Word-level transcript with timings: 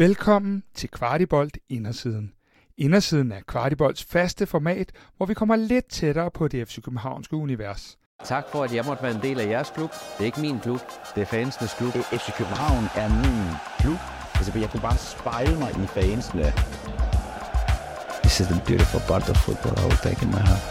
Velkommen 0.00 0.62
til 0.74 0.88
Kvartibolt 0.88 1.58
Indersiden. 1.68 2.32
Indersiden 2.78 3.32
er 3.32 3.40
Kvartibolts 3.46 4.04
faste 4.04 4.46
format, 4.46 4.92
hvor 5.16 5.26
vi 5.26 5.34
kommer 5.34 5.56
lidt 5.56 5.90
tættere 5.90 6.30
på 6.30 6.48
det 6.48 6.68
FC 6.68 6.82
Københavnske 6.82 7.36
univers. 7.36 7.98
Tak 8.24 8.44
for, 8.52 8.64
at 8.64 8.74
jeg 8.74 8.84
måtte 8.84 9.02
være 9.02 9.14
en 9.14 9.22
del 9.22 9.40
af 9.40 9.46
jeres 9.46 9.70
klub. 9.70 9.90
Det 9.90 10.20
er 10.20 10.24
ikke 10.24 10.40
min 10.40 10.60
klub, 10.60 10.80
det 11.14 11.20
er 11.20 11.24
fansenes 11.26 11.74
klub. 11.74 11.92
FC 11.92 12.36
København 12.38 12.84
er 12.96 13.08
min 13.24 13.56
klub. 13.80 13.98
Altså, 14.34 14.58
jeg 14.58 14.70
kunne 14.70 14.80
bare 14.80 14.98
spejle 14.98 15.58
mig 15.58 15.70
i 15.70 15.86
fansene. 15.86 16.52
This 18.22 18.40
is 18.40 18.46
the 18.46 18.60
beautiful 18.66 19.00
part 19.08 19.28
of 19.30 19.36
football 19.36 19.74
I 19.82 19.84
will 19.88 20.02
take 20.06 20.20
in 20.24 20.30
my 20.36 20.42
heart. 20.50 20.64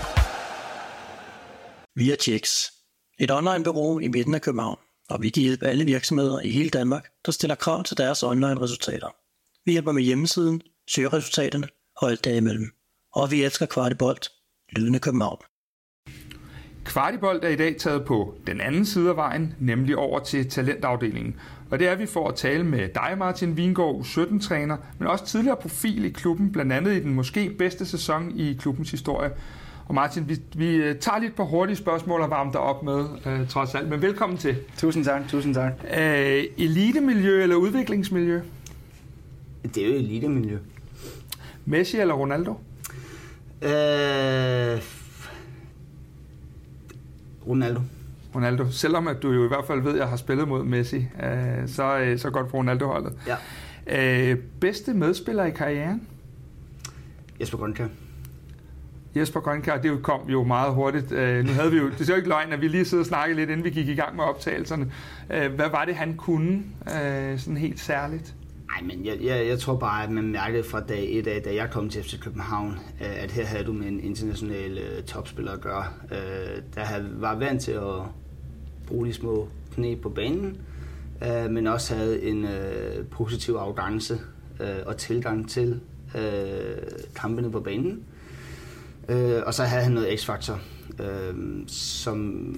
Vi 1.96 2.12
er 2.12 2.16
Checks, 2.26 2.74
et 3.20 3.32
online-bureau 3.32 4.00
i 4.00 4.08
midten 4.08 4.34
af 4.34 4.42
København, 4.42 4.80
og 5.10 5.22
vi 5.22 5.30
kan 5.30 5.44
hjælpe 5.44 5.66
alle 5.66 5.86
virksomheder 5.86 6.40
i 6.40 6.50
hele 6.50 6.70
Danmark, 6.70 7.06
der 7.26 7.32
stiller 7.32 7.56
krav 7.56 7.84
til 7.84 7.98
deres 7.98 8.24
online-resultater. 8.24 9.19
Vi 9.70 9.72
hjælper 9.72 9.92
med 9.92 10.04
hjemmesiden, 10.04 10.62
søgeresultaterne 10.88 11.68
og 11.98 12.10
alt 12.10 12.26
derimellem. 12.26 12.72
Og 13.14 13.32
vi 13.32 13.44
elsker 13.44 13.66
Kvartibolt, 13.66 14.30
lydende 14.72 15.00
København. 15.00 15.38
Kvartibolt 16.86 17.46
er 17.46 17.50
i 17.50 17.56
dag 17.56 17.78
taget 17.78 18.06
på 18.06 18.36
den 18.48 18.62
anden 18.62 18.86
side 18.86 19.10
af 19.10 19.16
vejen, 19.16 19.56
nemlig 19.60 19.98
over 19.98 20.20
til 20.20 20.50
talentafdelingen. 20.50 21.36
Og 21.72 21.80
det 21.80 21.88
er 21.88 21.96
vi 21.96 22.06
for 22.06 22.28
at 22.28 22.36
tale 22.36 22.64
med 22.64 22.90
dig, 22.96 23.16
Martin 23.18 23.58
Vingård, 23.58 24.02
U17-træner, 24.06 24.78
men 25.00 25.08
også 25.08 25.26
tidligere 25.26 25.58
profil 25.58 26.06
i 26.06 26.10
klubben, 26.10 26.52
blandt 26.52 26.74
andet 26.74 26.96
i 26.96 27.00
den 27.00 27.14
måske 27.14 27.50
bedste 27.50 27.86
sæson 27.86 28.40
i 28.40 28.54
klubbens 28.54 28.92
historie. 28.92 29.32
Og 29.88 29.96
Martin, 29.96 30.30
vi, 30.30 30.38
vi 30.56 30.76
øh, 30.76 30.96
tager 30.96 31.20
lidt 31.20 31.36
på 31.36 31.46
hurtige 31.46 31.76
spørgsmål 31.76 32.22
og 32.22 32.30
varmer 32.30 32.52
dig 32.52 32.62
op 32.62 32.84
med, 32.84 33.06
øh, 33.26 33.48
trods 33.48 33.76
alt. 33.76 33.90
Men 33.90 34.02
velkommen 34.02 34.38
til. 34.38 34.56
Tusind 34.78 35.06
tak, 35.06 35.22
tusind 35.28 35.54
tak. 35.54 35.72
Øh, 35.98 36.44
elitemiljø 36.58 37.44
eller 37.44 37.56
udviklingsmiljø? 37.56 38.42
Det 39.64 39.78
er 39.78 39.88
jo 39.88 39.94
elitemiljø. 39.94 40.58
Messi 41.66 42.00
eller 42.00 42.14
Ronaldo? 42.14 42.52
Øh, 43.62 44.82
Ronaldo. 47.48 47.82
Ronaldo. 48.36 48.72
Selvom 48.72 49.08
at 49.08 49.24
du 49.24 49.32
jo 49.32 49.46
i 49.46 49.48
hvert 49.48 49.66
fald 49.68 49.82
ved, 49.82 49.92
at 49.92 49.98
jeg 49.98 50.08
har 50.08 50.18
spillet 50.18 50.48
mod 50.48 50.64
Messi, 50.64 50.98
øh, 50.98 51.68
så, 51.68 52.00
øh, 52.00 52.20
så 52.20 52.30
godt 52.30 52.48
på 52.48 52.58
Ronaldo-holdet. 52.58 53.14
Ja. 53.28 53.36
Øh, 54.32 54.38
bedste 54.62 54.94
medspiller 54.94 55.46
i 55.46 55.52
karrieren? 55.52 56.08
Jesper 57.42 57.58
Grønkær. 57.58 57.88
Jesper 59.16 59.40
Grønkær, 59.40 59.78
det 59.78 60.04
kom 60.04 60.30
jo 60.30 60.44
meget 60.44 60.74
hurtigt. 60.74 61.12
Øh, 61.12 61.46
nu 61.46 61.52
havde 61.52 61.72
vi 61.72 61.78
jo, 61.78 61.90
det 61.90 62.02
er 62.02 62.14
jo 62.14 62.16
ikke 62.16 62.30
løgn, 62.30 62.54
at 62.54 62.62
vi 62.62 62.68
lige 62.68 62.86
sidder 62.86 63.04
og 63.04 63.08
snakkede 63.08 63.40
lidt, 63.40 63.50
inden 63.50 63.64
vi 63.66 63.70
gik 63.70 63.88
i 63.88 63.96
gang 63.96 64.16
med 64.16 64.24
optagelserne. 64.24 64.92
Øh, 65.30 65.54
hvad 65.54 65.70
var 65.70 65.86
det, 65.86 65.96
han 65.96 66.16
kunne 66.16 66.64
øh, 67.04 67.40
sådan 67.40 67.58
helt 67.58 67.80
særligt? 67.80 68.36
Nej, 68.70 68.82
men 68.82 69.06
jeg, 69.06 69.18
jeg, 69.22 69.48
jeg 69.48 69.60
tror 69.60 69.76
bare, 69.76 70.04
at 70.04 70.12
man 70.12 70.32
mærkede 70.32 70.64
fra 70.64 70.80
dag 70.80 71.18
et 71.18 71.28
af, 71.28 71.42
da 71.42 71.56
jeg 71.56 71.70
kom 71.72 71.90
til 71.90 72.04
FC 72.04 72.20
København, 72.20 72.72
øh, 73.02 73.24
at 73.24 73.32
her 73.32 73.46
havde 73.46 73.64
du 73.64 73.74
med 73.74 73.88
en 73.88 74.00
international 74.00 74.80
uh, 74.98 75.04
topspiller 75.04 75.52
at 75.52 75.62
gøre, 75.62 75.86
uh, 76.04 76.64
der 76.76 76.82
havde, 76.82 77.10
var 77.22 77.36
vant 77.36 77.62
til 77.62 77.72
at 77.72 78.02
bruge 78.88 79.08
de 79.08 79.14
små 79.14 79.50
knæ 79.74 79.96
på 79.96 80.10
banen, 80.10 80.58
uh, 81.22 81.52
men 81.52 81.68
også 81.68 81.96
havde 81.96 82.24
en 82.24 82.44
uh, 82.44 83.06
positiv 83.12 83.54
arrogance 83.54 84.14
uh, 84.60 84.66
og 84.86 84.98
tilgang 84.98 85.50
til 85.50 85.80
uh, 86.16 86.22
kampene 87.16 87.52
på 87.52 87.60
banen. 87.60 88.04
Uh, 89.10 89.42
og 89.46 89.54
så 89.54 89.64
havde 89.64 89.84
han 89.84 89.92
noget 89.92 90.20
x-faktor, 90.20 90.60
uh, 91.00 91.36
som 91.68 92.56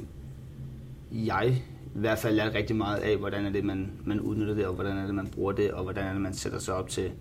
jeg 1.11 1.63
i 1.95 1.99
hvert 1.99 2.19
fald 2.19 2.35
lært 2.35 2.53
rigtig 2.53 2.75
meget 2.75 2.97
af, 2.97 3.17
hvordan 3.17 3.45
er 3.45 3.49
det, 3.49 3.63
man, 3.63 3.91
man 4.05 4.19
udnytter 4.19 4.53
det, 4.53 4.65
og 4.65 4.73
hvordan 4.73 4.97
er 4.97 5.05
det, 5.05 5.15
man 5.15 5.27
bruger 5.27 5.51
det, 5.51 5.71
og 5.71 5.83
hvordan 5.83 6.05
er 6.05 6.11
det, 6.11 6.21
man 6.21 6.33
sætter 6.33 6.59
sig 6.59 6.73
op 6.73 6.89
til 6.89 7.11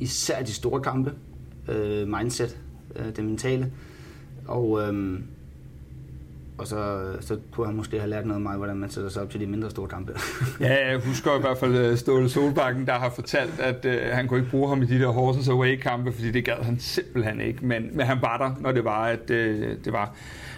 især 0.00 0.42
de 0.42 0.52
store 0.52 0.80
kampe, 0.80 1.12
øh, 1.68 2.08
mindset, 2.08 2.58
øh, 2.96 3.16
det 3.16 3.24
mentale. 3.24 3.72
Og, 4.46 4.82
øh, 4.82 5.20
og 6.58 6.66
så, 6.66 7.12
så 7.20 7.38
kunne 7.50 7.66
han 7.66 7.76
måske 7.76 7.98
have 7.98 8.10
lært 8.10 8.26
noget 8.26 8.40
af 8.40 8.42
mig, 8.42 8.56
hvordan 8.56 8.76
man 8.76 8.90
sætter 8.90 9.10
sig 9.10 9.22
op 9.22 9.30
til 9.30 9.40
de 9.40 9.46
mindre 9.46 9.70
store 9.70 9.88
kampe. 9.88 10.12
ja, 10.60 10.90
jeg 10.90 11.00
husker 11.00 11.38
i 11.38 11.40
hvert 11.40 11.58
fald 11.58 11.74
øh, 11.74 11.96
Ståle 11.96 12.28
Solbakken, 12.28 12.86
der 12.86 12.92
har 12.92 13.10
fortalt, 13.10 13.60
at 13.60 13.84
øh, 13.84 14.00
han 14.12 14.28
kunne 14.28 14.38
ikke 14.38 14.50
bruge 14.50 14.68
ham 14.68 14.82
i 14.82 14.86
de 14.86 14.98
der 14.98 15.08
Horsens 15.08 15.48
Away-kampe, 15.48 16.12
fordi 16.12 16.30
det 16.30 16.44
gad 16.44 16.62
han 16.62 16.78
simpelthen 16.78 17.40
ikke. 17.40 17.66
Men, 17.66 17.96
men 17.96 18.06
han 18.06 18.18
var 18.22 18.38
der, 18.38 18.60
når 18.60 18.72
det 18.72 18.84
var, 18.84 19.04
at 19.04 19.30
øh, 19.30 19.76
det 19.84 19.92
var. 19.92 20.16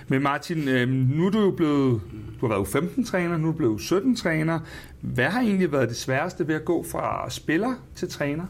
Men 0.09 0.23
Martin, 0.23 0.69
øh, 0.69 0.89
nu 0.89 1.27
er 1.27 1.31
du 1.31 1.41
jo 1.41 1.51
blevet, 1.51 2.01
du 2.41 2.47
har 2.47 2.55
været 2.55 2.69
15 2.69 3.05
træner, 3.05 3.37
nu 3.37 3.49
er 3.49 3.53
du 3.53 3.57
blevet 3.57 3.81
17 3.81 4.17
træner. 4.17 4.61
Hvad 5.01 5.25
har 5.25 5.41
egentlig 5.41 5.73
været 5.73 5.89
det 5.89 5.97
sværeste 5.97 6.49
ved 6.49 6.55
at 6.55 6.65
gå 6.65 6.83
fra 6.83 7.31
spiller 7.31 7.75
til 7.95 8.09
træner? 8.09 8.45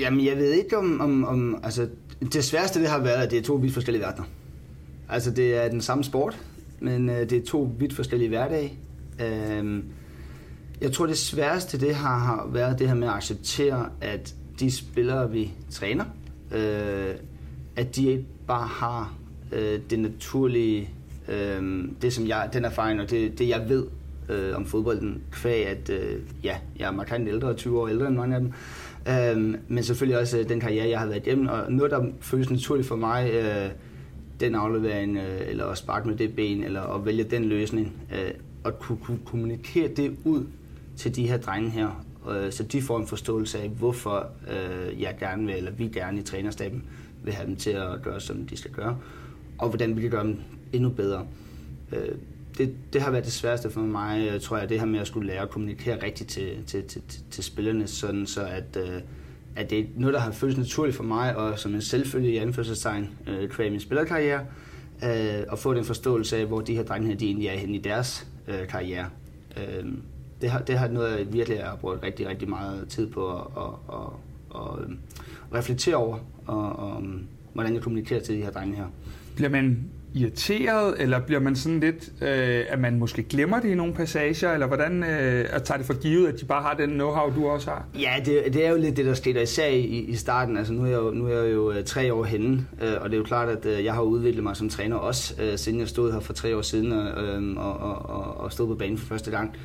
Jamen, 0.00 0.24
jeg 0.24 0.36
ved 0.36 0.52
ikke 0.52 0.78
om, 0.78 1.00
om, 1.00 1.24
om 1.24 1.60
altså, 1.62 1.88
det 2.32 2.44
sværeste 2.44 2.80
det 2.80 2.88
har 2.88 2.98
været, 2.98 3.24
at 3.24 3.30
det 3.30 3.38
er 3.38 3.42
to 3.42 3.54
vidt 3.54 3.74
forskellige 3.74 4.02
verdener. 4.02 4.26
Altså, 5.08 5.30
det 5.30 5.64
er 5.64 5.68
den 5.68 5.80
samme 5.80 6.04
sport, 6.04 6.38
men 6.80 7.10
øh, 7.10 7.30
det 7.30 7.32
er 7.32 7.44
to 7.46 7.70
vidt 7.78 7.94
forskellige 7.94 8.28
hverdage. 8.28 8.78
Øh, 9.20 9.82
jeg 10.80 10.92
tror, 10.92 11.06
det 11.06 11.18
sværeste 11.18 11.80
det 11.80 11.94
har, 11.94 12.18
har 12.18 12.48
været 12.52 12.78
det 12.78 12.88
her 12.88 12.94
med 12.94 13.08
at 13.08 13.14
acceptere, 13.14 13.88
at 14.00 14.34
de 14.60 14.70
spillere, 14.70 15.30
vi 15.30 15.52
træner, 15.70 16.04
øh, 16.54 17.14
at 17.76 17.96
de 17.96 18.06
ikke 18.10 18.26
bare 18.46 18.66
har 18.66 19.14
øh, 19.52 19.80
det 19.90 19.98
naturlige, 19.98 20.90
øh, 21.28 21.84
det 22.02 22.12
som 22.12 22.26
jeg, 22.26 22.50
den 22.52 22.64
erfaring 22.64 23.00
og 23.00 23.10
det, 23.10 23.38
det 23.38 23.48
jeg 23.48 23.64
ved 23.68 23.86
øh, 24.28 24.56
om 24.56 24.66
fodbolden, 24.66 25.22
kvæg 25.32 25.66
at 25.66 25.90
øh, 25.90 26.20
ja, 26.44 26.56
jeg 26.78 26.86
er 26.88 26.92
markant 26.92 27.28
ældre, 27.28 27.54
20 27.54 27.80
år 27.80 27.88
ældre 27.88 28.06
end 28.08 28.16
mange 28.16 28.36
af 28.36 28.40
dem, 28.40 28.52
øh, 29.08 29.58
men 29.68 29.84
selvfølgelig 29.84 30.20
også 30.20 30.38
øh, 30.38 30.48
den 30.48 30.60
karriere, 30.60 30.88
jeg 30.88 30.98
har 30.98 31.06
været 31.06 31.26
igennem, 31.26 31.46
og 31.46 31.72
noget, 31.72 31.90
der 31.90 32.06
føles 32.20 32.50
naturligt 32.50 32.88
for 32.88 32.96
mig, 32.96 33.30
øh, 33.30 33.70
den 34.40 34.54
aflevering, 34.54 35.16
øh, 35.16 35.40
eller 35.48 35.66
at 35.66 35.78
sparke 35.78 36.08
med 36.08 36.16
det 36.16 36.36
ben, 36.36 36.64
eller 36.64 36.82
at 36.82 37.06
vælge 37.06 37.24
den 37.24 37.44
løsning, 37.44 37.92
øh, 38.12 38.30
at 38.64 38.78
kunne, 38.78 38.98
kunne 38.98 39.18
kommunikere 39.24 39.88
det 39.88 40.16
ud 40.24 40.46
til 40.96 41.16
de 41.16 41.28
her 41.28 41.36
drenge 41.36 41.70
her, 41.70 42.04
øh, 42.30 42.52
så 42.52 42.62
de 42.62 42.82
får 42.82 42.98
en 42.98 43.06
forståelse 43.06 43.58
af, 43.58 43.68
hvorfor 43.68 44.26
øh, 44.50 45.02
jeg 45.02 45.16
gerne 45.20 45.46
vil, 45.46 45.54
eller 45.54 45.70
vi 45.70 45.88
gerne 45.88 46.18
i 46.18 46.22
trænerstaben 46.22 46.84
vil 47.24 47.34
have 47.34 47.46
dem 47.46 47.56
til 47.56 47.70
at 47.70 48.02
gøre, 48.02 48.20
som 48.20 48.46
de 48.46 48.56
skal 48.56 48.70
gøre 48.70 48.98
og 49.62 49.68
hvordan 49.68 49.96
vi 49.96 50.00
kan 50.00 50.10
gøre 50.10 50.24
dem 50.24 50.40
endnu 50.72 50.88
bedre. 50.88 51.26
Øh, 51.92 52.14
det, 52.58 52.74
det 52.92 53.02
har 53.02 53.10
været 53.10 53.24
det 53.24 53.32
sværeste 53.32 53.70
for 53.70 53.80
mig, 53.80 54.28
øh, 54.32 54.40
tror 54.40 54.58
jeg, 54.58 54.68
det 54.68 54.80
her 54.80 54.86
med 54.86 55.00
at 55.00 55.06
skulle 55.06 55.26
lære 55.26 55.42
at 55.42 55.50
kommunikere 55.50 56.02
rigtigt 56.02 56.30
til, 56.30 56.64
til, 56.66 56.84
til, 56.84 57.02
til 57.30 57.44
spillerne, 57.44 57.86
sådan 57.86 58.26
så 58.26 58.44
at, 58.44 58.76
øh, 58.76 59.00
at 59.56 59.70
det 59.70 59.78
er 59.78 59.84
noget, 59.96 60.14
der 60.14 60.20
har 60.20 60.32
føltes 60.32 60.58
naturligt 60.58 60.96
for 60.96 61.04
mig, 61.04 61.36
og 61.36 61.58
som 61.58 61.74
en 61.74 61.82
selvfølgelig 61.82 62.34
i 62.34 62.38
anførselstegn, 62.38 63.10
øh, 63.26 63.48
kvæg 63.48 63.70
min 63.70 63.80
spillerkarriere, 63.80 64.40
øh, 65.04 65.44
og 65.48 65.58
få 65.58 65.74
den 65.74 65.84
forståelse 65.84 66.36
af, 66.36 66.46
hvor 66.46 66.60
de 66.60 66.74
her 66.74 66.82
drenge 66.82 67.08
her, 67.08 67.16
de 67.16 67.26
egentlig 67.26 67.48
er 67.48 67.56
henne 67.56 67.76
i 67.76 67.80
deres 67.80 68.26
øh, 68.48 68.68
karriere. 68.68 69.06
Øh, 69.56 69.84
det, 70.40 70.50
har, 70.50 70.60
det 70.60 70.78
har 70.78 70.88
noget, 70.88 71.18
jeg 71.18 71.32
virkelig 71.32 71.62
har 71.62 71.76
brugt 71.76 72.02
rigtig, 72.02 72.28
rigtig 72.28 72.48
meget 72.48 72.88
tid 72.88 73.06
på 73.06 73.36
at, 73.36 73.46
at, 73.56 73.62
at, 73.92 74.08
at, 74.54 74.84
at 74.84 75.58
reflektere 75.58 75.96
over, 75.96 76.18
og, 76.46 76.72
og, 76.72 77.02
øh, 77.02 77.20
hvordan 77.52 77.74
jeg 77.74 77.82
kommunikerer 77.82 78.20
til 78.20 78.36
de 78.36 78.42
her 78.42 78.50
drenge 78.50 78.76
her. 78.76 78.86
Bliver 79.36 79.50
man 79.50 79.78
irriteret, 80.14 80.94
eller 80.98 81.20
bliver 81.20 81.40
man 81.40 81.56
sådan 81.56 81.80
lidt, 81.80 82.12
øh, 82.22 82.64
at 82.68 82.78
man 82.78 82.98
måske 82.98 83.22
glemmer 83.22 83.60
det 83.60 83.68
i 83.68 83.74
nogle 83.74 83.94
passager, 83.94 84.52
eller 84.52 84.66
hvordan 84.66 85.04
øh, 85.04 85.46
at 85.50 85.62
tager 85.62 85.78
det 85.78 85.86
for 85.86 86.00
givet, 86.00 86.28
at 86.28 86.40
de 86.40 86.44
bare 86.44 86.62
har 86.62 86.74
den 86.74 87.00
know-how, 87.00 87.34
du 87.34 87.48
også 87.48 87.70
har? 87.70 87.84
Ja, 87.98 88.14
det, 88.24 88.54
det 88.54 88.66
er 88.66 88.70
jo 88.70 88.76
lidt 88.76 88.96
det, 88.96 89.06
der 89.06 89.14
skete 89.14 89.42
især 89.42 89.66
i, 89.66 89.84
i 89.84 90.16
starten. 90.16 90.56
Altså, 90.56 90.72
nu 90.72 90.82
er 90.82 90.86
jeg 90.86 90.96
jo, 90.96 91.10
nu 91.10 91.26
er 91.26 91.42
jeg 91.42 91.52
jo 91.52 91.72
øh, 91.72 91.84
tre 91.84 92.14
år 92.14 92.24
henne, 92.24 92.66
øh, 92.82 92.92
og 93.00 93.10
det 93.10 93.16
er 93.16 93.18
jo 93.18 93.24
klart, 93.24 93.48
at 93.48 93.66
øh, 93.66 93.84
jeg 93.84 93.94
har 93.94 94.02
udviklet 94.02 94.42
mig 94.42 94.56
som 94.56 94.68
træner 94.68 94.96
også, 94.96 95.34
øh, 95.42 95.58
siden 95.58 95.80
jeg 95.80 95.88
stod 95.88 96.12
her 96.12 96.20
for 96.20 96.32
tre 96.32 96.56
år 96.56 96.62
siden 96.62 96.92
øh, 96.92 97.36
øh 97.36 97.56
og, 97.56 97.76
og, 97.76 98.10
og, 98.10 98.40
og 98.40 98.52
stod 98.52 98.66
på 98.66 98.74
banen 98.74 98.98
for 98.98 99.06
første 99.06 99.30
gang. 99.30 99.56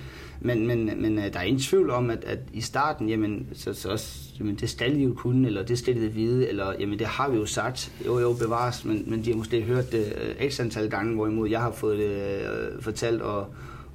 Men, 0.42 0.68
men, 0.68 1.02
men 1.02 1.18
øh, 1.18 1.34
der 1.34 1.40
er 1.40 1.44
ingen 1.44 1.62
tvivl 1.62 1.90
om, 1.90 2.09
at, 2.09 2.24
at 2.24 2.40
i 2.53 2.62
starten, 2.62 3.09
jamen, 3.09 3.48
så, 3.54 3.74
så 3.74 3.89
også, 3.89 4.30
jamen, 4.39 4.56
det 4.56 4.69
skal 4.69 4.95
de 4.95 5.04
jo 5.04 5.13
kunne, 5.13 5.48
eller 5.48 5.63
det 5.63 5.80
skal 5.80 5.95
de 5.95 6.07
vide, 6.07 6.50
eller 6.50 6.74
jamen, 6.80 7.00
det 7.00 7.07
har 7.07 7.30
vi 7.30 7.38
jo 7.38 7.45
sagt. 7.45 7.92
Jo, 8.06 8.19
jo, 8.19 8.34
bevares, 8.34 8.86
men, 8.86 9.04
men 9.07 9.25
de 9.25 9.30
har 9.30 9.38
måske 9.38 9.62
hørt 9.62 9.92
det 9.92 10.13
øh, 10.39 10.50
x 10.50 10.60
antal 10.60 10.89
gange, 10.89 11.16
hvorimod 11.16 11.50
jeg 11.50 11.62
har 11.62 11.72
fået 11.72 11.98
det 11.98 12.42
øh, 12.42 12.81
fortalt 12.81 13.22
og, 13.22 13.48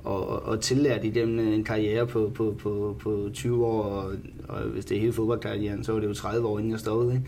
og, 0.05 0.29
og, 0.29 0.43
og 0.43 0.61
tillært 0.61 1.05
igennem 1.05 1.53
en 1.53 1.65
karriere 1.65 2.07
på, 2.07 2.33
på, 2.35 2.55
på, 2.59 2.97
på 3.01 3.31
20 3.35 3.67
år, 3.67 3.83
og, 3.83 4.13
og 4.49 4.63
hvis 4.63 4.85
det 4.85 4.97
er 4.97 5.01
hele 5.01 5.13
fodboldkarrieren, 5.13 5.85
så 5.85 5.93
var 5.93 6.01
det 6.01 6.09
jo 6.09 6.15
30 6.15 6.47
år, 6.47 6.59
inden 6.59 6.73
jeg 6.73 6.81
stod 6.81 7.13
Ikke? 7.13 7.25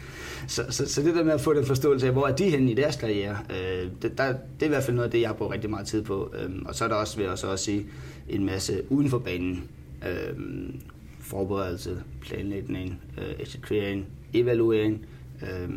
Så, 0.48 0.64
så, 0.70 0.86
så 0.86 1.02
det 1.02 1.14
der 1.14 1.24
med 1.24 1.32
at 1.32 1.40
få 1.40 1.54
den 1.54 1.66
forståelse 1.66 2.06
af, 2.06 2.12
hvor 2.12 2.26
er 2.26 2.36
de 2.36 2.50
henne 2.50 2.70
i 2.70 2.74
deres 2.74 2.96
karriere, 2.96 3.38
øh, 3.50 3.90
det, 4.02 4.18
der, 4.18 4.26
det 4.26 4.62
er 4.62 4.66
i 4.66 4.68
hvert 4.68 4.82
fald 4.82 4.96
noget 4.96 5.06
af 5.06 5.12
det, 5.12 5.20
jeg 5.20 5.28
har 5.28 5.34
brugt 5.34 5.52
rigtig 5.52 5.70
meget 5.70 5.86
tid 5.86 6.02
på. 6.02 6.34
Øh, 6.38 6.50
og 6.64 6.74
så 6.74 6.84
er 6.84 6.88
der 6.88 6.94
også, 6.94 7.16
vil 7.16 7.22
jeg 7.22 7.32
også 7.32 7.56
sige, 7.56 7.86
en 8.28 8.44
masse 8.44 8.82
uden 8.90 9.08
for 9.08 9.18
banen. 9.18 9.64
Øh, 10.08 10.38
forberedelse, 11.24 12.02
planlægning, 12.20 13.00
øh, 13.18 13.34
eksekvering, 13.38 14.06
evaluering, 14.32 15.06
øh, 15.42 15.68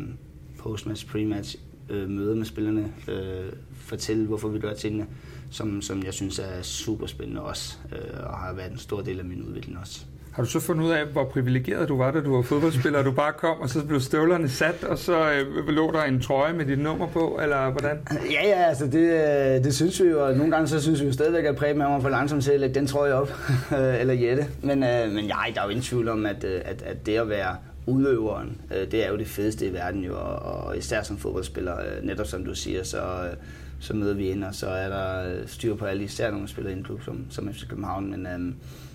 postmatch, 0.58 1.06
prematch, 1.06 1.56
øh, 1.90 2.10
møde 2.10 2.36
med 2.36 2.44
spillerne, 2.44 2.92
øh, 3.08 3.52
fortælle, 3.72 4.26
hvorfor 4.26 4.48
vi 4.48 4.58
gør 4.58 4.74
tingene, 4.74 5.06
som, 5.50 5.82
som 5.82 6.02
jeg 6.02 6.14
synes 6.14 6.38
er 6.38 6.62
super 6.62 7.06
spændende 7.06 7.42
også, 7.42 7.76
øh, 7.92 8.24
og 8.24 8.38
har 8.38 8.52
været 8.52 8.72
en 8.72 8.78
stor 8.78 9.00
del 9.00 9.18
af 9.18 9.24
min 9.24 9.42
udvikling 9.42 9.78
også. 9.78 10.00
Har 10.32 10.42
du 10.44 10.50
så 10.50 10.60
fundet 10.60 10.84
ud 10.84 10.90
af, 10.90 11.06
hvor 11.06 11.24
privilegeret 11.24 11.88
du 11.88 11.96
var, 11.96 12.10
da 12.10 12.20
du 12.20 12.34
var 12.34 12.42
fodboldspiller, 12.42 12.98
og 12.98 13.04
du 13.04 13.12
bare 13.12 13.32
kom, 13.32 13.60
og 13.60 13.68
så 13.68 13.84
blev 13.84 14.00
støvlerne 14.00 14.48
sat, 14.48 14.84
og 14.84 14.98
så 14.98 15.32
øh, 15.32 15.68
lå 15.68 15.92
der 15.92 16.02
en 16.02 16.20
trøje 16.20 16.52
med 16.52 16.66
dit 16.66 16.78
nummer 16.78 17.06
på, 17.06 17.38
eller 17.42 17.70
hvordan? 17.70 17.98
Ja, 18.30 18.48
ja, 18.48 18.64
altså 18.64 18.86
det, 18.86 18.94
øh, 18.94 19.64
det 19.64 19.74
synes 19.74 20.02
vi 20.02 20.08
jo, 20.08 20.26
og 20.26 20.34
nogle 20.34 20.52
gange 20.52 20.68
så 20.68 20.82
synes 20.82 21.00
vi 21.00 21.06
jo 21.06 21.12
stadigvæk, 21.12 21.44
at 21.44 21.56
Preben 21.56 21.82
er 21.82 22.00
for 22.00 22.08
langsomt 22.08 22.44
til 22.44 22.50
at 22.52 22.60
lægge 22.60 22.74
den 22.74 22.86
trøje 22.86 23.12
op, 23.12 23.32
eller 24.00 24.14
Jette. 24.14 24.46
Men, 24.62 24.82
øh, 24.82 25.10
men 25.10 25.24
ja, 25.24 25.36
der 25.54 25.60
er 25.60 25.64
jo 25.64 25.70
ingen 25.70 25.84
tvivl 25.84 26.08
om, 26.08 26.26
at, 26.26 26.44
øh, 26.44 26.60
at, 26.64 26.82
at 26.82 27.06
det 27.06 27.16
at 27.16 27.28
være 27.28 27.56
udøveren, 27.86 28.60
øh, 28.74 28.90
det 28.90 29.06
er 29.06 29.10
jo 29.10 29.16
det 29.16 29.26
fedeste 29.26 29.66
i 29.66 29.72
verden 29.72 30.04
jo, 30.04 30.14
og, 30.14 30.38
og 30.38 30.78
især 30.78 31.02
som 31.02 31.18
fodboldspiller, 31.18 31.74
øh, 31.80 32.06
netop 32.06 32.26
som 32.26 32.44
du 32.44 32.54
siger, 32.54 32.84
så, 32.84 32.98
øh, 32.98 33.36
så 33.80 33.96
møder 33.96 34.14
vi 34.14 34.28
ind, 34.28 34.44
og 34.44 34.54
så 34.54 34.66
er 34.66 34.88
der 34.88 35.32
øh, 35.32 35.48
styr 35.48 35.74
på 35.74 35.84
alle, 35.84 36.04
især 36.04 36.30
når 36.30 36.38
man 36.38 36.48
spiller 36.48 36.70
i 36.70 36.74
en 36.74 36.84
klub 36.84 37.02
som, 37.02 37.26
som 37.30 37.52
FC 37.52 37.68
København, 37.68 38.10
men, 38.10 38.26
øh, 38.26 38.38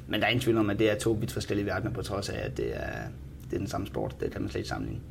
men 0.08 0.20
der 0.20 0.26
er 0.26 0.28
ingen 0.28 0.44
tvivl 0.44 0.58
om, 0.58 0.70
at 0.70 0.80
det 0.80 0.92
er 0.92 0.96
to 0.96 1.12
vidt 1.12 1.32
forskellige 1.32 1.66
verdener, 1.66 1.92
på 1.92 2.02
trods 2.02 2.30
af, 2.30 2.46
at 2.46 2.58
det 2.58 2.72
er, 2.74 3.02
det 3.50 3.54
er 3.54 3.58
den 3.58 3.68
samme 3.68 3.88
sport, 3.88 4.16
det 4.20 4.32
kan 4.32 4.42
man 4.42 4.50
slet 4.50 4.60
ikke 4.60 4.70
sammenligne. 4.70 5.02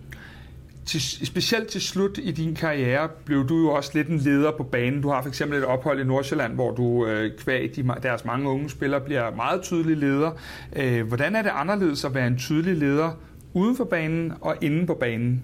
Til, 0.87 1.27
specielt 1.27 1.69
til 1.69 1.81
slut 1.81 2.19
i 2.23 2.31
din 2.31 2.55
karriere 2.55 3.09
blev 3.25 3.49
du 3.49 3.59
jo 3.59 3.69
også 3.69 3.91
lidt 3.95 4.09
en 4.09 4.19
leder 4.19 4.51
på 4.57 4.63
banen. 4.63 5.03
Du 5.03 5.09
har 5.09 5.23
eksempel 5.23 5.59
et 5.59 5.65
ophold 5.65 6.01
i 6.01 6.05
Nordsjælland, 6.05 6.55
hvor 6.55 6.71
du 6.71 7.07
øh, 7.07 7.39
kvæg 7.39 7.73
de, 7.77 7.91
deres 8.03 8.25
mange 8.25 8.49
unge 8.49 8.71
spillere 8.71 9.01
bliver 9.01 9.35
meget 9.35 9.63
tydelig 9.63 9.97
leder. 9.97 10.31
Øh, 10.77 11.07
hvordan 11.07 11.37
er 11.37 11.43
det 11.43 11.51
anderledes 11.55 12.05
at 12.05 12.15
være 12.15 12.27
en 12.27 12.39
tydelig 12.39 12.77
leder 12.77 13.11
uden 13.53 13.77
for 13.77 13.85
banen 13.85 14.33
og 14.41 14.57
inde 14.61 14.87
på 14.87 14.95
banen? 14.95 15.43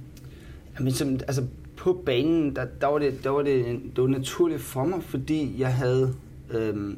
Jamen, 0.78 0.92
som, 0.92 1.08
altså, 1.12 1.42
på 1.78 2.02
banen, 2.06 2.56
der, 2.56 2.64
der, 2.80 2.86
var 2.86 2.98
det, 2.98 3.25
der 3.25 3.30
var 3.30 3.42
det, 3.42 3.80
det 3.96 4.02
var 4.02 4.08
naturligt 4.08 4.60
for 4.60 4.84
mig, 4.84 5.02
fordi 5.02 5.54
jeg 5.58 5.75
havde, 5.75 6.14
øh, 6.50 6.94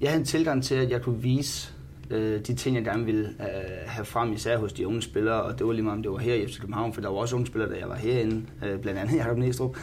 jeg 0.00 0.10
havde 0.10 0.20
en 0.20 0.26
tilgang 0.26 0.64
til, 0.64 0.74
at 0.74 0.90
jeg 0.90 1.02
kunne 1.02 1.22
vise 1.22 1.72
øh, 2.10 2.40
de 2.40 2.54
ting, 2.54 2.76
jeg 2.76 2.84
gerne 2.84 3.04
ville 3.04 3.28
øh, 3.40 3.86
have 3.86 4.04
frem, 4.04 4.32
især 4.32 4.58
hos 4.58 4.72
de 4.72 4.86
unge 4.86 5.02
spillere, 5.02 5.42
og 5.42 5.58
det 5.58 5.66
var 5.66 5.72
lige 5.72 5.82
meget, 5.82 5.96
om 5.96 6.02
det 6.02 6.12
var 6.12 6.18
her 6.18 6.34
i 6.34 6.46
FC 6.46 6.60
København, 6.60 6.92
for 6.92 7.00
der 7.00 7.08
var 7.08 7.16
også 7.16 7.36
unge 7.36 7.46
spillere, 7.46 7.70
da 7.70 7.78
jeg 7.78 7.88
var 7.88 7.96
herinde, 7.96 8.42
øh, 8.66 8.78
blandt 8.78 9.00
andet 9.00 9.16
Jacob 9.16 9.38
Næstrup. 9.38 9.76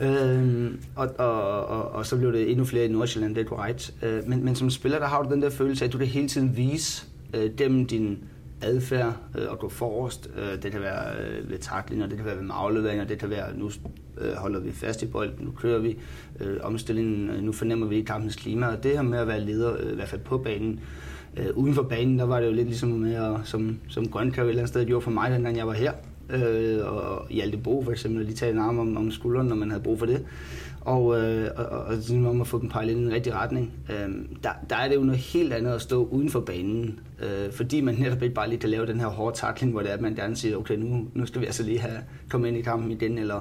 Øh, 0.00 0.74
og, 0.96 1.10
og, 1.18 1.66
og, 1.66 1.90
og, 1.90 2.06
så 2.06 2.16
blev 2.16 2.32
det 2.32 2.50
endnu 2.50 2.64
flere 2.64 2.84
i 2.84 2.88
Nordsjælland, 2.88 3.34
det 3.34 3.40
er 3.40 3.48
korrekt. 3.48 3.94
Øh, 4.02 4.28
men, 4.28 4.44
men 4.44 4.56
som 4.56 4.70
spiller, 4.70 4.98
der 4.98 5.06
har 5.06 5.22
du 5.22 5.34
den 5.34 5.42
der 5.42 5.50
følelse 5.50 5.84
af, 5.84 5.88
at 5.88 5.92
du 5.92 5.98
kan 5.98 6.06
hele 6.06 6.28
tiden 6.28 6.56
vise 6.56 7.06
øh, 7.34 7.50
dem 7.58 7.86
din 7.86 8.18
adfærd 8.62 9.16
øh, 9.38 9.50
og 9.50 9.58
gå 9.58 9.68
forrest. 9.68 10.30
Øh, 10.36 10.52
øh, 10.52 10.62
det 10.62 10.72
kan 10.72 10.80
være 10.80 11.14
ved 11.44 11.58
taklinger, 11.58 12.06
det 12.06 12.16
kan 12.16 12.26
være 12.26 12.36
ved 12.36 12.50
afleveringer, 12.50 13.04
det 13.04 13.18
kan 13.18 13.30
være, 13.30 13.56
nu 13.56 13.70
holder 14.36 14.60
vi 14.60 14.72
fast 14.72 15.02
i 15.02 15.06
bolden, 15.06 15.44
nu 15.44 15.50
kører 15.50 15.78
vi 15.78 15.98
omstillingen, 16.62 17.44
nu 17.44 17.52
fornemmer 17.52 17.86
vi 17.86 18.02
kampens 18.02 18.36
klima, 18.36 18.66
og 18.66 18.82
det 18.82 18.90
her 18.90 19.02
med 19.02 19.18
at 19.18 19.26
være 19.26 19.40
leder, 19.40 19.92
i 19.92 19.94
hvert 19.94 20.08
fald 20.08 20.20
på 20.20 20.38
banen, 20.38 20.80
øh, 21.36 21.46
uden 21.54 21.74
for 21.74 21.82
banen, 21.82 22.18
der 22.18 22.24
var 22.24 22.40
det 22.40 22.46
jo 22.46 22.52
lidt 22.52 22.66
ligesom 22.66 22.88
med, 22.88 23.14
at, 23.14 23.36
som, 23.44 23.78
som 23.88 24.08
Grønkær 24.08 24.42
et 24.42 24.48
eller 24.48 24.60
andet 24.60 24.68
sted 24.68 24.86
gjorde 24.86 25.04
for 25.04 25.10
mig, 25.10 25.30
dengang 25.30 25.56
jeg 25.56 25.66
var 25.66 25.72
her, 25.72 25.92
øh, 26.30 26.86
og 26.86 27.26
Hjalte 27.30 27.58
Bo 27.58 27.84
for 27.84 27.90
eksempel, 27.90 28.24
lige 28.24 28.36
tage 28.36 28.52
en 28.52 28.58
arm 28.58 28.78
om, 28.78 28.96
om 28.96 29.10
skulderen, 29.10 29.46
når 29.46 29.56
man 29.56 29.70
havde 29.70 29.82
brug 29.82 29.98
for 29.98 30.06
det 30.06 30.24
og, 30.84 31.20
øh, 31.20 31.50
og, 31.56 31.64
og, 31.66 31.78
og 31.78 31.94
ligesom 31.94 32.26
om 32.26 32.40
at 32.40 32.46
få 32.46 32.60
dem 32.60 32.68
pejlet 32.68 32.92
i 32.92 32.96
den 32.96 33.12
rigtige 33.12 33.34
retning. 33.34 33.72
Øh, 33.90 34.08
der, 34.42 34.50
der 34.70 34.76
er 34.76 34.88
det 34.88 34.96
jo 34.96 35.00
noget 35.00 35.20
helt 35.20 35.52
andet 35.52 35.72
at 35.72 35.82
stå 35.82 36.04
uden 36.04 36.30
for 36.30 36.40
banen, 36.40 37.00
øh, 37.22 37.52
fordi 37.52 37.80
man 37.80 37.94
netop 37.94 38.22
ikke 38.22 38.34
bare 38.34 38.48
lige 38.48 38.58
kan 38.58 38.70
lave 38.70 38.86
den 38.86 39.00
her 39.00 39.06
hårde 39.06 39.36
tackling, 39.36 39.72
hvor 39.72 39.80
det 39.80 39.90
er, 39.90 39.94
at 39.94 40.00
man 40.00 40.14
gerne 40.14 40.36
siger, 40.36 40.56
okay, 40.56 40.76
nu, 40.76 41.06
nu 41.14 41.26
skal 41.26 41.40
vi 41.40 41.46
altså 41.46 41.62
lige 41.62 41.78
have 41.78 41.98
komme 42.28 42.48
ind 42.48 42.56
i 42.56 42.62
kampen 42.62 42.90
igen, 42.90 43.18
eller 43.18 43.40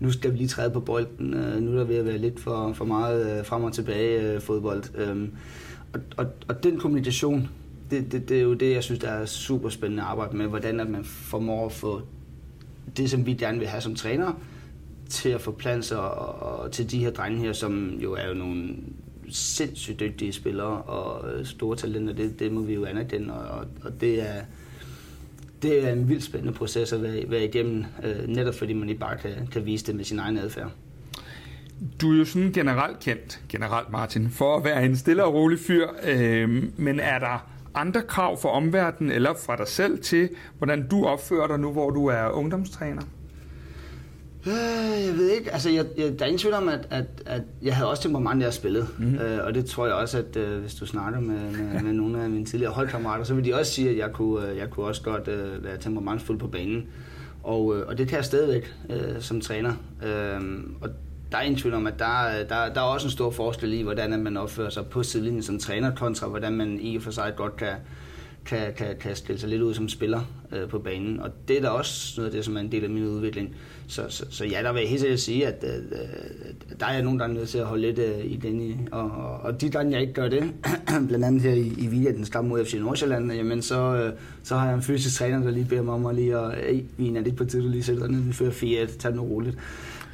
nu 0.00 0.12
skal 0.12 0.32
vi 0.32 0.36
lige 0.36 0.48
træde 0.48 0.70
på 0.70 0.80
bolden, 0.80 1.34
øh, 1.34 1.62
nu 1.62 1.72
er 1.72 1.76
der 1.76 1.84
ved 1.84 1.96
at 1.96 2.04
være 2.04 2.18
lidt 2.18 2.40
for, 2.40 2.72
for 2.72 2.84
meget 2.84 3.38
øh, 3.38 3.44
frem 3.44 3.64
og 3.64 3.72
tilbage 3.72 4.22
øh, 4.22 4.40
fodbold. 4.40 4.84
Øh, 4.94 5.28
og, 5.92 6.00
og, 6.16 6.26
og 6.48 6.62
den 6.62 6.78
kommunikation, 6.78 7.48
det, 7.90 8.12
det, 8.12 8.28
det 8.28 8.38
er 8.38 8.42
jo 8.42 8.54
det, 8.54 8.74
jeg 8.74 8.82
synes, 8.82 9.00
der 9.00 9.08
er 9.08 9.24
super 9.24 9.68
spændende 9.68 10.02
at 10.02 10.08
arbejde 10.08 10.36
med, 10.36 10.46
hvordan 10.46 10.80
at 10.80 10.90
man 10.90 11.04
formår 11.04 11.66
at 11.66 11.72
få 11.72 12.02
det, 12.96 13.10
som 13.10 13.26
vi 13.26 13.34
gerne 13.34 13.58
vil 13.58 13.68
have 13.68 13.80
som 13.80 13.94
træner, 13.94 14.32
til 15.10 15.28
at 15.28 15.40
forplante 15.40 15.86
sig 15.86 16.00
og, 16.00 16.60
og 16.60 16.72
til 16.72 16.90
de 16.90 16.98
her 16.98 17.10
drenge 17.10 17.38
her, 17.38 17.52
som 17.52 17.98
jo 18.02 18.12
er 18.12 18.28
jo 18.28 18.34
nogle 18.34 18.76
sindssygt 19.28 20.00
dygtige 20.00 20.32
spillere 20.32 20.82
og 20.82 21.32
øh, 21.32 21.46
store 21.46 21.76
talenter, 21.76 22.12
det, 22.12 22.38
det 22.38 22.52
må 22.52 22.60
vi 22.60 22.74
jo 22.74 22.84
anerkende, 22.84 23.34
og, 23.34 23.66
og 23.82 24.00
det 24.00 24.28
er 24.28 24.42
det 25.62 25.88
er 25.88 25.92
en 25.92 26.08
vildt 26.08 26.24
spændende 26.24 26.52
proces 26.52 26.92
at 26.92 27.02
være, 27.02 27.30
være 27.30 27.44
igennem, 27.44 27.84
øh, 28.04 28.28
netop 28.28 28.54
fordi 28.54 28.72
man 28.72 28.88
ikke 28.88 29.00
bare 29.00 29.16
kan, 29.18 29.30
kan 29.52 29.66
vise 29.66 29.86
det 29.86 29.94
med 29.94 30.04
sin 30.04 30.18
egen 30.18 30.38
adfærd. 30.38 30.70
Du 32.00 32.12
er 32.12 32.18
jo 32.18 32.24
sådan 32.24 32.52
generelt 32.52 33.00
kendt, 33.00 33.40
generelt 33.48 33.90
Martin, 33.90 34.30
for 34.30 34.56
at 34.56 34.64
være 34.64 34.84
en 34.84 34.96
stille 34.96 35.24
og 35.24 35.34
rolig 35.34 35.58
fyr, 35.58 35.86
øh, 36.06 36.62
men 36.76 37.00
er 37.00 37.18
der 37.18 37.50
andre 37.74 38.02
krav 38.02 38.40
for 38.40 38.48
omverdenen 38.48 39.12
eller 39.12 39.34
fra 39.46 39.56
dig 39.56 39.68
selv 39.68 39.98
til, 39.98 40.28
hvordan 40.58 40.88
du 40.88 41.04
opfører 41.04 41.46
dig 41.46 41.58
nu, 41.60 41.72
hvor 41.72 41.90
du 41.90 42.06
er 42.06 42.28
ungdomstræner? 42.28 43.02
Øh, 44.46 45.06
jeg 45.06 45.14
ved 45.16 45.30
ikke, 45.30 45.52
altså 45.52 45.70
jeg, 45.70 45.86
jeg, 45.96 46.18
der 46.18 46.24
er 46.24 46.28
ingen 46.28 46.38
tvivl 46.38 46.54
om, 46.54 46.68
at, 46.68 46.86
at, 46.90 47.04
at 47.26 47.42
jeg 47.62 47.76
havde 47.76 47.90
også 47.90 48.02
temperament, 48.02 48.40
da 48.40 48.44
jeg 48.44 48.54
spillede. 48.54 48.86
Mm-hmm. 48.98 49.18
Øh, 49.18 49.44
og 49.46 49.54
det 49.54 49.66
tror 49.66 49.86
jeg 49.86 49.94
også, 49.94 50.18
at 50.18 50.36
øh, 50.36 50.60
hvis 50.60 50.74
du 50.74 50.86
snakker 50.86 51.20
med, 51.20 51.50
med, 51.50 51.82
med 51.82 51.92
nogle 51.92 52.22
af 52.22 52.30
mine 52.30 52.44
tidligere 52.44 52.72
holdkammerater, 52.72 53.24
så 53.24 53.34
vil 53.34 53.44
de 53.44 53.54
også 53.54 53.72
sige, 53.72 53.90
at 53.90 53.96
jeg 53.96 54.12
kunne, 54.12 54.48
øh, 54.48 54.56
jeg 54.56 54.70
kunne 54.70 54.86
også 54.86 55.02
godt 55.02 55.28
øh, 55.28 55.64
være 55.64 55.76
temperamentsfuld 55.80 56.38
på 56.38 56.46
banen. 56.46 56.86
Og, 57.42 57.76
øh, 57.76 57.86
og 57.86 57.98
det 57.98 58.08
kan 58.08 58.16
jeg 58.16 58.24
stadigvæk 58.24 58.74
øh, 58.90 59.20
som 59.20 59.40
træner. 59.40 59.72
Øh, 60.04 60.40
og 60.80 60.88
der 61.32 61.38
er 61.38 61.42
ingen 61.42 61.60
tvivl 61.60 61.74
om, 61.74 61.86
at 61.86 61.98
der, 61.98 62.44
der, 62.48 62.72
der 62.74 62.80
er 62.80 62.84
også 62.84 63.06
en 63.06 63.10
stor 63.10 63.30
forskel 63.30 63.72
i, 63.72 63.82
hvordan 63.82 64.22
man 64.22 64.36
opfører 64.36 64.70
sig 64.70 64.86
på 64.86 65.02
sidelinjen 65.02 65.42
som 65.42 65.58
træner, 65.58 65.94
kontra 65.94 66.28
hvordan 66.28 66.52
man 66.52 66.78
i 66.80 66.96
og 66.96 67.02
for 67.02 67.10
sig 67.10 67.32
godt 67.36 67.56
kan, 67.56 67.74
kan, 68.44 68.72
kan, 68.76 68.86
kan 69.00 69.16
stille 69.16 69.40
sig 69.40 69.48
lidt 69.48 69.62
ud 69.62 69.74
som 69.74 69.88
spiller 69.88 70.20
øh, 70.52 70.68
på 70.68 70.78
banen. 70.78 71.20
Og 71.20 71.30
det 71.48 71.56
er 71.58 71.60
da 71.60 71.68
også 71.68 72.14
noget 72.16 72.30
af 72.30 72.36
det, 72.36 72.44
som 72.44 72.56
er 72.56 72.60
en 72.60 72.72
del 72.72 72.84
af 72.84 72.90
min 72.90 73.04
udvikling. 73.04 73.54
Så, 73.86 74.02
så, 74.08 74.26
så 74.30 74.44
ja, 74.44 74.62
der 74.62 74.72
vil 74.72 74.80
jeg 74.80 74.88
helt 74.88 75.00
sikkert 75.00 75.20
sige, 75.20 75.46
at 75.46 75.64
øh, 75.64 75.76
øh 75.92 76.50
der 76.80 76.86
er 76.86 77.02
nogen, 77.02 77.18
der 77.18 77.24
er 77.24 77.28
nødt 77.28 77.48
til 77.48 77.58
at 77.58 77.66
holde 77.66 77.82
lidt 77.82 77.98
øh, 77.98 78.24
i 78.24 78.36
den 78.36 78.60
i. 78.60 78.76
Og, 78.92 79.10
og, 79.10 79.40
og 79.40 79.60
de 79.60 79.70
gange, 79.70 79.92
jeg 79.92 80.00
ikke 80.00 80.12
gør 80.12 80.28
det, 80.28 80.52
blandt 81.08 81.24
andet 81.24 81.42
her 81.42 81.52
i, 81.52 81.74
i 81.78 81.88
weekendens 81.88 82.28
kamp 82.28 82.48
mod 82.48 82.64
FC 82.64 82.74
Nordsjælland, 82.74 83.32
jamen 83.32 83.62
så, 83.62 83.94
øh, 83.94 84.12
så 84.42 84.56
har 84.56 84.66
jeg 84.66 84.74
en 84.74 84.82
fysisk 84.82 85.18
træner, 85.18 85.38
der 85.38 85.50
lige 85.50 85.66
beder 85.66 85.82
mig 85.82 85.94
om 85.94 86.06
at 86.06 86.14
lige, 86.14 86.36
at, 86.36 86.54
hey, 86.54 86.82
vi 86.96 87.16
er 87.16 87.20
lidt 87.20 87.36
på 87.36 87.44
tid, 87.44 87.62
du 87.62 87.68
lige 87.68 87.82
sætter 87.82 88.08
ned, 88.08 88.20
vi 88.20 88.32
fører 88.32 88.50
4 88.50 88.86
tag 88.86 89.12
det 89.12 89.20
roligt. 89.20 89.58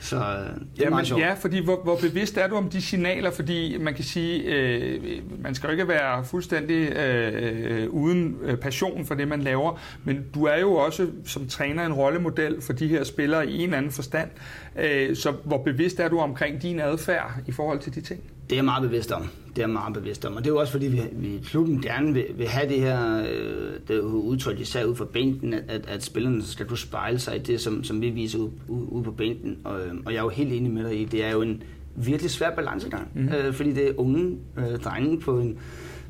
Så 0.00 0.16
øh, 0.16 0.22
det 0.22 0.28
er 0.28 0.56
ja, 0.80 0.90
meget 0.90 1.06
sjovt. 1.06 1.22
Ja, 1.22 1.34
fordi 1.34 1.64
hvor, 1.64 1.82
hvor 1.82 1.96
bevidst 1.96 2.36
er 2.36 2.48
du 2.48 2.54
om 2.56 2.68
de 2.68 2.82
signaler? 2.82 3.30
Fordi 3.30 3.78
man 3.78 3.94
kan 3.94 4.04
sige, 4.04 4.42
øh, 4.42 5.22
man 5.42 5.54
skal 5.54 5.66
jo 5.66 5.72
ikke 5.72 5.88
være 5.88 6.24
fuldstændig 6.24 6.92
øh, 6.96 7.90
uden 7.90 8.36
øh, 8.42 8.56
passion 8.56 9.06
for 9.06 9.14
det, 9.14 9.28
man 9.28 9.42
laver, 9.42 9.80
men 10.04 10.24
du 10.34 10.44
er 10.44 10.56
jo 10.56 10.74
også 10.74 11.06
som 11.24 11.48
træner 11.48 11.86
en 11.86 11.92
rollemodel 11.92 12.62
for 12.62 12.72
de 12.72 12.88
her 12.88 13.04
spillere 13.04 13.46
i 13.46 13.64
en 13.64 13.74
anden 13.74 13.92
forstand. 13.92 14.30
Øh, 14.78 15.16
så 15.16 15.32
hvor 15.44 15.62
bevidst 15.62 16.00
er 16.00 16.08
du 16.08 16.18
omkring 16.18 16.62
din 16.62 16.80
adfærd 16.80 17.32
i 17.46 17.52
forhold 17.52 17.78
til 17.78 17.94
de 17.94 18.00
ting? 18.00 18.20
Det 18.50 18.52
er 18.52 18.56
jeg 18.56 18.64
meget 18.64 18.82
bevidst 18.82 19.12
om. 19.12 19.22
Det 19.48 19.58
er 19.58 19.62
jeg 19.62 19.70
meget 19.70 19.94
bevidst 19.94 20.24
om. 20.24 20.36
Og 20.36 20.44
det 20.44 20.50
er 20.50 20.54
jo 20.54 20.60
også 20.60 20.72
fordi, 20.72 20.86
vi, 20.86 21.02
vi 21.12 21.26
i 21.26 21.40
klubben 21.44 21.82
gerne 21.82 22.14
vil, 22.14 22.24
vil 22.34 22.48
have 22.48 22.68
det 22.68 22.80
her 22.80 23.18
øh, 23.18 23.72
det 23.88 24.00
udtryk, 24.00 24.60
især 24.60 24.84
ud 24.84 24.94
fra 24.94 25.04
bænken, 25.04 25.54
at, 25.54 25.64
at, 25.68 25.86
at 25.88 26.04
spillerne 26.04 26.42
skal 26.42 26.66
kunne 26.66 26.78
spejle 26.78 27.18
sig 27.18 27.36
i 27.36 27.38
det, 27.38 27.60
som, 27.60 27.84
som 27.84 28.00
vi 28.00 28.10
viser 28.10 28.38
ud, 28.38 28.50
ud, 28.68 28.86
ud 28.88 29.02
på 29.02 29.10
bænken. 29.10 29.58
Og, 29.64 29.80
og 30.06 30.12
jeg 30.12 30.18
er 30.18 30.22
jo 30.22 30.28
helt 30.28 30.52
enig 30.52 30.70
med 30.70 30.84
dig 30.84 31.00
i, 31.00 31.04
det 31.04 31.24
er 31.24 31.30
jo 31.30 31.42
en 31.42 31.62
virkelig 31.96 32.30
svær 32.30 32.54
balancegang. 32.54 33.08
Mm. 33.14 33.28
Øh, 33.28 33.54
fordi 33.54 33.72
det 33.72 33.88
er 33.88 33.92
unge 33.96 34.36
øh, 34.58 34.78
drenge 34.78 35.20
på 35.20 35.38
en 35.38 35.58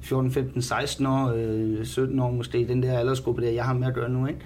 14, 0.00 0.30
15, 0.30 0.62
16 0.62 1.06
år, 1.06 1.32
øh, 1.36 1.84
17 1.84 2.20
år 2.20 2.30
måske, 2.30 2.68
den 2.68 2.82
der 2.82 2.98
aldersgruppe 2.98 3.42
der, 3.42 3.50
jeg 3.50 3.64
har 3.64 3.74
med 3.74 3.86
at 3.86 3.94
gøre 3.94 4.10
nu, 4.10 4.26
ikke? 4.26 4.40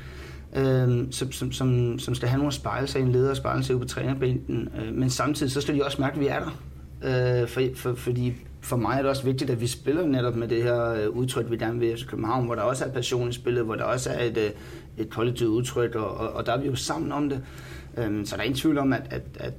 øh, 0.57 1.07
som, 1.11 1.33
som, 1.33 1.53
som, 1.53 1.99
som 1.99 2.15
skal 2.15 2.29
have 2.29 2.39
nogle 2.39 2.53
spejle 2.53 2.87
sig, 2.87 3.01
en 3.01 3.13
leder 3.13 3.31
og 3.31 3.37
spejle 3.37 3.63
sig 3.63 3.75
ud 3.77 3.81
på 3.81 3.87
trænerbænken. 3.87 4.69
Øh, 4.81 4.95
men 4.95 5.11
samtidig 5.11 5.53
så 5.53 5.61
skal 5.61 5.75
de 5.75 5.85
også 5.85 6.01
mærke, 6.01 6.15
at 6.15 6.21
vi 6.21 6.27
er 6.27 6.39
der. 6.39 6.61
Øh, 7.03 7.49
for, 7.49 7.63
for, 7.75 7.95
fordi 7.95 8.35
for 8.61 8.77
mig 8.77 8.93
er 8.93 9.03
det 9.03 9.11
også 9.11 9.25
vigtigt, 9.25 9.51
at 9.51 9.61
vi 9.61 9.67
spiller 9.67 10.07
netop 10.07 10.37
med 10.37 10.49
det 10.49 10.63
her 10.63 10.93
øh, 10.93 11.09
udtryk, 11.09 11.51
vi 11.51 11.57
gerne 11.57 11.79
vil 11.79 11.89
i 11.89 12.05
København, 12.09 12.45
hvor 12.45 12.55
der 12.55 12.63
også 12.63 12.85
er 12.85 12.91
passion 12.93 13.29
i 13.29 13.33
spillet, 13.33 13.65
hvor 13.65 13.75
der 13.75 13.85
også 13.85 14.11
er 14.11 14.25
et, 14.25 14.39
øh, 14.39 14.51
et 14.99 15.11
kollektivt 15.11 15.51
udtryk, 15.51 15.95
og, 15.95 16.17
og, 16.17 16.33
og 16.33 16.47
der 16.47 16.53
er 16.53 16.61
vi 16.61 16.67
jo 16.67 16.75
sammen 16.75 17.13
om 17.13 17.29
det. 17.29 17.43
Øh, 17.97 18.27
så 18.27 18.37
der 18.37 18.43
er 18.43 18.45
ingen 18.45 18.59
tvivl 18.59 18.79
om, 18.79 18.93
at, 18.93 19.03
at, 19.11 19.23
at 19.41 19.53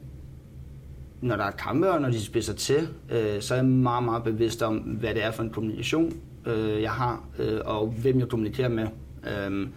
når 1.21 1.35
der 1.35 1.43
er 1.43 1.51
kampe, 1.51 1.91
og 1.91 2.01
når 2.01 2.09
de 2.09 2.21
spidser 2.21 2.53
til, 2.53 2.87
øh, 3.11 3.41
så 3.41 3.53
er 3.53 3.57
jeg 3.57 3.65
meget, 3.65 4.03
meget 4.03 4.23
bevidst 4.23 4.61
om, 4.63 4.77
hvad 4.77 5.13
det 5.13 5.23
er 5.23 5.31
for 5.31 5.43
en 5.43 5.49
kommunikation, 5.49 6.13
øh, 6.45 6.81
jeg 6.81 6.91
har, 6.91 7.23
øh, 7.39 7.59
og 7.65 7.87
hvem 7.87 8.19
jeg 8.19 8.29
kommunikerer 8.29 8.69
med. 8.69 8.87
Øh, 9.23 9.67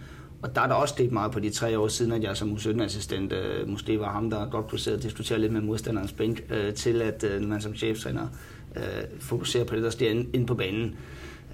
og 0.45 0.55
der 0.55 0.61
er 0.61 0.67
der 0.67 0.75
også 0.75 0.93
sket 0.93 1.11
meget 1.11 1.31
på 1.31 1.39
de 1.39 1.49
tre 1.49 1.79
år 1.79 1.87
siden, 1.87 2.11
at 2.11 2.23
jeg 2.23 2.37
som 2.37 2.51
U17-assistent 2.51 3.33
øh, 3.33 3.69
måske 3.69 3.99
var 3.99 4.11
ham, 4.11 4.29
der 4.29 4.49
godt 4.49 4.67
kunne 4.67 4.79
sidde 4.79 4.97
og 4.97 5.03
diskutere 5.03 5.39
lidt 5.39 5.53
med 5.53 5.61
modstanderens 5.61 6.11
bænk, 6.11 6.43
øh, 6.49 6.73
til 6.73 7.01
at 7.01 7.23
øh, 7.23 7.41
man 7.41 7.61
som 7.61 7.75
cheftræner 7.75 8.27
øh, 8.75 8.83
fokuserer 9.19 9.65
på 9.65 9.75
det, 9.75 9.83
der 9.83 9.89
sker 9.89 10.09
inde, 10.09 10.45
på 10.45 10.55
banen. 10.55 10.95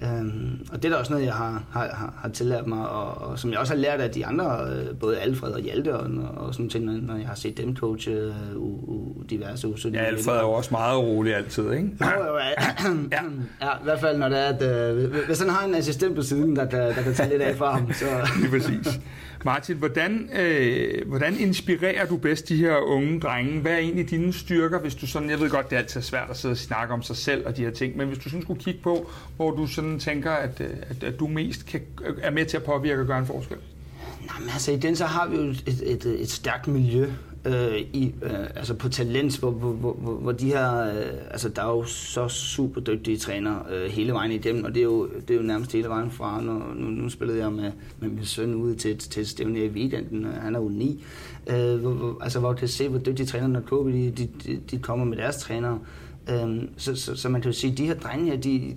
Øhm, 0.02 0.66
og 0.72 0.82
det 0.82 0.84
er 0.84 0.92
da 0.92 0.96
også 0.96 1.12
noget, 1.12 1.26
jeg 1.26 1.34
har, 1.34 1.62
har, 1.72 2.12
har, 2.22 2.28
tillært 2.28 2.66
mig, 2.66 2.88
og, 2.88 3.28
og 3.28 3.38
som 3.38 3.50
jeg 3.50 3.58
også 3.58 3.74
har 3.74 3.80
lært 3.80 4.00
af 4.00 4.10
de 4.10 4.26
andre, 4.26 4.66
øh, 4.70 4.98
både 4.98 5.18
Alfred 5.18 5.50
og 5.50 5.60
Hjalte, 5.60 5.96
og, 5.96 6.10
og 6.36 6.54
sådan 6.54 6.68
ting, 6.68 6.84
når, 6.84 7.16
jeg 7.16 7.26
har 7.26 7.34
set 7.34 7.56
dem 7.56 7.76
coache 7.76 8.12
øh, 8.12 8.56
u, 8.56 8.66
u, 8.66 9.22
diverse 9.30 9.68
u, 9.68 9.74
Ja, 9.92 10.04
Alfred 10.04 10.34
er 10.34 10.40
jo 10.40 10.52
også 10.52 10.68
meget 10.70 10.98
rolig 10.98 11.36
altid, 11.36 11.72
ikke? 11.72 11.88
Jo, 12.00 12.24
jo, 12.26 12.36
ja. 12.36 12.48
ja. 13.12 13.22
ja. 13.66 13.72
i 13.72 13.84
hvert 13.84 14.00
fald 14.00 14.18
når 14.18 14.28
det 14.28 14.38
er, 14.38 14.44
at 14.44 14.62
øh, 14.94 15.26
hvis 15.26 15.40
han 15.40 15.48
har 15.48 15.66
en 15.66 15.74
assistent 15.74 16.16
på 16.16 16.22
siden, 16.22 16.56
der 16.56 16.66
kan, 16.66 16.80
der 16.80 17.02
kan 17.02 17.14
tage 17.14 17.28
lidt 17.28 17.42
af 17.42 17.56
for 17.56 17.66
ham, 17.66 17.92
så... 17.92 18.06
Lige 18.40 18.50
præcis. 18.50 19.00
Martin, 19.44 19.76
hvordan, 19.76 20.30
øh, 20.38 21.08
hvordan 21.08 21.36
inspirerer 21.36 22.06
du 22.06 22.16
bedst 22.16 22.48
de 22.48 22.56
her 22.56 22.76
unge 22.76 23.20
drenge? 23.20 23.60
Hvad 23.60 23.72
er 23.72 23.76
egentlig 23.76 24.10
dine 24.10 24.32
styrker, 24.32 24.78
hvis 24.78 24.94
du 24.94 25.06
sådan, 25.06 25.30
jeg 25.30 25.40
ved 25.40 25.50
godt, 25.50 25.70
det 25.70 25.76
er 25.76 25.80
altid 25.80 26.02
svært 26.02 26.30
at 26.30 26.36
sidde 26.36 26.52
og 26.52 26.56
snakke 26.56 26.94
om 26.94 27.02
sig 27.02 27.16
selv 27.16 27.46
og 27.46 27.56
de 27.56 27.62
her 27.62 27.70
ting, 27.70 27.96
men 27.96 28.08
hvis 28.08 28.18
du 28.18 28.24
sådan 28.24 28.42
skulle 28.42 28.62
kigge 28.62 28.80
på, 28.82 29.10
hvor 29.36 29.50
du 29.50 29.66
sådan 29.66 29.91
tænker, 29.98 30.30
at, 30.30 30.60
øh, 30.60 30.70
at, 30.90 31.04
at 31.04 31.18
du 31.20 31.26
mest 31.26 31.66
kan, 31.66 31.80
øh, 32.04 32.16
er 32.22 32.30
med 32.30 32.46
til 32.46 32.56
at 32.56 32.62
påvirke 32.62 33.00
og 33.00 33.06
gøre 33.06 33.18
en 33.18 33.26
forskel? 33.26 33.56
Nej, 34.26 34.40
men 34.40 34.48
altså 34.48 34.72
i 34.72 34.76
den 34.76 34.96
så 34.96 35.04
har 35.04 35.28
vi 35.28 35.36
jo 35.36 35.42
et, 35.42 35.82
et, 35.82 36.06
et 36.06 36.30
stærkt 36.30 36.68
miljø 36.68 37.06
øh, 37.44 37.78
i, 37.92 38.14
øh, 38.22 38.40
altså 38.56 38.74
på 38.74 38.88
talent, 38.88 39.38
hvor, 39.38 39.50
hvor, 39.50 39.72
hvor, 39.72 40.12
hvor 40.12 40.32
de 40.32 40.46
her, 40.46 40.80
øh, 40.80 41.30
altså 41.30 41.48
der 41.48 41.62
er 41.62 41.70
jo 41.70 41.84
så 41.84 42.28
super 42.28 42.80
dygtige 42.80 43.16
trænere 43.16 43.62
øh, 43.70 43.90
hele 43.90 44.12
vejen 44.12 44.32
igennem, 44.32 44.64
og 44.64 44.74
det 44.74 44.80
er, 44.80 44.84
jo, 44.84 45.08
det 45.28 45.30
er 45.30 45.34
jo 45.34 45.42
nærmest 45.42 45.72
hele 45.72 45.88
vejen 45.88 46.10
fra, 46.10 46.40
når, 46.40 46.74
nu, 46.76 46.90
nu 46.90 47.08
spillede 47.08 47.38
jeg 47.38 47.52
med, 47.52 47.72
med 48.00 48.08
min 48.08 48.24
søn 48.24 48.54
ude 48.54 48.74
til, 48.74 48.98
til 48.98 49.26
stævne 49.26 49.64
i 49.64 49.68
weekenden, 49.68 50.24
øh, 50.24 50.34
han 50.34 50.54
er 50.54 50.60
jo 50.60 50.68
9, 50.68 51.04
øh, 51.46 51.74
hvor, 51.74 51.90
hvor, 51.90 52.18
altså 52.22 52.40
hvor 52.40 52.52
du 52.52 52.58
kan 52.58 52.68
se, 52.68 52.88
hvor 52.88 52.98
dygtige 52.98 53.26
trænerne 53.26 53.52
når 53.52 53.60
KB, 53.60 53.86
de, 54.18 54.28
de, 54.44 54.60
de 54.70 54.78
kommer 54.78 55.04
med 55.04 55.16
deres 55.16 55.36
trænere, 55.36 55.78
øh, 56.30 56.62
så, 56.76 56.96
så, 56.96 57.16
så 57.16 57.28
man 57.28 57.40
kan 57.40 57.50
jo 57.50 57.56
sige, 57.56 57.72
at 57.72 57.78
de 57.78 57.86
her 57.86 57.94
drenge 57.94 58.30
her, 58.30 58.36
de, 58.36 58.74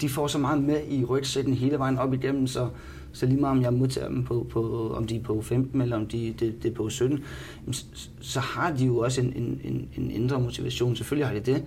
de 0.00 0.08
får 0.08 0.26
så 0.26 0.38
meget 0.38 0.62
med 0.62 0.80
i 0.88 1.04
rygsækken 1.04 1.54
hele 1.54 1.78
vejen 1.78 1.98
op 1.98 2.14
igennem, 2.14 2.46
så 2.46 2.68
så 3.12 3.26
lige 3.26 3.40
meget 3.40 3.56
om 3.56 3.62
jeg 3.62 3.72
modtager 3.72 4.08
dem 4.08 4.24
på, 4.24 4.46
på 4.50 4.92
om 4.96 5.06
de 5.06 5.16
er 5.16 5.22
på 5.22 5.42
15 5.42 5.80
eller 5.80 5.96
om 5.96 6.06
de 6.06 6.34
det, 6.40 6.62
det 6.62 6.70
er 6.70 6.74
på 6.74 6.88
17, 6.88 7.24
så, 7.70 7.84
så 8.20 8.40
har 8.40 8.76
de 8.76 8.84
jo 8.84 8.98
også 8.98 9.20
en, 9.20 9.32
en, 9.36 9.60
en, 9.64 9.88
en 9.96 10.10
indre 10.10 10.40
motivation. 10.40 10.96
Selvfølgelig 10.96 11.26
har 11.26 11.34
de 11.34 11.40
det. 11.40 11.64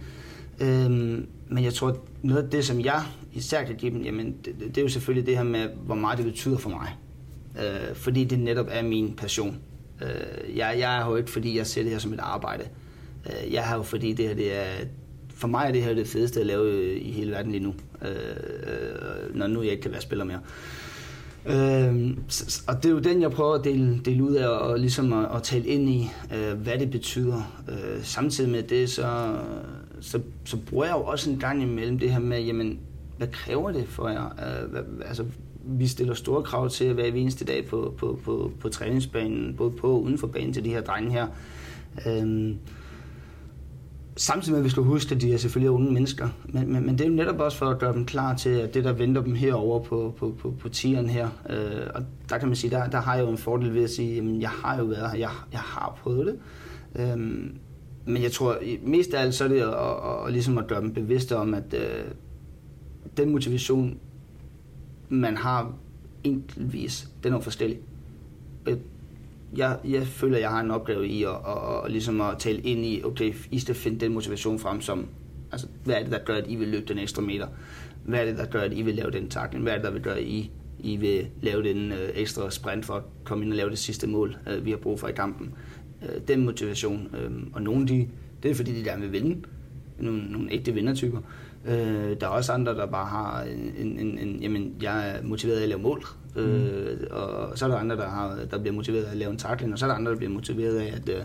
Øhm, 0.59 1.27
men 1.47 1.63
jeg 1.63 1.73
tror, 1.73 1.97
noget 2.21 2.43
af 2.43 2.49
det, 2.49 2.65
som 2.65 2.79
jeg 2.81 3.01
især 3.33 3.63
kan 3.63 3.75
give 3.75 3.93
dem, 3.93 4.01
jamen, 4.01 4.35
det, 4.45 4.55
det 4.59 4.77
er 4.77 4.81
jo 4.81 4.89
selvfølgelig 4.89 5.27
det 5.27 5.37
her 5.37 5.43
med, 5.43 5.69
hvor 5.85 5.95
meget 5.95 6.17
det 6.17 6.25
betyder 6.25 6.57
for 6.57 6.69
mig. 6.69 6.97
Øh, 7.59 7.95
fordi 7.95 8.23
det 8.23 8.39
netop 8.39 8.67
er 8.69 8.83
min 8.83 9.13
passion. 9.17 9.57
Øh, 10.01 10.57
jeg, 10.57 10.75
jeg 10.79 11.01
er 11.01 11.05
jo 11.05 11.15
ikke, 11.15 11.29
fordi 11.29 11.57
jeg 11.57 11.67
ser 11.67 11.83
det 11.83 11.91
her 11.91 11.99
som 11.99 12.13
et 12.13 12.19
arbejde. 12.19 12.63
Øh, 13.25 13.53
jeg 13.53 13.63
har 13.63 13.75
jo, 13.75 13.83
fordi 13.83 14.13
det 14.13 14.27
her 14.27 14.35
det 14.35 14.55
er 14.55 14.85
for 15.43 15.47
mig 15.47 15.67
er 15.67 15.71
det 15.71 15.83
her 15.83 15.93
det 15.93 16.07
fedeste 16.07 16.39
at 16.39 16.45
lave 16.45 16.71
øh, 16.71 17.01
i 17.01 17.11
hele 17.11 17.31
verden 17.31 17.51
lige 17.51 17.63
nu, 17.63 17.73
øh, 18.01 18.09
øh, 18.09 19.35
når 19.35 19.47
nu 19.47 19.61
jeg 19.61 19.71
ikke 19.71 19.81
kan 19.81 19.91
være 19.91 20.01
spiller 20.01 20.25
mere. 20.25 20.39
Øh, 21.45 22.17
og 22.67 22.83
det 22.83 22.85
er 22.85 22.89
jo 22.89 22.99
den, 22.99 23.21
jeg 23.21 23.31
prøver 23.31 23.53
at 23.53 23.63
dele, 23.63 23.99
dele 24.05 24.23
ud 24.23 24.33
af 24.33 24.47
og, 24.47 24.79
ligesom 24.79 25.13
at, 25.13 25.35
at 25.35 25.43
tale 25.43 25.65
ind 25.65 25.89
i, 25.89 26.09
øh, 26.35 26.57
hvad 26.57 26.77
det 26.79 26.91
betyder. 26.91 27.63
Øh, 27.69 28.03
samtidig 28.03 28.51
med 28.51 28.63
det, 28.63 28.89
så, 28.89 29.35
så, 30.01 30.21
så 30.45 30.57
bruger 30.57 30.85
jeg 30.85 30.93
jo 30.93 31.03
også 31.03 31.29
en 31.29 31.39
gang 31.39 31.61
imellem 31.61 31.99
det 31.99 32.11
her 32.11 32.19
med, 32.19 32.41
jamen, 32.41 32.79
hvad 33.17 33.27
kræver 33.27 33.71
det 33.71 33.87
for 33.87 34.09
jer? 34.09 34.25
Øh, 34.25 34.71
hvad, 34.71 34.81
altså, 35.05 35.25
vi 35.65 35.87
stiller 35.87 36.13
store 36.13 36.43
krav 36.43 36.69
til 36.69 36.85
at 36.85 36.97
være 36.97 37.11
hver 37.11 37.21
eneste 37.21 37.45
dag 37.45 37.65
på, 37.65 37.93
på, 37.97 38.19
på, 38.25 38.51
på 38.59 38.69
træningsbanen, 38.69 39.55
både 39.57 39.71
på 39.71 39.87
og 39.87 40.03
uden 40.03 40.17
for 40.17 40.27
banen 40.27 40.53
til 40.53 40.65
de 40.65 40.69
her 40.69 40.81
drenge 40.81 41.11
her. 41.11 41.27
Øh, 42.07 42.55
Samtidig 44.15 44.51
med, 44.51 44.59
at 44.59 44.65
vi 44.65 44.69
skal 44.69 44.83
huske, 44.83 45.15
at 45.15 45.21
de 45.21 45.33
er 45.33 45.37
selvfølgelig 45.37 45.71
unge 45.71 45.91
mennesker, 45.91 46.29
men, 46.45 46.73
men, 46.73 46.85
men 46.85 46.97
det 46.97 47.05
er 47.05 47.09
jo 47.09 47.15
netop 47.15 47.39
også 47.39 47.57
for 47.57 47.65
at 47.65 47.79
gøre 47.79 47.93
dem 47.93 48.05
klar 48.05 48.35
til, 48.35 48.49
at 48.49 48.73
det, 48.73 48.83
der 48.83 48.93
venter 48.93 49.21
dem 49.21 49.35
herover 49.35 49.83
på, 49.83 50.13
på, 50.17 50.35
på, 50.39 50.53
på 50.59 50.69
tieren 50.69 51.09
her, 51.09 51.29
øh, 51.49 51.87
og 51.95 52.03
der 52.29 52.37
kan 52.37 52.47
man 52.47 52.55
sige, 52.55 52.71
der, 52.71 52.89
der 52.89 53.01
har 53.01 53.15
jeg 53.15 53.23
jo 53.23 53.29
en 53.29 53.37
fordel 53.37 53.73
ved 53.73 53.83
at 53.83 53.89
sige, 53.89 54.17
at 54.17 54.41
jeg 54.41 54.49
har 54.49 54.77
jo 54.77 54.83
været 54.83 55.11
her, 55.11 55.17
jeg, 55.17 55.29
jeg 55.51 55.59
har 55.59 55.99
prøvet 56.01 56.25
det. 56.25 56.39
Øh, 56.95 57.17
men 58.05 58.23
jeg 58.23 58.31
tror, 58.31 58.57
mest 58.85 59.13
af 59.13 59.21
alt, 59.21 59.33
så 59.33 59.43
er 59.43 59.47
det 59.47 59.59
at, 59.59 59.67
at, 59.67 60.25
at, 60.25 60.33
ligesom 60.33 60.57
at 60.57 60.67
gøre 60.67 60.81
dem 60.81 60.93
bevidste 60.93 61.37
om, 61.37 61.53
at 61.53 61.73
øh, 61.73 62.05
den 63.17 63.31
motivation, 63.31 63.97
man 65.09 65.37
har 65.37 65.73
enkeltvis, 66.23 67.09
den 67.23 67.33
er 67.33 67.39
forskellig. 67.39 67.79
Øh, 68.67 68.77
jeg, 69.57 69.77
jeg 69.85 70.07
føler, 70.07 70.37
jeg 70.37 70.49
har 70.49 70.61
en 70.61 70.71
opgave 70.71 71.07
i 71.07 71.23
at, 71.23 71.29
at, 71.29 71.85
at, 71.85 71.91
ligesom 71.91 72.21
at 72.21 72.37
tale 72.39 72.59
ind 72.59 72.85
i, 72.85 73.01
okay, 73.03 73.33
I 73.51 73.59
skal 73.59 73.75
finde 73.75 73.99
den 73.99 74.13
motivation 74.13 74.59
frem 74.59 74.81
som, 74.81 75.07
altså, 75.51 75.67
hvad 75.83 75.95
er 75.95 76.03
det, 76.03 76.11
der 76.11 76.19
gør, 76.25 76.35
at 76.35 76.45
I 76.47 76.55
vil 76.55 76.67
løbe 76.67 76.85
den 76.85 76.99
ekstra 76.99 77.21
meter? 77.21 77.47
Hvad 78.05 78.19
er 78.19 78.25
det, 78.25 78.37
der 78.37 78.45
gør, 78.45 78.61
at 78.61 78.73
I 78.73 78.81
vil 78.81 78.95
lave 78.95 79.11
den 79.11 79.29
takling? 79.29 79.63
Hvad 79.63 79.73
er 79.73 79.77
det, 79.77 79.85
der 79.85 79.91
vil 79.91 80.01
gøre, 80.01 80.17
at 80.17 80.23
I, 80.23 80.51
I 80.79 80.95
vil 80.95 81.27
lave 81.41 81.63
den 81.63 81.91
øh, 81.91 82.09
ekstra 82.13 82.51
sprint 82.51 82.85
for 82.85 82.93
at 82.93 83.03
komme 83.23 83.43
ind 83.43 83.53
og 83.53 83.57
lave 83.57 83.69
det 83.69 83.77
sidste 83.77 84.07
mål, 84.07 84.37
øh, 84.49 84.65
vi 84.65 84.69
har 84.69 84.77
brug 84.77 84.99
for 84.99 85.07
i 85.07 85.11
kampen? 85.11 85.53
Øh, 86.01 86.21
den 86.27 86.45
motivation. 86.45 87.15
Øh, 87.17 87.31
og 87.53 87.61
nogle 87.61 87.87
de, 87.87 88.07
det 88.43 88.51
er 88.51 88.55
fordi, 88.55 88.75
de 88.75 88.83
gerne 88.83 89.01
vil 89.01 89.11
vinde. 89.11 89.45
Nogle, 89.99 90.31
nogle 90.31 90.51
ægte 90.51 90.73
vindertyper. 90.73 91.19
Øh, 91.65 92.17
der 92.21 92.27
er 92.27 92.31
også 92.31 92.51
andre, 92.51 92.75
der 92.75 92.85
bare 92.85 93.05
har 93.05 93.45
en, 93.77 93.99
en, 93.99 94.17
en 94.17 94.39
jamen, 94.41 94.73
jeg 94.81 95.09
er 95.09 95.23
motiveret 95.23 95.57
af 95.57 95.63
at 95.63 95.69
lave 95.69 95.81
mål. 95.81 96.05
Mm. 96.35 96.41
Øh, 96.41 96.97
og 97.11 97.57
så 97.57 97.65
er 97.65 97.69
der 97.69 97.77
andre, 97.77 97.95
der, 97.95 98.09
har, 98.09 98.37
der 98.51 98.59
bliver 98.59 98.75
motiveret 98.75 99.03
af 99.03 99.11
at 99.11 99.17
lave 99.17 99.31
en 99.31 99.37
tackling, 99.37 99.73
og 99.73 99.79
så 99.79 99.85
er 99.85 99.89
der 99.89 99.95
andre, 99.95 100.11
der 100.11 100.17
bliver 100.17 100.33
motiveret 100.33 100.77
af, 100.77 100.93
at 100.95 101.09
øh, 101.09 101.21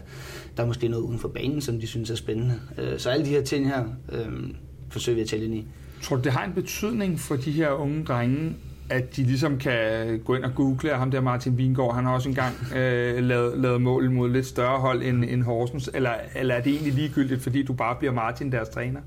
der 0.57 0.63
er 0.63 0.67
måske 0.67 0.89
noget 0.89 1.03
uden 1.03 1.19
for 1.19 1.29
banen, 1.29 1.61
som 1.61 1.81
de 1.81 1.87
synes 1.87 2.11
er 2.11 2.15
spændende. 2.15 2.55
Øh, 2.79 2.99
så 2.99 3.11
alle 3.11 3.27
de 3.27 3.31
her 3.31 3.43
ting 3.43 3.69
her 3.69 3.85
øh, 4.13 4.51
forsøger 4.91 5.17
vi 5.17 5.23
at 5.23 5.29
tælle 5.29 5.45
ind 5.45 5.55
i. 5.55 5.67
Tror 6.03 6.17
du, 6.17 6.23
det 6.23 6.33
har 6.33 6.45
en 6.45 6.53
betydning 6.53 7.21
for 7.21 7.37
de 7.37 7.51
her 7.51 7.71
unge 7.71 8.05
drenge, 8.05 8.57
at 8.91 9.17
de 9.17 9.23
ligesom 9.23 9.59
kan 9.59 10.19
gå 10.25 10.35
ind 10.35 10.45
og 10.45 10.55
google, 10.55 10.93
og 10.93 10.99
ham 10.99 11.11
der 11.11 11.21
Martin 11.21 11.59
Vingård, 11.59 11.95
han 11.95 12.05
har 12.05 12.15
også 12.15 12.29
engang 12.29 12.55
øh, 12.77 13.25
lavet, 13.25 13.59
lavet 13.59 13.83
mål 13.83 14.11
mod 14.11 14.31
lidt 14.31 14.47
større 14.47 14.81
hold 14.81 15.03
end, 15.03 15.25
end 15.25 15.43
Horsens, 15.43 15.91
eller, 15.95 16.13
eller 16.37 16.55
er 16.55 16.61
det 16.61 16.73
egentlig 16.73 16.93
ligegyldigt, 16.93 17.43
fordi 17.43 17.63
du 17.63 17.73
bare 17.73 17.97
bliver 17.99 18.13
Martin 18.13 18.53
deres 18.53 18.69
træner? 18.69 19.01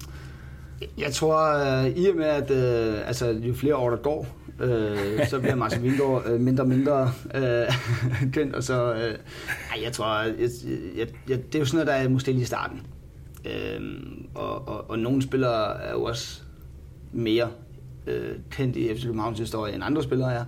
Jeg 0.97 1.13
tror, 1.13 1.55
uh, 1.81 1.97
i 1.97 2.07
og 2.07 2.15
med, 2.15 2.25
at 2.25 2.51
uh, 2.51 3.07
altså, 3.07 3.29
jo 3.29 3.53
flere 3.53 3.75
år 3.75 3.89
der 3.89 3.97
går, 3.97 4.27
øh, 4.61 5.27
så 5.27 5.39
bliver 5.39 5.55
Martin 5.55 5.83
Vingård 5.83 6.23
øh, 6.25 6.39
mindre 6.39 6.63
og 6.63 6.67
mindre 6.67 7.11
øh, 7.35 7.73
kendt, 8.33 8.55
og 8.55 8.63
så, 8.63 8.93
øh, 8.93 9.15
ej, 9.71 9.83
jeg 9.83 9.93
tror, 9.93 10.21
jeg, 10.21 10.50
jeg, 10.97 11.07
jeg, 11.29 11.38
det 11.38 11.55
er 11.55 11.59
jo 11.59 11.65
sådan 11.65 11.75
noget, 11.75 11.88
der 11.88 11.93
er 11.93 12.09
måske 12.09 12.31
lige 12.31 12.41
i 12.41 12.45
starten. 12.45 12.81
Øh, 13.45 13.81
og, 14.35 14.67
og, 14.67 14.89
og 14.89 15.00
nogle 15.00 15.21
spillere 15.21 15.81
er 15.81 15.91
jo 15.91 16.03
også 16.03 16.41
mere 17.11 17.50
øh, 18.07 18.35
kendt 18.51 18.75
i 18.75 18.95
FC 18.95 19.03
Københavns 19.03 19.39
historie, 19.39 19.73
end 19.75 19.83
andre 19.83 20.03
spillere 20.03 20.33
er. 20.33 20.45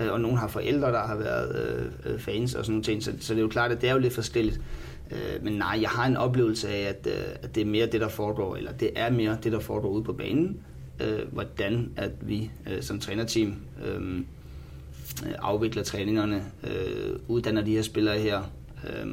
Øh, 0.00 0.12
og 0.12 0.20
nogle 0.20 0.38
har 0.38 0.48
forældre, 0.48 0.92
der 0.92 1.06
har 1.06 1.16
været 1.16 1.56
øh, 2.04 2.12
øh, 2.12 2.20
fans 2.20 2.54
og 2.54 2.64
sådan 2.64 2.72
nogle 2.72 2.84
ting, 2.84 3.02
så, 3.02 3.12
så 3.20 3.34
det 3.34 3.38
er 3.38 3.42
jo 3.42 3.48
klart, 3.48 3.72
at 3.72 3.80
det 3.80 3.88
er 3.88 3.92
jo 3.92 3.98
lidt 3.98 4.14
forskelligt. 4.14 4.60
Øh, 5.10 5.44
men 5.44 5.52
nej, 5.52 5.78
jeg 5.80 5.90
har 5.90 6.06
en 6.06 6.16
oplevelse 6.16 6.68
af, 6.68 6.88
at, 6.88 7.06
øh, 7.06 7.36
at 7.42 7.54
det 7.54 7.60
er 7.60 7.66
mere 7.66 7.86
det, 7.86 8.00
der 8.00 8.08
foregår, 8.08 8.56
eller 8.56 8.72
det 8.72 8.90
er 8.96 9.10
mere 9.10 9.38
det, 9.42 9.52
der 9.52 9.60
foregår 9.60 9.88
ude 9.88 10.04
på 10.04 10.12
banen. 10.12 10.60
Øh, 11.00 11.32
hvordan 11.32 11.92
at 11.96 12.10
vi 12.20 12.50
øh, 12.70 12.82
som 12.82 13.00
trænerteam 13.00 13.56
øhm, 13.84 14.26
øh, 15.26 15.32
afvikler 15.38 15.82
træningerne, 15.82 16.44
øh, 16.64 17.16
uddanner 17.28 17.62
de 17.62 17.74
her 17.74 17.82
spillere 17.82 18.18
her, 18.18 18.42
øh, 18.88 19.06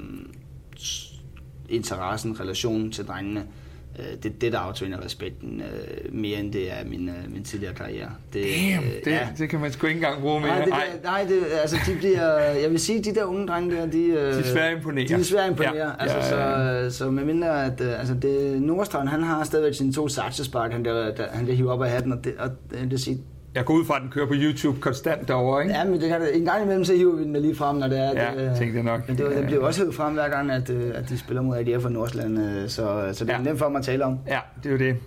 interessen, 1.69 2.39
relationen 2.39 2.91
til 2.91 3.05
drengene, 3.05 3.39
øh, 3.39 3.62
Øh, 3.99 4.05
det 4.23 4.41
det, 4.41 4.51
der 4.51 4.59
aftvinger 4.59 5.05
respekten 5.05 5.61
øh, 5.61 6.13
mere 6.13 6.39
end 6.39 6.53
det 6.53 6.71
er 6.71 6.85
min, 6.85 7.09
øh, 7.09 7.33
min 7.33 7.43
tidligere 7.43 7.73
karriere. 7.73 8.09
Det, 8.33 8.43
Damn, 8.43 8.87
øh, 8.87 8.93
det, 9.05 9.11
ja. 9.11 9.27
det 9.37 9.49
kan 9.49 9.59
man 9.59 9.71
sgu 9.71 9.87
ikke 9.87 9.97
engang 9.97 10.21
bruge 10.21 10.39
mere. 10.39 10.49
Nej, 10.49 10.65
det, 10.65 10.73
der, 10.73 11.09
nej 11.09 11.23
det, 11.23 11.43
altså, 11.61 11.77
de 11.87 11.95
bliver, 11.95 12.39
jeg 12.39 12.71
vil 12.71 12.79
sige, 12.79 13.03
de 13.03 13.15
der 13.15 13.23
unge 13.23 13.47
drenge 13.47 13.75
der, 13.75 13.85
de, 13.85 13.91
de 13.91 14.15
er 14.15 14.43
svært 14.43 14.77
imponeret. 14.77 15.09
De 15.09 15.13
er 15.13 15.23
svært 15.23 15.49
imponeret. 15.49 15.75
Ja. 15.75 15.89
Altså, 15.99 16.37
ja. 16.37 16.89
Så, 16.89 16.97
så 16.97 17.11
med 17.11 17.25
mindre, 17.25 17.65
at 17.65 17.81
altså, 17.81 18.13
det, 18.13 18.61
Nordstrand, 18.61 19.07
han 19.07 19.23
har 19.23 19.43
stadigvæk 19.43 19.73
sine 19.73 19.93
to 19.93 20.07
saksespark, 20.07 20.71
han 20.71 20.85
der, 20.85 21.15
der, 21.15 21.25
han 21.31 21.47
der 21.47 21.53
hiver 21.53 21.71
op 21.71 21.81
af 21.81 21.89
hatten, 21.89 22.11
og 22.11 22.23
det, 22.23 22.33
og 22.39 22.49
det, 22.71 23.19
jeg 23.55 23.65
går 23.65 23.73
ud 23.73 23.85
fra, 23.85 23.95
at 23.95 24.01
den 24.01 24.09
kører 24.09 24.27
på 24.27 24.33
YouTube 24.35 24.79
konstant 24.79 25.27
derovre, 25.27 25.61
ikke? 25.63 25.75
Ja, 25.75 25.83
men 25.83 26.01
det 26.01 26.09
kan 26.09 26.21
det. 26.21 26.37
En 26.37 26.45
gang 26.45 26.63
imellem, 26.63 26.85
så 26.85 26.95
hiver 26.95 27.15
vi 27.15 27.23
den 27.23 27.33
lige 27.33 27.55
frem, 27.55 27.75
når 27.75 27.87
det 27.87 27.99
er... 27.99 28.11
Ja, 28.23 28.49
det, 28.49 28.57
tænkte 28.57 28.75
jeg 28.75 28.83
nok. 28.83 29.07
Men 29.07 29.17
det, 29.17 29.35
det 29.35 29.45
bliver 29.45 29.65
også 29.65 29.81
hivet 29.81 29.95
frem 29.95 30.13
hver 30.13 30.29
gang, 30.29 30.51
at, 30.51 30.69
øh, 30.69 30.91
at 30.95 31.09
de 31.09 31.17
spiller 31.17 31.41
mod 31.41 31.57
ADF 31.57 31.83
fra 31.83 31.89
Nordsjælland, 31.89 32.39
øh, 32.39 32.69
så, 32.69 33.09
så 33.13 33.25
det 33.25 33.31
er 33.33 33.37
ja. 33.37 33.43
nemt 33.43 33.59
for 33.59 33.69
mig 33.69 33.79
at 33.79 33.85
tale 33.85 34.05
om. 34.05 34.19
Ja, 34.27 34.39
det 34.63 34.65
er 34.65 34.71
jo 34.71 34.77
det. 34.77 34.97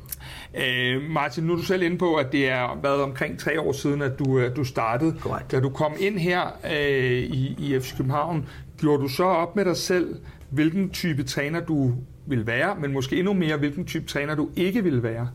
Øh, 0.54 1.10
Martin, 1.10 1.44
nu 1.44 1.52
er 1.52 1.56
du 1.56 1.62
selv 1.62 1.82
inde 1.82 1.98
på, 1.98 2.14
at 2.14 2.32
det 2.32 2.50
er 2.50 2.80
været 2.82 3.02
omkring 3.02 3.38
tre 3.38 3.60
år 3.60 3.72
siden, 3.72 4.02
at 4.02 4.18
du, 4.18 4.48
du 4.56 4.64
startede. 4.64 5.14
Correct. 5.20 5.52
Da 5.52 5.60
du 5.60 5.68
kom 5.68 5.92
ind 6.00 6.18
her 6.18 6.40
øh, 6.72 7.18
i, 7.18 7.56
i 7.58 7.80
FC 7.80 7.96
København, 7.96 8.48
gjorde 8.78 9.02
du 9.02 9.08
så 9.08 9.24
op 9.24 9.56
med 9.56 9.64
dig 9.64 9.76
selv, 9.76 10.16
hvilken 10.50 10.90
type 10.90 11.22
træner 11.22 11.60
du 11.60 11.92
vil 12.26 12.46
være, 12.46 12.76
men 12.80 12.92
måske 12.92 13.18
endnu 13.18 13.32
mere, 13.32 13.56
hvilken 13.56 13.84
type 13.84 14.06
træner 14.06 14.34
du 14.34 14.48
ikke 14.56 14.84
vil 14.84 15.02
være? 15.02 15.28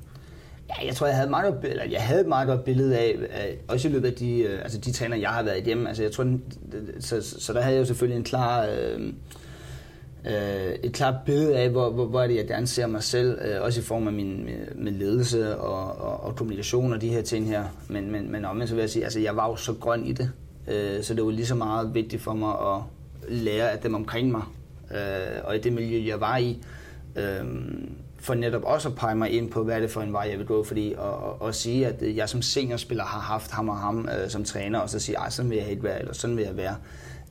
Ja, 0.80 0.86
jeg 0.86 0.96
tror, 0.96 1.08
jeg 1.08 1.16
havde, 1.16 1.30
meget 1.30 1.54
godt, 1.54 1.66
eller 1.66 1.84
jeg 1.84 2.02
havde 2.02 2.22
et 2.22 2.28
meget 2.28 2.48
godt 2.48 2.64
billede 2.64 2.98
af, 2.98 3.16
øh, 3.20 3.58
også 3.68 3.88
i 3.88 3.92
løbet 3.92 4.08
af 4.08 4.14
de, 4.14 4.40
øh, 4.40 4.62
altså 4.62 4.78
de 4.78 4.92
træner, 4.92 5.18
jeg 5.18 5.30
har 5.30 5.44
været 5.44 5.58
igennem. 5.58 5.88
Altså, 5.88 6.04
jeg 6.04 6.12
tror, 6.12 6.38
så, 7.00 7.22
så 7.22 7.54
der 7.54 7.62
havde 7.62 7.76
jeg 7.76 7.82
jo 7.82 7.86
selvfølgelig 7.86 8.18
en 8.18 8.24
klar, 8.24 8.66
øh, 8.66 9.14
øh, 10.26 10.76
et 10.84 10.94
klart 10.94 11.16
billede 11.26 11.58
af, 11.58 11.70
hvor, 11.70 11.90
hvor, 11.90 12.06
hvor 12.06 12.22
er 12.22 12.28
det, 12.28 12.36
jeg 12.36 12.48
gerne 12.48 12.68
ser 12.68 12.88
mig 12.88 13.04
selv, 13.04 13.40
øh, 13.42 13.62
også 13.62 13.80
i 13.80 13.84
form 13.84 14.08
af 14.08 14.14
min 14.14 14.46
med, 14.46 14.76
med 14.76 14.92
ledelse 14.92 15.58
og, 15.58 16.02
og, 16.02 16.24
og 16.24 16.36
kommunikation 16.36 16.94
og 16.94 17.02
de 17.02 17.10
her 17.10 17.22
ting 17.22 17.48
her. 17.48 17.64
Men, 17.88 18.12
men, 18.12 18.32
men 18.32 18.46
omvendt 18.46 18.70
så 18.70 18.76
vil 18.76 18.82
jeg 18.82 18.90
sige, 18.90 19.04
altså 19.04 19.20
jeg 19.20 19.36
var 19.36 19.48
jo 19.50 19.56
så 19.56 19.74
grøn 19.74 20.06
i 20.06 20.14
det, 20.14 20.32
øh, 20.68 21.04
så 21.04 21.14
det 21.14 21.24
var 21.24 21.32
lige 21.32 21.46
så 21.46 21.56
meget 21.56 21.94
vigtigt 21.94 22.22
for 22.22 22.34
mig 22.34 22.54
at 22.76 22.82
lære 23.30 23.72
af 23.72 23.80
dem 23.80 23.96
omkring 23.96 24.32
mig, 24.32 24.44
øh, 24.92 25.44
og 25.44 25.56
i 25.56 25.60
det 25.60 25.74
miljø, 25.74 26.08
jeg 26.08 26.22
var 26.22 26.38
i, 26.38 26.64
øh, 27.16 27.46
for 28.22 28.34
netop 28.34 28.64
også 28.64 28.90
at 28.90 28.96
pege 28.96 29.16
mig 29.16 29.32
ind 29.32 29.52
på, 29.52 29.64
hvad 29.64 29.76
er 29.76 29.80
det 29.80 29.92
for 29.92 30.02
en 30.02 30.14
vej, 30.14 30.28
jeg 30.30 30.38
vil 30.38 30.48
gå, 30.48 30.64
fordi 30.64 30.94
at, 30.94 31.48
at 31.48 31.56
sige, 31.56 31.88
at 31.88 32.02
øh, 32.02 32.18
jeg 32.18 32.30
som 32.30 32.42
seniorspiller 32.42 33.04
har 33.04 33.20
haft 33.20 33.52
ham 33.52 33.70
og 33.70 33.78
ham 33.78 34.10
øh, 34.10 34.30
som 34.30 34.44
træner, 34.44 34.80
og 34.80 34.90
så 34.90 35.00
sige, 35.00 35.16
ej, 35.16 35.30
sådan 35.30 35.52
vil 35.52 35.58
jeg 35.58 35.68
ikke 35.68 35.84
være, 35.84 36.00
eller 36.00 36.14
sådan 36.14 36.38
vil 36.38 36.46
jeg 36.46 36.58
være, 36.58 36.76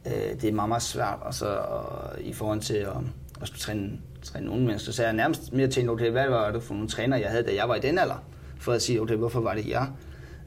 øh, 0.06 0.40
det 0.40 0.44
er 0.44 0.52
meget, 0.52 0.68
meget 0.68 0.82
svært, 0.82 1.18
og 1.20 1.35
så 1.35 1.47
og, 1.47 2.20
i 2.20 2.32
forhold 2.32 2.61
til 2.61 2.75
at, 2.75 2.97
at 3.40 3.47
skulle 3.47 3.61
træne, 3.61 3.90
træne 4.23 4.50
unge 4.50 4.66
mennesker, 4.66 4.92
så 4.92 5.02
er 5.02 5.06
jeg 5.06 5.16
nærmest 5.16 5.52
mere 5.52 5.68
tænkt, 5.68 5.90
okay, 5.90 6.11
hvad 6.11 6.28
var 6.28 6.52
det 6.52 6.62
for 6.62 6.75
nogle 6.75 6.88
træner, 6.88 7.16
jeg 7.16 7.30
havde, 7.30 7.42
da 7.42 7.54
jeg 7.54 7.68
var 7.68 7.75
i 7.75 7.80
den 7.80 7.99
alder, 7.99 8.25
for 8.59 8.73
at 8.73 8.82
sige, 8.82 9.02
okay, 9.02 9.14
hvorfor 9.14 9.40
var 9.40 9.54
det 9.54 9.68
jeg 9.68 9.88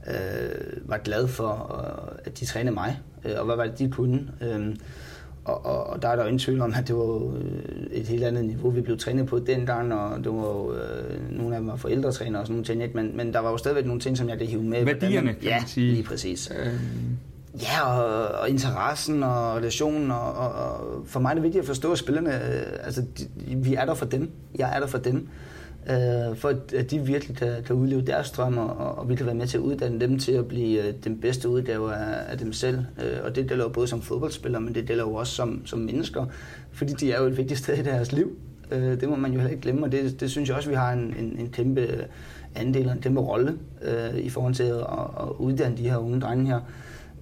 øh, 0.08 0.90
var 0.90 0.98
glad 0.98 1.28
for, 1.28 1.82
øh, 1.82 2.20
at 2.26 2.40
de 2.40 2.46
trænede 2.46 2.74
mig, 2.74 3.00
øh, 3.26 3.32
og 3.38 3.46
hvad 3.46 3.56
var 3.56 3.66
det, 3.66 3.80
de 3.80 3.92
kunne. 3.92 4.32
Øh, 4.42 4.76
og, 5.46 5.66
og, 5.66 5.88
og 5.88 6.02
der 6.02 6.08
er 6.08 6.16
der 6.16 6.24
jo 6.24 6.28
ingen 6.28 6.40
tvivl 6.40 6.62
om, 6.62 6.74
at 6.78 6.88
det 6.88 6.96
var 6.96 7.16
øh, 7.16 7.42
et 7.92 8.08
helt 8.08 8.24
andet 8.24 8.46
niveau, 8.46 8.70
vi 8.70 8.82
blev 8.82 8.98
trænet 8.98 9.26
på 9.26 9.40
dengang, 9.40 9.94
og 9.94 10.18
det 10.18 10.32
var 10.32 10.48
jo, 10.48 10.74
øh, 10.74 11.38
nogle 11.38 11.56
af 11.56 11.62
dem 11.62 11.68
var 11.68 11.76
forældretræner 11.76 12.40
og 12.40 12.46
sådan 12.46 12.54
nogle 12.54 12.66
ting, 12.66 12.84
ikke? 12.84 12.96
Men, 12.98 13.18
men 13.18 13.34
der 13.34 13.40
var 13.40 13.52
jo 13.52 13.58
stadigvæk 13.58 13.86
nogle 13.86 14.02
ting, 14.02 14.18
som 14.18 14.30
jeg 14.30 14.38
kan 14.38 14.48
hive 14.48 14.64
med. 14.64 14.86
Værdierne, 14.86 15.34
kan 15.34 15.44
ja, 15.44 15.60
man 15.60 15.68
sige. 15.68 15.92
lige 15.92 16.04
præcis. 16.04 16.52
Øh, 16.60 16.74
Ja, 17.62 17.82
og, 17.82 18.28
og 18.42 18.50
interessen 18.50 19.24
og 19.24 19.56
relationen, 19.56 20.12
og, 20.12 20.34
og, 20.34 20.52
og 20.52 21.04
for 21.06 21.20
mig 21.20 21.30
er 21.30 21.34
det 21.34 21.44
vigtigt 21.44 21.62
at 21.62 21.68
forstå, 21.68 21.92
at 21.92 21.98
spillerne, 21.98 22.36
øh, 22.36 22.64
altså, 22.84 23.02
de, 23.18 23.28
vi 23.56 23.74
er 23.76 23.86
der 23.86 23.94
for 23.94 24.06
dem. 24.06 24.32
Jeg 24.56 24.76
er 24.76 24.80
der 24.80 24.88
for 24.88 24.98
dem. 24.98 25.28
Øh, 25.90 26.36
for 26.36 26.50
at, 26.74 26.92
de 26.92 27.00
virkelig 27.00 27.38
kan, 27.38 27.64
kan 27.66 27.76
udleve 27.76 28.02
deres 28.02 28.32
drømme, 28.32 28.62
og, 28.62 28.98
og 28.98 29.10
vi 29.10 29.16
kan 29.16 29.26
være 29.26 29.36
med 29.36 29.48
til 29.48 29.58
at 29.58 29.62
uddanne 29.62 30.00
dem 30.00 30.20
til 30.20 30.32
at 30.32 30.48
blive 30.48 30.88
øh, 30.88 30.94
den 31.04 31.22
bedste 31.22 31.50
udgave 31.50 31.94
af, 31.94 32.32
af 32.32 32.38
dem 32.38 32.54
selv. 32.54 32.78
Øh, 32.78 33.18
og 33.24 33.36
det 33.36 33.48
gælder 33.48 33.64
jo 33.64 33.70
både 33.70 33.88
som 33.88 34.02
fodboldspiller, 34.02 34.60
men 34.60 34.76
det 34.76 34.86
gælder 34.86 35.04
jo 35.04 35.14
også 35.14 35.34
som, 35.34 35.66
som 35.66 35.80
mennesker, 35.80 36.26
fordi 36.72 36.94
de 36.94 37.12
er 37.12 37.22
jo 37.22 37.28
et 37.28 37.38
vigtigt 37.38 37.60
sted 37.60 37.78
i 37.78 37.82
deres 37.82 38.12
liv. 38.12 38.38
Øh, 38.72 39.02
det 39.02 39.10
må 39.10 39.16
man 39.16 39.32
jo 39.32 39.38
heller 39.38 39.52
ikke 39.52 39.62
glemme, 39.62 39.84
og 39.84 39.92
det, 39.92 40.20
det 40.20 40.32
synes 40.32 40.50
jeg 40.50 40.58
også, 40.58 40.70
vi 40.70 40.76
har 40.76 40.94
en, 40.94 41.16
en, 41.20 41.36
en 41.40 41.50
kæmpe 41.50 42.06
andel 42.56 42.88
og 42.88 42.94
en 42.94 43.02
kæmpe 43.02 43.22
rolle 43.22 43.58
øh, 43.82 44.20
i 44.20 44.30
forhold 44.30 44.54
til 44.54 44.64
at, 44.64 44.80
at 45.20 45.30
uddanne 45.40 45.78
de 45.78 45.90
her 45.90 45.98
unge 45.98 46.20
drenge 46.20 46.46
her 46.46 46.60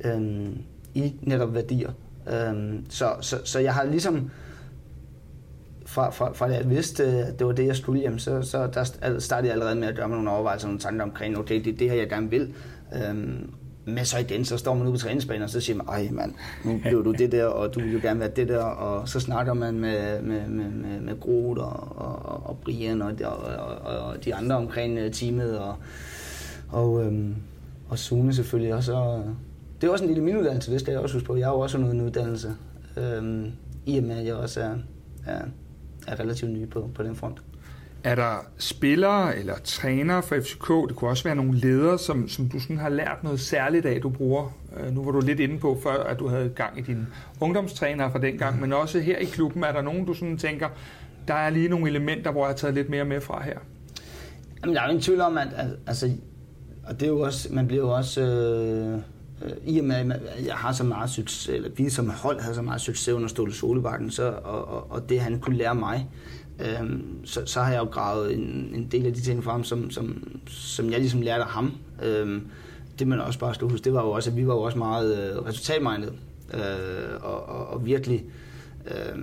øh, 0.04 0.50
i 0.94 1.14
netop 1.22 1.54
værdier. 1.54 1.92
Øh, 2.28 2.74
så, 2.90 3.06
så, 3.22 3.38
så 3.44 3.60
jeg 3.60 3.74
har 3.74 3.84
ligesom 3.84 4.30
fra, 5.92 6.10
fra, 6.10 6.34
fra 6.34 6.50
da 6.50 6.56
jeg 6.56 6.70
vidste, 6.70 7.04
at 7.04 7.40
det 7.40 7.48
var 7.48 7.54
det, 7.54 7.68
jeg 7.68 7.76
skulle, 7.76 8.02
jamen, 8.02 8.20
så, 8.20 8.42
så 8.42 8.68
der 8.68 9.20
startede 9.20 9.48
jeg 9.48 9.54
allerede 9.54 9.76
med 9.76 9.88
at 9.88 9.96
gøre 9.96 10.08
mig 10.08 10.18
nogle 10.18 10.32
overvejelser, 10.32 10.68
nogle 10.68 10.80
tanker 10.80 11.04
omkring, 11.04 11.38
okay, 11.38 11.64
det 11.64 11.74
er 11.74 11.78
det 11.78 11.90
her, 11.90 11.98
jeg 11.98 12.10
gerne 12.10 12.30
vil. 12.30 12.54
Øhm, 12.96 13.50
men 13.86 14.06
så 14.06 14.18
igen, 14.18 14.46
så 14.46 14.58
står 14.58 14.74
man 14.74 14.84
ude 14.84 14.92
på 14.94 14.98
træningsbanen, 14.98 15.44
og 15.44 15.50
så 15.50 15.60
siger 15.60 15.78
man, 15.78 15.88
ej 15.88 16.10
mand, 16.12 16.34
nu 16.66 16.78
bliver 16.78 17.02
du 17.02 17.12
det 17.12 17.32
der, 17.32 17.46
og 17.46 17.76
du 17.76 17.80
vil 17.80 17.94
jo 17.94 18.00
gerne 18.02 18.20
være 18.20 18.30
det 18.30 18.48
der, 18.48 18.64
og 18.64 19.10
så 19.10 19.20
snakker 19.20 19.54
man 19.54 19.80
med, 19.80 20.22
med, 20.22 20.48
med, 20.48 20.70
med, 20.70 21.02
med 21.02 21.20
Groth 21.20 21.62
og, 21.62 21.98
og, 21.98 22.50
og 22.50 22.58
Brian 22.64 23.02
og, 23.02 23.14
og, 23.24 23.38
og, 23.84 24.00
og 24.00 24.26
de 24.26 24.36
andre 24.36 24.56
omkring 24.56 24.98
øh, 24.98 25.12
teamet, 25.12 25.60
og, 25.60 25.76
og, 26.70 27.06
øhm, 27.06 27.36
og 27.90 28.00
Sune 28.00 28.34
selvfølgelig 28.34 28.74
også. 28.74 28.94
Og, 28.94 29.24
det 29.82 29.88
er 29.88 29.92
også 29.92 30.04
en 30.04 30.10
lille 30.10 30.24
min 30.24 30.38
uddannelse, 30.38 30.72
det 30.72 30.80
skal 30.80 30.92
jeg 30.92 31.02
også 31.02 31.16
huske 31.16 31.28
på. 31.28 31.36
Jeg 31.36 31.48
har 31.48 31.54
jo 31.54 31.60
også 31.60 31.78
noget 31.78 31.96
en 31.96 32.02
uddannelse, 32.02 32.54
øhm, 32.98 33.52
i 33.86 33.98
og 33.98 34.04
med, 34.04 34.18
at 34.18 34.26
jeg 34.26 34.36
også 34.36 34.62
er, 34.62 34.76
er, 35.26 35.42
er 36.08 36.20
relativt 36.20 36.52
ny 36.52 36.70
på, 36.70 36.90
på 36.96 37.04
den 37.04 37.16
front. 37.16 37.42
Er 38.04 38.16
der 38.16 38.46
spillere 38.58 39.38
eller 39.38 39.56
trænere 39.64 40.24
for 40.24 40.36
FCK, 40.36 40.90
det 40.90 40.96
kunne 40.96 41.10
også 41.10 41.24
være 41.24 41.36
nogle 41.36 41.58
ledere, 41.58 42.00
som, 42.00 42.28
som 42.28 42.50
du 42.50 42.60
sådan 42.60 42.78
har 42.78 42.90
lært 42.90 43.24
noget 43.24 43.40
særligt 43.40 43.86
af, 43.86 44.02
du 44.02 44.10
bruger? 44.10 44.58
Øh, 44.80 44.96
nu 44.96 45.04
var 45.04 45.12
du 45.12 45.22
lidt 45.22 45.40
inde 45.40 45.60
på 45.60 45.80
før, 45.84 46.04
at 46.04 46.20
du 46.20 46.28
havde 46.28 46.50
gang 46.50 46.80
i 46.80 46.82
dine 46.82 47.08
ungdomstrænere 47.40 48.12
fra 48.12 48.20
den 48.20 48.38
gang, 48.38 48.62
men 48.62 48.74
også 48.74 49.00
her 49.00 49.18
i 49.18 49.26
klubben, 49.26 49.64
er 49.64 49.72
der 49.72 49.82
nogen, 49.82 50.06
du 50.06 50.14
sådan 50.14 50.38
tænker, 50.38 50.70
der 51.28 51.34
er 51.34 51.50
lige 51.50 51.70
nogle 51.70 51.90
elementer, 51.90 52.32
hvor 52.32 52.42
jeg 52.42 52.50
har 52.50 52.56
taget 52.56 52.74
lidt 52.74 52.90
mere 52.90 53.06
med 53.06 53.22
fra 53.22 53.44
her? 53.44 53.58
Jamen, 54.62 54.76
der 54.76 54.82
er 54.82 54.86
jo 54.86 54.90
ingen 54.90 55.04
tvivl 55.04 55.22
om, 55.22 55.38
at 55.38 55.48
altså, 55.88 56.12
og 56.88 57.00
det 57.00 57.04
er 57.04 57.10
jo 57.12 57.20
også, 57.20 57.54
man 57.54 57.68
bliver 57.68 57.84
jo 57.84 57.90
også, 57.90 58.22
øh, 58.22 59.00
Øh, 59.46 59.52
i 59.66 59.80
og 59.80 59.86
med, 59.86 59.96
at 59.96 60.46
jeg 60.46 60.56
har 60.56 60.72
så 60.72 60.84
meget 60.84 61.10
succes, 61.10 61.50
eller 61.50 61.70
vi 61.70 61.90
som 61.90 62.10
hold 62.10 62.42
havde 62.42 62.56
så 62.56 62.62
meget 62.62 62.82
succes 62.82 63.14
under 63.14 63.28
Ståle 63.28 63.54
Solebakken, 63.54 64.12
så, 64.12 64.34
og, 64.44 64.68
og, 64.68 64.92
og 64.92 65.10
det 65.10 65.20
han 65.20 65.40
kunne 65.40 65.58
lære 65.58 65.76
mig, 65.76 66.10
øhm, 66.60 67.26
så, 67.26 67.42
så 67.46 67.62
har 67.62 67.72
jeg 67.72 67.80
jo 67.80 67.86
gravet 67.86 68.34
en, 68.34 68.72
en 68.76 68.88
del 68.92 69.06
af 69.06 69.14
de 69.14 69.22
ting 69.22 69.44
frem, 69.44 69.64
som, 69.64 69.92
som, 69.92 70.38
som 70.48 70.92
jeg 70.92 71.00
ligesom 71.00 71.22
lærte 71.22 71.44
af 71.44 71.50
ham. 71.50 71.72
Øhm, 72.04 72.48
det 73.00 73.08
man 73.08 73.20
også 73.20 73.40
bare 73.40 73.56
skal 73.56 73.68
huske, 73.68 73.84
det 73.84 73.94
var 73.94 74.04
jo 74.04 74.12
også, 74.12 74.30
at 74.30 74.38
vi 74.38 74.48
var 74.48 74.54
jo 74.54 74.62
også 74.62 74.78
meget 74.78 75.18
øh, 75.18 75.46
resultatmindet, 75.46 76.14
øh, 76.54 76.62
og, 77.22 77.50
og, 77.50 77.68
og 77.68 77.86
virkelig, 77.86 78.26
øh, 78.88 79.20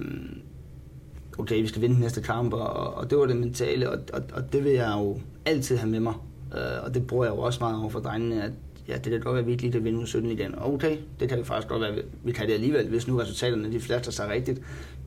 okay, 1.38 1.60
vi 1.60 1.66
skal 1.66 1.82
vinde 1.82 2.00
næste 2.00 2.22
kamp, 2.22 2.52
og, 2.52 2.94
og 2.94 3.10
det 3.10 3.18
var 3.18 3.26
det 3.26 3.36
mentale, 3.36 3.90
og, 3.90 3.98
og, 4.12 4.22
og 4.32 4.52
det 4.52 4.64
vil 4.64 4.72
jeg 4.72 4.94
jo 4.98 5.20
altid 5.44 5.76
have 5.76 5.90
med 5.90 6.00
mig. 6.00 6.14
Øh, 6.54 6.84
og 6.84 6.94
det 6.94 7.06
bruger 7.06 7.24
jeg 7.24 7.34
jo 7.34 7.38
også 7.38 7.58
meget 7.60 7.80
over 7.80 7.90
for 7.90 8.00
drengene, 8.00 8.42
at 8.42 8.52
ja, 8.88 8.94
det 8.94 9.12
kan 9.12 9.20
godt 9.20 9.34
være, 9.34 9.40
at 9.40 9.46
vi 9.46 9.52
ikke 9.52 9.62
lige 9.62 9.72
kan 9.72 9.84
vinde 9.84 10.06
17 10.06 10.30
i 10.30 10.34
den. 10.34 10.54
Okay, 10.58 10.96
det 11.20 11.28
kan 11.28 11.38
det 11.38 11.46
faktisk 11.46 11.68
godt 11.68 11.82
være, 11.82 12.02
vi 12.24 12.32
kan 12.32 12.46
det 12.46 12.54
alligevel, 12.54 12.88
hvis 12.88 13.08
nu 13.08 13.16
resultaterne 13.16 13.72
de 13.72 13.80
flatter 13.80 14.10
sig 14.10 14.28
rigtigt. 14.28 14.60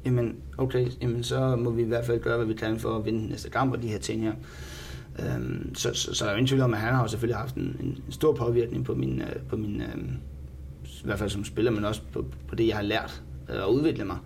Jamen, 0.06 0.36
okay, 0.58 0.88
jamen, 1.02 1.24
så 1.24 1.56
må 1.56 1.70
vi 1.70 1.82
i 1.82 1.86
hvert 1.86 2.06
fald 2.06 2.20
gøre, 2.20 2.38
hvad 2.38 2.48
vi 2.48 2.54
kan 2.54 2.80
for 2.80 2.98
at 2.98 3.06
vinde 3.06 3.30
næste 3.30 3.50
kamp 3.50 3.74
og 3.74 3.82
de 3.82 3.88
her 3.88 4.00
ting 4.00 4.24
her. 4.24 4.34
Øhm, 5.20 5.76
så, 5.76 5.94
så, 5.94 6.13
så, 6.13 6.26
der 6.26 6.30
er 6.30 6.34
jo 6.34 6.38
ingen 6.38 6.48
tvivl 6.48 6.62
om, 6.62 6.74
at 6.74 6.80
han 6.80 6.94
har 6.94 7.02
jo 7.02 7.08
selvfølgelig 7.08 7.38
haft 7.38 7.56
en, 7.56 7.78
en 7.80 8.04
stor 8.10 8.34
påvirkning 8.34 8.86
på 8.86 8.94
min, 8.94 9.22
øh, 9.22 9.41
på 9.50 9.58
min 9.58 9.82
øh, 9.82 9.98
i 10.84 11.06
hvert 11.06 11.20
fald 11.20 11.30
som 11.30 11.44
spiller, 11.44 11.72
men 11.72 11.86
også 11.86 12.02
på, 12.13 12.26
på 12.48 12.56
det, 12.56 12.67
jeg 12.67 12.76
har 12.76 12.84
lært 12.84 13.22
øh, 13.50 13.63
og 13.63 13.74
udvikle 13.74 14.06
mig. 14.06 14.17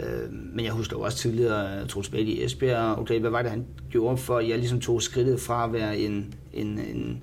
Øh, 0.00 0.32
men 0.32 0.64
jeg 0.64 0.72
husker 0.72 0.96
jo 0.96 1.02
også 1.02 1.18
tidligere, 1.18 1.72
øh, 1.72 1.78
jeg 1.78 1.88
tog 1.88 2.04
i 2.14 2.44
Esbjerg, 2.44 2.98
okay, 2.98 3.20
hvad 3.20 3.30
var 3.30 3.42
det, 3.42 3.50
han 3.50 3.66
gjorde 3.90 4.16
for, 4.16 4.38
at 4.38 4.48
jeg 4.48 4.58
ligesom 4.58 4.80
tog 4.80 5.02
skridtet 5.02 5.40
fra 5.40 5.64
at 5.64 5.72
være 5.72 5.98
en, 5.98 6.34
en, 6.52 6.78
en 6.78 7.22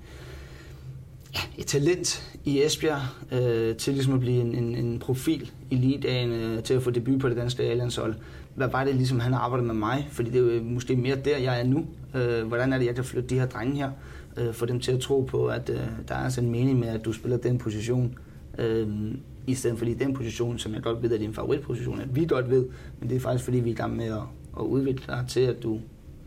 ja, 1.36 1.41
et 1.58 1.65
talent 1.65 2.38
i 2.45 2.63
Esbjerg, 2.63 3.02
øh, 3.32 3.76
til 3.76 3.93
ligesom 3.93 4.13
at 4.13 4.19
blive 4.19 4.41
en, 4.41 4.56
en, 4.56 4.76
en 4.76 5.00
profil 5.00 5.52
i 5.69 5.76
ligaen, 5.76 6.32
øh, 6.32 6.63
til 6.63 6.74
at 6.74 6.84
få 6.84 6.91
debut 6.91 7.19
på 7.19 7.30
det 7.30 7.38
danske 7.38 7.63
A-landshold. 7.63 8.15
Hvad 8.56 8.67
var 8.67 8.84
det 8.84 8.95
ligesom, 8.95 9.19
han 9.19 9.34
har 9.34 9.39
arbejdet 9.39 9.67
med 9.67 9.76
mig? 9.76 10.08
Fordi 10.12 10.30
det 10.30 10.38
er 10.38 10.41
jo 10.41 10.50
øh, 10.50 10.65
måske 10.65 10.95
mere 10.95 11.15
der, 11.15 11.38
jeg 11.38 11.60
er 11.60 11.63
nu. 11.63 11.86
Øh, 12.15 12.48
hvordan 12.48 12.74
er 12.74 12.78
det, 12.78 12.86
jeg 12.86 12.95
kan 12.95 13.04
flytte 13.04 13.30
de 13.30 13.39
her 13.39 13.45
drenge 13.45 13.76
her? 13.76 13.91
Øh, 14.38 14.54
få 14.54 14.65
dem 14.65 14.80
til 14.80 14.91
at 14.91 15.00
tro 15.00 15.21
på, 15.21 15.48
at 15.48 15.69
øh, 15.69 15.80
der 16.08 16.15
er 16.15 16.24
altså 16.24 16.41
en 16.41 16.52
mening 16.52 16.80
med, 16.80 16.88
at 16.88 17.06
du 17.06 17.13
spiller 17.13 17.38
den 17.38 17.58
position. 17.58 18.17
Øh, 18.58 18.88
I 19.48 19.54
stedet 19.54 19.78
for 19.78 19.86
lige 19.86 20.00
den 20.00 20.13
position, 20.13 20.60
som 20.60 20.74
jeg 20.74 20.82
godt 20.82 21.04
ved 21.04 21.12
er 21.12 21.17
din 21.17 21.34
favoritposition, 21.34 22.02
at 22.02 22.15
vi 22.15 22.26
godt 22.26 22.50
ved, 22.50 22.65
men 23.00 23.10
det 23.10 23.15
er 23.15 23.19
faktisk 23.19 23.43
fordi, 23.43 23.60
vi 23.60 23.69
er 23.69 23.74
i 23.74 23.76
gang 23.76 23.95
med 23.95 24.06
at, 24.06 24.21
at 24.60 24.63
udvikle 24.63 25.04
dig 25.08 25.26
til, 25.28 25.41
at 25.41 25.63
du 25.63 25.80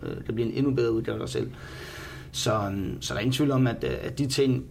øh, 0.02 0.24
kan 0.24 0.34
blive 0.34 0.48
en 0.48 0.54
endnu 0.54 0.74
bedre 0.74 0.92
udgave 0.92 1.14
af 1.14 1.20
dig 1.20 1.28
selv. 1.28 1.50
Så, 2.32 2.54
øhm, 2.54 3.02
så 3.02 3.14
der 3.14 3.18
er 3.18 3.22
ingen 3.22 3.32
tvivl 3.32 3.50
om, 3.50 3.66
at, 3.66 3.84
øh, 3.84 3.90
at 4.02 4.18
de 4.18 4.26
ting 4.26 4.64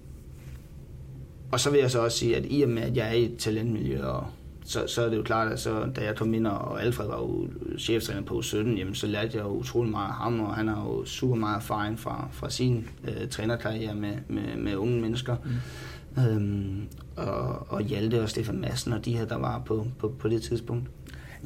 og 1.52 1.60
så 1.60 1.70
vil 1.70 1.80
jeg 1.80 1.92
så 1.92 2.00
også 2.00 2.18
sige, 2.18 2.36
at 2.36 2.46
i 2.50 2.62
og 2.62 2.70
med, 2.70 2.84
at 2.84 2.98
jeg 2.98 3.08
er 3.08 3.14
i 3.14 3.26
et 3.26 3.38
talentmiljø, 3.38 4.06
og 4.06 4.28
så, 4.66 4.84
så 4.88 5.06
er 5.06 5.10
det 5.10 5.18
jo 5.18 5.24
klart, 5.24 5.52
at 5.52 5.60
så, 5.60 5.86
da 5.96 6.04
jeg 6.04 6.16
kom 6.16 6.34
ind, 6.34 6.48
og 6.48 6.84
Alfred 6.84 7.08
var 7.08 7.18
jo 7.18 7.48
cheftræner 7.80 8.22
på 8.22 8.42
17, 8.42 8.78
jamen, 8.78 8.96
så 8.96 9.08
lærte 9.08 9.38
jeg 9.38 9.46
jo 9.46 9.50
utrolig 9.50 9.92
meget 9.92 10.08
af 10.08 10.14
ham, 10.14 10.40
og 10.40 10.56
han 10.56 10.68
har 10.68 10.84
jo 10.86 11.06
super 11.06 11.36
meget 11.36 11.56
erfaring 11.56 12.00
fra, 12.00 12.28
fra 12.32 12.50
sin 12.50 12.90
øh, 13.08 13.28
trænerkarriere 13.30 13.96
med, 13.96 14.14
med, 14.28 14.58
med 14.58 14.76
unge 14.76 15.02
mennesker. 15.02 15.36
Mm. 15.46 16.22
Øhm, 16.24 16.88
og, 17.16 17.72
og 17.72 17.82
Hjalte 17.82 18.22
og 18.22 18.30
Stefan 18.30 18.60
Madsen 18.60 18.94
og 18.94 19.06
de 19.06 19.18
her, 19.18 19.26
der 19.26 19.38
var 19.38 19.62
på, 19.66 19.88
på, 20.00 20.14
på 20.20 20.28
det 20.28 20.42
tidspunkt. 20.42 20.88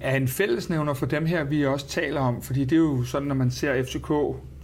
Er 0.02 0.16
en 0.16 0.28
fællesnævner 0.28 0.94
for 0.94 1.06
dem 1.06 1.26
her, 1.26 1.44
vi 1.44 1.66
også 1.66 1.88
taler 1.88 2.22
om, 2.22 2.42
fordi 2.42 2.66
det 2.66 2.76
er 2.76 2.80
jo 2.80 3.04
sådan, 3.04 3.28
når 3.28 3.36
man 3.36 3.52
ser 3.52 3.84
FCK 3.84 4.12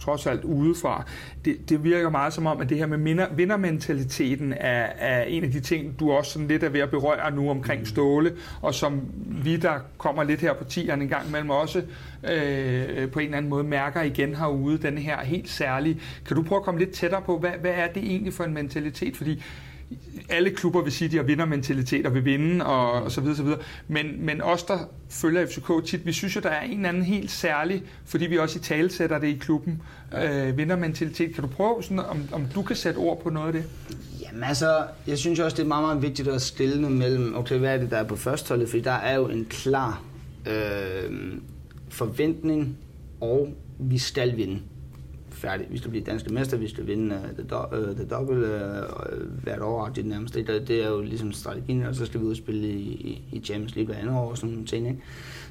trods 0.00 0.26
alt 0.26 0.44
udefra, 0.44 1.04
det, 1.44 1.70
det 1.70 1.84
virker 1.84 2.10
meget 2.10 2.32
som 2.32 2.46
om, 2.46 2.60
at 2.60 2.68
det 2.68 2.78
her 2.78 2.86
med 2.86 2.98
minder, 2.98 3.26
vindermentaliteten 3.34 4.52
er, 4.52 4.86
er 4.98 5.22
en 5.22 5.44
af 5.44 5.50
de 5.50 5.60
ting, 5.60 6.00
du 6.00 6.12
også 6.12 6.32
sådan 6.32 6.48
lidt 6.48 6.62
er 6.62 6.68
ved 6.68 6.80
at 6.80 6.90
berøre 6.90 7.30
nu 7.30 7.50
omkring 7.50 7.86
Ståle, 7.86 8.32
og 8.62 8.74
som 8.74 9.00
vi, 9.26 9.56
der 9.56 9.74
kommer 9.98 10.24
lidt 10.24 10.40
her 10.40 10.52
på 10.52 10.64
tieren 10.64 11.02
en 11.02 11.08
gang 11.08 11.28
imellem 11.28 11.50
også, 11.50 11.82
øh, 12.32 13.10
på 13.10 13.18
en 13.18 13.24
eller 13.24 13.36
anden 13.36 13.50
måde 13.50 13.64
mærker 13.64 14.02
igen 14.02 14.34
herude, 14.34 14.78
den 14.78 14.98
her 14.98 15.20
helt 15.20 15.50
særlige. 15.50 16.00
Kan 16.26 16.36
du 16.36 16.42
prøve 16.42 16.58
at 16.58 16.64
komme 16.64 16.80
lidt 16.80 16.90
tættere 16.90 17.22
på, 17.22 17.38
hvad, 17.38 17.52
hvad 17.60 17.72
er 17.74 17.86
det 17.86 18.02
egentlig 18.02 18.32
for 18.32 18.44
en 18.44 18.54
mentalitet? 18.54 19.16
Fordi 19.16 19.42
alle 20.28 20.50
klubber 20.50 20.82
vil 20.82 20.92
sige, 20.92 21.06
at 21.06 21.12
de 21.12 21.16
har 21.16 21.24
vindermentalitet 21.24 22.06
og 22.06 22.14
vil 22.14 22.24
vinde 22.24 22.66
og, 22.66 22.92
og 22.92 23.12
så 23.12 23.20
videre, 23.20 23.36
så 23.36 23.42
videre. 23.42 23.58
Men, 23.88 24.26
men 24.26 24.42
os, 24.42 24.62
der 24.62 24.78
følger 25.10 25.46
FCK 25.46 25.86
tit, 25.86 26.06
vi 26.06 26.12
synes 26.12 26.36
jo, 26.36 26.40
der 26.40 26.48
er 26.48 26.62
en 26.62 26.76
eller 26.76 26.88
anden 26.88 27.02
helt 27.02 27.30
særlig, 27.30 27.82
fordi 28.04 28.26
vi 28.26 28.38
også 28.38 28.58
i 28.58 28.62
tale 28.62 28.90
sætter 28.90 29.18
det 29.18 29.26
i 29.26 29.36
klubben, 29.36 29.82
ja. 30.12 30.48
øh, 30.48 30.56
vindermentalitet. 30.56 31.34
Kan 31.34 31.42
du 31.42 31.48
prøve, 31.48 31.82
sådan, 31.82 31.98
om, 31.98 32.22
om 32.32 32.46
du 32.54 32.62
kan 32.62 32.76
sætte 32.76 32.98
ord 32.98 33.22
på 33.22 33.30
noget 33.30 33.46
af 33.46 33.52
det? 33.52 33.64
Jamen 34.22 34.44
altså, 34.44 34.84
jeg 35.06 35.18
synes 35.18 35.38
også, 35.38 35.56
det 35.56 35.62
er 35.62 35.66
meget, 35.68 35.84
meget 35.84 36.02
vigtigt 36.02 36.28
at 36.28 36.42
stille 36.42 36.90
mellem, 36.90 37.36
okay, 37.36 37.58
hvad 37.58 37.74
er 37.74 37.78
det, 37.78 37.90
der 37.90 37.96
er 37.96 38.04
på 38.04 38.16
førsteholdet? 38.16 38.68
Fordi 38.68 38.82
der 38.82 38.92
er 38.92 39.14
jo 39.14 39.28
en 39.28 39.46
klar 39.50 40.02
øh, 40.46 41.32
forventning, 41.88 42.76
og 43.20 43.48
vi 43.78 43.98
skal 43.98 44.36
vinde 44.36 44.60
færdig. 45.38 45.66
Vi 45.70 45.78
skal 45.78 45.90
blive 45.90 46.04
danske 46.04 46.34
mester, 46.34 46.56
vi 46.56 46.68
skal 46.68 46.86
vinde 46.86 47.14
øh, 47.14 47.22
uh, 47.22 47.36
det, 47.36 47.50
do, 47.50 47.76
øh, 47.76 47.90
uh, 47.90 47.96
det 47.96 48.10
double 48.10 48.36
uh, 48.36 49.42
hvert 49.42 49.60
år, 49.60 49.88
det 49.88 50.06
nærmest. 50.06 50.34
Det, 50.34 50.68
det 50.68 50.84
er 50.84 50.88
jo 50.88 51.00
ligesom 51.00 51.32
strategien, 51.32 51.82
og 51.82 51.94
så 51.94 52.06
skal 52.06 52.20
vi 52.20 52.24
udspille 52.24 52.68
i, 52.68 52.82
i, 52.82 53.22
i 53.32 53.40
Champions 53.40 53.74
League 53.74 53.94
hver 53.94 54.02
andet 54.02 54.16
år 54.16 54.30
og 54.30 54.36
sådan 54.36 54.50
nogle 54.50 54.66
ting. 54.66 54.88
Ikke? 54.88 55.00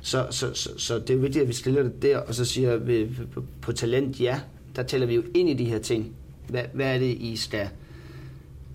Så, 0.02 0.28
så, 0.30 0.54
så, 0.54 0.69
så 0.78 1.00
det 1.00 1.10
er 1.10 1.13
jo 1.13 1.19
vigtigt, 1.19 1.41
at 1.41 1.47
vi 1.47 1.54
stiller 1.54 1.84
det 1.84 2.02
der, 2.02 2.17
og 2.17 2.36
så 2.36 2.45
siger 2.45 2.78
vi 2.78 3.08
på, 3.34 3.43
på 3.62 3.71
talent, 3.71 4.21
ja, 4.21 4.39
der 4.76 4.84
tæller 4.84 5.08
vi 5.08 5.15
jo 5.15 5.23
ind 5.36 5.50
i 5.50 5.54
de 5.54 5.65
her 5.65 5.80
ting. 5.80 6.15
Hvad, 6.50 6.63
hvad 6.73 6.95
er 6.95 7.00
det, 7.00 7.17
I 7.19 7.36
skal... 7.36 7.69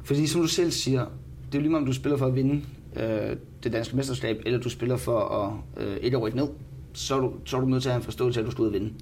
Fordi 0.04 0.26
som 0.26 0.40
du 0.40 0.46
selv 0.46 0.70
siger, 0.70 1.00
det 1.00 1.54
er 1.54 1.58
jo 1.58 1.60
lige 1.60 1.70
meget, 1.70 1.82
om 1.82 1.86
du 1.86 1.92
spiller 1.92 2.16
for 2.16 2.26
at 2.26 2.34
vinde 2.34 2.62
øh, 2.96 3.36
det 3.64 3.72
danske 3.72 3.96
mesterskab, 3.96 4.42
eller 4.46 4.60
du 4.60 4.68
spiller 4.68 4.96
for 4.96 5.18
at 5.18 5.84
øh, 5.86 5.96
et 5.96 6.14
år 6.14 6.28
ned, 6.28 6.48
så 6.92 7.16
er, 7.16 7.20
du, 7.20 7.32
så 7.44 7.56
er 7.56 7.60
du 7.60 7.66
nødt 7.66 7.82
til 7.82 7.88
at 7.88 7.92
have 7.92 8.00
en 8.00 8.04
forståelse 8.04 8.40
af, 8.40 8.42
at 8.42 8.46
du 8.46 8.50
skal 8.50 8.62
ud 8.62 8.66
og 8.66 8.72
vinde. 8.72 8.92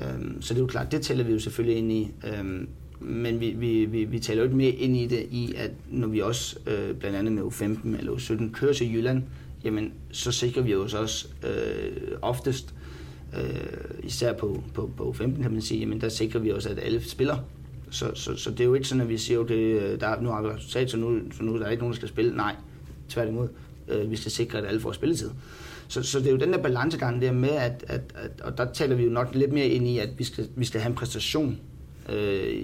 Øhm, 0.00 0.42
så 0.42 0.54
det 0.54 0.60
er 0.60 0.62
jo 0.62 0.66
klart, 0.66 0.92
det 0.92 1.02
tæller 1.02 1.24
vi 1.24 1.32
jo 1.32 1.38
selvfølgelig 1.38 1.78
ind 1.78 1.92
i. 1.92 2.10
Øhm, 2.26 2.68
men 3.00 3.40
vi, 3.40 3.50
vi, 3.50 3.84
vi, 3.84 4.04
vi 4.04 4.18
taler 4.18 4.42
jo 4.42 4.44
ikke 4.44 4.56
mere 4.56 4.70
ind 4.70 4.96
i 4.96 5.06
det, 5.06 5.26
i 5.30 5.54
at 5.56 5.70
når 5.90 6.08
vi 6.08 6.20
også 6.20 6.58
øh, 6.66 6.94
blandt 6.94 7.16
andet 7.16 7.32
med 7.32 7.42
U15 7.42 7.98
eller 7.98 8.12
U17 8.12 8.52
kører 8.52 8.72
til 8.72 8.94
Jylland, 8.94 9.22
jamen 9.64 9.92
så 10.10 10.32
sikrer 10.32 10.62
vi 10.62 10.74
os 10.74 10.94
også 10.94 11.28
øh, 11.46 12.18
oftest, 12.22 12.74
øh, 13.36 14.06
især 14.06 14.32
på, 14.32 14.62
på, 14.74 14.90
på 14.96 15.14
U15 15.18 15.42
kan 15.42 15.52
man 15.52 15.62
sige, 15.62 15.80
jamen 15.80 16.00
der 16.00 16.08
sikrer 16.08 16.40
vi 16.40 16.50
også, 16.50 16.68
at 16.68 16.78
alle 16.78 17.04
spiller. 17.04 17.36
Så, 17.90 18.10
så, 18.14 18.36
så 18.36 18.50
det 18.50 18.60
er 18.60 18.64
jo 18.64 18.74
ikke 18.74 18.88
sådan, 18.88 19.00
at 19.00 19.08
vi 19.08 19.18
siger, 19.18 19.40
at 19.40 19.48
det, 19.48 19.82
øh, 19.82 20.00
der, 20.00 20.20
nu 20.20 20.28
har 20.28 20.42
vi 20.42 20.48
resultat, 20.48 20.90
så 20.90 20.96
nu, 20.96 21.20
så 21.32 21.42
nu 21.42 21.54
er 21.54 21.58
der 21.58 21.68
ikke 21.68 21.80
nogen, 21.80 21.92
der 21.92 21.96
skal 21.96 22.08
spille. 22.08 22.36
Nej, 22.36 22.56
tværtimod. 23.08 23.48
Øh, 23.88 24.10
vi 24.10 24.16
skal 24.16 24.32
sikre, 24.32 24.58
at 24.58 24.66
alle 24.66 24.80
får 24.80 24.92
spilletid. 24.92 25.30
Så, 25.88 26.02
så 26.02 26.18
det 26.18 26.26
er 26.26 26.30
jo 26.30 26.36
den 26.36 26.52
der 26.52 26.62
balancegang 26.62 27.22
der 27.22 27.32
med, 27.32 27.48
at, 27.48 27.84
at, 27.88 28.00
at, 28.14 28.40
og 28.40 28.58
der 28.58 28.72
taler 28.72 28.96
vi 28.96 29.04
jo 29.04 29.10
nok 29.10 29.34
lidt 29.34 29.52
mere 29.52 29.66
ind 29.66 29.88
i, 29.88 29.98
at 29.98 30.08
vi 30.18 30.24
skal, 30.24 30.48
vi 30.56 30.64
skal 30.64 30.80
have 30.80 30.90
en 30.90 30.96
præstation, 30.96 31.58
øh, 32.12 32.62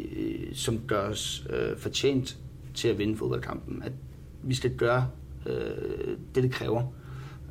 som 0.53 0.79
gør 0.87 1.09
os 1.09 1.47
øh, 1.51 1.79
fortjent 1.79 2.39
til 2.75 2.89
at 2.89 2.99
vinde 2.99 3.17
fodboldkampen. 3.17 3.83
At 3.83 3.93
vi 4.43 4.55
skal 4.55 4.71
gøre 4.71 5.07
øh, 5.47 6.17
det, 6.35 6.43
det 6.43 6.53
kræver. 6.53 6.83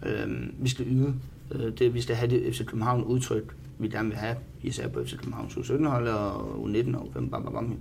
Øh, 0.06 0.28
vi 0.60 0.70
skal 0.70 0.86
yde 0.90 1.14
øh, 1.52 1.78
det, 1.78 1.94
vi 1.94 2.02
skal 2.02 2.16
have 2.16 2.32
det 2.32 2.56
FC 2.56 2.66
København 2.66 3.04
udtryk, 3.04 3.56
vi 3.80 3.88
gerne 3.88 4.10
vil 4.10 4.18
have, 4.18 4.36
især 4.64 4.88
på 4.88 5.04
FC 5.04 5.18
Københavns 5.18 5.54
U17-hold 5.54 6.08
og 6.08 6.56
U19 6.56 6.98
og 6.98 7.04
U5, 7.04 7.30
bam, 7.30 7.44
bam, 7.44 7.54
bam, 7.54 7.78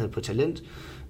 øh, 0.00 0.10
på 0.10 0.20
talent. 0.20 0.62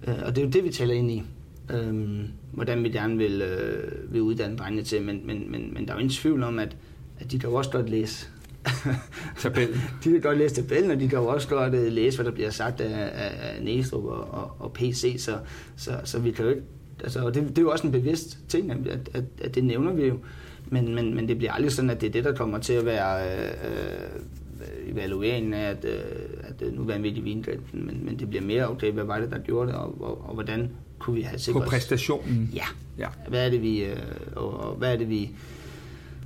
Øh, 0.08 0.14
og 0.26 0.36
det 0.36 0.42
er 0.42 0.46
jo 0.46 0.52
det, 0.52 0.64
vi 0.64 0.70
taler 0.70 0.94
ind 0.94 1.10
i 1.10 1.22
øhm, 1.70 2.24
hvordan 2.52 2.84
vi 2.84 2.88
gerne 2.88 3.16
vil, 3.16 3.42
øh, 3.42 4.12
vil 4.12 4.22
uddanne 4.22 4.56
drengene 4.56 4.82
til, 4.82 5.02
men, 5.02 5.26
men, 5.26 5.50
men, 5.50 5.74
men 5.74 5.84
der 5.84 5.92
er 5.92 5.96
jo 5.96 6.00
ingen 6.00 6.14
tvivl 6.14 6.42
om, 6.42 6.58
at, 6.58 6.76
at 7.18 7.32
de 7.32 7.38
kan 7.38 7.50
jo 7.50 7.54
også 7.54 7.70
godt 7.70 7.88
læse 7.88 8.28
tabellen. 9.38 9.80
de 10.04 10.10
kan 10.10 10.20
godt 10.20 10.38
læse 10.38 10.54
tabellen, 10.54 10.90
og 10.90 11.00
de 11.00 11.08
kan 11.08 11.18
jo 11.18 11.26
også 11.26 11.48
godt 11.48 11.74
uh, 11.74 11.86
læse, 11.86 12.16
hvad 12.16 12.26
der 12.26 12.32
bliver 12.32 12.50
sagt 12.50 12.80
af, 12.80 13.10
af, 13.14 13.56
af 13.56 13.62
Næstrup 13.62 14.04
og, 14.04 14.30
og, 14.30 14.56
og 14.58 14.72
PC, 14.72 15.16
så, 15.18 15.38
så, 15.76 16.00
så 16.04 16.18
vi 16.18 16.30
kan 16.30 16.44
jo 16.44 16.50
ikke, 16.50 16.62
altså, 17.02 17.20
og 17.20 17.34
det, 17.34 17.48
det 17.48 17.58
er 17.58 17.62
jo 17.62 17.70
også 17.70 17.86
en 17.86 17.92
bevidst 17.92 18.38
ting, 18.48 18.70
at, 18.70 19.08
at, 19.14 19.24
at 19.42 19.54
det 19.54 19.64
nævner 19.64 19.92
vi 19.92 20.06
jo, 20.06 20.18
men, 20.66 20.94
men, 20.94 21.14
men 21.14 21.28
det 21.28 21.38
bliver 21.38 21.52
aldrig 21.52 21.72
sådan, 21.72 21.90
at 21.90 22.00
det 22.00 22.06
er 22.06 22.12
det, 22.12 22.24
der 22.24 22.34
kommer 22.34 22.58
til 22.58 22.72
at 22.72 22.84
være 22.84 23.24
øh, 23.24 23.50
øh, 23.64 24.92
evalueringen 24.92 25.54
af, 25.54 25.70
at, 25.70 25.84
øh, 25.84 26.00
at 26.42 26.74
nu 26.74 26.88
er 26.88 26.98
midt 26.98 27.18
i 27.18 27.20
vingrænden, 27.20 27.86
men, 27.86 28.04
men 28.04 28.18
det 28.18 28.28
bliver 28.28 28.44
mere, 28.44 28.70
okay, 28.70 28.92
hvad 28.92 29.04
var 29.04 29.20
det, 29.20 29.30
der 29.30 29.38
gjorde 29.38 29.68
det, 29.68 29.78
og, 29.78 30.02
og, 30.02 30.28
og 30.28 30.34
hvordan 30.34 30.70
kunne 31.06 31.16
vi 31.16 31.22
have 31.22 31.38
sikret 31.38 31.62
På 31.62 31.68
præstationen? 31.68 32.50
Ja. 32.54 32.64
ja. 32.98 33.08
Hvad 33.28 33.46
er 33.46 33.50
det, 33.50 33.62
vi, 33.62 33.84
øh, 33.84 33.96
og, 34.36 34.60
og 34.60 34.74
hvad 34.74 34.92
er 34.92 34.96
det, 34.96 35.08
vi, 35.08 35.30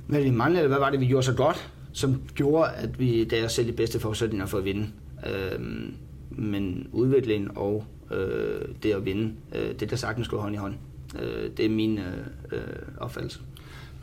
hvad 0.07 0.19
er 0.19 0.23
det, 0.23 0.31
vi 0.31 0.37
manglede, 0.37 0.63
eller 0.63 0.77
hvad 0.77 0.85
var 0.85 0.89
det, 0.89 0.99
vi 0.99 1.07
gjorde 1.07 1.25
så 1.25 1.33
godt, 1.33 1.71
som 1.93 2.21
gjorde, 2.35 2.71
at 2.71 2.99
vi 2.99 3.25
gav 3.29 3.45
os 3.45 3.53
selv 3.53 3.67
de 3.67 3.73
bedste 3.73 3.99
forudsætninger 3.99 4.45
for 4.45 4.57
at 4.57 4.65
vinde. 4.65 4.89
Øhm, 5.27 5.93
men 6.29 6.87
udviklingen 6.91 7.51
og 7.55 7.85
øh, 8.11 8.61
det 8.83 8.93
at 8.93 9.05
vinde, 9.05 9.33
øh, 9.55 9.79
det 9.79 9.89
der 9.89 9.95
sagtens 9.95 10.27
går 10.27 10.37
hånd 10.37 10.55
i 10.55 10.57
hånd. 10.57 10.73
Øh, 11.19 11.49
det 11.57 11.65
er 11.65 11.69
min 11.69 11.97
øh, 11.97 12.17
øh, 12.51 12.59
opfattelse. 12.97 13.39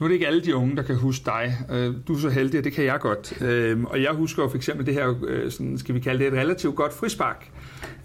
Nu 0.01 0.05
er 0.05 0.09
det 0.09 0.15
ikke 0.15 0.27
alle 0.27 0.41
de 0.41 0.57
unge, 0.57 0.77
der 0.77 0.83
kan 0.83 0.97
huske 0.97 1.25
dig. 1.25 1.57
Øh, 1.71 1.95
du 2.09 2.15
er 2.15 2.19
så 2.19 2.29
heldig, 2.29 2.59
og 2.59 2.65
det 2.65 2.73
kan 2.73 2.85
jeg 2.85 3.01
godt. 3.01 3.43
Øhm, 3.43 3.85
og 3.85 4.03
jeg 4.03 4.13
husker 4.13 4.43
jo 4.43 4.49
for 4.49 4.57
eksempel 4.57 4.87
det 4.87 4.95
her, 4.95 5.15
øh, 5.27 5.51
sådan, 5.51 5.79
skal 5.79 5.95
vi 5.95 6.01
kalde 6.01 6.25
det 6.25 6.33
et 6.33 6.39
relativt 6.39 6.77
godt 6.77 6.93
frispark. 6.93 7.51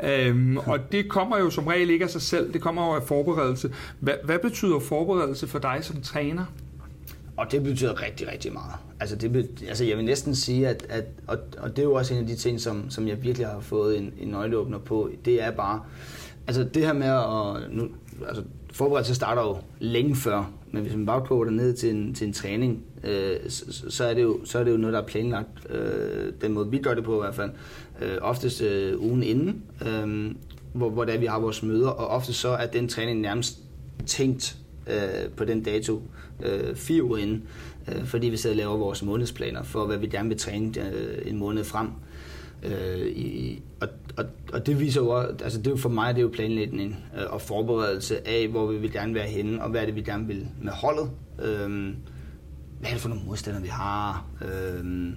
Øhm, 0.04 0.58
og 0.58 0.92
det 0.92 1.10
kommer 1.10 1.40
jo 1.40 1.50
som 1.50 1.68
regel 1.68 1.90
ikke 1.90 2.06
af 2.06 2.12
sig 2.12 2.22
selv, 2.22 2.54
det 2.54 2.62
kommer 2.62 2.88
jo 2.88 2.96
af 2.96 3.04
forberedelse. 3.04 3.74
Hvad, 4.00 4.14
hvad 4.24 4.40
betyder 4.40 4.80
forberedelse 4.80 5.48
for 5.48 5.60
dig 5.60 5.78
som 5.82 6.02
træner? 6.02 6.46
Og 7.38 7.52
det 7.52 7.64
betyder 7.64 8.02
rigtig, 8.02 8.28
rigtig 8.32 8.54
meget. 8.54 8.74
Altså, 9.00 9.16
det 9.16 9.32
betyder, 9.32 9.70
altså 9.70 9.86
jeg 9.86 9.98
vil 9.98 10.06
næsten 10.06 10.36
sige, 10.36 10.68
at, 10.68 10.86
at 10.90 11.06
og, 11.28 11.38
og 11.58 11.70
det 11.70 11.80
er 11.80 11.84
jo 11.84 11.94
også 11.94 12.14
en 12.14 12.20
af 12.20 12.28
de 12.28 12.36
ting, 12.36 12.62
som, 12.62 12.90
som 12.90 13.08
jeg 13.08 13.24
virkelig 13.24 13.48
har 13.48 13.60
fået 13.60 13.98
en, 13.98 14.14
en 14.20 14.28
nøgleåbner 14.28 14.78
på, 14.78 15.10
det 15.26 15.44
er 15.44 15.52
bare, 15.52 15.82
altså 16.48 16.64
det 16.64 16.86
her 16.86 16.94
med 16.94 17.08
at, 17.08 17.72
nu, 17.72 17.88
altså 18.28 18.44
forberedelse 18.72 19.16
starter 19.16 19.42
jo 19.42 19.58
længe 19.80 20.16
før, 20.16 20.52
men 20.74 20.84
hvis 20.84 20.96
man 20.96 21.06
bare 21.06 21.26
koger 21.26 21.46
det 21.46 21.54
ned 21.54 21.74
til 21.74 21.90
en, 21.90 22.14
til 22.14 22.28
en 22.28 22.34
træning, 22.34 22.84
øh, 23.04 23.38
så, 23.48 23.84
så, 23.90 24.04
er 24.04 24.14
det 24.14 24.24
jo, 24.24 24.40
så 24.46 24.60
er 24.60 24.64
det 24.64 24.72
jo 24.72 24.78
noget, 24.78 24.94
der 24.94 25.02
er 25.02 25.06
planlagt. 25.06 25.50
Øh, 25.70 26.34
den 26.42 26.54
måde, 26.54 26.72
vi 26.72 26.78
gør 26.78 26.94
det 26.94 27.04
på 27.04 27.16
i 27.16 27.20
hvert 27.20 27.36
fald. 27.36 27.52
Øh, 28.02 28.18
oftest 28.22 28.62
øh, 28.62 29.02
ugen 29.02 29.24
inden, 29.24 29.64
øh, 29.88 30.36
hvor, 30.74 30.90
hvor 30.90 31.06
der 31.06 31.18
vi 31.18 31.26
har 31.26 31.40
vores 31.40 31.64
møder, 31.64 31.90
og 31.90 32.08
ofte 32.08 32.34
så 32.34 32.50
er 32.50 32.66
den 32.66 32.88
træning 32.88 33.22
nærmest 33.22 33.60
tænkt 34.06 34.58
øh, 34.88 35.30
på 35.38 35.46
den 35.46 35.64
dato 35.64 36.02
øh, 36.44 36.76
fire 36.76 37.04
uger 37.04 37.18
inden, 37.18 37.44
øh, 37.88 38.06
fordi 38.06 38.30
vi 38.30 38.38
sidder 38.38 38.54
og 38.54 38.58
laver 38.58 38.78
vores 38.78 39.04
månedsplaner 39.04 39.64
for, 39.64 39.86
hvad 39.86 39.98
vi 39.98 40.08
gerne 40.08 40.30
vil 40.30 40.38
træne 40.38 40.92
øh, 40.94 41.32
en 41.32 41.38
måned 41.38 41.64
frem. 41.64 41.88
Øh, 42.64 43.08
i, 43.08 43.62
og, 43.82 43.88
og, 44.18 44.26
og 44.54 44.66
det 44.66 44.80
viser 44.80 45.02
jo, 45.02 45.16
altså 45.16 45.58
det 45.58 45.68
er 45.68 45.72
jo 45.72 45.78
for 45.78 45.90
mig, 45.90 46.16
det 46.16 46.22
er 46.22 46.24
jo 46.24 46.32
planlægning 46.34 47.06
øh, 47.18 47.34
og 47.34 47.42
forberedelse 47.42 48.28
af, 48.28 48.48
hvor 48.48 48.66
vi 48.66 48.78
vil 48.78 48.92
gerne 48.92 49.14
være 49.14 49.28
henne, 49.28 49.64
og 49.64 49.70
hvad 49.70 49.82
er 49.82 49.86
det, 49.86 49.96
vi 49.96 50.02
gerne 50.02 50.28
vil 50.28 50.48
med 50.62 50.72
holdet. 50.72 51.10
Øh, 51.44 51.94
hvad 52.80 52.90
er 52.90 52.94
det 52.94 53.02
for 53.02 53.10
nogle 53.10 53.24
modstandere, 53.26 53.64
vi 53.64 53.70
har? 53.70 54.26
Øh, 54.42 55.14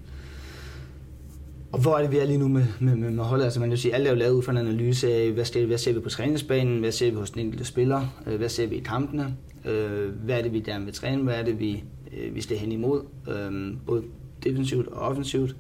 og 1.72 1.82
hvor 1.82 1.96
er 1.96 2.02
det, 2.02 2.12
vi 2.12 2.18
er 2.18 2.24
lige 2.24 2.38
nu 2.38 2.48
med, 2.48 2.64
med, 2.80 2.96
med, 2.96 3.10
med 3.10 3.24
holdet? 3.24 3.44
Altså 3.44 3.60
man 3.60 3.68
kan 3.68 3.78
sige, 3.78 3.94
alt 3.94 4.06
er 4.06 4.10
jo 4.10 4.16
lavet 4.16 4.34
ud 4.34 4.42
fra 4.42 4.52
en 4.52 4.58
analyse 4.58 5.14
af, 5.14 5.32
hvad 5.32 5.44
ser, 5.44 5.66
hvad 5.66 5.78
ser 5.78 5.92
vi 5.92 6.00
på 6.00 6.08
træningsbanen, 6.08 6.78
hvad 6.78 6.92
ser 6.92 7.10
vi 7.10 7.16
hos 7.16 7.30
den 7.30 7.40
enkelte 7.40 7.64
spiller, 7.64 8.02
øh, 8.26 8.36
hvad 8.36 8.48
ser 8.48 8.66
vi 8.66 8.76
i 8.76 8.80
kampene, 8.80 9.36
øh, 9.64 10.10
hvad 10.24 10.38
er 10.38 10.42
det, 10.42 10.52
vi 10.52 10.60
gerne 10.60 10.84
vil 10.84 10.94
træne, 10.94 11.22
hvad 11.22 11.34
er 11.34 11.42
det, 11.42 11.60
vi, 11.60 11.84
øh, 12.16 12.34
vi 12.34 12.40
skal 12.40 12.56
hen 12.56 12.72
imod, 12.72 13.02
øh, 13.28 13.76
både 13.86 14.02
defensivt 14.44 14.88
og 14.88 14.98
offensivt. 14.98 15.56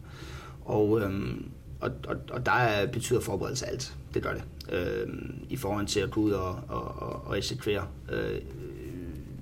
Og, 0.64 1.00
øhm, 1.00 1.44
og, 1.86 1.92
og, 2.08 2.16
og 2.30 2.46
der 2.46 2.52
er, 2.52 2.86
betyder 2.86 3.20
forberedelse 3.20 3.66
alt. 3.66 3.94
Det 4.14 4.22
gør 4.22 4.32
det. 4.32 4.42
Øh, 4.72 5.08
I 5.48 5.56
forhold 5.56 5.86
til 5.86 6.00
at 6.00 6.10
gå 6.10 6.20
ud 6.20 6.30
og, 6.30 6.58
og, 6.68 7.02
og, 7.02 7.22
og 7.26 7.38
eksekvere. 7.38 7.82
Øh, 8.12 8.40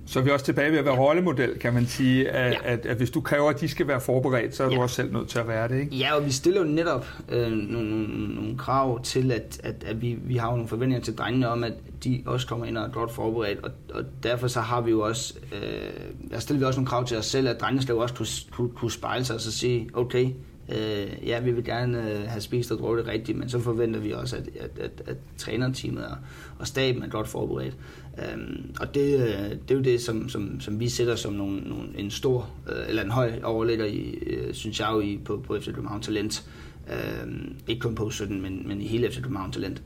så 0.07 0.19
er 0.19 0.23
vi 0.23 0.29
også 0.29 0.45
tilbage 0.45 0.71
ved 0.71 0.79
at 0.79 0.85
være 0.85 0.97
rollemodel, 0.97 1.59
kan 1.59 1.73
man 1.73 1.85
sige, 1.85 2.29
at, 2.29 2.51
ja. 2.51 2.73
at, 2.73 2.85
at 2.85 2.97
hvis 2.97 3.09
du 3.09 3.21
kræver, 3.21 3.49
at 3.49 3.61
de 3.61 3.67
skal 3.67 3.87
være 3.87 4.01
forberedt, 4.01 4.55
så 4.55 4.63
er 4.63 4.69
ja. 4.69 4.75
du 4.75 4.81
også 4.81 4.95
selv 4.95 5.13
nødt 5.13 5.29
til 5.29 5.39
at 5.39 5.47
være 5.47 5.67
det, 5.67 5.79
ikke? 5.79 5.95
Ja, 5.95 6.15
og 6.15 6.25
vi 6.25 6.31
stiller 6.31 6.61
jo 6.61 6.67
netop 6.67 7.07
øh, 7.29 7.51
nogle, 7.51 8.07
nogle 8.35 8.57
krav 8.57 9.03
til, 9.03 9.31
at, 9.31 9.59
at, 9.63 9.83
at 9.85 10.01
vi, 10.01 10.17
vi 10.23 10.35
har 10.35 10.47
jo 10.47 10.51
nogle 10.51 10.67
forventninger 10.67 11.03
til 11.03 11.17
drengene 11.17 11.49
om, 11.49 11.63
at 11.63 11.73
de 12.03 12.23
også 12.25 12.47
kommer 12.47 12.65
ind 12.65 12.77
og 12.77 12.85
er 12.85 12.91
godt 12.91 13.11
forberedt, 13.11 13.59
og, 13.63 13.71
og 13.93 14.03
derfor 14.23 14.47
så 14.47 14.61
har 14.61 14.81
vi 14.81 14.91
jo 14.91 15.01
også, 15.01 15.33
øh, 15.53 16.31
der 16.31 16.39
stiller 16.39 16.59
vi 16.59 16.65
også 16.65 16.79
nogle 16.79 16.87
krav 16.87 17.05
til 17.05 17.17
os 17.17 17.25
selv, 17.25 17.47
at 17.47 17.61
drengene 17.61 17.81
skal 17.81 17.93
jo 17.93 17.99
også 17.99 18.15
kunne, 18.15 18.27
kunne, 18.51 18.69
kunne 18.69 18.91
spejle 18.91 19.25
sig 19.25 19.35
og 19.35 19.41
så 19.41 19.51
sige, 19.51 19.89
okay, 19.93 20.29
Øh, 20.69 21.27
ja, 21.27 21.39
vi 21.39 21.51
vil 21.51 21.63
gerne 21.63 22.11
øh, 22.11 22.27
have 22.27 22.41
spist 22.41 22.71
og 22.71 22.79
drukket 22.79 23.07
rigtigt, 23.07 23.37
men 23.37 23.49
så 23.49 23.59
forventer 23.59 23.99
vi 23.99 24.11
også, 24.11 24.35
at, 24.35 24.49
at, 24.59 24.79
at, 24.79 25.01
at 25.07 25.17
trænerteamet 25.37 26.05
og, 26.05 26.17
og 26.59 26.67
staben 26.67 27.03
er 27.03 27.07
godt 27.07 27.27
forberedt. 27.27 27.77
Øhm, 28.17 28.75
og 28.79 28.95
det, 28.95 29.19
øh, 29.19 29.49
det 29.49 29.71
er 29.71 29.75
jo 29.75 29.81
det, 29.81 30.01
som, 30.01 30.29
som, 30.29 30.59
som 30.59 30.79
vi 30.79 30.89
sætter 30.89 31.15
som 31.15 31.33
nogle, 31.33 31.59
nogle, 31.59 31.87
en 31.97 32.11
stor, 32.11 32.49
øh, 32.69 32.89
eller 32.89 33.03
en 33.03 33.11
høj 33.11 33.39
overlægger, 33.43 33.85
i, 33.85 33.99
øh, 34.27 34.53
synes 34.53 34.79
jeg 34.79 34.89
jo, 34.93 34.99
i, 34.99 35.19
på, 35.25 35.43
på 35.47 35.59
FC 35.59 35.65
København 35.65 36.01
Talent. 36.01 36.45
Øhm, 36.89 37.55
ikke 37.67 37.81
kun 37.81 37.95
på 37.95 38.09
17, 38.09 38.41
men, 38.41 38.67
men 38.67 38.81
i 38.81 38.87
hele 38.87 39.11
FC 39.11 39.21
København 39.21 39.51
Talent. 39.51 39.81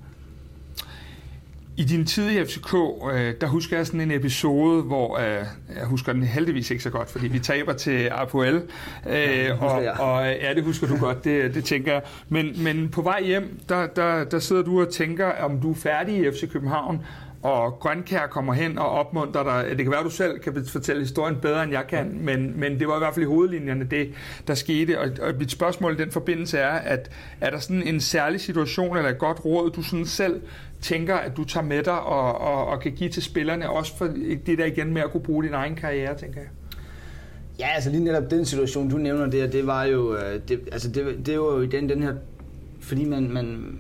I 1.80 1.84
din 1.84 2.06
tid 2.06 2.30
i 2.30 2.46
FCK, 2.46 2.74
øh, 3.14 3.34
der 3.42 3.48
husker 3.48 3.78
jeg 3.78 3.86
sådan 3.86 4.02
en 4.02 4.12
episode, 4.12 4.82
hvor 4.82 5.18
øh, 5.18 5.46
jeg 5.76 5.86
husker 5.86 6.14
den 6.14 6.24
heldigvis 6.24 6.72
ikke 6.72 6.84
så 6.84 6.90
godt, 6.90 7.10
fordi 7.10 7.28
vi 7.28 7.40
taber 7.40 7.74
til 7.74 8.08
Apoel. 8.12 8.62
Øh, 9.10 9.64
og, 9.64 9.72
og 10.00 10.26
ja, 10.26 10.54
det 10.54 10.64
husker 10.64 10.88
du 10.88 10.98
godt, 10.98 11.24
det, 11.24 11.56
det 11.56 11.64
tænker 11.64 11.94
jeg. 11.94 12.02
Men, 12.30 12.64
men 12.64 12.90
på 12.90 13.02
vej 13.02 13.24
hjem, 13.24 13.60
der, 13.70 13.88
der, 13.88 14.24
der 14.24 14.40
sidder 14.40 14.64
du 14.64 14.82
og 14.82 14.90
tænker, 14.90 15.32
om 15.32 15.62
du 15.62 15.72
er 15.72 15.76
færdig 15.76 16.18
i 16.18 16.32
FC 16.32 16.52
København, 16.52 17.06
og 17.44 17.72
Grønkær 17.80 18.28
kommer 18.28 18.54
hen 18.54 18.78
og 18.78 18.90
opmuntrer 18.90 19.44
dig. 19.44 19.78
Det 19.78 19.86
kan 19.86 19.92
være, 19.92 20.00
at 20.00 20.06
du 20.06 20.10
selv 20.10 20.40
kan 20.40 20.66
fortælle 20.66 21.02
historien 21.02 21.36
bedre, 21.42 21.64
end 21.64 21.72
jeg 21.72 21.88
kan, 21.90 22.20
men, 22.22 22.60
men 22.60 22.80
det 22.80 22.88
var 22.88 22.96
i 22.96 23.00
hvert 23.00 23.14
fald 23.14 23.26
i 23.26 23.28
hovedlinjerne 23.28 23.84
det, 23.84 24.14
der 24.48 24.54
skete. 24.54 25.00
Og, 25.00 25.10
og 25.22 25.34
mit 25.40 25.52
spørgsmål 25.52 25.94
i 25.94 25.98
den 25.98 26.12
forbindelse 26.12 26.58
er, 26.58 26.72
at 26.72 27.12
er 27.42 27.50
der 27.50 27.60
sådan 27.60 27.84
en 27.84 28.00
særlig 28.00 28.42
situation 28.42 28.98
eller 28.98 29.10
et 29.10 29.18
godt 29.18 29.46
råd, 29.46 29.72
du 29.72 29.82
sådan 29.82 30.06
selv 30.06 30.42
tænker, 30.82 31.16
at 31.16 31.38
du 31.38 31.44
tager 31.44 31.66
med 31.66 31.84
dig 31.84 32.02
og, 32.02 32.42
og, 32.42 32.66
og 32.66 32.80
kan 32.80 32.92
give 32.92 33.10
til 33.10 33.24
spillerne, 33.24 33.70
også 33.70 33.98
for 33.98 34.06
det 34.46 34.58
der 34.58 34.66
igen 34.66 34.94
med 34.94 35.02
at 35.02 35.12
kunne 35.12 35.24
bruge 35.24 35.44
din 35.44 35.54
egen 35.54 35.76
karriere, 35.76 36.18
tænker 36.18 36.40
jeg? 36.40 36.50
Ja, 37.60 37.68
altså 37.76 37.90
lige 37.90 38.04
netop 38.04 38.32
den 38.32 38.46
situation, 38.46 38.90
du 38.90 38.98
nævner 38.98 39.26
der, 39.26 39.48
det 39.48 39.68
var 39.68 39.84
jo, 39.84 40.16
øh, 40.16 40.40
det, 40.48 40.60
altså 40.72 40.90
det, 40.90 41.26
det 41.26 41.40
var 41.40 41.46
jo 41.46 41.62
igen 41.62 41.90
den 41.90 42.04
her, 42.04 42.14
fordi 42.80 43.06
man, 43.06 43.30
man, 43.30 43.78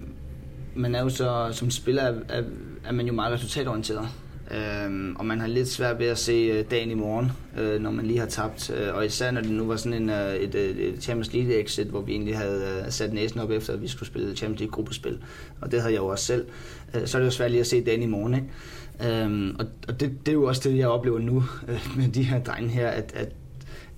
man 0.75 0.95
er 0.95 1.03
jo 1.03 1.09
så, 1.09 1.49
som 1.51 1.71
spiller, 1.71 2.03
er, 2.03 2.13
er, 2.29 2.43
er 2.85 2.91
man 2.91 3.07
jo 3.07 3.13
meget 3.13 3.33
resultatorienteret. 3.33 4.09
Øhm, 4.51 5.15
og 5.15 5.25
man 5.25 5.39
har 5.39 5.47
lidt 5.47 5.67
svært 5.67 5.99
ved 5.99 6.05
at 6.07 6.17
se 6.17 6.31
øh, 6.31 6.65
dagen 6.71 6.91
i 6.91 6.93
morgen, 6.93 7.31
øh, 7.57 7.81
når 7.81 7.91
man 7.91 8.05
lige 8.05 8.19
har 8.19 8.25
tabt. 8.25 8.69
Øh, 8.69 8.95
og 8.95 9.05
især 9.05 9.31
når 9.31 9.41
det 9.41 9.51
nu 9.51 9.67
var 9.67 9.75
sådan 9.75 10.01
en, 10.01 10.09
øh, 10.09 10.35
et, 10.35 10.55
øh, 10.55 10.77
et, 10.77 11.03
Champions 11.03 11.33
League 11.33 11.59
exit, 11.59 11.87
hvor 11.87 12.01
vi 12.01 12.11
egentlig 12.11 12.37
havde 12.37 12.81
øh, 12.85 12.91
sat 12.91 13.13
næsen 13.13 13.39
op 13.39 13.51
efter, 13.51 13.73
at 13.73 13.81
vi 13.81 13.87
skulle 13.87 14.07
spille 14.07 14.35
Champions 14.35 14.59
League 14.59 14.71
gruppespil. 14.71 15.17
Og 15.61 15.71
det 15.71 15.81
havde 15.81 15.93
jeg 15.93 15.99
jo 15.99 16.07
også 16.07 16.25
selv. 16.25 16.45
Øh, 16.93 17.07
så 17.07 17.17
er 17.17 17.21
det 17.21 17.25
jo 17.25 17.31
svært 17.31 17.51
lige 17.51 17.61
at 17.61 17.67
se 17.67 17.83
dagen 17.83 18.01
i 18.01 18.05
morgen, 18.05 18.33
ikke? 18.33 19.23
Øhm, 19.23 19.55
og 19.59 19.65
og 19.87 19.99
det, 19.99 20.25
det 20.25 20.31
er 20.31 20.33
jo 20.33 20.43
også 20.43 20.69
det, 20.69 20.77
jeg 20.77 20.87
oplever 20.87 21.19
nu 21.19 21.43
øh, 21.67 21.87
med 21.97 22.07
de 22.07 22.23
her 22.23 22.43
drenge 22.43 22.69
her, 22.69 22.87
at, 22.87 23.11
at 23.15 23.29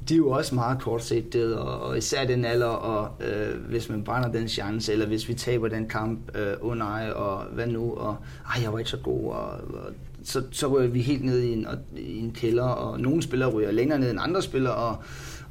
de 0.09 0.13
er 0.13 0.17
jo 0.17 0.29
også 0.29 0.55
meget 0.55 0.81
kortsigtede, 0.81 1.61
og, 1.61 1.79
og 1.89 1.97
især 1.97 2.25
den 2.25 2.45
alder, 2.45 2.65
og 2.65 3.11
øh, 3.25 3.69
hvis 3.69 3.89
man 3.89 4.03
brænder 4.03 4.31
den 4.31 4.47
chance, 4.47 4.91
eller 4.91 5.07
hvis 5.07 5.29
vi 5.29 5.33
taber 5.33 5.67
den 5.67 5.87
kamp, 5.87 6.37
øh, 6.37 6.53
oh 6.61 6.77
nej, 6.77 7.09
og 7.15 7.43
hvad 7.43 7.67
nu, 7.67 7.93
og 7.93 8.17
ej, 8.55 8.61
jeg 8.63 8.73
var 8.73 8.79
ikke 8.79 8.91
så 8.91 8.97
god, 8.97 9.31
og, 9.31 9.49
og 9.49 9.91
så, 10.23 10.43
så 10.51 10.67
ryger 10.67 10.89
vi 10.89 11.01
helt 11.01 11.25
ned 11.25 11.39
i 11.39 11.53
en, 11.53 11.67
og, 11.67 11.77
i 11.97 12.19
en 12.19 12.31
kælder, 12.31 12.63
og 12.63 12.99
nogle 12.99 13.21
spillere 13.21 13.49
ryger 13.49 13.71
længere 13.71 13.99
ned 13.99 14.11
end 14.11 14.19
andre 14.21 14.41
spillere, 14.41 14.75
og, 14.75 14.95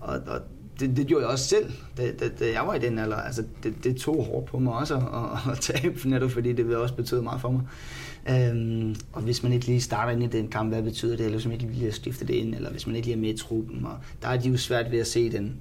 og, 0.00 0.20
og 0.26 0.40
det, 0.80 0.96
det 0.96 1.06
gjorde 1.06 1.24
jeg 1.24 1.32
også 1.32 1.44
selv, 1.44 1.72
da, 1.96 2.12
da, 2.20 2.28
da 2.40 2.52
jeg 2.52 2.66
var 2.66 2.74
i 2.74 2.78
den 2.78 2.98
alder. 2.98 3.16
Altså, 3.16 3.44
det, 3.62 3.84
det 3.84 3.96
tog 3.96 4.24
hårdt 4.24 4.46
på 4.46 4.58
mig 4.58 4.72
også 4.72 4.94
at, 4.96 5.52
at 5.52 5.58
tabe, 5.60 6.08
netop 6.08 6.30
fordi 6.30 6.52
det 6.52 6.76
også 6.76 6.94
betød 6.94 7.22
meget 7.22 7.40
for 7.40 7.50
mig. 7.50 7.62
Øhm, 8.28 8.94
og 9.12 9.22
hvis 9.22 9.42
man 9.42 9.52
ikke 9.52 9.66
lige 9.66 9.80
starter 9.80 10.12
ind 10.12 10.22
i 10.22 10.26
den 10.26 10.48
kamp, 10.48 10.72
hvad 10.72 10.82
betyder 10.82 11.16
det? 11.16 11.24
Eller 11.24 11.38
hvis 11.38 11.46
man 11.46 11.52
ikke 11.52 11.66
lige 11.66 11.84
har 11.84 11.92
skiftet 11.92 12.28
det 12.28 12.34
ind, 12.34 12.54
eller 12.54 12.70
hvis 12.70 12.86
man 12.86 12.96
ikke 12.96 13.06
lige 13.06 13.16
er 13.16 13.20
med 13.20 13.34
i 13.34 13.36
truppen. 13.36 13.84
Og 13.84 13.98
der 14.22 14.28
er 14.28 14.36
de 14.36 14.48
jo 14.48 14.56
svært 14.56 14.90
ved 14.90 14.98
at 14.98 15.06
se 15.06 15.32
den. 15.32 15.56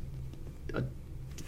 Og 0.73 0.81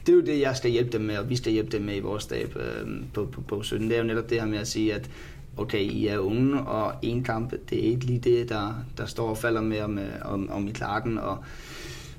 det 0.06 0.12
er 0.12 0.16
jo 0.16 0.22
det, 0.22 0.42
jeg 0.42 0.56
skal 0.56 0.72
hjælpe 0.72 0.92
dem 0.92 1.02
med, 1.02 1.18
og 1.18 1.30
vi 1.30 1.36
skal 1.36 1.54
hjælpe 1.54 1.72
dem 1.72 1.82
med 1.82 1.96
i 1.96 2.00
vores 2.00 2.24
stab 2.24 2.56
øhm, 2.56 3.06
på, 3.14 3.26
på, 3.26 3.42
på 3.42 3.64
17. 3.64 3.90
Det 3.90 3.96
er 3.96 4.02
jo 4.02 4.08
netop 4.08 4.30
det 4.30 4.40
her 4.40 4.48
med 4.48 4.58
at 4.58 4.68
sige, 4.68 4.94
at 4.94 5.10
okay, 5.58 5.80
I 5.80 6.08
er 6.08 6.18
unge, 6.18 6.62
og 6.62 6.94
en 7.02 7.24
kamp, 7.24 7.54
det 7.70 7.80
er 7.80 7.90
ikke 7.90 8.06
lige 8.06 8.20
det, 8.20 8.50
der, 8.50 8.86
der 8.98 9.06
står 9.06 9.30
og 9.30 9.38
falder 9.38 9.62
med 9.62 9.82
om, 9.82 9.98
øh, 9.98 10.14
om, 10.22 10.50
om 10.52 10.68
i 10.68 10.72
klakken. 10.72 11.18
Og 11.18 11.38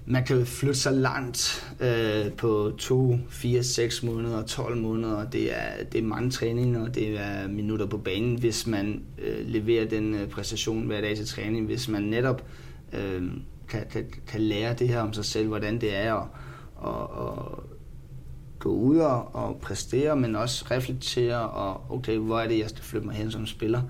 man 0.07 0.25
kan 0.25 0.47
flytte 0.47 0.81
sig 0.81 0.93
langt 0.93 1.73
øh, 1.81 2.33
på 2.33 2.73
2, 2.79 3.19
4, 3.29 3.63
6 3.63 4.03
måneder, 4.03 4.43
12 4.43 4.77
måneder. 4.77 5.31
Det 5.31 5.53
er, 5.59 5.85
det 5.93 5.99
er 5.99 6.03
mange 6.03 6.31
træninger, 6.31 6.83
og 6.83 6.95
det 6.95 7.21
er 7.21 7.49
minutter 7.49 7.87
på 7.87 7.99
banen, 7.99 8.39
hvis 8.39 8.67
man 8.67 9.03
øh, 9.19 9.49
leverer 9.49 9.89
den 9.89 10.15
øh, 10.15 10.29
præstation 10.29 10.87
hver 10.87 11.01
dag 11.01 11.17
til 11.17 11.27
træning. 11.27 11.67
Hvis 11.67 11.89
man 11.89 12.03
netop 12.03 12.45
øh, 12.93 13.23
kan, 13.69 13.87
kan, 13.91 14.05
kan 14.27 14.41
lære 14.41 14.75
det 14.75 14.89
her 14.89 15.01
om 15.01 15.13
sig 15.13 15.25
selv, 15.25 15.49
hvordan 15.49 15.81
det 15.81 15.97
er 15.97 16.15
at, 16.15 16.27
at, 16.85 17.29
at 17.29 17.73
gå 18.59 18.71
ud 18.71 18.97
og, 18.97 19.35
og 19.35 19.59
præstere, 19.63 20.17
men 20.17 20.37
også 20.37 20.65
reflektere, 20.71 21.49
og 21.51 21.81
okay, 21.91 22.19
hvor 22.19 22.41
er 22.41 22.49
det, 22.49 22.59
jeg 22.59 22.71
skal 22.71 22.85
flytte 22.85 23.07
mig 23.07 23.17
hen 23.17 23.31
som 23.31 23.47
spiller. 23.47 23.83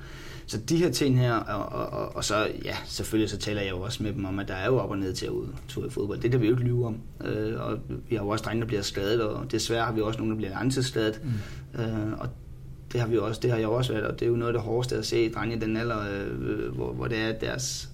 Så 0.46 0.58
de 0.58 0.76
her 0.76 0.90
ting 0.90 1.18
her, 1.18 1.34
og, 1.34 1.80
og, 1.80 2.00
og, 2.00 2.16
og 2.16 2.24
så, 2.24 2.48
ja, 2.64 2.76
selvfølgelig 2.84 3.30
så 3.30 3.36
taler 3.36 3.60
jeg 3.60 3.70
jo 3.70 3.80
også 3.80 4.02
med 4.02 4.12
dem 4.12 4.24
om, 4.24 4.38
at 4.38 4.48
der 4.48 4.54
er 4.54 4.66
jo 4.66 4.78
op 4.78 4.90
og 4.90 4.98
ned 4.98 5.12
til 5.14 5.26
at 5.26 5.32
ud 5.32 5.46
i 5.86 5.90
fodbold. 5.90 6.20
Det 6.20 6.30
kan 6.30 6.40
vi 6.40 6.46
jo 6.46 6.52
ikke 6.52 6.64
lyve 6.64 6.86
om. 6.86 7.00
Øh, 7.24 7.60
og 7.60 7.78
vi 8.08 8.16
har 8.16 8.22
jo 8.22 8.28
også 8.28 8.44
drenge, 8.44 8.60
der 8.60 8.66
bliver 8.66 8.82
skadet, 8.82 9.22
og 9.22 9.52
desværre 9.52 9.84
har 9.84 9.92
vi 9.92 10.00
også 10.00 10.18
nogle, 10.18 10.32
der 10.32 10.36
bliver 10.36 10.50
langtidsskadet. 10.50 11.20
Mm. 11.74 11.80
Øh, 11.80 12.12
og 12.18 12.28
det 12.92 13.00
har 13.00 13.08
vi 13.08 13.18
også, 13.18 13.40
det 13.40 13.50
har 13.50 13.58
jeg 13.58 13.68
også 13.68 13.92
været, 13.92 14.06
og 14.06 14.20
det 14.20 14.26
er 14.26 14.30
jo 14.30 14.36
noget 14.36 14.48
af 14.48 14.52
det 14.52 14.62
hårdeste 14.62 14.96
at 14.96 15.06
se 15.06 15.32
drenge 15.32 15.56
i 15.56 15.58
den 15.58 15.76
alder, 15.76 15.98
øh, 16.10 16.74
hvor, 16.74 16.92
hvor 16.92 17.06
det 17.06 17.18
er 17.18 17.32
deres, 17.32 17.88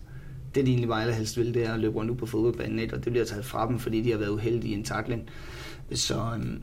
det 0.54 0.66
de 0.66 0.70
egentlig 0.70 0.88
bare 0.88 1.02
allerhelst 1.02 1.36
vil, 1.36 1.54
det 1.54 1.66
er 1.66 1.72
at 1.72 1.80
løbe 1.80 1.94
rundt 1.96 2.10
ud 2.10 2.16
på 2.16 2.26
fodboldbanen, 2.26 2.78
ikke? 2.78 2.94
og 2.94 3.04
det 3.04 3.12
bliver 3.12 3.24
taget 3.24 3.44
fra 3.44 3.68
dem, 3.68 3.78
fordi 3.78 4.00
de 4.00 4.10
har 4.10 4.18
været 4.18 4.30
uheldige 4.30 4.74
i 4.74 4.76
en 4.76 4.84
takling. 4.84 5.28
Så, 5.92 6.14
øhm, 6.34 6.62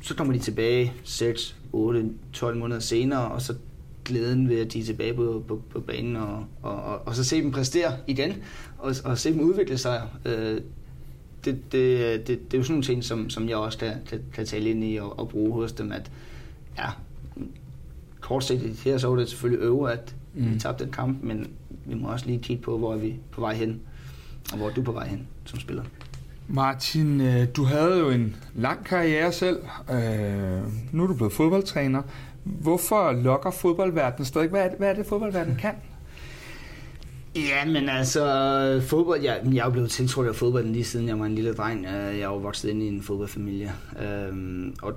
så 0.00 0.14
kommer 0.14 0.32
de 0.32 0.38
tilbage 0.38 0.92
6, 1.04 1.56
8, 1.72 2.10
12 2.32 2.56
måneder 2.56 2.80
senere, 2.80 3.30
og 3.30 3.42
så 3.42 3.54
glæden 4.04 4.48
ved, 4.48 4.60
at 4.60 4.72
de 4.72 4.80
er 4.80 4.84
tilbage 4.84 5.14
på, 5.14 5.44
på, 5.48 5.62
på 5.70 5.80
banen, 5.80 6.16
og, 6.16 6.44
og, 6.62 6.82
og, 6.82 7.06
og 7.06 7.14
så 7.14 7.24
se 7.24 7.42
dem 7.42 7.50
præstere 7.50 7.92
igen, 8.06 8.32
og, 8.78 8.94
og 9.04 9.18
se 9.18 9.32
dem 9.32 9.40
udvikle 9.40 9.78
sig. 9.78 10.02
Øh, 10.24 10.60
det, 11.44 11.72
det, 11.72 12.26
det, 12.26 12.28
det 12.28 12.54
er 12.54 12.58
jo 12.58 12.62
sådan 12.62 12.72
nogle 12.72 12.84
ting, 12.84 13.04
som, 13.04 13.30
som 13.30 13.48
jeg 13.48 13.56
også 13.56 13.78
kan, 13.78 13.92
kan, 14.06 14.20
kan 14.32 14.46
tale 14.46 14.70
ind 14.70 14.84
i 14.84 14.96
og, 14.96 15.18
og 15.18 15.28
bruge 15.28 15.52
hos 15.52 15.72
dem, 15.72 15.92
at 15.92 16.10
ja, 16.78 16.88
kortsigtet 18.20 18.76
her 18.84 18.98
så 18.98 19.08
var 19.08 19.16
det 19.16 19.28
selvfølgelig 19.28 19.64
øve, 19.64 19.92
at 19.92 20.14
mm. 20.34 20.54
vi 20.54 20.58
tabte 20.58 20.84
den 20.84 20.92
kamp, 20.92 21.22
men 21.22 21.50
vi 21.84 21.94
må 21.94 22.08
også 22.08 22.26
lige 22.26 22.38
kigge 22.38 22.62
på, 22.62 22.78
hvor 22.78 22.94
er 22.94 22.98
vi 22.98 23.14
på 23.30 23.40
vej 23.40 23.54
hen, 23.54 23.80
og 24.52 24.58
hvor 24.58 24.68
er 24.68 24.74
du 24.74 24.82
på 24.82 24.92
vej 24.92 25.08
hen 25.08 25.26
som 25.44 25.60
spiller. 25.60 25.82
Martin, 26.48 27.20
øh, 27.20 27.46
du 27.56 27.64
havde 27.64 27.98
jo 27.98 28.10
en 28.10 28.36
lang 28.54 28.84
karriere 28.84 29.32
selv. 29.32 29.58
Øh, 29.90 30.62
nu 30.92 31.02
er 31.02 31.06
du 31.06 31.14
blevet 31.14 31.32
fodboldtræner. 31.32 32.02
Hvorfor 32.44 33.12
lokker 33.12 33.50
fodboldverdenen 33.50 34.24
stadig? 34.24 34.48
Hvad 34.48 34.64
er 34.64 34.68
det, 34.68 34.78
hvad 34.78 34.90
er 34.90 34.94
det 34.94 35.06
fodboldverdenen 35.06 35.56
kan? 35.56 35.74
Ja, 37.36 37.64
men 37.64 37.88
altså, 37.88 38.80
fodbold, 38.86 39.20
jeg, 39.22 39.40
jeg 39.44 39.60
er 39.60 39.64
jo 39.64 39.70
blevet 39.70 39.90
tiltrukket 39.90 40.30
af 40.30 40.36
fodbolden 40.36 40.72
lige 40.72 40.84
siden 40.84 41.08
jeg 41.08 41.18
var 41.18 41.26
en 41.26 41.34
lille 41.34 41.54
dreng. 41.54 41.86
Øh, 41.86 41.92
jeg 41.92 42.20
er 42.20 42.28
jo 42.28 42.36
vokset 42.36 42.70
ind 42.70 42.82
i 42.82 42.88
en 42.88 43.02
fodboldfamilie. 43.02 43.72
Øhm, 44.02 44.74
og 44.82 44.92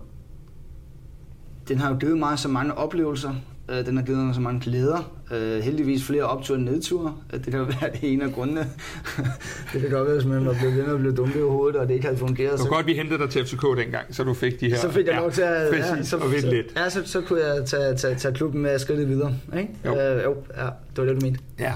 den 1.67 1.77
har 1.77 1.89
jo 1.89 1.97
givet 1.99 2.17
mig 2.17 2.39
så 2.39 2.47
mange 2.47 2.73
oplevelser, 2.73 3.36
Øh, 3.69 3.86
den 3.86 3.97
har 3.97 4.03
givet 4.03 4.19
mig 4.19 4.36
så 4.36 4.41
mange 4.41 4.62
glæder. 4.62 5.13
Øh, 5.32 5.60
heldigvis 5.60 6.03
flere 6.03 6.23
opture 6.23 6.58
og 6.58 6.62
nedture. 6.62 7.15
Øh, 7.34 7.45
det 7.45 7.53
kan 7.53 7.60
være 7.82 7.91
det 8.01 8.13
ene 8.13 8.23
af 8.23 8.32
grundene. 8.32 8.60
det 9.73 9.82
kan 9.82 9.89
godt 9.89 10.08
være, 10.08 10.15
hvis 10.15 10.25
man 10.25 10.45
var 10.45 10.53
blevet 10.60 10.77
ved 10.77 10.84
med 10.84 10.93
at 10.93 10.99
blive 10.99 11.15
dumme 11.15 11.34
i 11.36 11.41
hovedet, 11.41 11.80
og 11.80 11.88
det 11.88 11.93
ikke 11.93 12.06
havde 12.06 12.17
fungeret. 12.17 12.51
Det 12.51 12.60
var 12.60 12.65
så... 12.65 12.69
godt, 12.69 12.86
vi 12.86 12.93
hentede 12.93 13.19
dig 13.19 13.30
til 13.30 13.45
FCK 13.45 13.62
dengang, 13.77 14.15
så 14.15 14.23
du 14.23 14.34
fik 14.34 14.60
de 14.60 14.69
her... 14.69 14.77
Så 14.77 14.91
fik 14.91 15.08
jeg 15.08 15.15
lov 15.15 15.32
til 15.32 15.41
at... 15.41 15.65
Ja, 15.65 15.69
præcis, 15.69 15.97
ja, 15.97 16.03
så, 16.03 16.17
og 16.17 16.32
vinde 16.32 16.49
lidt. 16.49 16.65
Ja, 16.75 16.89
så, 16.89 17.01
så 17.06 17.21
kunne 17.21 17.45
jeg 17.45 17.65
tage, 17.65 17.95
tage, 17.95 18.15
tage 18.15 18.34
klubben 18.34 18.62
med 18.62 18.80
skridtet 18.80 19.10
videre. 19.10 19.36
Ikke? 19.58 19.69
Jo. 19.86 19.99
Øh, 19.99 20.23
jo, 20.23 20.36
ja, 20.58 20.65
det 20.65 20.97
var 20.97 21.06
det, 21.06 21.21
du 21.21 21.25
mente. 21.25 21.39
Ja, 21.60 21.73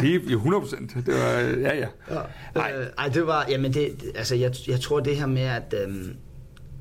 lige, 0.00 0.18
lige 0.18 0.32
100 0.32 0.60
procent. 0.60 0.94
Det 0.94 1.14
var, 1.14 1.40
ja, 1.40 1.76
ja. 1.76 1.86
ja. 2.10 2.16
Ej. 2.56 2.72
Øh, 2.78 2.86
ej, 2.98 3.08
det 3.08 3.26
var... 3.26 3.46
Jamen, 3.48 3.74
det, 3.74 3.88
altså, 4.14 4.34
jeg, 4.34 4.52
jeg 4.68 4.80
tror 4.80 5.00
det 5.00 5.16
her 5.16 5.26
med, 5.26 5.42
at... 5.42 5.74
Øhm, 5.84 6.16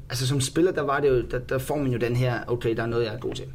altså, 0.10 0.27
som 0.27 0.41
spiller, 0.41 0.71
der 0.71 0.81
var 0.81 0.99
det 0.99 1.10
jo... 1.10 1.23
Der, 1.31 1.39
der 1.39 1.58
får 1.58 1.77
man 1.77 1.91
jo 1.91 1.97
den 1.97 2.15
her, 2.15 2.39
okay, 2.47 2.75
der 2.75 2.84
er 2.84 2.88
noget, 2.88 3.05
jeg 3.05 3.13
er 3.13 3.19
god 3.19 3.34
til. 3.34 3.45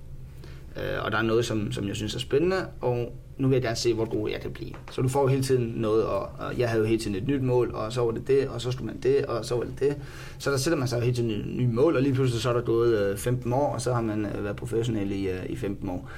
Øh, 0.80 1.04
og 1.04 1.12
der 1.12 1.18
er 1.18 1.22
noget, 1.22 1.44
som, 1.44 1.72
som 1.72 1.88
jeg 1.88 1.96
synes 1.96 2.14
er 2.14 2.18
spændende, 2.18 2.66
og 2.80 3.12
nu 3.38 3.48
vil 3.48 3.54
jeg 3.54 3.62
gerne 3.62 3.76
se, 3.76 3.94
hvor 3.94 4.04
god 4.04 4.30
jeg 4.30 4.40
kan 4.40 4.50
blive. 4.50 4.70
Så 4.90 5.02
du 5.02 5.08
får 5.08 5.22
jo 5.22 5.26
hele 5.26 5.42
tiden 5.42 5.72
noget, 5.76 6.04
og, 6.04 6.22
og 6.38 6.58
jeg 6.58 6.68
havde 6.68 6.82
jo 6.82 6.88
hele 6.88 7.00
tiden 7.00 7.16
et 7.16 7.28
nyt 7.28 7.42
mål, 7.42 7.70
og 7.74 7.92
så 7.92 8.04
var 8.04 8.10
det 8.10 8.28
det, 8.28 8.48
og 8.48 8.60
så 8.60 8.70
skulle 8.70 8.86
man 8.86 9.02
det, 9.02 9.26
og 9.26 9.44
så 9.44 9.56
var 9.56 9.64
det 9.64 9.80
det. 9.80 9.96
Så 10.38 10.50
der 10.50 10.56
sætter 10.56 10.78
man 10.78 10.88
sig 10.88 10.96
jo 10.96 11.02
hele 11.02 11.16
tiden 11.16 11.30
et 11.30 11.46
nyt 11.46 11.74
mål, 11.74 11.96
og 11.96 12.02
lige 12.02 12.14
pludselig 12.14 12.42
så 12.42 12.48
er 12.48 12.52
der 12.52 12.60
gået 12.60 12.98
øh, 12.98 13.18
15 13.18 13.52
år, 13.52 13.74
og 13.74 13.80
så 13.80 13.94
har 13.94 14.00
man 14.00 14.26
øh, 14.26 14.44
været 14.44 14.56
professionel 14.56 15.12
i, 15.12 15.28
øh, 15.28 15.46
i 15.48 15.56
15 15.56 15.88
år. 15.88 16.10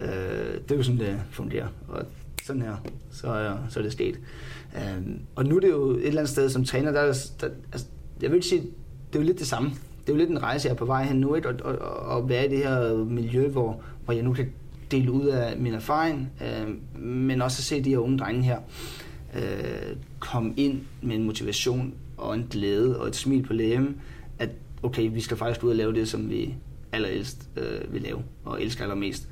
Øh, 0.00 0.08
det 0.08 0.70
er 0.70 0.76
jo 0.76 0.82
sådan, 0.82 1.00
det 1.00 1.20
fungerer. 1.30 1.68
Og 1.88 2.02
sådan 2.44 2.62
her, 2.62 2.76
så, 3.10 3.26
øh, 3.26 3.56
så 3.68 3.78
er 3.78 3.82
det 3.82 3.92
sket. 3.92 4.20
Øh, 4.76 5.06
og 5.34 5.44
nu 5.44 5.56
er 5.56 5.60
det 5.60 5.70
jo 5.70 5.90
et 5.90 6.06
eller 6.06 6.20
andet 6.20 6.28
sted 6.28 6.50
som 6.50 6.64
træner, 6.64 6.92
der, 6.92 7.02
der 7.40 7.48
altså, 7.72 7.86
jeg 8.22 8.30
vil 8.30 8.36
ikke 8.36 8.48
sige, 8.48 8.62
det 9.12 9.18
er 9.18 9.20
jo 9.20 9.26
lidt 9.26 9.38
det 9.38 9.46
samme 9.46 9.70
det 10.00 10.08
er 10.08 10.12
jo 10.12 10.18
lidt 10.18 10.30
en 10.30 10.42
rejse, 10.42 10.66
jeg 10.66 10.72
er 10.72 10.76
på 10.76 10.84
vej 10.84 11.04
hen 11.04 11.16
nu, 11.16 11.34
ikke? 11.34 11.48
Og, 11.48 11.54
og, 11.64 11.78
og 12.16 12.28
være 12.28 12.46
i 12.46 12.48
det 12.48 12.58
her 12.58 13.04
miljø, 13.04 13.48
hvor, 13.48 13.82
hvor 14.04 14.14
jeg 14.14 14.22
nu 14.22 14.32
kan 14.32 14.52
dele 14.90 15.12
ud 15.12 15.26
af 15.26 15.56
min 15.58 15.74
erfaring, 15.74 16.30
øh, 16.42 17.00
men 17.04 17.42
også 17.42 17.60
at 17.60 17.64
se 17.64 17.84
de 17.84 17.90
her 17.90 17.98
unge 17.98 18.18
drenge 18.18 18.42
her 18.42 18.58
øh, 19.34 19.96
komme 20.18 20.54
ind 20.56 20.80
med 21.02 21.16
en 21.16 21.24
motivation 21.24 21.94
og 22.16 22.34
en 22.34 22.46
glæde 22.50 23.00
og 23.00 23.08
et 23.08 23.16
smil 23.16 23.42
på 23.42 23.52
læben, 23.52 23.96
at 24.38 24.50
okay, 24.82 25.10
vi 25.12 25.20
skal 25.20 25.36
faktisk 25.36 25.64
ud 25.64 25.70
og 25.70 25.76
lave 25.76 25.94
det, 25.94 26.08
som 26.08 26.30
vi 26.30 26.54
allerelst 26.92 27.48
øh, 27.56 27.94
vil 27.94 28.02
lave 28.02 28.22
og 28.44 28.62
elsker 28.62 28.82
allermest. 28.82 29.28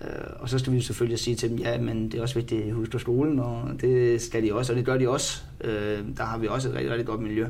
Øh, 0.00 0.08
og 0.40 0.48
så 0.48 0.58
skal 0.58 0.72
vi 0.72 0.76
jo 0.76 0.82
selvfølgelig 0.82 1.18
sige 1.18 1.36
til 1.36 1.50
dem, 1.50 1.58
ja, 1.58 1.78
men 1.78 2.10
det 2.10 2.18
er 2.18 2.22
også 2.22 2.34
vigtigt 2.34 2.64
at 2.64 2.72
huske 2.72 2.98
skolen, 2.98 3.38
og 3.38 3.70
det 3.80 4.22
skal 4.22 4.42
de 4.42 4.54
også, 4.54 4.72
og 4.72 4.76
det 4.76 4.84
gør 4.84 4.98
de 4.98 5.08
også. 5.08 5.42
Øh, 5.60 5.98
der 6.16 6.24
har 6.24 6.38
vi 6.38 6.46
også 6.46 6.68
et 6.68 6.74
rigtig, 6.74 6.90
rigtig 6.90 7.06
godt 7.06 7.20
miljø. 7.20 7.46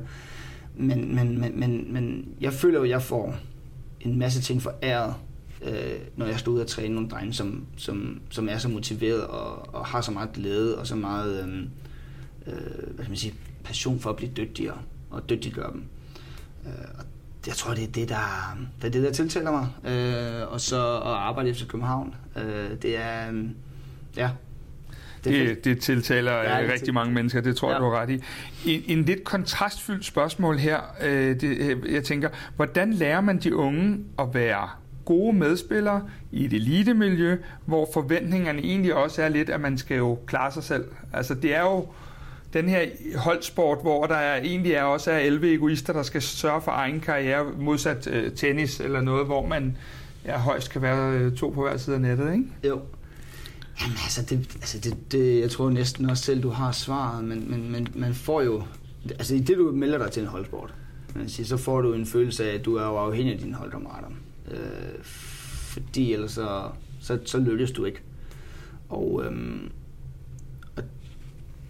Men, 0.77 1.15
men, 1.15 1.41
men, 1.41 1.61
men, 1.61 1.93
men 1.93 2.35
jeg 2.41 2.53
føler 2.53 2.79
jo, 2.79 2.85
at 2.85 2.91
jeg 2.91 3.03
får 3.03 3.37
en 4.01 4.19
masse 4.19 4.41
ting 4.41 4.63
foræret, 4.63 5.15
øh, 5.63 6.01
når 6.17 6.27
jeg 6.27 6.39
står 6.39 6.53
ud 6.53 6.61
og 6.61 6.67
træne 6.67 6.95
nogle 6.95 7.09
drenge, 7.09 7.33
som, 7.33 7.67
som, 7.77 8.21
som 8.31 8.49
er 8.49 8.59
så 8.59 8.69
motiveret 8.69 9.27
og, 9.27 9.75
og 9.75 9.87
har 9.87 10.01
så 10.01 10.13
meget 10.13 10.33
glæde 10.33 10.79
og 10.79 10.87
så 10.87 10.97
meget 10.97 11.45
øh, 11.45 11.63
øh, 12.47 12.95
hvad 12.95 13.05
skal 13.05 13.09
man 13.09 13.17
sige, 13.17 13.35
passion 13.65 14.01
for 14.01 14.11
at 14.11 14.17
blive 14.17 14.33
dygtigere 14.37 14.79
og 15.11 15.29
dygtiggøre 15.29 15.73
dem. 15.73 15.85
Øh, 16.67 16.73
og 16.99 17.05
jeg 17.47 17.55
tror, 17.55 17.75
det 17.75 17.85
er 17.85 17.93
det, 17.93 18.09
der, 18.09 18.57
det, 18.81 18.87
er 18.87 18.91
det, 18.91 19.03
der 19.03 19.13
tiltaler 19.13 19.51
mig. 19.51 19.93
Øh, 19.93 20.53
og 20.53 20.61
så 20.61 20.97
at 20.97 21.03
arbejde 21.11 21.51
efter 21.51 21.67
København. 21.67 22.15
Øh, 22.37 22.83
det 22.83 22.97
er, 22.97 23.33
øh, 23.33 23.45
ja, 24.17 24.31
det, 25.25 25.65
det 25.65 25.79
tiltaler 25.79 26.33
ja, 26.33 26.63
det 26.63 26.73
rigtig 26.73 26.95
mange 26.95 27.15
mennesker, 27.15 27.41
det 27.41 27.57
tror 27.57 27.69
ja. 27.69 27.75
jeg, 27.75 27.81
du 27.81 27.91
har 27.91 28.01
ret 28.01 28.11
i. 28.11 28.23
En, 28.67 28.99
en 28.99 29.05
lidt 29.05 29.25
kontrastfyldt 29.25 30.05
spørgsmål 30.05 30.59
her. 30.59 30.81
Øh, 31.03 31.41
det, 31.41 31.43
øh, 31.43 31.93
jeg 31.95 32.05
tænker, 32.05 32.29
hvordan 32.57 32.93
lærer 32.93 33.21
man 33.21 33.39
de 33.39 33.57
unge 33.57 33.99
at 34.19 34.27
være 34.33 34.69
gode 35.05 35.37
medspillere 35.37 36.03
i 36.33 36.45
et 36.45 36.53
elitemiljø, 36.53 37.39
hvor 37.65 37.89
forventningerne 37.95 38.59
egentlig 38.59 38.95
også 38.95 39.23
er 39.23 39.29
lidt, 39.29 39.51
at 39.51 39.61
man 39.61 39.79
skal 39.79 39.97
jo 39.97 40.19
klare 40.27 40.53
sig 40.53 40.63
selv. 40.63 40.85
Altså 41.13 41.35
det 41.35 41.55
er 41.55 41.63
jo 41.63 41.87
den 42.53 42.69
her 42.69 42.87
holdsport, 43.17 43.79
hvor 43.83 44.07
der 44.07 44.15
er, 44.15 44.37
egentlig 44.37 44.73
er 44.73 44.83
også 44.83 45.11
er 45.11 45.19
11 45.19 45.55
egoister, 45.55 45.93
der 45.93 46.03
skal 46.03 46.23
sørge 46.23 46.63
for 46.63 46.73
egen 46.73 47.01
karriere, 47.01 47.45
modsat 47.59 48.07
øh, 48.07 48.33
tennis 48.33 48.81
eller 48.81 49.01
noget, 49.01 49.27
hvor 49.27 49.47
man 49.47 49.77
ja, 50.25 50.39
højst 50.39 50.71
kan 50.71 50.83
være 50.83 51.13
øh, 51.13 51.33
to 51.33 51.49
på 51.49 51.63
hver 51.63 51.77
side 51.77 51.97
af 51.97 52.03
nettet, 52.03 52.33
ikke? 52.33 52.45
Jo. 52.69 52.81
Jamen 53.83 53.99
altså, 54.05 54.23
det, 54.23 54.39
altså 54.55 54.79
det, 54.79 55.13
det, 55.13 55.41
jeg 55.41 55.51
tror 55.51 55.71
næsten 55.71 56.11
også 56.11 56.25
selv, 56.25 56.43
du 56.43 56.49
har 56.49 56.73
svaret, 56.73 57.25
men, 57.25 57.51
men, 57.51 57.73
men 57.73 57.89
man 57.95 58.15
får 58.15 58.43
jo, 58.43 58.63
altså 59.11 59.35
i 59.35 59.41
det 59.41 59.57
du 59.57 59.73
melder 59.73 59.99
dig 59.99 60.11
til 60.11 60.23
en 60.23 60.29
holdsport, 60.29 60.75
man 61.15 61.29
siger, 61.29 61.47
så 61.47 61.57
får 61.57 61.81
du 61.81 61.93
en 61.93 62.07
følelse 62.07 62.51
af, 62.51 62.55
at 62.55 62.65
du 62.65 62.77
er 62.77 62.85
jo 62.85 62.97
afhængig 62.97 63.35
af 63.35 63.41
dine 63.41 63.55
holdkammerater. 63.55 64.09
Øh, 64.51 65.05
fordi 65.73 66.13
ellers 66.13 66.33
så, 66.33 66.63
så, 67.01 67.19
så 67.25 67.39
lykkes 67.39 67.71
du 67.71 67.85
ikke. 67.85 68.01
Og, 68.89 69.23
øhm, 69.25 69.71
og 70.77 70.83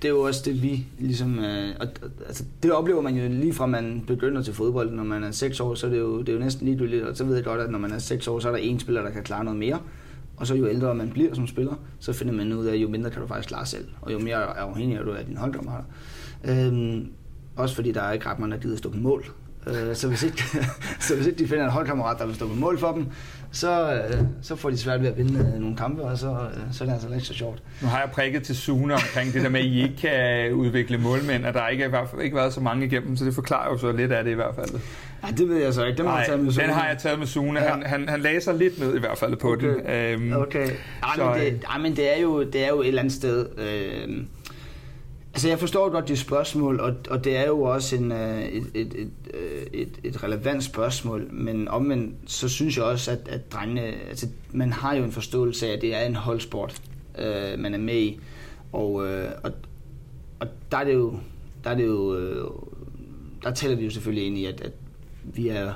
det 0.03 0.09
er 0.09 0.13
jo 0.13 0.21
også 0.21 0.43
det, 0.45 0.63
vi 0.63 0.87
ligesom... 0.99 1.39
Øh, 1.39 1.75
og, 1.81 1.87
altså, 2.27 2.45
det 2.63 2.73
oplever 2.73 3.01
man 3.01 3.17
jo 3.17 3.29
lige 3.29 3.53
fra 3.53 3.67
man 3.67 4.05
begynder 4.07 4.43
til 4.43 4.55
fodbold. 4.55 4.91
Når 4.91 5.05
man 5.05 5.25
er 5.25 5.31
6 5.31 5.61
år, 5.61 5.75
så 5.75 5.87
er 5.87 5.91
det 5.91 5.99
jo, 5.99 6.21
det 6.21 6.29
er 6.29 6.33
jo 6.33 6.39
næsten 6.39 6.67
ligegyldigt. 6.67 7.05
Og 7.05 7.17
så 7.17 7.25
ved 7.25 7.35
jeg 7.35 7.45
godt, 7.45 7.61
at 7.61 7.71
når 7.71 7.79
man 7.79 7.93
er 7.93 7.99
6 7.99 8.29
år, 8.29 8.41
så 8.41 8.49
er 8.49 8.53
der 8.53 8.59
en 8.59 8.81
spiller, 8.81 9.03
der 9.03 9.11
kan 9.11 9.23
klare 9.23 9.45
noget 9.45 9.59
mere. 9.59 9.81
Og 10.37 10.47
så 10.47 10.55
jo 10.55 10.69
ældre 10.69 10.95
man 10.95 11.11
bliver 11.11 11.35
som 11.35 11.47
spiller, 11.47 11.75
så 11.99 12.13
finder 12.13 12.35
man 12.35 12.53
ud 12.53 12.67
af, 12.67 12.75
at 12.75 12.79
jo 12.79 12.89
mindre 12.89 13.11
kan 13.11 13.23
du 13.23 13.29
faktisk 13.29 13.49
klare 13.49 13.67
selv. 13.67 13.89
Og 14.01 14.13
jo 14.13 14.19
mere 14.19 14.37
afhængig 14.37 14.97
er 14.97 15.03
du 15.03 15.13
af 15.13 15.25
dine 15.25 15.39
holdkammerater. 15.39 15.85
Øhm, 16.45 17.11
også 17.57 17.75
fordi 17.75 17.93
der 17.93 18.03
er 18.03 18.13
ikke 18.13 18.27
ret 18.27 18.39
mange, 18.39 18.55
der 18.55 18.63
gider 18.63 18.77
stå 18.77 18.91
på 18.91 18.97
mål. 18.97 19.25
Øh, 19.67 19.97
så, 19.97 20.09
hvis 20.09 20.23
ikke, 20.23 20.43
så 21.07 21.17
hvis 21.17 21.27
ikke 21.27 21.39
de 21.39 21.49
finder 21.49 21.65
en 21.65 21.71
holdkammerat, 21.71 22.19
der 22.19 22.27
vil 22.27 22.35
stå 22.35 22.49
på 22.49 22.55
mål 22.55 22.79
for 22.79 22.93
dem, 22.93 23.07
så, 23.51 23.95
øh, 23.95 24.23
så 24.43 24.57
får 24.57 24.71
de 24.71 24.77
svært 24.77 25.01
ved 25.01 25.09
at 25.09 25.19
vinde 25.19 25.53
øh, 25.55 25.61
nogle 25.61 25.77
kampe, 25.77 26.03
og 26.03 26.19
så, 26.19 26.31
øh, 26.31 26.73
så 26.73 26.85
er 26.85 26.89
det 26.89 26.95
altså 26.95 27.09
ikke 27.09 27.27
så 27.27 27.35
sjovt. 27.35 27.63
Nu 27.83 27.89
har 27.89 27.99
jeg 27.99 28.11
prikket 28.11 28.43
til 28.43 28.57
Sune 28.57 28.95
omkring 28.95 29.33
det 29.33 29.43
der 29.43 29.49
med, 29.49 29.61
at 29.61 29.67
I 29.67 29.83
ikke 29.83 29.97
kan 29.97 30.53
udvikle 30.53 30.99
målmænd, 30.99 31.45
og 31.45 31.55
der 31.55 31.61
har 31.61 31.69
ikke, 31.69 31.85
i 31.85 31.89
hvert 31.89 32.09
fald 32.09 32.23
ikke 32.23 32.37
været 32.37 32.53
så 32.53 32.61
mange 32.61 32.87
igennem, 32.87 33.17
så 33.17 33.25
det 33.25 33.35
forklarer 33.35 33.71
jo 33.71 33.79
så 33.79 33.93
lidt 33.93 34.13
af 34.13 34.25
det 34.25 34.31
i 34.31 34.35
hvert 34.35 34.55
fald. 34.55 34.81
Ja, 35.27 35.31
det 35.31 35.49
ved 35.49 35.57
jeg 35.63 35.75
så 35.75 35.85
ikke. 35.85 35.99
Den 35.99 36.07
har, 36.07 36.19
jeg 36.19 36.27
taget 36.27 36.41
med 36.41 36.47
den 36.47 36.55
Sune. 36.55 36.67
har 36.73 36.89
jeg 36.89 36.99
taget 36.99 37.19
med 37.19 37.27
Sune. 37.27 37.61
Ja. 37.61 37.69
Han, 37.71 37.83
han, 37.83 38.09
han 38.09 38.21
læser 38.21 38.53
lidt 38.53 38.79
ned 38.79 38.97
i 38.97 38.99
hvert 38.99 39.19
fald 39.19 39.37
på 39.37 39.53
Okay. 39.53 39.67
den. 39.69 39.87
Øhm, 39.91 40.33
Okay. 40.33 40.69
Ej, 41.03 41.17
så, 41.17 41.25
men, 41.31 41.41
det, 41.41 41.65
ej, 41.69 41.79
men 41.79 41.97
det, 41.97 42.17
er 42.17 42.21
jo, 42.21 42.43
det 42.43 42.65
er 42.65 42.69
jo 42.69 42.81
et 42.81 42.89
eller 42.89 43.01
andet 43.03 43.15
sted... 43.15 43.47
Øh, 43.59 44.25
altså, 45.35 45.49
jeg 45.49 45.59
forstår 45.59 45.89
godt 45.91 46.09
de 46.09 46.17
spørgsmål, 46.17 46.81
og, 46.81 46.95
og 47.11 47.25
det 47.25 47.37
er 47.37 47.47
jo 47.47 47.63
også 47.63 47.97
en, 47.97 48.13
øh, 48.13 48.43
et, 48.43 48.67
et, 48.75 48.95
et, 48.95 49.11
øh, 49.35 49.63
et, 49.73 49.99
et 50.05 50.25
relevant 50.25 50.65
spørgsmål, 50.65 51.29
men 51.33 51.69
omvendt, 51.69 52.15
så 52.27 52.49
synes 52.49 52.77
jeg 52.77 52.85
også, 52.85 53.11
at, 53.11 53.19
at 53.29 53.53
drengene... 53.53 53.83
Altså, 54.09 54.27
man 54.53 54.73
har 54.73 54.95
jo 54.95 55.05
en 55.05 55.13
forståelse 55.13 55.69
af, 55.69 55.73
at 55.73 55.81
det 55.83 55.95
er 55.95 56.01
en 56.07 56.17
holdsport, 56.17 56.83
øh, 57.19 57.59
man 57.59 57.75
er 57.75 57.79
med 57.79 57.97
i, 57.99 58.21
og, 58.73 59.07
øh, 59.09 59.29
og, 59.45 59.53
og 60.41 60.47
der 60.71 60.79
er 60.79 60.85
det 60.85 60.95
jo... 60.95 61.19
Der 61.65 61.71
er 61.71 61.75
det 61.75 61.87
jo 61.87 62.17
øh, 62.19 62.45
der 63.45 63.51
taler 63.55 63.77
vi 63.77 63.85
jo 63.85 63.91
selvfølgelig 63.91 64.27
ind 64.27 64.39
i, 64.39 64.45
at, 64.45 64.61
at 64.61 64.73
vi 65.25 65.49
er 65.49 65.73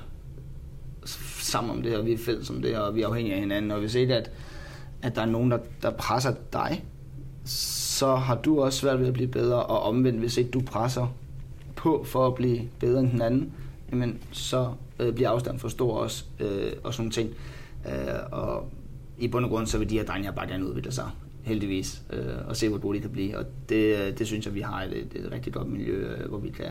sammen 1.41 1.71
om 1.77 1.83
det, 1.83 1.97
og 1.97 2.07
vi 2.07 2.13
er 2.13 2.19
fælles 2.19 2.51
om 2.51 2.63
det, 2.63 2.79
og 2.79 2.95
vi 2.95 3.03
er 3.03 3.07
afhængige 3.07 3.35
af 3.35 3.41
hinanden. 3.41 3.71
Og 3.71 3.81
hvis 3.81 3.95
ikke, 3.95 4.15
at, 4.15 4.31
at 5.03 5.17
der 5.17 5.23
er 5.23 5.27
nogen, 5.27 5.51
der, 5.51 5.59
der 5.83 5.91
presser 5.91 6.35
dig, 6.53 6.85
så 7.45 8.17
har 8.17 8.35
du 8.35 8.61
også 8.61 8.79
svært 8.79 9.01
ved 9.01 9.07
at 9.07 9.13
blive 9.13 9.29
bedre, 9.29 9.63
og 9.63 9.83
omvendt, 9.83 10.19
hvis 10.19 10.37
ikke 10.37 10.51
du 10.51 10.61
presser 10.61 11.15
på 11.77 12.05
for 12.05 12.27
at 12.27 12.35
blive 12.35 12.61
bedre 12.81 13.01
end 13.01 13.11
den 13.11 13.23
anden, 13.23 13.53
jamen, 13.93 14.19
så 14.33 14.73
øh, 14.99 15.15
bliver 15.15 15.31
afstanden 15.31 15.61
for 15.61 15.69
stor 15.69 15.97
også, 15.99 16.25
øh, 16.41 16.73
og 16.85 16.95
sådan 16.95 17.03
nogle 17.03 17.13
ting. 17.13 17.31
Øh, 17.87 18.15
og 18.33 18.69
i 19.19 19.29
bund 19.29 19.45
og 19.45 19.51
grund, 19.51 19.67
så 19.67 19.79
vil 19.79 19.91
de 19.91 19.99
her 19.99 20.05
drenge 20.05 20.33
bare 20.33 20.49
gerne 20.49 20.67
udvikle 20.67 20.93
sig, 20.93 21.11
heldigvis, 21.43 22.03
øh, 22.13 22.49
og 22.49 22.57
se, 22.57 22.69
hvor 22.69 22.79
gode 22.79 22.97
de 22.97 23.03
kan 23.03 23.11
blive. 23.11 23.39
Og 23.39 23.45
det, 23.69 23.97
øh, 23.97 24.19
det 24.19 24.27
synes 24.27 24.47
jeg, 24.47 24.55
vi 24.55 24.61
har 24.61 24.83
et, 24.83 24.97
et, 24.97 25.25
et 25.25 25.33
rigtig 25.33 25.53
godt 25.53 25.69
miljø, 25.69 26.15
øh, 26.15 26.29
hvor 26.29 26.39
vi 26.39 26.49
kan, 26.49 26.71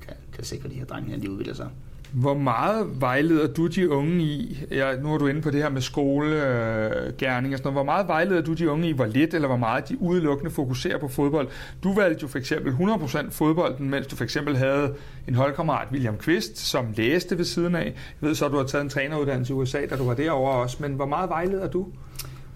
kan, 0.00 0.14
kan 0.32 0.44
sikre 0.44 0.68
de 0.68 0.74
her 0.74 0.84
drenge, 0.84 1.14
at 1.14 1.22
de 1.22 1.30
udvikler 1.30 1.54
sig. 1.54 1.68
Hvor 2.14 2.34
meget 2.34 3.00
vejleder 3.00 3.46
du 3.46 3.66
de 3.66 3.90
unge 3.90 4.22
i? 4.22 4.64
Ja, 4.70 4.96
nu 4.96 5.14
er 5.14 5.18
du 5.18 5.26
inde 5.26 5.42
på 5.42 5.50
det 5.50 5.62
her 5.62 5.68
med 5.68 5.80
skolegærning 5.80 7.52
øh, 7.52 7.54
og 7.54 7.58
sådan 7.58 7.72
noget. 7.72 7.74
Hvor 7.74 7.82
meget 7.82 8.08
vejleder 8.08 8.42
du 8.42 8.52
de 8.52 8.70
unge 8.70 8.88
i? 8.88 8.92
Hvor 8.92 9.06
lidt 9.06 9.34
eller 9.34 9.48
hvor 9.48 9.56
meget 9.56 9.88
de 9.88 10.02
udelukkende 10.02 10.50
fokuserer 10.50 10.98
på 10.98 11.08
fodbold? 11.08 11.48
Du 11.82 11.94
valgte 11.94 12.22
jo 12.22 12.28
for 12.28 12.38
eksempel 12.38 12.72
100% 12.72 13.30
fodbolden, 13.30 13.90
mens 13.90 14.06
du 14.06 14.16
for 14.16 14.24
eksempel 14.24 14.56
havde 14.56 14.94
en 15.28 15.34
holdkammerat, 15.34 15.88
William 15.92 16.16
Kvist, 16.16 16.58
som 16.58 16.86
læste 16.96 17.38
ved 17.38 17.44
siden 17.44 17.74
af. 17.74 17.84
Jeg 17.84 18.28
ved 18.28 18.34
så, 18.34 18.46
at 18.46 18.52
du 18.52 18.56
har 18.56 18.64
taget 18.64 18.82
en 18.82 18.88
træneruddannelse 18.88 19.52
i 19.52 19.56
USA, 19.56 19.86
da 19.90 19.96
du 19.96 20.04
var 20.04 20.14
derovre 20.14 20.52
også. 20.52 20.76
Men 20.80 20.92
hvor 20.92 21.06
meget 21.06 21.30
vejleder 21.30 21.68
du? 21.68 21.86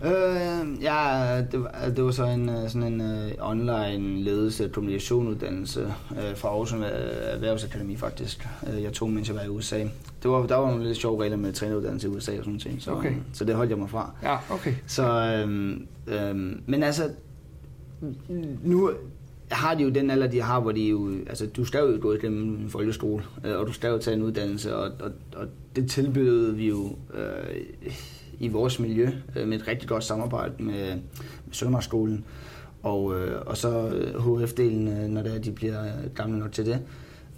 Øh, 0.05 0.83
ja, 0.83 1.43
det 1.53 1.61
var, 1.63 1.89
det 1.97 2.05
var 2.05 2.11
så 2.11 2.25
en 2.25 2.49
øh, 2.49 2.69
sådan 2.69 2.93
en 2.93 3.01
uh, 3.01 3.51
online 3.51 4.23
ledelse 4.23 4.69
kommunikationuddannelse 4.69 5.95
uh, 6.11 6.37
fra 6.37 6.49
Aarhus 6.49 6.73
Erhvervsakademi 6.73 7.97
faktisk. 7.97 8.49
Uh, 8.63 8.83
jeg 8.83 8.93
tog, 8.93 9.11
mens 9.11 9.29
jeg 9.29 9.37
var 9.37 9.43
i 9.43 9.49
USA. 9.49 9.79
Det 10.23 10.31
var, 10.31 10.47
der 10.47 10.57
var 10.57 10.71
nogle 10.71 10.87
lidt 10.87 10.99
sjove 10.99 11.23
regler 11.23 11.37
med 11.37 11.53
træneruddannelse 11.53 12.09
i 12.09 12.11
USA 12.11 12.39
og 12.39 12.45
sådan 12.45 12.59
ting, 12.59 12.83
så, 12.83 12.93
Okay. 12.93 13.13
så 13.33 13.45
det 13.45 13.55
holdt 13.55 13.71
jeg 13.71 13.79
mig 13.79 13.91
fra. 13.91 14.13
Ja, 14.23 14.37
okay. 14.51 14.75
Så, 14.87 15.13
øhm, 15.13 15.87
øhm, 16.07 16.63
men 16.67 16.83
altså, 16.83 17.11
nu 18.63 18.91
har 19.51 19.75
de 19.75 19.83
jo 19.83 19.89
den 19.89 20.11
alder, 20.11 20.27
de 20.27 20.41
har, 20.41 20.61
hvor 20.61 20.73
de 20.73 20.89
jo, 20.89 21.11
altså 21.27 21.47
du 21.47 21.65
skal 21.65 21.81
jo 21.81 21.99
gå 22.01 22.13
igennem 22.13 22.55
en 22.55 22.69
folkeskole, 22.71 23.25
øh, 23.45 23.59
og 23.59 23.67
du 23.67 23.73
skal 23.73 23.89
jo 23.89 23.99
tage 23.99 24.17
en 24.17 24.23
uddannelse, 24.23 24.77
og, 24.77 24.91
og, 25.01 25.11
og 25.37 25.47
det 25.77 25.91
tilbød 25.91 26.53
vi 26.53 26.69
jo 26.69 26.97
øh, 27.15 27.93
i 28.41 28.49
vores 28.49 28.79
miljø 28.79 29.11
øh, 29.37 29.49
med 29.49 29.61
et 29.61 29.69
rigtig 29.69 29.89
godt 29.89 30.05
samarbejde 30.05 30.63
med, 30.63 30.95
med 31.47 31.53
Søndermarkskolen, 31.53 32.25
og, 32.83 33.21
øh, 33.21 33.43
og 33.47 33.57
så 33.57 33.89
øh, 33.89 34.15
HF-delen, 34.15 34.89
øh, 34.89 35.09
når 35.09 35.23
det 35.23 35.35
er, 35.35 35.39
de 35.39 35.53
bliver 35.53 35.85
gamle 36.15 36.39
nok 36.39 36.53
til 36.53 36.67
det. 36.67 36.81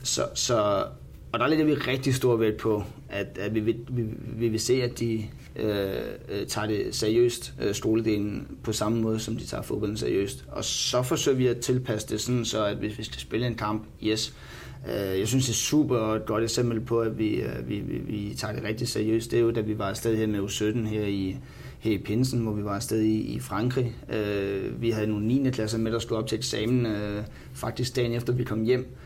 Så, 0.02 0.22
så, 0.34 0.84
og 1.32 1.38
der 1.38 1.46
lægger 1.46 1.64
vi 1.64 1.74
rigtig 1.74 2.14
stor 2.14 2.36
vægt 2.36 2.56
på, 2.56 2.84
at, 3.08 3.38
at 3.40 3.54
vi, 3.54 3.60
vil, 3.60 3.76
vi, 3.88 4.04
vi 4.36 4.48
vil 4.48 4.60
se, 4.60 4.82
at 4.82 4.98
de 4.98 5.24
øh, 5.56 5.90
øh, 6.28 6.46
tager 6.46 6.66
det 6.66 6.94
seriøst, 6.94 7.54
øh, 7.60 7.74
skoledelen, 7.74 8.56
på 8.62 8.72
samme 8.72 9.00
måde, 9.00 9.18
som 9.18 9.36
de 9.36 9.46
tager 9.46 9.62
fodbolden 9.62 9.96
seriøst. 9.96 10.44
Og 10.48 10.64
så 10.64 11.02
forsøger 11.02 11.38
vi 11.38 11.46
at 11.46 11.60
tilpasse 11.60 12.08
det 12.08 12.20
sådan, 12.20 12.44
så 12.44 12.64
at 12.64 12.76
hvis 12.76 12.98
vi 12.98 13.04
skal 13.04 13.20
spille 13.20 13.46
en 13.46 13.54
kamp, 13.54 13.86
yes. 14.02 14.28
Øh, 14.28 14.59
Øh, 14.88 15.18
jeg 15.18 15.28
synes, 15.28 15.44
det 15.44 15.52
er 15.52 15.56
super 15.56 15.96
og 15.96 16.16
et 16.16 16.26
godt 16.26 16.44
eksempel 16.44 16.80
på, 16.80 17.00
at 17.00 17.18
vi, 17.18 17.34
øh, 17.34 17.68
vi, 17.68 17.80
vi, 17.80 17.98
vi 17.98 18.34
tager 18.36 18.54
det 18.54 18.64
rigtig 18.64 18.88
seriøst. 18.88 19.30
Det 19.30 19.36
er 19.36 19.40
jo, 19.40 19.50
da 19.50 19.60
vi 19.60 19.78
var 19.78 19.88
afsted 19.88 20.16
her 20.16 20.26
med 20.26 20.40
U17 20.40 20.88
her 20.88 21.06
i, 21.06 21.36
her 21.78 21.92
i 21.92 21.98
Pinsen, 21.98 22.40
hvor 22.40 22.52
vi 22.52 22.64
var 22.64 22.74
afsted 22.74 23.00
i, 23.00 23.20
i 23.20 23.40
Frankrig. 23.40 23.94
Øh, 24.12 24.82
vi 24.82 24.90
havde 24.90 25.06
nogle 25.06 25.26
9. 25.26 25.50
klasser 25.50 25.78
med, 25.78 25.92
der 25.92 25.98
skulle 25.98 26.18
op 26.18 26.26
til 26.26 26.38
eksamen, 26.38 26.86
øh, 26.86 27.22
faktisk 27.52 27.96
dagen 27.96 28.12
efter 28.12 28.32
vi 28.32 28.44
kom 28.44 28.62
hjem. 28.62 28.96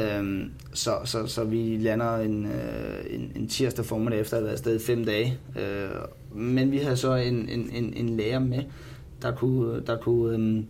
Øhm, 0.00 0.50
så, 0.72 0.90
så, 1.04 1.26
så 1.26 1.44
vi 1.44 1.76
lander 1.80 2.16
en, 2.16 2.46
øh, 2.46 3.14
en, 3.14 3.32
en 3.36 3.48
tirsdag 3.48 3.84
formiddag 3.84 4.20
efter 4.20 4.36
at 4.36 4.40
have 4.40 4.44
været 4.44 4.52
afsted 4.52 4.76
i 4.76 4.84
fem 4.84 5.04
dage. 5.04 5.38
Øh, 5.58 5.90
men 6.34 6.72
vi 6.72 6.78
havde 6.78 6.96
så 6.96 7.14
en, 7.14 7.48
en, 7.48 7.70
en, 7.72 7.92
en 7.96 8.16
lærer 8.16 8.38
med, 8.38 8.62
der 9.22 9.34
kunne, 9.34 9.80
der 9.86 9.96
kunne 9.96 10.34
øhm, 10.34 10.66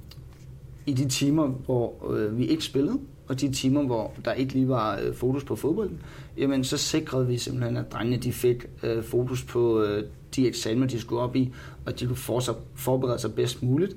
i 0.87 0.93
de 0.93 1.09
timer, 1.09 1.47
hvor 1.47 2.13
øh, 2.17 2.39
vi 2.39 2.47
ikke 2.47 2.65
spillede, 2.65 2.99
og 3.29 3.41
de 3.41 3.53
timer, 3.53 3.83
hvor 3.83 4.13
der 4.25 4.33
ikke 4.33 4.53
lige 4.53 4.69
var 4.69 5.01
øh, 5.03 5.15
fokus 5.15 5.45
på 5.45 5.57
fodbolden, 5.57 5.99
jamen 6.37 6.65
så 6.65 6.77
sikrede 6.77 7.27
vi 7.27 7.39
simpelthen, 7.39 7.77
at 7.77 7.93
drengene 7.93 8.17
de 8.17 8.33
fik 8.33 8.67
øh, 8.83 9.03
fokus 9.03 9.45
på 9.45 9.83
øh, 9.83 10.05
de 10.37 10.49
eksamener, 10.49 10.87
de 10.87 11.01
skulle 11.01 11.23
op 11.23 11.37
i, 11.37 11.53
og 11.87 12.01
de 12.01 12.07
kunne 12.07 12.17
for, 12.17 12.59
forberede 12.75 13.19
sig 13.19 13.35
bedst 13.35 13.63
muligt. 13.63 13.97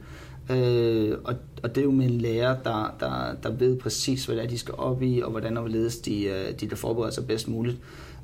Øh, 0.52 1.18
og, 1.24 1.36
og 1.64 1.76
det 1.76 1.82
er 1.82 1.86
jo 1.86 1.92
med 1.92 2.06
en 2.06 2.22
lærer, 2.22 2.58
der, 2.64 2.96
der, 3.00 3.36
der 3.44 3.52
ved 3.58 3.78
præcis, 3.78 4.26
hvad 4.26 4.36
det 4.36 4.44
er, 4.44 4.48
de 4.48 4.58
skal 4.58 4.74
op 4.78 5.02
i, 5.02 5.22
og 5.22 5.32
hvordan 5.32 5.58
og 5.58 5.64
hvorledes 5.64 5.98
de, 5.98 6.24
øh, 6.24 6.60
de 6.60 6.68
kan 6.68 6.78
forberede 6.78 7.12
sig 7.12 7.28
bedst 7.28 7.48
muligt. 7.48 7.78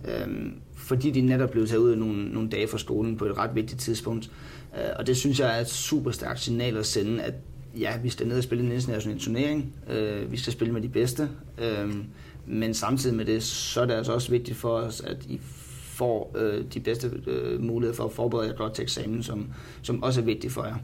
Øh, 0.05 0.51
fordi 0.75 1.11
de 1.11 1.21
netop 1.21 1.49
blev 1.49 1.67
taget 1.67 1.81
ud 1.81 1.91
af 1.91 1.97
nogle, 1.97 2.29
nogle 2.29 2.49
dage 2.49 2.67
fra 2.67 2.77
skolen 2.77 3.17
på 3.17 3.25
et 3.25 3.37
ret 3.37 3.55
vigtigt 3.55 3.81
tidspunkt. 3.81 4.31
Øh, 4.77 4.89
og 4.99 5.07
det 5.07 5.17
synes 5.17 5.39
jeg 5.39 5.57
er 5.57 5.61
et 5.61 5.69
super 5.69 6.11
stærkt 6.11 6.39
signal 6.39 6.77
at 6.77 6.85
sende, 6.85 7.23
at 7.23 7.33
ja, 7.79 7.97
vi 8.03 8.09
skal 8.09 8.27
ned 8.27 8.37
og 8.37 8.43
spille 8.43 8.63
en 8.63 8.71
international 8.71 9.19
turnering, 9.19 9.73
øh, 9.89 10.31
vi 10.31 10.37
skal 10.37 10.53
spille 10.53 10.73
med 10.73 10.81
de 10.81 10.89
bedste, 10.89 11.29
øh, 11.57 11.95
men 12.45 12.73
samtidig 12.73 13.15
med 13.15 13.25
det, 13.25 13.43
så 13.43 13.81
er 13.81 13.85
det 13.85 13.93
altså 13.93 14.13
også 14.13 14.31
vigtigt 14.31 14.57
for 14.57 14.69
os, 14.69 15.01
at 15.01 15.25
I 15.25 15.39
får 15.97 16.35
øh, 16.37 16.65
de 16.73 16.79
bedste 16.79 17.11
øh, 17.27 17.61
muligheder 17.61 17.95
for 17.95 18.05
at 18.05 18.11
forberede 18.11 18.47
jer 18.49 18.55
godt 18.55 18.73
til 18.73 18.83
eksamen, 18.83 19.23
som, 19.23 19.47
som 19.81 20.03
også 20.03 20.21
er 20.21 20.25
vigtigt 20.25 20.53
for 20.53 20.65
jer. 20.65 20.75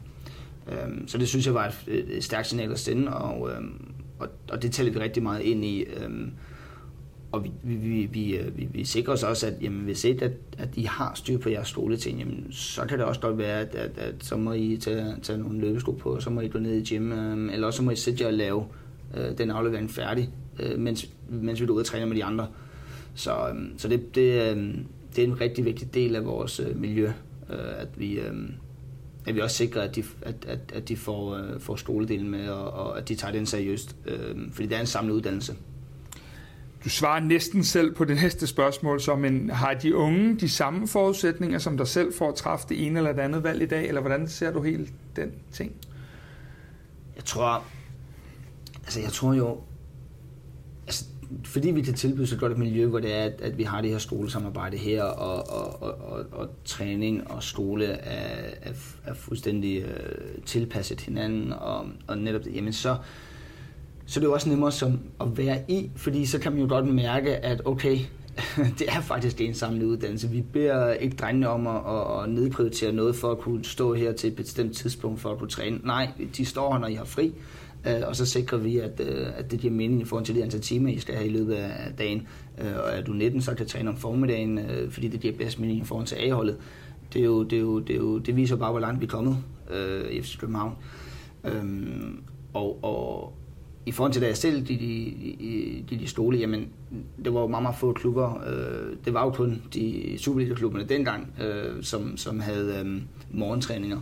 Øh, 0.68 0.88
så 1.06 1.18
det 1.18 1.28
synes 1.28 1.46
jeg 1.46 1.54
var 1.54 1.74
et, 1.88 2.16
et 2.16 2.24
stærkt 2.24 2.46
signal 2.46 2.72
at 2.72 2.78
sende, 2.78 3.16
og, 3.16 3.50
øh, 3.50 3.60
og, 4.18 4.28
og 4.50 4.62
det 4.62 4.72
tæller 4.72 4.92
vi 4.92 4.98
rigtig 4.98 5.22
meget 5.22 5.42
ind 5.42 5.64
i. 5.64 5.82
Øh, 5.82 6.10
og 7.34 7.44
vi, 7.44 7.50
vi, 7.62 7.74
vi, 7.74 8.08
vi, 8.12 8.36
øh, 8.36 8.58
vi, 8.58 8.68
vi 8.72 8.84
sikrer 8.84 9.12
os 9.12 9.22
også, 9.22 9.46
at 9.46 9.54
jamen, 9.62 9.80
hvis 9.80 10.04
ikke, 10.04 10.24
at, 10.24 10.32
at 10.58 10.68
I 10.74 10.82
har 10.82 11.12
styr 11.14 11.38
på 11.38 11.48
jeres 11.48 11.68
skoleting, 11.68 12.18
jamen, 12.18 12.46
så 12.50 12.84
kan 12.88 12.98
det 12.98 13.06
også 13.06 13.20
godt 13.20 13.38
være, 13.38 13.60
at, 13.60 13.74
at, 13.74 13.98
at 13.98 14.14
så 14.20 14.36
må 14.36 14.52
I 14.52 14.76
tage, 14.76 15.16
tage 15.22 15.38
nogle 15.38 15.60
løbesko 15.60 15.92
på, 15.92 16.14
og 16.14 16.22
så 16.22 16.30
må 16.30 16.40
I 16.40 16.48
gå 16.48 16.58
ned 16.58 16.72
i 16.72 16.94
gym, 16.94 17.12
øhm, 17.12 17.50
eller 17.50 17.66
også 17.66 17.76
så 17.76 17.82
må 17.82 17.90
I 17.90 17.96
sætte 17.96 18.22
jer 18.22 18.28
og 18.28 18.34
lave 18.34 18.64
øh, 19.16 19.38
den 19.38 19.50
aflevering 19.50 19.90
færdig, 19.90 20.30
øh, 20.58 20.78
mens, 20.78 21.08
mens 21.28 21.60
vi 21.60 21.66
er 21.66 21.70
ude 21.70 21.80
og 21.80 21.86
træne 21.86 22.06
med 22.06 22.16
de 22.16 22.24
andre. 22.24 22.46
Så, 23.14 23.48
øhm, 23.48 23.78
så 23.78 23.88
det, 23.88 24.14
det, 24.14 24.50
øhm, 24.50 24.86
det 25.16 25.24
er 25.24 25.28
en 25.28 25.40
rigtig 25.40 25.64
vigtig 25.64 25.94
del 25.94 26.16
af 26.16 26.24
vores 26.24 26.60
øh, 26.60 26.80
miljø, 26.80 27.06
øh, 27.50 27.80
at 27.80 27.88
vi... 27.96 28.18
Øh, 28.18 28.34
at 29.26 29.34
vi 29.34 29.40
også 29.40 29.56
sikrer, 29.56 29.82
at 29.82 29.96
de, 29.96 30.04
at, 30.22 30.34
at, 30.46 30.58
at 30.74 30.88
de 30.88 30.96
får, 30.96 31.34
øh, 31.34 31.60
får 31.60 31.76
skoledelen 31.76 32.30
med, 32.30 32.48
og, 32.48 32.70
og 32.70 32.98
at 32.98 33.08
de 33.08 33.14
tager 33.14 33.32
den 33.32 33.46
seriøst. 33.46 33.96
Øh, 34.06 34.36
fordi 34.52 34.68
det 34.68 34.76
er 34.76 34.80
en 34.80 34.86
samlet 34.86 35.14
uddannelse. 35.14 35.54
Du 36.84 36.88
svarer 36.88 37.20
næsten 37.20 37.64
selv 37.64 37.94
på 37.94 38.04
det 38.04 38.16
næste 38.16 38.46
spørgsmål, 38.46 39.00
så 39.00 39.16
men 39.16 39.50
har 39.50 39.74
de 39.74 39.96
unge 39.96 40.36
de 40.36 40.48
samme 40.48 40.88
forudsætninger, 40.88 41.58
som 41.58 41.76
dig 41.76 41.88
selv 41.88 42.14
for 42.14 42.28
at 42.28 42.34
træffe 42.34 42.66
det 42.68 42.86
ene 42.86 42.98
eller 42.98 43.12
det 43.12 43.20
andet 43.20 43.42
valg 43.42 43.62
i 43.62 43.66
dag, 43.66 43.88
eller 43.88 44.00
hvordan 44.00 44.28
ser 44.28 44.52
du 44.52 44.62
helt 44.62 44.92
den 45.16 45.32
ting? 45.52 45.72
Jeg 47.16 47.24
tror, 47.24 47.64
altså 48.84 49.00
jeg 49.00 49.12
tror 49.12 49.34
jo, 49.34 49.60
altså 50.86 51.04
fordi 51.44 51.70
vi 51.70 51.82
kan 51.82 51.94
tilbyde 51.94 52.26
så 52.26 52.36
godt 52.36 52.52
et 52.52 52.58
miljø, 52.58 52.86
hvor 52.86 53.00
det 53.00 53.14
er, 53.14 53.22
at, 53.22 53.40
at 53.40 53.58
vi 53.58 53.62
har 53.62 53.80
det 53.80 53.90
her 53.90 53.98
skolesamarbejde 53.98 54.76
her, 54.76 55.02
og, 55.02 55.48
og, 55.48 55.82
og, 55.82 56.12
og, 56.12 56.24
og 56.32 56.48
træning 56.64 57.30
og 57.30 57.42
skole 57.42 57.86
er, 57.86 58.50
er, 58.62 58.72
er 59.04 59.14
fuldstændig 59.14 59.82
øh, 59.82 60.42
tilpasset 60.46 61.00
hinanden, 61.00 61.52
og, 61.52 61.86
og 62.06 62.18
netop 62.18 62.44
det, 62.44 62.54
jamen 62.54 62.72
så, 62.72 62.96
så 64.06 64.20
det 64.20 64.26
er 64.26 64.28
jo 64.28 64.34
også 64.34 64.48
nemmere 64.48 64.72
som 64.72 64.98
at 65.20 65.38
være 65.38 65.58
i, 65.68 65.90
fordi 65.96 66.26
så 66.26 66.38
kan 66.38 66.52
man 66.52 66.60
jo 66.60 66.68
godt 66.68 66.86
mærke, 66.86 67.36
at 67.36 67.62
okay, 67.64 67.98
det 68.78 68.88
er 68.88 69.00
faktisk 69.00 69.40
en 69.40 69.54
samlet 69.54 69.84
uddannelse. 69.84 70.28
Vi 70.28 70.40
beder 70.40 70.92
ikke 70.92 71.16
drengene 71.16 71.48
om 71.48 71.66
at, 71.66 72.22
at, 72.22 72.30
nedprioritere 72.30 72.92
noget 72.92 73.16
for 73.16 73.30
at 73.30 73.38
kunne 73.38 73.64
stå 73.64 73.94
her 73.94 74.12
til 74.12 74.30
et 74.30 74.36
bestemt 74.36 74.76
tidspunkt 74.76 75.20
for 75.20 75.30
at 75.30 75.38
kunne 75.38 75.48
træne. 75.48 75.80
Nej, 75.84 76.08
de 76.36 76.44
står 76.44 76.72
her, 76.72 76.80
når 76.80 76.88
I 76.88 76.94
har 76.94 77.04
fri, 77.04 77.32
øh, 77.86 78.02
og 78.06 78.16
så 78.16 78.26
sikrer 78.26 78.58
vi, 78.58 78.78
at, 78.78 79.00
øh, 79.00 79.26
at 79.36 79.50
det 79.50 79.60
giver 79.60 79.72
mening 79.72 80.00
i 80.00 80.04
forhold 80.04 80.26
til 80.26 80.34
det 80.34 80.42
antal 80.42 80.60
timer, 80.60 80.90
I 80.90 80.98
skal 80.98 81.14
have 81.14 81.26
i 81.26 81.32
løbet 81.32 81.54
af 81.54 81.92
dagen. 81.98 82.26
Øh, 82.58 82.72
og 82.84 82.90
er 82.90 83.02
du 83.02 83.12
19, 83.12 83.42
så 83.42 83.54
kan 83.54 83.66
træne 83.66 83.90
om 83.90 83.96
formiddagen, 83.96 84.60
fordi 84.90 85.08
det 85.08 85.20
giver 85.20 85.34
bedst 85.36 85.60
mening 85.60 85.80
i 85.80 85.84
forhold 85.84 86.06
til 86.06 86.16
A-holdet. 86.16 86.56
Det, 87.12 87.20
er 87.20 87.24
jo, 87.24 87.42
det, 87.42 87.56
er 87.56 87.60
jo, 87.60 87.80
det, 87.80 87.90
er 87.90 88.00
jo, 88.00 88.18
det 88.18 88.36
viser 88.36 88.56
bare, 88.56 88.70
hvor 88.70 88.80
langt 88.80 89.00
vi 89.00 89.06
er 89.06 89.10
kommet 89.10 89.36
i 90.10 90.22
FC 90.22 90.38
København. 90.38 90.72
Øhm, 91.44 92.22
og, 92.54 92.84
og, 92.84 93.32
i 93.86 93.92
forhold 93.92 94.12
til 94.12 94.22
da 94.22 94.26
jeg 94.26 94.36
selv 94.36 94.66
de, 94.66 94.78
de, 94.78 95.84
de, 95.90 95.98
de 95.98 96.06
stole, 96.06 96.38
jamen, 96.38 96.68
det 97.24 97.34
var 97.34 97.40
jo 97.40 97.46
meget, 97.46 97.62
meget 97.62 97.76
få 97.76 97.92
klubber. 97.92 98.42
Øh, 98.46 98.96
det 99.04 99.14
var 99.14 99.24
jo 99.24 99.30
kun 99.30 99.62
de 99.74 100.14
Superliga-klubberne 100.18 100.84
dengang, 100.84 101.28
øh, 101.42 101.82
som, 101.82 102.16
som 102.16 102.40
havde 102.40 102.82
øh, 102.84 103.02
morgentræninger. 103.30 103.98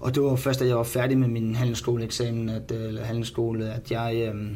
Og 0.00 0.14
det 0.14 0.22
var 0.22 0.36
først, 0.36 0.60
da 0.60 0.66
jeg 0.66 0.76
var 0.76 0.82
færdig 0.82 1.18
med 1.18 1.28
min 1.28 1.54
handelsskoleeksamen, 1.54 2.48
at, 2.48 2.72
øh, 2.74 2.88
eller 2.88 3.02
handelsskole, 3.02 3.72
at 3.72 3.90
jeg, 3.90 4.32
øh, 4.34 4.50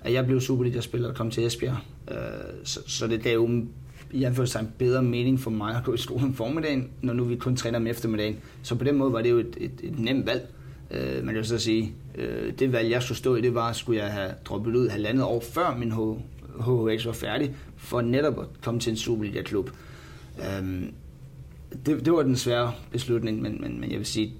at 0.00 0.12
jeg 0.12 0.26
blev 0.26 0.40
Superliga-spiller 0.40 1.08
og 1.08 1.14
kom 1.14 1.30
til 1.30 1.46
Esbjerg. 1.46 1.76
Øh, 2.10 2.16
så, 2.64 2.80
så 2.86 3.06
det 3.06 3.22
gav 3.22 3.34
jo 3.34 3.48
i 4.12 4.24
en 4.24 4.72
bedre 4.78 5.02
mening 5.02 5.40
for 5.40 5.50
mig 5.50 5.76
at 5.76 5.84
gå 5.84 5.94
i 5.94 5.98
skole 5.98 6.24
om 6.24 6.34
formiddagen, 6.34 6.88
når 7.02 7.12
nu 7.12 7.24
vi 7.24 7.36
kun 7.36 7.56
træner 7.56 7.78
om 7.78 7.86
eftermiddagen. 7.86 8.36
Så 8.62 8.74
på 8.74 8.84
den 8.84 8.96
måde 8.96 9.12
var 9.12 9.22
det 9.22 9.30
jo 9.30 9.38
et, 9.38 9.56
et, 9.60 9.72
et 9.82 9.98
nemt 9.98 10.26
valg. 10.26 10.48
Øh, 10.94 11.16
men 11.16 11.28
jeg 11.28 11.36
vil 11.36 11.44
så 11.44 11.58
sige, 11.58 11.94
øh, 12.14 12.52
det 12.58 12.72
valg, 12.72 12.90
jeg 12.90 13.02
skulle 13.02 13.18
stå 13.18 13.36
i, 13.36 13.40
det 13.40 13.54
var, 13.54 13.72
skulle 13.72 14.02
jeg 14.02 14.12
have 14.12 14.30
droppet 14.44 14.76
ud 14.76 14.88
halvandet 14.88 15.24
år 15.24 15.40
før 15.40 15.76
min 15.76 15.92
HHX 16.60 17.06
var 17.06 17.12
færdig, 17.12 17.54
for 17.76 18.00
netop 18.00 18.38
at 18.38 18.46
komme 18.62 18.80
til 18.80 18.90
en 18.90 18.96
Superliga-klub. 18.96 19.70
Øh, 20.38 20.82
det, 21.86 22.04
det 22.04 22.12
var 22.12 22.22
den 22.22 22.36
svære 22.36 22.72
beslutning, 22.90 23.42
men, 23.42 23.60
men, 23.60 23.80
men 23.80 23.90
jeg 23.90 23.98
vil 23.98 24.06
sige, 24.06 24.34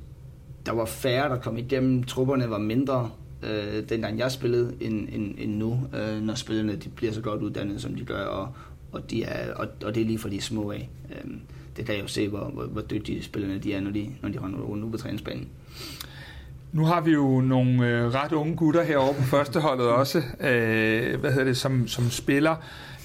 der 0.67 0.73
var 0.73 0.85
færre, 0.85 1.29
der 1.29 1.41
kom 1.41 1.59
igennem. 1.59 2.05
Trupperne 2.05 2.51
var 2.51 2.59
mindre, 2.59 3.11
øh, 3.43 3.89
dengang 3.89 4.19
jeg 4.19 4.33
spillede, 4.33 4.75
end, 4.81 5.09
end, 5.13 5.35
end 5.39 5.57
nu, 5.57 5.81
øh, 5.95 6.23
når 6.23 6.35
spillerne 6.35 6.77
de 6.77 6.89
bliver 6.89 7.13
så 7.13 7.21
godt 7.21 7.43
uddannet, 7.43 7.83
som 7.83 7.95
de 7.95 8.05
gør, 8.05 8.25
og, 8.25 8.53
og, 8.93 9.11
de 9.11 9.23
er, 9.23 9.55
og, 9.55 9.69
og 9.85 9.95
det 9.95 10.01
er 10.01 10.07
lige 10.07 10.19
for 10.19 10.29
de 10.29 10.41
små 10.41 10.71
af. 10.71 10.91
Øh, 11.11 11.31
det 11.77 11.87
kan 11.87 11.95
jeg 11.95 12.03
jo 12.03 12.09
se, 12.09 12.29
hvor, 12.29 12.45
hvor, 12.45 12.65
hvor 12.65 12.81
dygtige 12.81 13.23
spillerne 13.23 13.59
de 13.59 13.75
er, 13.75 13.81
når 13.81 13.91
de, 13.91 14.11
når 14.23 14.29
de 14.29 14.41
render 14.41 14.59
rundt 14.59 14.91
på 14.93 14.97
træningsbanen. 14.97 15.49
Nu 16.75 16.85
har 16.85 17.01
vi 17.01 17.13
jo 17.13 17.41
nogle 17.41 17.89
øh, 17.89 18.15
ret 18.15 18.33
unge 18.33 18.57
gutter 18.57 18.83
herovre 18.83 19.15
på 19.15 19.23
førsteholdet 19.23 19.87
også, 19.87 20.19
øh, 20.41 21.21
hvad 21.21 21.31
hedder 21.31 21.45
det, 21.45 21.57
som, 21.57 21.89
som 21.89 22.11
spiller. 22.11 22.57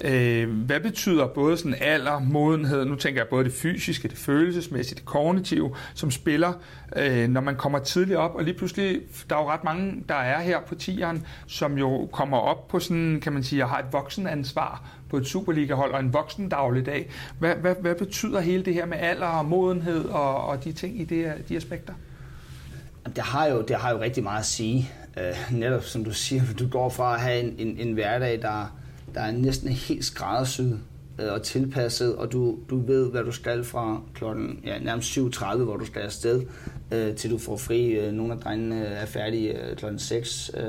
Øh, 0.04 0.50
hvad 0.50 0.80
betyder 0.80 1.28
både 1.28 1.58
sådan 1.58 1.76
alder, 1.82 2.20
modenhed, 2.20 2.86
nu 2.86 2.96
tænker 2.96 3.22
jeg 3.22 3.28
både 3.28 3.44
det 3.44 3.54
fysiske, 3.54 4.08
det 4.08 4.18
følelsesmæssige, 4.18 4.96
det 4.96 5.06
kognitive, 5.06 5.76
som 5.94 6.12
spiller, 6.12 6.54
øh, 6.96 7.28
når 7.28 7.42
man 7.42 7.56
kommer 7.56 7.80
tidligt 7.80 8.18
op, 8.18 8.36
og 8.36 8.44
lige 8.44 8.58
pludselig, 8.58 9.02
der 9.30 9.36
er 9.36 9.42
jo 9.42 9.50
ret 9.50 9.64
mange, 9.64 10.04
der 10.10 10.16
er 10.16 10.42
her 10.42 10.60
på 10.68 10.76
tieren, 10.76 11.26
som 11.48 11.78
jo 11.78 12.10
kommer 12.12 12.38
op 12.38 12.68
på 12.68 12.80
sådan, 12.80 13.20
kan 13.22 13.34
man 13.34 13.44
sige, 13.44 13.64
og 13.64 13.70
har 13.70 13.80
et 13.80 13.94
voksenansvar 13.94 14.84
på 15.10 15.18
et 15.18 15.28
Superliga-hold 15.28 15.92
og 15.92 16.00
en 16.00 16.14
voksen 16.14 16.50
dagligdag. 16.50 17.10
Hvad, 17.40 17.56
hvad, 17.56 17.76
hvad 17.82 17.96
betyder 17.96 18.40
hele 18.40 18.66
det 18.66 18.74
her 18.74 18.86
med 18.86 18.98
alder 19.00 19.28
og 19.28 19.46
modenhed 19.46 20.06
og, 20.06 20.46
og 20.46 20.64
de 20.64 20.72
ting 20.72 21.02
i 21.02 21.04
det, 21.04 21.34
de 21.50 21.58
aspekter? 21.58 21.94
Det 23.06 23.24
har 23.24 23.48
jo, 23.48 23.62
det 23.62 23.76
har 23.76 23.92
jo 23.92 24.02
rigtig 24.02 24.24
meget 24.24 24.40
at 24.40 24.46
sige. 24.46 24.92
Øh, 25.18 25.58
netop 25.58 25.84
som 25.84 26.04
du 26.04 26.12
siger, 26.12 26.42
du 26.60 26.68
går 26.68 26.90
fra 26.90 27.14
at 27.14 27.22
have 27.22 27.40
en, 27.40 27.56
en, 27.58 27.78
en 27.88 27.94
hverdag, 27.94 28.42
der, 28.42 28.78
der 29.14 29.22
er 29.22 29.32
næsten 29.32 29.70
helt 29.70 30.06
skræddersyet 30.06 30.80
øh, 31.20 31.34
og 31.34 31.44
tilpasset, 31.44 32.16
og 32.16 32.32
du, 32.32 32.58
du 32.70 32.80
ved, 32.80 33.12
hvad 33.12 33.24
du 33.24 33.32
skal 33.32 33.64
fra 33.64 34.02
klokken 34.14 34.60
ja, 34.66 34.80
nærmest 34.80 35.18
7.30, 35.18 35.58
hvor 35.58 35.78
du 35.78 35.86
skal 35.86 36.02
afsted, 36.02 36.42
øh, 36.92 37.16
til 37.16 37.32
du 37.32 37.38
får 37.38 37.58
fri. 37.58 38.08
Uh, 38.08 38.14
nogle 38.14 38.34
af 38.34 38.40
drengene 38.40 38.86
er 38.86 39.06
færdige 39.06 39.70
øh, 39.70 39.76
klokken 39.76 40.00
6 40.00 40.52
øh, 40.58 40.64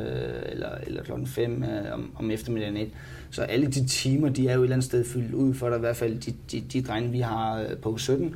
eller, 0.47 0.70
eller 0.87 1.03
klokken 1.03 1.26
5 1.26 1.62
øh, 1.62 1.93
om, 1.93 2.11
om 2.16 2.31
eftermiddagen 2.31 2.76
1. 2.76 2.89
Så 3.31 3.43
alle 3.43 3.66
de 3.66 3.87
timer, 3.87 4.28
de 4.28 4.49
er 4.49 4.55
jo 4.55 4.61
et 4.61 4.64
eller 4.64 4.76
andet 4.76 4.87
sted 4.87 5.05
fyldt 5.05 5.35
ud 5.35 5.55
for 5.55 5.68
dig, 5.68 5.76
i 5.76 5.81
hvert 5.81 5.97
fald 5.97 6.18
de, 6.18 6.35
de, 6.53 6.61
de 6.61 6.83
drenge, 6.83 7.11
vi 7.11 7.20
har 7.20 7.61
øh, 7.61 7.76
på 7.76 7.99
17 7.99 8.35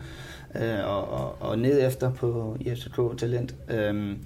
øh, 0.61 0.89
og, 0.89 1.09
og, 1.09 1.37
og 1.41 1.59
ned 1.59 1.87
efter 1.87 2.13
på 2.13 2.57
IFCK 2.61 3.19
Talent, 3.19 3.55
øh, 3.71 4.17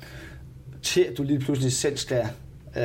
til 0.83 1.01
at 1.01 1.19
du 1.19 1.23
lige 1.23 1.39
pludselig 1.39 1.73
selv 1.73 1.97
skal 1.97 2.25
Øh, 2.77 2.83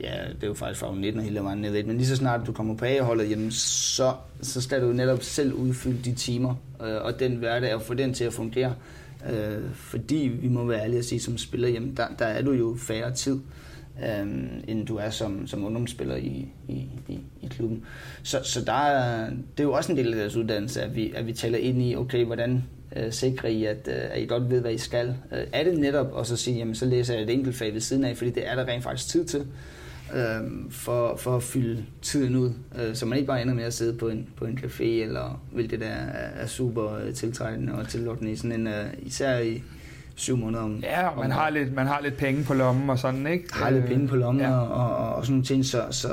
ja, 0.00 0.16
det 0.34 0.42
er 0.42 0.46
jo 0.46 0.54
faktisk 0.54 0.80
fra 0.80 0.94
19 0.94 1.18
og 1.18 1.24
hele 1.24 1.40
vejen 1.40 1.58
ned, 1.58 1.84
men 1.84 1.96
lige 1.96 2.06
så 2.06 2.16
snart 2.16 2.46
du 2.46 2.52
kommer 2.52 2.76
på 2.76 2.84
A-holdet, 2.84 3.30
jamen, 3.30 3.50
så, 3.50 4.12
så 4.42 4.60
skal 4.60 4.82
du 4.82 4.92
netop 4.92 5.22
selv 5.22 5.52
udfylde 5.52 5.98
de 6.04 6.14
timer, 6.14 6.54
øh, 6.82 7.02
og 7.02 7.20
den 7.20 7.36
hverdag, 7.36 7.74
og 7.74 7.82
få 7.82 7.94
den 7.94 8.14
til 8.14 8.24
at 8.24 8.32
fungere. 8.32 8.74
Øh, 9.30 9.74
fordi 9.74 10.38
vi 10.40 10.48
må 10.48 10.64
være 10.64 10.80
ærlige 10.80 10.98
at 10.98 11.04
sige, 11.04 11.20
som 11.20 11.38
spiller, 11.38 11.68
jamen, 11.68 11.96
der, 11.96 12.06
der 12.18 12.26
er 12.26 12.42
du 12.42 12.52
jo 12.52 12.76
færre 12.80 13.14
tid. 13.14 13.34
øh, 13.34 13.40
Øhm, 14.04 14.64
end 14.68 14.86
du 14.86 14.96
er 14.96 15.10
som, 15.10 15.46
som 15.46 15.64
ungdomsspiller 15.64 16.16
i, 16.16 16.48
i, 16.68 16.86
i, 17.08 17.20
i 17.42 17.46
klubben. 17.46 17.84
Så, 18.22 18.40
så 18.42 18.64
der 18.64 18.72
er, 18.72 19.30
det 19.30 19.60
er 19.60 19.64
jo 19.64 19.72
også 19.72 19.92
en 19.92 19.98
del 19.98 20.12
af 20.12 20.18
deres 20.18 20.36
uddannelse, 20.36 20.82
at 20.82 20.96
vi, 20.96 21.12
at 21.16 21.26
vi 21.26 21.32
taler 21.32 21.58
ind 21.58 21.82
i, 21.82 21.96
okay, 21.96 22.24
hvordan 22.24 22.64
øh, 22.96 23.12
sikrer 23.12 23.48
I, 23.48 23.64
at, 23.64 23.88
øh, 23.88 23.94
at 24.10 24.22
I 24.22 24.26
godt 24.26 24.50
ved, 24.50 24.60
hvad 24.60 24.72
I 24.72 24.78
skal. 24.78 25.16
Øh, 25.32 25.46
er 25.52 25.64
det 25.64 25.78
netop 25.78 26.18
at 26.18 26.26
så 26.26 26.36
sige, 26.36 26.56
jamen 26.56 26.74
så 26.74 26.86
læser 26.86 27.14
jeg 27.14 27.22
et 27.22 27.30
enkelt 27.30 27.56
fag 27.56 27.74
ved 27.74 27.80
siden 27.80 28.04
af, 28.04 28.16
fordi 28.16 28.30
det 28.30 28.48
er 28.48 28.54
der 28.54 28.68
rent 28.68 28.82
faktisk 28.82 29.08
tid 29.08 29.24
til, 29.24 29.46
øh, 30.14 30.70
for, 30.70 31.16
for 31.16 31.36
at 31.36 31.42
fylde 31.42 31.84
tiden 32.02 32.36
ud, 32.36 32.50
øh, 32.78 32.94
så 32.94 33.06
man 33.06 33.18
ikke 33.18 33.26
bare 33.26 33.42
ender 33.42 33.54
med 33.54 33.64
at 33.64 33.74
sidde 33.74 33.98
på 33.98 34.08
en, 34.08 34.28
på 34.36 34.44
en 34.44 34.58
café, 34.58 34.84
eller 34.84 35.42
hvilket 35.52 35.82
er, 35.82 36.06
er 36.34 36.46
super 36.46 36.94
øh, 36.94 37.14
tiltrækkende 37.14 37.74
og 37.74 37.88
tillokkende 37.88 38.32
i 38.32 38.36
sådan 38.36 38.60
en, 38.60 38.66
øh, 38.66 38.86
især 39.02 39.38
i, 39.38 39.62
syv 40.20 40.36
måneder 40.36 40.62
om 40.62 40.76
Ja, 40.82 41.08
og 41.08 41.16
man, 41.16 41.24
om, 41.24 41.30
har 41.30 41.50
lidt, 41.50 41.74
man 41.74 41.86
har 41.86 42.00
lidt 42.02 42.16
penge 42.16 42.44
på 42.44 42.54
lommen 42.54 42.90
og 42.90 42.98
sådan, 42.98 43.26
ikke? 43.26 43.54
Har 43.54 43.70
lidt 43.70 43.86
penge 43.86 44.08
på 44.08 44.16
lommen 44.16 44.42
ja. 44.42 44.58
og, 44.58 44.96
og, 44.96 45.14
og 45.14 45.24
sådan 45.24 45.32
nogle 45.32 45.44
ting, 45.44 45.64
så, 45.64 45.84
så, 45.90 46.08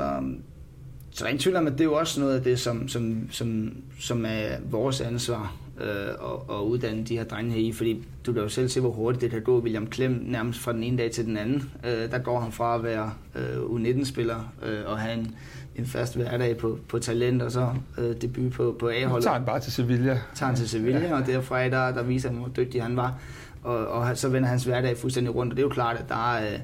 så 1.10 1.18
der 1.18 1.24
er 1.24 1.28
ingen 1.28 1.42
tvivl 1.42 1.56
om, 1.56 1.66
at 1.66 1.72
det 1.72 1.80
er 1.80 1.84
jo 1.84 1.94
også 1.94 2.20
noget 2.20 2.36
af 2.36 2.42
det, 2.42 2.60
som, 2.60 2.88
som, 2.88 3.28
som, 3.30 3.72
som 4.00 4.24
er 4.24 4.56
vores 4.70 5.00
ansvar 5.00 5.54
øh, 5.80 6.08
at, 6.08 6.56
at 6.56 6.62
uddanne 6.62 7.02
de 7.02 7.16
her 7.16 7.24
drenge 7.24 7.52
her 7.52 7.60
i, 7.60 7.72
fordi 7.72 8.04
du 8.26 8.32
kan 8.32 8.42
jo 8.42 8.48
selv 8.48 8.68
se, 8.68 8.80
hvor 8.80 8.90
hurtigt 8.90 9.22
det 9.22 9.30
kan 9.30 9.42
gå. 9.42 9.60
William 9.60 9.86
Klem 9.86 10.22
nærmest 10.26 10.60
fra 10.60 10.72
den 10.72 10.82
ene 10.82 10.98
dag 10.98 11.10
til 11.10 11.24
den 11.24 11.36
anden, 11.36 11.70
øh, 11.84 12.10
der 12.10 12.18
går 12.18 12.40
han 12.40 12.52
fra 12.52 12.74
at 12.74 12.82
være 12.82 13.12
øh, 13.34 13.56
U19-spiller 13.56 14.52
øh, 14.66 14.80
og 14.86 14.98
have 14.98 15.18
en, 15.18 15.34
en 15.76 15.86
fast 15.86 16.16
hverdag 16.16 16.56
på, 16.56 16.78
på 16.88 16.98
talent, 16.98 17.42
og 17.42 17.52
så 17.52 17.68
øh, 17.98 18.16
debut 18.20 18.52
på, 18.52 18.76
på 18.78 18.88
A-holdet. 18.88 19.24
Så 19.24 19.28
tager 19.28 19.38
han 19.38 19.46
bare 19.46 19.60
til 19.60 19.72
Sevilla. 19.72 20.20
Tager 20.34 20.48
han 20.48 20.56
til 20.56 20.68
Sevilla, 20.68 21.08
ja. 21.08 21.14
og 21.20 21.26
derfra 21.26 21.64
der, 21.64 21.92
der 21.92 22.02
viser 22.02 22.28
han, 22.28 22.38
hvor 22.38 22.48
dygtig 22.48 22.82
han 22.82 22.96
var 22.96 23.20
og, 23.62 23.86
og 23.86 24.18
så 24.18 24.28
vender 24.28 24.48
hans 24.48 24.64
hverdag 24.64 24.96
fuldstændig 24.96 25.34
rundt, 25.34 25.52
og 25.52 25.56
det 25.56 25.62
er 25.62 25.66
jo 25.66 25.72
klart, 25.72 25.96
at 25.96 26.08
der, 26.08 26.32
øh, 26.32 26.58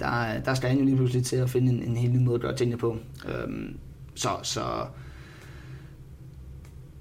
der, 0.00 0.40
der 0.40 0.54
skal 0.54 0.68
han 0.68 0.78
jo 0.78 0.84
lige 0.84 0.96
pludselig 0.96 1.24
til 1.24 1.36
at 1.36 1.50
finde 1.50 1.72
en, 1.72 1.82
en 1.82 1.96
helt 1.96 2.14
ny 2.14 2.18
måde 2.18 2.34
at 2.34 2.40
gøre 2.40 2.56
tingene 2.56 2.78
på. 2.78 2.96
Øhm, 3.28 3.76
så 4.14 4.28
så 4.42 4.60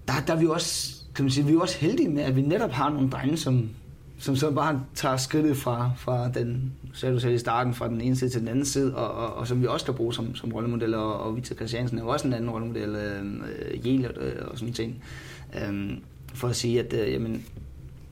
der, 0.08 0.14
der 0.28 0.34
er 0.34 0.40
vi 0.40 0.48
også, 0.48 0.96
kan 1.16 1.26
man 1.26 1.32
sige, 1.32 1.46
vi 1.46 1.54
er 1.54 1.60
også 1.60 1.78
heldige 1.80 2.10
med, 2.10 2.24
at 2.24 2.36
vi 2.36 2.42
netop 2.42 2.72
har 2.72 2.90
nogle 2.90 3.10
drenge, 3.10 3.38
som, 3.38 3.70
som 4.20 4.36
så 4.36 4.52
bare 4.52 4.84
tager 4.96 5.18
skridtet 5.18 5.58
fra, 5.58 5.92
fra 5.98 6.30
den, 6.30 6.74
så 6.94 7.12
du 7.12 7.20
selv 7.20 7.34
i 7.34 7.38
starten, 7.38 7.74
fra 7.74 7.88
den 7.88 8.02
ene 8.02 8.16
side 8.16 8.30
til 8.30 8.40
den 8.40 8.48
anden 8.48 8.66
side, 8.66 8.96
og, 8.96 9.12
og, 9.12 9.34
og 9.34 9.48
som 9.48 9.62
vi 9.62 9.68
også 9.68 9.86
kan 9.86 9.96
bruge 9.96 10.14
som, 10.14 10.36
som 10.36 10.52
rollemodeller, 10.52 10.98
og, 10.98 11.20
og 11.20 11.36
Victor 11.36 11.56
Christiansen 11.56 11.98
er 11.98 12.02
jo 12.02 12.08
også 12.08 12.28
en 12.28 12.34
anden 12.34 12.50
rollemodel, 12.50 12.96
øhm, 12.96 13.44
øh 13.44 13.88
Jelert 13.88 14.18
øh, 14.18 14.34
og 14.48 14.58
sådan 14.58 14.74
ting, 14.74 15.04
øh, 15.56 15.98
for 16.34 16.48
at 16.48 16.56
sige, 16.56 16.80
at 16.80 16.94
øh, 16.94 17.14
jamen, 17.14 17.46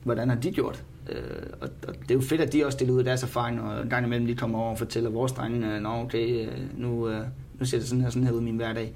hvordan 0.02 0.28
har 0.28 0.36
de 0.36 0.50
gjort? 0.50 0.84
Øh, 1.08 1.46
og, 1.60 1.68
og 1.88 1.94
det 1.94 2.10
er 2.10 2.14
jo 2.14 2.20
fedt, 2.20 2.40
at 2.40 2.52
de 2.52 2.66
også 2.66 2.78
deler 2.78 2.92
ud 2.92 2.98
af 2.98 3.04
deres 3.04 3.22
erfaring, 3.22 3.60
og 3.60 3.82
en 3.82 3.88
gang 3.88 4.06
imellem 4.06 4.26
de 4.26 4.34
kommer 4.34 4.58
over 4.58 4.70
og 4.70 4.78
fortæller 4.78 5.10
vores 5.10 5.32
drenge, 5.32 5.74
øh, 5.74 5.82
nå 5.82 5.88
okay, 5.88 6.46
øh, 6.46 6.80
nu, 6.80 7.08
øh, 7.08 7.20
nu 7.58 7.66
ser 7.66 7.78
det 7.78 7.86
sådan 7.88 8.02
her, 8.02 8.10
sådan 8.10 8.26
her 8.26 8.32
ud 8.32 8.40
i 8.40 8.44
min 8.44 8.56
hverdag. 8.56 8.92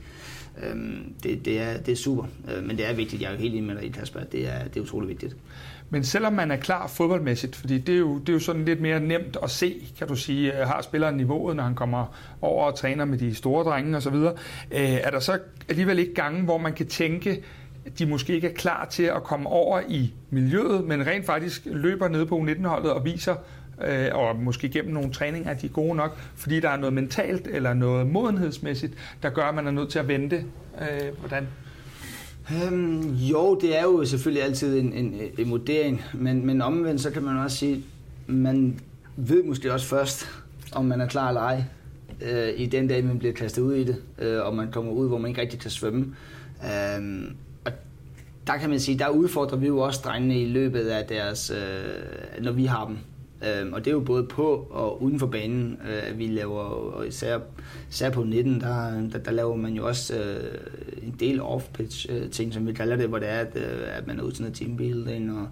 Øhm, 0.63 1.15
det, 1.23 1.45
det, 1.45 1.61
er, 1.61 1.79
det 1.79 1.93
er 1.93 1.97
super, 1.97 2.25
øh, 2.25 2.65
men 2.65 2.77
det 2.77 2.89
er 2.89 2.95
vigtigt. 2.95 3.23
Jeg 3.23 3.29
er 3.29 3.33
jo 3.33 3.39
helt 3.39 3.55
enig 3.55 3.67
med 3.67 3.75
dig 3.75 3.85
i, 3.85 3.89
Kasper, 3.89 4.21
det 4.25 4.49
er, 4.49 4.65
det 4.65 4.77
er 4.77 4.81
utrolig 4.81 5.09
vigtigt. 5.09 5.37
Men 5.91 6.05
selvom 6.05 6.33
man 6.33 6.51
er 6.51 6.57
klar 6.57 6.87
fodboldmæssigt, 6.87 7.57
fordi 7.57 7.79
det 7.79 7.95
er, 7.95 7.99
jo, 7.99 8.19
det 8.19 8.29
er 8.29 8.33
jo 8.33 8.39
sådan 8.39 8.65
lidt 8.65 8.81
mere 8.81 9.01
nemt 9.01 9.37
at 9.43 9.51
se, 9.51 9.75
kan 9.99 10.09
du 10.09 10.15
sige, 10.15 10.61
øh, 10.61 10.67
har 10.67 10.83
spilleren 10.83 11.17
niveauet, 11.17 11.57
når 11.57 11.63
han 11.63 11.75
kommer 11.75 12.17
over 12.41 12.67
og 12.67 12.75
træner 12.75 13.05
med 13.05 13.19
de 13.19 13.35
store 13.35 13.65
drenge 13.65 13.97
osv., 13.97 14.15
øh, 14.15 14.33
er 14.71 15.11
der 15.11 15.21
så 15.21 15.39
alligevel 15.69 15.99
ikke 15.99 16.15
gange, 16.15 16.43
hvor 16.43 16.59
man 16.59 16.73
kan 16.73 16.87
tænke, 16.87 17.43
de 17.99 18.07
måske 18.07 18.35
ikke 18.35 18.49
er 18.49 18.55
klar 18.55 18.85
til 18.85 19.03
at 19.03 19.23
komme 19.23 19.49
over 19.49 19.81
i 19.89 20.15
miljøet, 20.31 20.85
men 20.85 21.07
rent 21.07 21.27
faktisk 21.27 21.63
løber 21.67 22.09
ned 22.09 22.27
på 22.27 22.39
U19-holdet 22.39 22.93
og 22.93 23.05
viser, 23.05 23.35
øh, 23.85 24.09
og 24.13 24.37
måske 24.37 24.69
gennem 24.69 24.95
nogle 24.95 25.13
træninger, 25.13 25.51
at 25.51 25.61
de 25.61 25.67
er 25.67 25.71
gode 25.71 25.95
nok, 25.95 26.19
fordi 26.35 26.61
der 26.61 26.69
er 26.69 26.77
noget 26.77 26.93
mentalt 26.93 27.47
eller 27.47 27.75
noget 27.75 28.07
modenhedsmæssigt, 28.07 28.93
der 29.23 29.31
gør, 29.31 29.43
at 29.43 29.55
man 29.55 29.67
er 29.67 29.71
nødt 29.71 29.89
til 29.89 29.99
at 29.99 30.09
vente. 30.09 30.37
Øh, 30.81 31.19
hvordan? 31.19 31.47
Øhm, 32.55 33.15
jo, 33.15 33.59
det 33.61 33.79
er 33.79 33.83
jo 33.83 34.05
selvfølgelig 34.05 34.45
altid 34.45 34.79
en, 34.79 34.93
en, 34.93 35.21
en 35.39 35.51
vurdering, 35.51 36.03
men, 36.15 36.47
men 36.47 36.63
omvendt 36.63 37.01
så 37.01 37.11
kan 37.11 37.23
man 37.23 37.37
også 37.37 37.57
sige, 37.57 37.85
man 38.27 38.81
ved 39.17 39.43
måske 39.43 39.73
også 39.73 39.87
først, 39.87 40.27
om 40.73 40.85
man 40.85 41.01
er 41.01 41.07
klar 41.09 41.29
eller 41.29 41.41
ej, 41.41 41.65
øh, 42.23 42.49
i 42.57 42.67
den 42.67 42.89
dag, 42.89 43.05
man 43.05 43.19
bliver 43.19 43.35
kastet 43.35 43.63
ud 43.63 43.75
i 43.75 43.85
det, 43.85 43.97
øh, 44.19 44.43
og 44.43 44.57
man 44.57 44.73
kommer 44.73 44.93
ud, 44.93 45.09
hvor 45.09 45.19
man 45.19 45.29
ikke 45.29 45.41
rigtig 45.41 45.61
kan 45.61 45.71
svømme. 45.71 46.15
Øh, 46.65 47.31
der 48.53 48.59
kan 48.59 48.71
man 48.71 48.81
sige, 48.81 48.99
der 48.99 49.09
udfordrer 49.09 49.59
vi 49.59 49.67
jo 49.67 49.79
også 49.79 50.01
drengene 50.05 50.41
i 50.41 50.47
løbet 50.47 50.81
af 50.81 51.07
deres, 51.07 51.51
øh, 51.51 52.45
når 52.45 52.53
vi 52.53 52.65
har 52.65 52.87
dem. 52.87 52.97
Øhm, 53.49 53.73
og 53.73 53.85
det 53.85 53.87
er 53.87 53.95
jo 53.95 54.01
både 54.01 54.25
på 54.25 54.67
og 54.71 55.03
uden 55.03 55.19
for 55.19 55.27
banen, 55.27 55.79
øh, 55.89 56.11
at 56.11 56.19
vi 56.19 56.27
laver, 56.27 56.61
og 56.61 57.07
især, 57.07 57.39
især 57.91 58.11
på 58.11 58.25
19, 58.25 58.61
der, 58.61 59.09
der, 59.13 59.19
der 59.19 59.31
laver 59.31 59.57
man 59.57 59.73
jo 59.73 59.87
også 59.87 60.17
øh, 60.17 60.59
en 61.03 61.17
del 61.21 61.41
off-pitch 61.41 62.13
øh, 62.13 62.31
ting, 62.31 62.55
som 62.55 62.67
vi 62.67 62.73
kalder 62.73 62.97
det, 62.97 63.09
hvor 63.09 63.19
det 63.19 63.29
er, 63.29 63.39
at, 63.39 63.57
øh, 63.57 63.97
at 63.97 64.07
man 64.07 64.19
er 64.19 64.23
ude 64.23 64.33
til 64.33 64.43
noget 64.43 64.57
teambuilding, 64.57 65.39
og, 65.39 65.49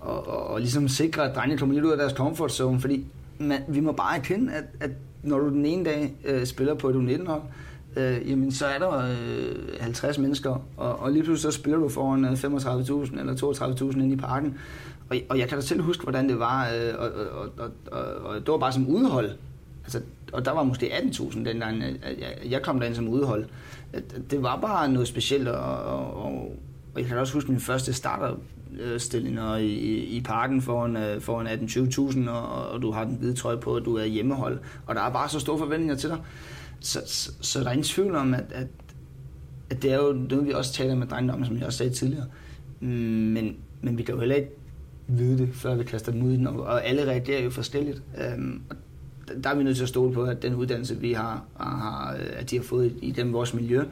og, 0.00 0.28
og, 0.28 0.46
og 0.46 0.60
ligesom 0.60 0.88
sikre, 0.88 1.30
at 1.30 1.36
drengene 1.36 1.58
kommer 1.58 1.74
lidt 1.74 1.84
ud 1.84 1.90
af 1.90 1.98
deres 1.98 2.12
comfort 2.12 2.52
zone, 2.52 2.80
fordi 2.80 3.04
man, 3.38 3.60
vi 3.68 3.80
må 3.80 3.92
bare 3.92 4.16
erkende, 4.16 4.52
at, 4.52 4.64
at 4.80 4.90
når 5.22 5.38
du 5.38 5.48
den 5.48 5.66
ene 5.66 5.84
dag 5.84 6.14
øh, 6.24 6.46
spiller 6.46 6.74
på 6.74 6.88
et 6.88 6.94
U19-hold, 6.94 7.42
øh, 7.96 8.30
jamen 8.30 8.52
så 8.52 8.66
er 8.66 8.78
der 8.78 8.90
øh, 8.90 9.80
50 9.80 10.18
mennesker, 10.18 10.62
og, 10.76 10.98
og 10.98 11.12
lige 11.12 11.22
pludselig 11.22 11.52
så 11.52 11.58
spiller 11.58 11.78
du 11.78 11.88
foran 11.88 12.24
øh, 12.24 12.32
35.000 12.32 13.20
eller 13.20 13.34
32.000 13.92 14.02
inde 14.02 14.14
i 14.14 14.16
parken, 14.16 14.58
og, 15.10 15.16
og 15.28 15.38
jeg 15.38 15.48
kan 15.48 15.58
da 15.58 15.64
selv 15.64 15.82
huske, 15.82 16.02
hvordan 16.02 16.28
det 16.28 16.38
var, 16.38 16.68
øh, 16.68 16.94
og, 16.98 17.10
og, 17.30 17.48
og, 17.58 17.70
og, 17.92 18.04
og 18.24 18.34
det 18.34 18.48
var 18.48 18.58
bare 18.58 18.72
som 18.72 18.88
udhold. 18.88 19.30
Altså, 19.84 20.00
og 20.32 20.44
der 20.44 20.50
var 20.50 20.62
måske 20.62 20.92
18.000 20.92 21.44
dengang, 21.44 21.82
øh, 21.82 21.94
jeg, 22.20 22.50
jeg 22.50 22.62
kom 22.62 22.80
derind 22.80 22.94
som 22.94 23.08
udhold. 23.08 23.44
Det 24.30 24.42
var 24.42 24.60
bare 24.60 24.92
noget 24.92 25.08
specielt, 25.08 25.48
og, 25.48 25.82
og, 25.82 26.24
og, 26.24 26.32
og 26.94 27.00
jeg 27.00 27.06
kan 27.06 27.18
også 27.18 27.34
huske 27.34 27.50
min 27.50 27.60
første 27.60 27.92
starterstillinger 27.92 29.52
øh, 29.52 29.62
i, 29.62 30.16
i 30.16 30.20
parken 30.20 30.62
foran, 30.62 31.20
foran 31.20 31.46
18-20.000, 31.46 32.30
og, 32.30 32.70
og 32.70 32.82
du 32.82 32.90
har 32.90 33.04
den 33.04 33.14
hvide 33.14 33.34
trøje 33.34 33.56
på, 33.56 33.74
og 33.74 33.84
du 33.84 33.96
er 33.96 34.04
hjemmehold, 34.04 34.58
og 34.86 34.94
der 34.94 35.00
er 35.00 35.10
bare 35.10 35.28
så 35.28 35.40
store 35.40 35.58
forventninger 35.58 35.96
til 35.96 36.10
dig. 36.10 36.18
Så, 36.80 37.00
så, 37.06 37.32
så 37.40 37.60
der 37.60 37.66
er 37.66 37.70
ingen 37.70 37.84
tvivl 37.84 38.14
om, 38.14 38.34
at, 38.34 38.44
at, 38.50 38.66
at 39.70 39.82
det 39.82 39.92
er 39.92 39.96
jo 39.96 40.12
noget, 40.12 40.46
vi 40.46 40.52
også 40.52 40.72
taler 40.72 40.94
med 40.94 41.06
drengene 41.06 41.32
om, 41.32 41.44
som 41.44 41.56
jeg 41.56 41.66
også 41.66 41.78
sagde 41.78 41.92
tidligere. 41.92 42.26
Men, 42.80 43.56
men 43.82 43.98
vi 43.98 44.02
kan 44.02 44.14
jo 44.14 44.20
heller 44.20 44.36
ikke 44.36 44.50
vide 45.08 45.38
det, 45.38 45.48
før 45.54 45.74
vi 45.74 45.84
kaster 45.84 46.12
dem 46.12 46.22
ud 46.22 46.32
i 46.32 46.36
den, 46.36 46.46
og 46.46 46.84
alle 46.86 47.04
reagerer 47.04 47.42
jo 47.42 47.50
forskelligt. 47.50 48.02
Øhm, 48.18 48.62
og 48.70 48.76
der 49.44 49.50
er 49.50 49.54
vi 49.54 49.64
nødt 49.64 49.76
til 49.76 49.82
at 49.82 49.88
stole 49.88 50.12
på, 50.12 50.22
at 50.22 50.42
den 50.42 50.54
uddannelse, 50.54 51.00
vi 51.00 51.12
har, 51.12 51.44
har 51.56 52.16
at 52.32 52.50
de 52.50 52.56
har 52.56 52.62
fået 52.62 52.94
i 53.02 53.10
dem 53.10 53.32
vores 53.32 53.54
miljø, 53.54 53.84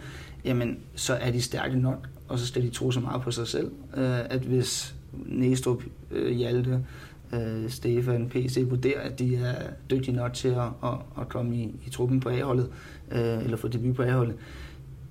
jamen, 0.45 0.78
så 0.95 1.14
er 1.14 1.30
de 1.30 1.43
stærke 1.43 1.76
nok, 1.76 2.09
og 2.28 2.39
så 2.39 2.47
skal 2.47 2.62
de 2.62 2.70
tro 2.70 2.91
så 2.91 3.01
meget 3.01 3.22
på 3.22 3.30
sig 3.30 3.49
selv, 3.49 3.72
øh, 3.97 4.20
at 4.20 4.41
hvis 4.41 4.95
Næstrup, 5.12 5.82
øh, 6.11 6.36
Hjalte, 6.36 6.84
øh, 7.32 7.70
Stefan, 7.70 8.28
PC 8.28 8.64
vurderer, 8.68 9.00
at 9.00 9.18
de 9.18 9.36
er 9.36 9.54
dygtige 9.90 10.16
nok 10.16 10.34
til 10.34 10.48
at, 10.48 10.62
at, 10.84 10.94
at 11.20 11.28
komme 11.28 11.56
i, 11.56 11.74
i 11.86 11.90
truppen 11.90 12.20
på 12.20 12.28
A-holdet, 12.28 12.68
øh, 13.12 13.44
eller 13.44 13.56
få 13.56 13.68
debut 13.68 13.96
på 13.96 14.02
A-holdet, 14.02 14.34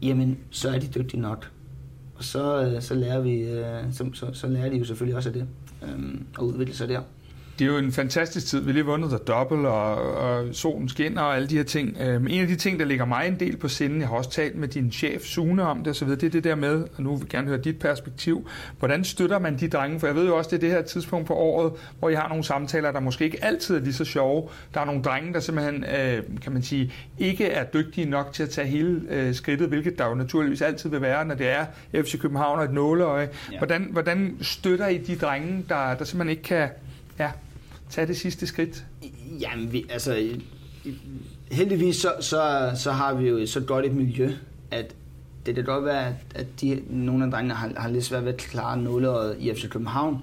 jamen, 0.01 0.38
så 0.49 0.70
er 0.70 0.80
de 0.80 0.88
dygtige 0.88 1.22
nok. 1.22 1.51
Og 2.15 2.24
så, 2.24 2.65
øh, 2.65 2.82
så, 2.82 2.95
lærer 2.95 3.20
vi, 3.20 3.41
øh, 3.41 3.93
så, 3.93 4.09
så, 4.13 4.34
så 4.34 4.47
lærer 4.47 4.70
de 4.70 4.78
jo 4.78 4.86
selvfølgelig 4.86 5.15
også 5.15 5.30
af 5.30 5.34
det, 5.34 5.47
øh, 5.84 6.22
og 6.38 6.47
udvikle 6.47 6.76
sig 6.76 6.89
der 6.89 7.01
det 7.60 7.68
er 7.68 7.72
jo 7.72 7.78
en 7.78 7.91
fantastisk 7.91 8.47
tid. 8.47 8.60
Vi 8.60 8.72
lige 8.72 8.86
vundet 8.86 9.12
der 9.12 9.18
dobbelt, 9.18 9.66
og, 9.66 9.95
og 10.16 10.55
solen 10.55 10.89
skinner 10.89 11.22
og 11.22 11.36
alle 11.36 11.47
de 11.47 11.55
her 11.58 11.64
ting. 11.64 11.97
Øhm, 12.01 12.28
en 12.28 12.41
af 12.41 12.47
de 12.47 12.55
ting, 12.55 12.80
der 12.80 12.86
ligger 12.86 13.05
mig 13.05 13.28
en 13.28 13.39
del 13.39 13.58
på 13.58 13.68
sinden, 13.68 13.99
jeg 13.99 14.08
har 14.08 14.16
også 14.16 14.30
talt 14.30 14.55
med 14.55 14.68
din 14.68 14.91
chef 14.91 15.22
Sune 15.22 15.64
om 15.64 15.84
det, 15.84 15.95
så 15.95 16.05
videre, 16.05 16.20
det 16.20 16.28
er 16.28 16.32
det 16.32 16.43
der 16.43 16.55
med, 16.55 16.84
og 16.95 17.03
nu 17.03 17.16
vil 17.16 17.20
jeg 17.20 17.30
gerne 17.30 17.47
høre 17.47 17.58
dit 17.58 17.80
perspektiv. 17.80 18.49
Hvordan 18.80 19.03
støtter 19.03 19.39
man 19.39 19.60
de 19.60 19.68
drenge? 19.68 19.99
For 19.99 20.08
jeg 20.08 20.16
ved 20.16 20.26
jo 20.26 20.38
også, 20.38 20.49
det 20.49 20.55
er 20.55 20.60
det 20.60 20.70
her 20.70 20.82
tidspunkt 20.82 21.28
på 21.28 21.34
året, 21.34 21.74
hvor 21.99 22.10
I 22.10 22.14
har 22.14 22.28
nogle 22.28 22.43
samtaler, 22.43 22.91
der 22.91 22.99
måske 22.99 23.26
ikke 23.26 23.43
altid 23.45 23.76
er 23.76 23.80
lige 23.80 23.93
så 23.93 24.05
sjove. 24.05 24.49
Der 24.74 24.82
er 24.82 24.86
nogle 24.86 25.01
drenge, 25.01 25.34
der 25.34 25.39
simpelthen, 25.39 25.84
øh, 25.84 26.24
kan 26.41 26.51
man 26.53 26.64
sige, 26.64 26.93
ikke 27.20 27.45
er 27.45 27.64
dygtige 27.64 28.10
nok 28.10 28.34
til 28.34 28.43
at 28.43 28.49
tage 28.49 28.68
hele 28.68 29.01
øh, 29.10 29.34
skridtet, 29.34 29.68
hvilket 29.68 29.97
der 29.97 30.08
jo 30.08 30.16
naturligvis 30.16 30.62
altid 30.62 30.89
vil 30.89 31.01
være, 31.01 31.26
når 31.26 31.36
det 31.36 31.49
er 31.49 31.66
FC 31.93 32.20
København 32.20 32.60
og 32.60 32.66
et 32.66 32.74
nåleøje. 32.74 33.30
Ja. 33.51 33.58
Hvordan, 33.58 33.88
hvordan 33.91 34.38
støtter 34.41 34.88
I 34.88 34.97
de 34.97 35.16
drenge, 35.16 35.66
der, 35.70 35.95
der 35.95 36.05
simpelthen 36.05 36.30
ikke 36.30 36.43
kan 36.43 36.70
ja, 37.20 37.32
tage 37.90 38.08
det 38.08 38.18
sidste 38.18 38.48
skridt? 38.48 38.86
Jamen, 39.40 39.74
vi, 39.74 39.86
altså, 39.90 40.28
heldigvis 41.52 41.96
så, 41.96 42.14
så, 42.20 42.72
så 42.76 42.92
har 42.92 43.14
vi 43.14 43.28
jo 43.28 43.46
så 43.46 43.60
godt 43.62 43.86
et 43.86 43.94
miljø, 43.94 44.34
at 44.72 44.96
det 45.46 45.56
kan 45.56 45.64
godt 45.64 45.86
være, 45.86 46.08
at, 46.08 46.16
at 46.36 46.48
de, 46.62 46.82
nogle 46.90 47.26
af 47.26 47.32
drengene 47.32 47.54
har, 47.54 47.72
har 47.78 47.90
lidt 47.90 48.04
svært 48.04 48.26
ved 48.26 48.34
at 48.34 48.38
klare 48.38 48.78
nåleåret 48.78 49.36
i 49.40 49.54
FC 49.54 49.70
København, 49.70 50.18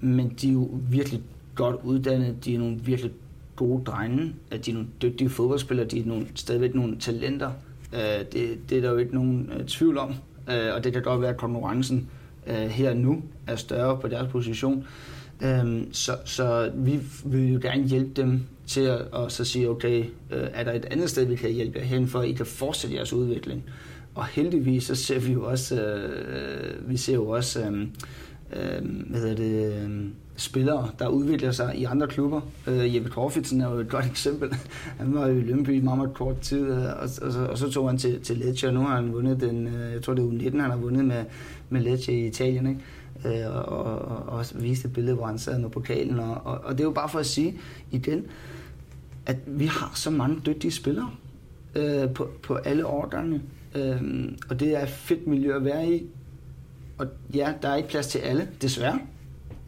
men 0.00 0.28
de 0.40 0.48
er 0.48 0.52
jo 0.52 0.70
virkelig 0.90 1.20
godt 1.54 1.76
uddannet, 1.82 2.44
de 2.44 2.54
er 2.54 2.58
nogle 2.58 2.76
virkelig 2.76 3.12
gode 3.56 3.84
drenge, 3.84 4.34
at 4.50 4.66
de 4.66 4.70
er 4.70 4.74
nogle 4.74 4.88
dygtige 5.02 5.30
fodboldspillere, 5.30 5.86
de 5.86 6.00
er 6.00 6.06
nogle, 6.06 6.26
stadigvæk 6.34 6.74
nogle 6.74 6.96
talenter. 6.96 7.50
Uh, 7.92 7.98
det, 8.32 8.58
det 8.70 8.78
er 8.78 8.80
der 8.80 8.90
jo 8.90 8.96
ikke 8.96 9.14
nogen 9.14 9.50
uh, 9.60 9.66
tvivl 9.66 9.98
om, 9.98 10.08
uh, 10.48 10.74
og 10.74 10.84
det 10.84 10.92
kan 10.92 11.02
godt 11.02 11.20
være, 11.20 11.30
at 11.30 11.36
konkurrencen 11.36 12.08
uh, 12.46 12.54
her 12.54 12.94
nu 12.94 13.22
er 13.46 13.56
større 13.56 13.98
på 14.00 14.08
deres 14.08 14.32
position. 14.32 14.86
Øhm, 15.42 15.92
så, 15.92 16.16
så 16.24 16.70
vi 16.74 17.00
vil 17.24 17.52
jo 17.52 17.58
gerne 17.62 17.84
hjælpe 17.84 18.22
dem 18.22 18.40
til 18.66 18.80
at 18.80 19.00
og 19.12 19.32
så 19.32 19.44
sige, 19.44 19.70
okay, 19.70 20.04
øh, 20.30 20.48
er 20.54 20.64
der 20.64 20.72
et 20.72 20.84
andet 20.84 21.10
sted, 21.10 21.24
vi 21.24 21.36
kan 21.36 21.52
hjælpe 21.52 21.78
jer 21.78 21.84
hen, 21.84 22.08
for 22.08 22.20
at 22.20 22.28
I 22.28 22.32
kan 22.32 22.46
fortsætte 22.46 22.96
jeres 22.96 23.12
udvikling. 23.12 23.64
Og 24.14 24.26
heldigvis 24.26 24.84
så 24.84 24.94
ser 24.94 25.18
vi 25.18 25.32
jo 25.32 25.44
også, 25.44 25.82
øh, 25.82 26.90
vi 26.90 26.96
ser 26.96 27.14
jo 27.14 27.28
også, 27.28 27.60
øh, 27.60 27.80
øh, 28.52 29.06
hvad 29.10 29.20
hedder 29.20 29.34
det, 29.34 29.82
øh, 29.82 30.06
spillere, 30.36 30.88
der 30.98 31.08
udvikler 31.08 31.50
sig 31.50 31.76
i 31.76 31.84
andre 31.84 32.06
klubber. 32.06 32.40
Øh, 32.66 32.94
Jeppe 32.94 33.10
Korfitsen 33.10 33.60
er 33.60 33.70
jo 33.70 33.78
et 33.78 33.88
godt 33.88 34.06
eksempel. 34.12 34.50
Han 34.98 35.14
var 35.14 35.26
i 35.26 35.40
Lønby 35.40 35.70
i 35.70 35.80
meget, 35.80 35.98
meget 35.98 36.14
kort 36.14 36.40
tid, 36.40 36.66
øh, 36.66 36.78
og, 36.78 37.08
og, 37.22 37.32
så, 37.32 37.46
og 37.50 37.58
så 37.58 37.70
tog 37.70 37.88
han 37.88 37.98
til, 37.98 38.20
til 38.20 38.36
Lecce, 38.36 38.68
og 38.68 38.74
nu 38.74 38.80
har 38.80 38.96
han 38.96 39.12
vundet 39.12 39.40
den, 39.40 39.66
øh, 39.66 39.92
jeg 39.92 40.02
tror 40.02 40.14
det 40.14 40.24
er 40.24 40.50
U19, 40.50 40.60
han 40.60 40.70
har 40.70 40.76
vundet 40.76 41.04
med, 41.04 41.24
med 41.68 41.80
Lecce 41.80 42.12
i 42.12 42.26
Italien, 42.26 42.66
ikke? 42.66 42.80
Øh, 43.26 43.56
og, 43.56 43.64
og, 43.64 43.94
og 43.98 44.38
også 44.38 44.58
viste 44.58 44.88
et 44.88 44.94
billede, 44.94 45.16
hvor 45.16 45.26
han 45.26 45.38
sad 45.38 45.58
med 45.58 45.70
pokalen. 45.70 46.18
Og, 46.18 46.40
og, 46.44 46.60
og 46.64 46.72
det 46.72 46.80
er 46.80 46.84
jo 46.84 46.90
bare 46.90 47.08
for 47.08 47.18
at 47.18 47.26
sige 47.26 47.58
igen, 47.90 48.26
at 49.26 49.36
vi 49.46 49.66
har 49.66 49.92
så 49.94 50.10
mange 50.10 50.40
dygtige 50.46 50.72
spillere 50.72 51.10
øh, 51.74 52.10
på, 52.10 52.30
på 52.42 52.54
alle 52.54 52.86
årgange. 52.86 53.42
Øh, 53.74 54.02
og 54.48 54.60
det 54.60 54.76
er 54.76 54.82
et 54.82 54.88
fedt 54.88 55.26
miljø 55.26 55.56
at 55.56 55.64
være 55.64 55.88
i. 55.88 56.06
Og 56.98 57.06
ja, 57.34 57.52
der 57.62 57.68
er 57.68 57.76
ikke 57.76 57.88
plads 57.88 58.06
til 58.06 58.18
alle, 58.18 58.48
desværre. 58.62 58.98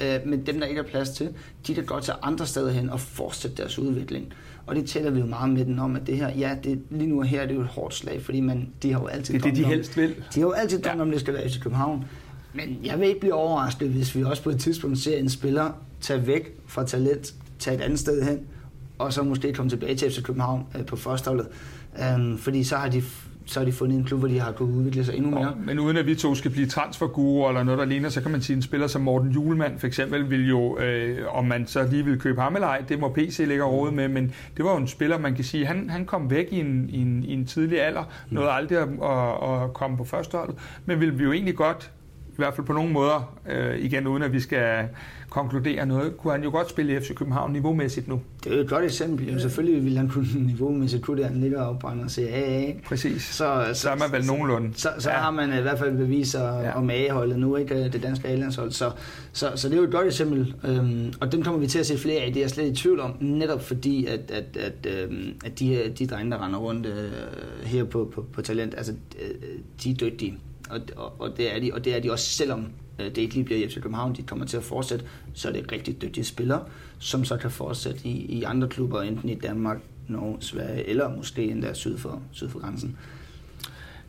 Øh, 0.02 0.20
men 0.26 0.46
dem, 0.46 0.60
der 0.60 0.66
ikke 0.66 0.78
er 0.78 0.84
plads 0.84 1.10
til, 1.10 1.28
de 1.66 1.74
kan 1.74 1.84
godt 1.84 2.04
tage 2.04 2.18
andre 2.22 2.46
steder 2.46 2.70
hen 2.70 2.90
og 2.90 3.00
fortsætte 3.00 3.56
deres 3.56 3.78
udvikling. 3.78 4.32
Og 4.66 4.76
det 4.76 4.86
tæller 4.86 5.10
vi 5.10 5.20
jo 5.20 5.26
meget 5.26 5.50
med 5.50 5.64
den 5.64 5.78
om, 5.78 5.96
at 5.96 6.06
det 6.06 6.16
her, 6.16 6.28
ja, 6.28 6.56
det, 6.64 6.82
lige 6.90 7.10
nu 7.10 7.20
her 7.20 7.42
det 7.42 7.50
er 7.50 7.54
jo 7.54 7.60
et 7.60 7.66
hårdt 7.66 7.94
slag, 7.94 8.22
fordi 8.22 8.40
man, 8.40 8.68
de 8.82 8.92
har 8.92 9.00
jo 9.00 9.06
altid 9.06 9.34
Det 9.34 9.40
er 9.40 9.48
det, 9.48 9.56
de 9.56 9.64
helst 9.64 9.96
vil. 9.96 10.08
De 10.08 10.40
har 10.40 10.46
jo 10.46 10.52
altid 10.52 10.82
drømt 10.82 10.96
ja. 10.96 11.02
om, 11.02 11.10
det 11.10 11.20
skal 11.20 11.34
være 11.34 11.46
i 11.46 11.50
København. 11.60 12.04
Men 12.66 12.78
jeg 12.84 13.00
vil 13.00 13.08
ikke 13.08 13.20
blive 13.20 13.34
overrasket, 13.34 13.88
hvis 13.88 14.14
vi 14.14 14.22
også 14.22 14.42
på 14.42 14.50
et 14.50 14.60
tidspunkt 14.60 14.98
ser 14.98 15.18
en 15.18 15.28
spiller 15.28 15.70
tage 16.00 16.26
væk 16.26 16.54
fra 16.66 16.84
talent, 16.84 17.34
tage 17.58 17.76
et 17.76 17.80
andet 17.80 17.98
sted 17.98 18.22
hen, 18.22 18.40
og 18.98 19.12
så 19.12 19.22
måske 19.22 19.52
komme 19.52 19.70
tilbage 19.70 19.96
til 19.96 20.10
FC 20.10 20.22
København 20.22 20.66
øh, 20.78 20.86
på 20.86 20.96
førsteholdet. 20.96 21.46
Um, 22.16 22.38
fordi 22.38 22.64
så 22.64 22.76
har 22.76 22.88
de 22.88 23.02
så 23.48 23.60
har 23.60 23.64
de 23.64 23.72
fundet 23.72 23.98
en 23.98 24.04
klub, 24.04 24.18
hvor 24.18 24.28
de 24.28 24.40
har 24.40 24.52
kunnet 24.52 24.74
udvikle 24.74 25.04
sig 25.04 25.16
endnu 25.16 25.30
mere. 25.30 25.54
Men 25.64 25.78
uden 25.78 25.96
at 25.96 26.06
vi 26.06 26.14
to 26.14 26.34
skal 26.34 26.50
blive 26.50 26.66
transferguru 26.66 27.48
eller 27.48 27.62
noget, 27.62 27.78
der 27.78 27.84
ligner, 27.84 28.08
så 28.08 28.20
kan 28.20 28.30
man 28.30 28.42
sige, 28.42 28.54
at 28.54 28.56
en 28.56 28.62
spiller 28.62 28.86
som 28.86 29.02
Morten 29.02 29.30
Julemand 29.30 29.78
for 29.78 29.86
eksempel 29.86 30.30
vil 30.30 30.48
jo, 30.48 30.78
øh, 30.78 31.18
om 31.36 31.44
man 31.44 31.66
så 31.66 31.86
lige 31.90 32.04
vil 32.04 32.18
købe 32.18 32.40
ham 32.40 32.54
eller 32.54 32.68
ej, 32.68 32.84
det 32.88 32.98
må 32.98 33.12
PC 33.12 33.44
ligge 33.48 33.64
råd 33.64 33.90
med, 33.90 34.08
men 34.08 34.32
det 34.56 34.64
var 34.64 34.70
jo 34.70 34.76
en 34.76 34.88
spiller, 34.88 35.18
man 35.18 35.34
kan 35.34 35.44
sige, 35.44 35.66
han, 35.66 35.90
han 35.90 36.04
kom 36.04 36.30
væk 36.30 36.46
i 36.50 36.60
en, 36.60 36.90
i 36.90 37.00
en, 37.00 37.24
i 37.24 37.32
en 37.32 37.46
tidlig 37.46 37.82
alder, 37.82 38.02
mm. 38.02 38.34
nåede 38.34 38.50
aldrig 38.50 38.78
at, 38.78 38.88
at, 39.02 39.62
at 39.62 39.72
komme 39.74 39.96
på 39.96 40.04
førsteholdet, 40.04 40.56
men 40.86 41.00
vil 41.00 41.18
vi 41.18 41.24
jo 41.24 41.32
egentlig 41.32 41.54
godt 41.56 41.90
hvert 42.42 42.54
fald 42.54 42.66
på 42.66 42.72
nogle 42.72 42.92
måder, 42.92 43.34
øh, 43.50 43.78
igen 43.78 44.06
uden 44.06 44.22
at 44.22 44.32
vi 44.32 44.40
skal 44.40 44.88
konkludere 45.30 45.86
noget, 45.86 46.16
kunne 46.16 46.32
han 46.32 46.42
jo 46.42 46.50
godt 46.50 46.70
spille 46.70 46.96
i 46.96 47.00
FC 47.00 47.14
København 47.14 47.52
niveaumæssigt 47.52 48.08
nu. 48.08 48.20
Det 48.44 48.52
er 48.52 48.56
jo 48.56 48.62
et 48.62 48.68
godt 48.68 48.84
eksempel. 48.84 49.26
Jamen, 49.26 49.40
selvfølgelig 49.40 49.84
ville 49.84 49.98
han 49.98 50.08
kunne 50.08 50.26
niveaumæssigt 50.46 51.02
kunne 51.02 51.16
det, 51.22 51.26
han 51.30 51.40
ligger 51.40 51.62
og 51.62 51.78
brænder 51.78 52.04
og 52.04 52.10
siger. 52.10 52.72
Præcis. 52.86 53.22
Så, 53.22 53.70
Så 53.72 53.90
er 53.90 53.96
man 53.96 54.12
vel 54.12 54.26
nogenlunde. 54.26 54.70
Så, 54.74 54.88
så 54.98 55.10
Ja. 55.10 55.16
har 55.16 55.30
man 55.30 55.58
i 55.58 55.62
hvert 55.62 55.78
fald 55.78 55.96
beviser 55.96 56.60
Ja. 56.60 56.76
om 56.78 56.90
A-holdet 56.90 57.38
nu, 57.38 57.56
ikke 57.56 57.88
det 57.88 58.02
danske 58.02 58.28
A-landshold. 58.28 58.70
Så, 58.70 58.90
så, 59.32 59.52
så 59.54 59.68
det 59.68 59.74
er 59.74 59.78
jo 59.78 59.84
et 59.84 59.92
godt 59.92 60.06
eksempel, 60.06 60.54
øhm, 60.64 61.12
og 61.20 61.32
dem 61.32 61.42
kommer 61.42 61.60
vi 61.60 61.66
til 61.66 61.78
at 61.78 61.86
se 61.86 61.98
flere 61.98 62.20
af, 62.20 62.26
det 62.32 62.36
er 62.36 62.44
jeg 62.44 62.50
slet 62.50 62.72
i 62.72 62.74
tvivl 62.74 63.00
om, 63.00 63.10
netop 63.20 63.62
fordi, 63.62 64.06
at, 64.06 64.30
at, 64.30 64.56
at, 64.56 64.86
øhm, 65.04 65.32
at 65.44 65.58
de, 65.58 65.92
de 65.98 66.06
drenge, 66.06 66.30
der 66.30 66.44
render 66.46 66.58
rundt 66.58 66.86
øh, 66.86 67.10
her 67.64 67.84
på, 67.84 68.10
på, 68.14 68.24
på 68.32 68.42
talent, 68.42 68.74
altså, 68.76 68.92
øh, 69.22 69.34
de 69.84 69.90
er 69.90 69.94
dygtige. 69.94 70.38
Og, 70.70 70.80
og, 70.96 71.20
og, 71.20 71.36
det 71.36 71.56
er 71.56 71.60
de, 71.60 71.70
og 71.74 71.84
det 71.84 71.96
er 71.96 72.00
de 72.00 72.12
også, 72.12 72.26
selvom 72.26 72.66
øh, 72.98 73.06
det 73.06 73.18
ikke 73.18 73.34
lige 73.34 73.44
bliver 73.44 73.68
FC 73.68 73.74
København, 73.74 74.16
de 74.16 74.22
kommer 74.22 74.46
til 74.46 74.56
at 74.56 74.64
fortsætte, 74.64 75.04
så 75.34 75.48
er 75.48 75.52
det 75.52 75.72
rigtig 75.72 76.02
dygtige 76.02 76.24
spillere, 76.24 76.64
som 76.98 77.24
så 77.24 77.36
kan 77.36 77.50
fortsætte 77.50 78.00
i, 78.04 78.38
i 78.38 78.42
andre 78.42 78.68
klubber, 78.68 79.02
enten 79.02 79.28
i 79.28 79.34
Danmark, 79.34 79.78
Norge, 80.08 80.36
Sverige, 80.40 80.88
eller 80.88 81.16
måske 81.16 81.44
endda 81.44 81.74
syd 81.74 81.98
for, 81.98 82.22
syd 82.32 82.48
for 82.48 82.58
grænsen. 82.58 82.98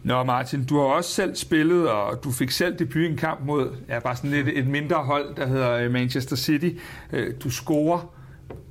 Nå 0.03 0.23
Martin, 0.23 0.65
du 0.65 0.77
har 0.77 0.83
også 0.83 1.11
selv 1.11 1.35
spillet, 1.35 1.89
og 1.89 2.23
du 2.23 2.31
fik 2.31 2.51
selv 2.51 2.79
debut 2.79 3.01
i 3.01 3.05
en 3.05 3.17
kamp 3.17 3.45
mod 3.45 3.75
ja, 3.89 3.99
bare 3.99 4.15
sådan 4.15 4.31
lidt 4.31 4.47
et 4.47 4.67
mindre 4.67 4.95
hold, 4.95 5.35
der 5.35 5.47
hedder 5.47 5.71
øh, 5.71 5.91
Manchester 5.91 6.35
City. 6.35 6.69
Øh, 7.13 7.33
Du 7.43 7.49
scorer. 7.49 8.13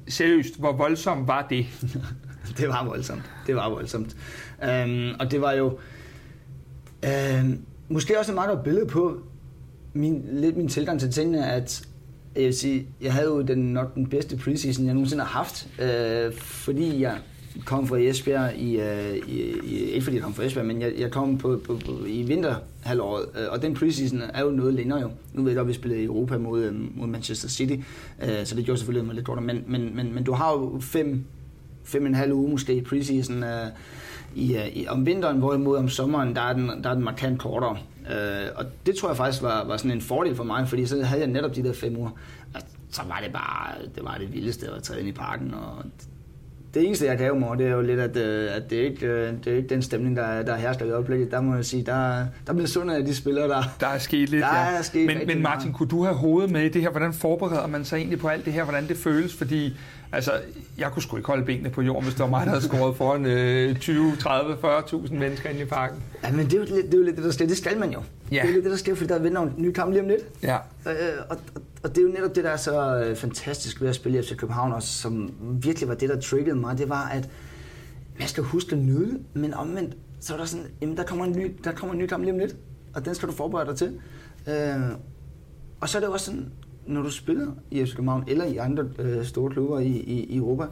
Seriøst, 0.09 0.59
hvor 0.59 0.73
voldsomt 0.73 1.29
var 1.29 1.47
det? 1.51 1.67
det 2.59 2.69
var 2.69 2.85
voldsomt. 2.85 3.23
Det 3.47 3.57
var 3.57 3.71
voldsomt. 3.71 4.17
Øhm, 4.65 5.15
og 5.21 5.31
det 5.31 5.41
var 5.41 5.53
jo 5.53 5.79
øhm, 7.05 7.65
måske 7.89 8.19
også 8.19 8.33
et 8.33 8.35
meget 8.35 8.51
godt 8.51 8.65
billede 8.65 8.87
på 8.87 9.21
min, 9.93 10.25
lidt 10.33 10.57
min 10.57 10.69
tilgang 10.69 11.01
til 11.01 11.13
tingene, 11.13 11.47
at 11.47 11.89
jeg 12.37 12.45
vil 12.45 12.55
sige, 12.55 12.87
jeg 13.01 13.13
havde 13.13 13.27
jo 13.27 13.43
den, 13.43 13.59
nok 13.59 13.95
den 13.95 14.07
bedste 14.07 14.37
preseason, 14.37 14.87
jeg 14.87 14.95
nogensinde 14.95 15.25
har 15.25 15.39
haft, 15.39 15.69
øh, 15.83 16.33
fordi 16.33 17.01
jeg 17.03 17.19
kom 17.65 17.87
fra 17.87 17.97
Esbjerg 17.99 18.57
i, 18.57 18.81
øh, 18.81 19.17
i, 19.17 19.55
i, 19.65 19.79
ikke 19.79 20.05
fordi 20.05 20.17
jeg 20.17 20.25
kom 20.25 20.35
fra 20.35 20.43
Esbjerg, 20.43 20.67
men 20.67 20.81
jeg, 20.81 20.93
jeg 20.99 21.11
kom 21.11 21.39
på, 21.39 21.61
på, 21.67 21.81
på, 21.87 22.05
i 22.07 22.23
vinterhalvåret, 22.23 23.25
øh, 23.39 23.47
og 23.51 23.63
den 23.63 23.75
preseason 23.75 24.23
er 24.35 24.45
jo 24.45 24.51
noget 24.51 24.75
længere 24.75 25.01
jo. 25.01 25.11
Nu 25.35 25.43
ved 25.43 25.51
jeg 25.51 25.57
godt, 25.57 25.65
at 25.65 25.69
vi 25.69 25.75
spillede 25.75 26.03
i 26.03 26.05
Europa 26.05 26.39
mod, 26.39 26.65
øh, 26.65 26.75
mod 26.99 27.07
Manchester 27.07 27.49
City, 27.49 27.77
øh, 28.23 28.45
så 28.45 28.55
det 28.55 28.65
gjorde 28.65 28.79
selvfølgelig 28.79 29.07
mig 29.07 29.15
lidt 29.15 29.27
kortere, 29.27 29.45
men, 29.45 29.65
men, 29.67 29.97
men, 29.97 30.15
men 30.15 30.25
du 30.25 30.33
har 30.33 30.53
jo 30.53 30.79
fem, 30.81 31.25
fem 31.85 32.03
og 32.03 32.09
en 32.09 32.15
halv 32.15 32.33
uge 32.33 32.51
måske 32.51 32.75
i 32.75 32.81
preseason 32.81 33.43
øh, 33.43 33.67
i, 34.35 34.57
øh, 34.57 34.67
i, 34.67 34.89
om 34.89 35.07
vinteren, 35.07 35.39
hvorimod 35.39 35.77
om 35.77 35.89
sommeren, 35.89 36.35
der 36.35 36.41
er 36.41 36.53
den, 36.53 36.69
der 36.83 36.91
er 36.91 36.95
den 36.95 37.05
markant 37.05 37.39
kortere. 37.39 37.77
Øh, 38.11 38.49
og 38.57 38.65
det 38.87 38.97
tror 38.97 39.09
jeg 39.09 39.17
faktisk 39.17 39.43
var, 39.43 39.65
var 39.65 39.77
sådan 39.77 39.91
en 39.91 40.01
fordel 40.01 40.35
for 40.37 40.45
mig, 40.45 40.69
fordi 40.69 40.87
så 40.87 41.03
havde 41.03 41.21
jeg 41.21 41.31
netop 41.31 41.57
de 41.57 41.63
der 41.63 41.73
fem 41.73 41.97
uger. 41.97 42.11
Altså, 42.55 42.69
så 42.91 43.03
var 43.09 43.21
det 43.25 43.33
bare 43.33 43.73
det, 43.95 44.05
var 44.05 44.19
det 44.19 44.33
vildeste 44.33 44.67
at 44.77 44.83
træde 44.83 45.01
ind 45.01 45.09
i 45.09 45.13
parken, 45.13 45.55
og 45.55 45.85
det 46.75 46.87
eneste, 46.87 47.07
jeg 47.07 47.17
kan 47.17 47.27
have 47.27 47.39
mig 47.39 47.59
det 47.59 47.67
er 47.67 47.71
jo 47.71 47.81
lidt, 47.81 48.01
at, 48.01 48.17
øh, 48.17 48.57
at 48.57 48.71
det, 48.71 48.81
er 48.81 48.85
ikke, 48.85 49.07
øh, 49.07 49.33
det 49.45 49.53
er 49.53 49.57
ikke 49.57 49.69
den 49.69 49.83
stemning, 49.83 50.17
der, 50.17 50.43
der 50.43 50.57
hersker 50.57 50.85
i 50.85 50.91
øjeblikket. 50.91 51.31
Der 51.31 51.41
må 51.41 51.55
jeg 51.55 51.65
sige, 51.65 51.83
der, 51.83 52.25
der 52.47 52.53
bliver 52.53 52.67
sundet 52.67 52.95
af 52.95 53.05
de 53.05 53.15
spillere, 53.15 53.49
der... 53.49 53.63
Der 53.81 53.87
er 53.87 53.99
sket 53.99 54.29
lidt, 54.29 54.43
Der 54.43 54.57
ja. 54.71 54.77
er 54.79 54.83
sket 54.83 55.07
men, 55.07 55.19
men 55.27 55.43
Martin, 55.43 55.73
kunne 55.73 55.89
du 55.89 56.03
have 56.05 56.15
hovedet 56.17 56.51
med 56.51 56.63
i 56.63 56.69
det 56.69 56.83
her? 56.83 56.91
Hvordan 56.91 57.13
forbereder 57.13 57.67
man 57.67 57.85
sig 57.85 57.97
egentlig 57.97 58.19
på 58.19 58.29
alt 58.29 58.45
det 58.45 58.53
her? 58.53 58.65
Hvordan 58.65 58.89
det 58.89 58.97
føles? 58.97 59.35
Fordi 59.35 59.77
altså, 60.13 60.33
jeg 60.79 60.91
kunne 60.93 61.03
sgu 61.03 61.17
ikke 61.17 61.27
holde 61.27 61.45
benene 61.45 61.71
på 61.71 61.83
jorden, 61.83 62.03
hvis 62.05 62.15
det 62.15 62.21
var 62.23 62.29
mig, 62.29 62.47
der 62.47 62.49
havde 62.53 62.63
scoret 62.65 62.97
foran 62.97 63.27
øh, 63.27 63.77
20, 63.77 64.17
30, 64.17 64.55
40.000 64.55 65.15
mennesker 65.15 65.51
inde 65.51 65.63
i 65.63 65.65
parken. 65.65 66.03
Ja, 66.25 66.33
men 66.33 66.47
det 66.47 66.55
er, 66.55 66.59
jo, 66.59 66.65
lidt- 66.65 66.87
det 66.87 66.95
er 66.95 66.99
jo 66.99 67.05
lidt 67.05 67.17
det, 67.17 67.25
der 67.25 67.31
sker. 67.31 67.47
Det 67.47 67.57
skal 67.57 67.79
man 67.79 67.91
jo. 67.91 68.01
Ja. 68.33 68.37
Det 68.37 68.43
er 68.43 68.49
jo 68.49 68.53
lidt 68.55 68.65
det, 68.65 68.71
der 68.71 68.79
sker, 68.79 68.95
fordi 68.95 69.09
der 69.09 69.19
vender 69.19 69.43
en 69.43 69.53
ny 69.57 69.73
kamp 69.73 69.91
lige 69.93 70.03
om 70.03 70.09
lidt. 70.09 70.21
Ja. 70.43 70.57
Øh, 70.87 70.93
og, 71.31 71.39
og, 71.55 71.61
og 71.83 71.91
det 71.91 71.99
er 71.99 72.03
jo 72.03 72.09
netop 72.09 72.35
det, 72.35 72.45
der 72.45 72.51
er 72.51 72.57
så 72.57 73.05
øh, 73.05 73.17
fantastisk 73.17 73.81
ved 73.81 73.89
at 73.89 73.95
spille 73.95 74.19
i 74.19 74.23
FC 74.23 74.37
København, 74.37 74.73
og 74.73 74.83
som 74.83 75.35
virkelig 75.41 75.89
var 75.89 75.95
det, 75.95 76.09
der 76.09 76.21
triggede 76.21 76.57
mig, 76.57 76.79
det 76.79 76.89
var, 76.89 77.09
at 77.09 77.31
man 78.19 78.29
skal 78.29 78.45
huske 78.45 78.73
at 78.73 78.79
nyde 78.79 79.19
men 79.35 79.55
omvendt, 79.55 79.97
så 80.21 80.35
er 80.35 80.39
der 80.39 80.45
sådan, 80.45 80.67
jamen 80.81 80.97
der 80.97 81.03
kommer 81.03 81.25
en 81.25 81.33
ny, 81.33 81.57
der 81.65 81.73
kommer 81.73 81.93
en 81.93 81.99
ny 81.99 82.07
kamp 82.07 82.25
lige 82.25 82.33
om 82.33 82.39
lidt, 82.39 82.57
og 82.95 83.05
den 83.05 83.15
skal 83.15 83.29
du 83.29 83.33
forberede 83.33 83.69
dig 83.69 83.77
til. 83.77 84.01
Øh, 84.49 84.91
og 85.81 85.89
så 85.89 85.99
er 85.99 86.01
det 86.01 86.11
også 86.11 86.27
sådan, 86.27 86.53
når 86.87 87.03
du 87.03 87.11
spiller 87.11 87.47
i 87.71 87.85
FC 87.85 87.95
København, 87.95 88.25
eller 88.27 88.45
i 88.45 88.57
andre 88.57 88.85
øh, 88.99 89.25
store 89.25 89.51
klubber 89.51 89.79
i, 89.79 89.87
i, 89.87 90.25
i 90.25 90.37
Europa, 90.37 90.65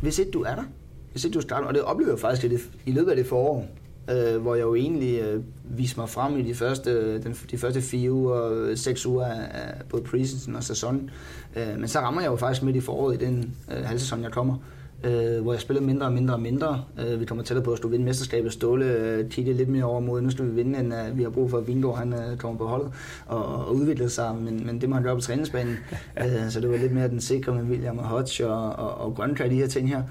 hvis 0.00 0.18
ikke 0.18 0.30
du 0.30 0.42
er 0.42 0.54
der, 0.54 0.64
hvis 1.10 1.24
ikke 1.24 1.34
du 1.34 1.40
starter, 1.40 1.68
og 1.68 1.74
det 1.74 1.82
oplever 1.82 2.10
jeg 2.10 2.18
faktisk 2.18 2.44
i, 2.44 2.48
det, 2.48 2.60
i 2.86 2.92
løbet 2.92 3.10
af 3.10 3.16
det 3.16 3.26
forår, 3.26 3.68
øh, 4.10 4.42
hvor 4.42 4.54
jeg 4.54 4.62
jo 4.62 4.74
egentlig 4.74 5.20
øh, 5.20 5.42
viste 5.64 6.00
mig 6.00 6.08
frem 6.08 6.38
i 6.38 6.42
de 6.42 6.54
første, 6.54 7.22
den, 7.22 7.36
de 7.50 7.58
første 7.58 7.80
fire 7.80 8.12
uger, 8.12 8.52
øh, 8.52 8.76
seks 8.76 9.06
uger 9.06 9.26
af, 9.26 9.40
af 9.52 9.74
både 9.88 10.02
preseason 10.02 10.56
og 10.56 10.64
sæson. 10.64 11.10
Øh, 11.56 11.78
men 11.78 11.88
så 11.88 12.00
rammer 12.00 12.20
jeg 12.20 12.30
jo 12.30 12.36
faktisk 12.36 12.62
midt 12.62 12.76
i 12.76 12.80
foråret 12.80 13.22
i 13.22 13.24
den 13.24 13.54
øh, 13.76 13.84
halvsæson, 13.84 14.22
jeg 14.22 14.30
kommer, 14.30 14.56
øh, 15.04 15.42
hvor 15.42 15.52
jeg 15.52 15.60
spiller 15.60 15.82
mindre 15.82 16.06
og 16.06 16.12
mindre 16.12 16.34
og 16.34 16.40
mindre. 16.40 16.84
Øh, 17.06 17.20
vi 17.20 17.24
kommer 17.24 17.44
tættere 17.44 17.64
på 17.64 17.72
at 17.72 17.78
stå 17.78 17.88
vinde 17.88 18.04
mesterskabet. 18.04 18.52
Ståle 18.52 18.84
øh, 18.84 19.30
kiggede 19.30 19.56
lidt 19.56 19.68
mere 19.68 19.84
over 19.84 20.00
mod, 20.00 20.20
nu 20.20 20.30
skal 20.30 20.46
vi 20.46 20.50
vinde, 20.50 20.78
end 20.78 20.92
uh, 20.92 21.18
vi 21.18 21.22
har 21.22 21.30
brug 21.30 21.50
for, 21.50 21.58
at 21.58 21.66
Vingård 21.66 21.98
han, 21.98 22.12
uh, 22.12 22.38
kommer 22.38 22.58
på 22.58 22.66
holdet 22.66 22.92
og, 23.26 23.44
og 23.44 23.74
udvikle 23.74 24.08
sig, 24.08 24.34
men, 24.34 24.66
men 24.66 24.80
det 24.80 24.88
må 24.88 24.94
han 24.94 25.04
gøre 25.04 25.14
på 25.14 25.20
træningsbanen. 25.20 25.76
øh, 26.22 26.50
så 26.50 26.60
det 26.60 26.70
var 26.70 26.76
lidt 26.76 26.92
mere 26.92 27.08
den 27.08 27.20
sikre 27.20 27.54
med 27.54 27.62
William 27.62 27.98
og 27.98 28.04
Hodge 28.04 28.46
og, 28.46 28.72
og, 28.72 29.06
og 29.06 29.14
Grønkær, 29.14 29.48
de 29.48 29.54
her 29.54 29.66
ting 29.66 29.88
her. 29.88 30.02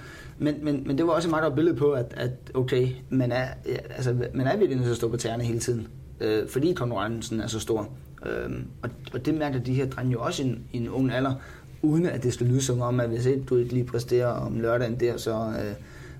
Men, 0.42 0.56
men, 0.62 0.84
men 0.86 0.98
det 0.98 1.08
var 1.08 1.14
også 1.14 1.28
et 1.28 1.30
meget 1.30 1.44
godt 1.44 1.56
billede 1.56 1.76
på, 1.76 1.92
at, 1.92 2.14
at 2.18 2.32
okay, 2.54 2.88
man 3.10 3.32
er, 3.32 3.48
ja, 3.66 3.78
altså, 3.90 4.14
man 4.34 4.48
er 4.48 4.58
virkelig 4.58 4.76
nødt 4.76 4.86
til 4.86 4.92
at 4.92 4.98
stå 4.98 5.10
på 5.10 5.18
tæerne 5.18 5.44
hele 5.44 5.60
tiden, 5.60 5.88
øh, 6.20 6.48
fordi 6.48 6.74
konkurrencen 6.74 7.40
er 7.40 7.48
så 7.48 7.60
stor. 7.60 7.90
Øh, 8.26 8.50
og, 8.82 8.90
og 9.14 9.26
det 9.26 9.36
mærker 9.36 9.60
de 9.60 9.74
her 9.74 9.90
drenge 9.90 10.12
jo 10.12 10.22
også 10.22 10.44
i 10.44 10.46
en, 10.46 10.64
i 10.72 10.78
en 10.78 10.90
ung 10.90 11.12
alder, 11.12 11.34
uden 11.82 12.06
at 12.06 12.24
det 12.24 12.34
skal 12.34 12.48
lyde 12.48 12.62
som 12.62 12.82
om, 12.82 13.00
at 13.00 13.10
hvis 13.10 13.26
ikke 13.26 13.44
du 13.44 13.58
ikke 13.58 13.74
lige 13.74 13.86
præsterer 13.86 14.28
om 14.28 14.60
lørdagen 14.60 15.00
der, 15.00 15.18
så... 15.18 15.32
Øh, 15.32 15.74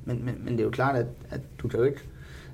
men, 0.06 0.26
men, 0.26 0.36
men 0.44 0.54
det 0.54 0.60
er 0.60 0.64
jo 0.64 0.70
klart, 0.70 0.96
at, 0.96 1.06
at 1.30 1.42
du 1.62 1.68
kan 1.68 1.80
jo 1.80 1.86
ikke 1.86 2.02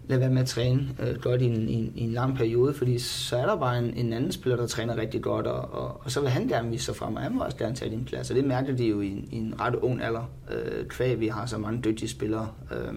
lade 0.07 0.19
være 0.21 0.29
med 0.29 0.41
at 0.41 0.47
træne 0.47 0.87
øh, 0.99 1.15
godt 1.21 1.41
i 1.41 1.45
en, 1.45 1.69
i, 1.69 1.73
en, 1.73 1.91
i 1.95 2.01
en 2.01 2.11
lang 2.11 2.37
periode, 2.37 2.73
fordi 2.73 2.99
så 2.99 3.37
er 3.37 3.45
der 3.45 3.55
bare 3.55 3.77
en, 3.79 3.93
en 3.97 4.13
anden 4.13 4.31
spiller, 4.31 4.57
der 4.57 4.67
træner 4.67 4.97
rigtig 4.97 5.21
godt, 5.21 5.47
og, 5.47 5.73
og, 5.73 6.01
og 6.03 6.11
så 6.11 6.21
vil 6.21 6.29
han 6.29 6.47
gerne 6.47 6.69
vise 6.69 6.85
sig 6.85 6.95
frem, 6.95 7.15
og 7.15 7.21
han 7.21 7.33
vil 7.33 7.41
også 7.41 7.57
gerne 7.57 7.75
tage 7.75 7.91
din 7.91 8.05
plads, 8.05 8.29
og 8.29 8.35
det 8.35 8.45
mærker 8.45 8.75
de 8.75 8.85
jo 8.85 9.01
i, 9.01 9.07
en- 9.07 9.27
i 9.31 9.35
en 9.35 9.53
ret 9.61 9.75
ung 9.75 10.01
alder, 10.01 10.29
øh, 10.51 10.85
kvæg 10.87 11.19
vi 11.19 11.27
har 11.27 11.45
så 11.45 11.57
mange 11.57 11.81
dygtige 11.81 12.09
spillere. 12.09 12.47
Øh, 12.71 12.93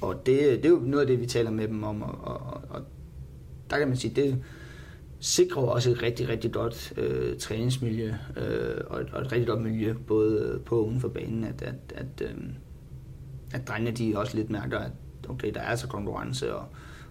og 0.00 0.14
det, 0.26 0.38
det 0.40 0.64
er 0.64 0.68
jo 0.68 0.80
noget 0.84 1.00
af 1.00 1.06
det, 1.06 1.20
vi 1.20 1.26
taler 1.26 1.50
med 1.50 1.68
dem 1.68 1.82
om, 1.84 2.02
og, 2.02 2.18
og, 2.22 2.60
og, 2.70 2.80
der 3.70 3.78
kan 3.78 3.88
man 3.88 3.96
sige, 3.96 4.14
det 4.22 4.38
sikrer 5.20 5.62
også 5.62 5.90
et 5.90 6.02
rigtig, 6.02 6.28
rigtig 6.28 6.52
godt 6.52 6.92
øh, 6.96 7.36
træningsmiljø, 7.38 8.12
øh, 8.36 8.80
og, 8.86 9.00
et, 9.00 9.06
og 9.12 9.20
et 9.20 9.32
rigtig 9.32 9.46
godt 9.48 9.62
miljø, 9.62 9.94
både 10.06 10.60
på 10.66 10.76
og 10.78 10.86
uden 10.88 11.00
for 11.00 11.08
banen, 11.08 11.44
at, 11.44 11.62
at, 11.62 11.74
at, 11.94 12.22
øh, 12.22 12.34
at 13.54 13.68
drengene 13.68 13.90
de 13.96 14.12
også 14.18 14.36
lidt 14.36 14.50
mærker, 14.50 14.78
at 14.78 14.90
okay, 15.28 15.50
der 15.54 15.60
er 15.60 15.66
altså 15.66 15.86
konkurrence, 15.88 16.54
og, 16.54 16.64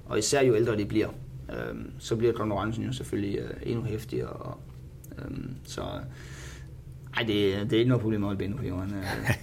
og 0.05 0.19
især 0.19 0.41
jo 0.41 0.55
ældre 0.55 0.77
de 0.77 0.85
bliver, 0.85 1.07
øh, 1.49 1.75
så 1.99 2.15
bliver 2.15 2.33
konkurrencen 2.33 2.83
jo 2.83 2.93
selvfølgelig 2.93 3.39
øh, 3.39 3.49
endnu 3.63 3.83
hæftigere, 3.83 4.29
og, 4.29 4.57
øh, 5.17 5.37
så 5.63 5.81
ej, 7.17 7.23
det, 7.27 7.55
er- 7.55 7.63
det 7.63 7.73
er 7.73 7.77
ikke 7.77 7.89
noget 7.89 8.01
problem 8.01 8.23
at 8.23 8.25
holde 8.27 8.37
benene 8.37 8.57
på 8.57 8.65
jorden. 8.65 8.93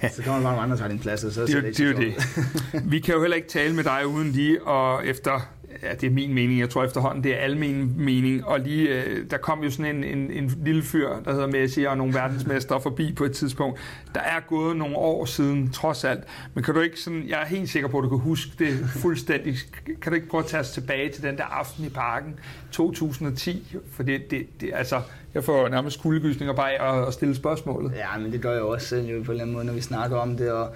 Øh, 0.03 0.11
så 0.17 0.23
kommer 0.23 0.37
der 0.39 0.43
bare 0.43 0.53
nogle 0.53 0.61
andre, 0.61 0.71
der 0.77 0.77
tager 0.77 0.89
din 0.91 0.99
plads, 0.99 1.25
og 1.25 1.33
så 1.33 1.47
Det 1.47 1.55
er, 1.55 1.61
det 1.61 1.77
det. 1.79 1.95
ud. 1.95 2.81
Vi 2.91 3.01
kan 3.01 3.15
jo 3.15 3.21
heller 3.21 3.37
ikke 3.37 3.49
tale 3.49 3.75
med 3.75 3.85
dig 3.85 4.07
uden 4.07 4.31
lige, 4.33 4.63
og 4.65 5.07
efter, 5.07 5.41
ja, 5.83 5.95
det 5.95 6.07
er 6.07 6.11
min 6.11 6.35
mening, 6.35 6.61
jeg 6.61 6.71
tror 6.71 6.85
efterhånden, 6.85 7.25
det 7.25 7.35
er 7.35 7.39
almen 7.39 7.95
mening, 7.97 8.47
og 8.47 8.61
lige, 8.61 9.03
øh, 9.03 9.31
der 9.31 9.37
kom 9.37 9.63
jo 9.63 9.71
sådan 9.71 9.97
en, 9.97 10.05
en, 10.05 10.31
en 10.31 10.53
lille 10.65 10.83
fyr, 10.83 11.09
der 11.25 11.33
hedder 11.33 11.47
Messi, 11.47 11.85
og 11.85 11.97
nogle 11.97 12.15
verdensmestre 12.15 12.81
forbi 12.81 13.13
på 13.13 13.25
et 13.25 13.33
tidspunkt. 13.33 13.81
Der 14.15 14.21
er 14.21 14.41
gået 14.49 14.77
nogle 14.77 14.97
år 14.97 15.25
siden, 15.25 15.71
trods 15.71 16.05
alt, 16.05 16.25
men 16.55 16.65
kan 16.65 16.75
du 16.75 16.81
ikke 16.81 17.01
sådan, 17.01 17.29
jeg 17.29 17.41
er 17.41 17.47
helt 17.47 17.69
sikker 17.69 17.89
på, 17.89 17.99
at 17.99 18.03
du 18.05 18.09
kan 18.09 18.19
huske 18.19 18.51
det 18.59 18.79
fuldstændig, 19.03 19.55
kan 20.03 20.13
du 20.13 20.15
ikke 20.15 20.29
prøve 20.29 20.43
at 20.43 20.49
tage 20.49 20.61
os 20.61 20.71
tilbage 20.71 21.13
til 21.13 21.23
den 21.23 21.37
der 21.37 21.45
aften 21.45 21.85
i 21.85 21.89
parken, 21.89 22.35
2010, 22.71 23.77
for 23.93 24.03
det, 24.03 24.31
det, 24.31 24.61
det 24.61 24.71
altså, 24.75 25.01
jeg 25.35 25.45
får 25.45 25.69
nærmest 25.69 26.03
kuldegysninger 26.03 26.55
bare 26.55 26.73
af 26.73 26.99
at, 26.99 27.09
at 27.09 27.15
stille 27.15 27.35
spørgsmålet. 27.35 27.93
Ja, 27.97 28.19
men 28.19 28.33
det 28.33 28.43
gør 28.43 28.53
jeg 28.53 28.63
også 28.63 28.87
selv 28.87 29.07
jo 29.07 29.23
på 29.23 29.25
en 29.25 29.31
eller 29.31 29.43
anden 29.43 29.55
måde, 29.55 29.65
når 29.65 29.73
vi 29.73 29.81
snakker 29.81 30.17
om 30.17 30.37
det. 30.37 30.53
Og, 30.53 30.75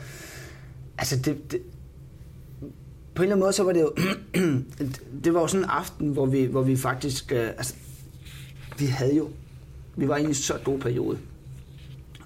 altså, 0.99 1.17
det, 1.17 1.53
det, 1.53 1.61
på 3.15 3.23
en 3.23 3.25
eller 3.25 3.35
anden 3.35 3.45
måde, 3.45 3.53
så 3.53 3.63
var 3.63 3.73
det 3.73 3.81
jo... 3.81 3.93
det 5.25 5.35
var 5.35 5.41
jo 5.41 5.47
sådan 5.47 5.65
en 5.65 5.71
aften, 5.71 6.09
hvor 6.09 6.27
vi, 6.27 6.45
hvor 6.45 6.63
vi 6.63 6.77
faktisk... 6.77 7.33
Øh, 7.33 7.49
altså, 7.49 7.75
vi 8.79 8.87
havde 8.87 9.17
jo... 9.17 9.29
Vi 9.97 10.09
var 10.09 10.17
i 10.17 10.25
en 10.25 10.35
så 10.35 10.55
god 10.65 10.79
periode. 10.79 11.19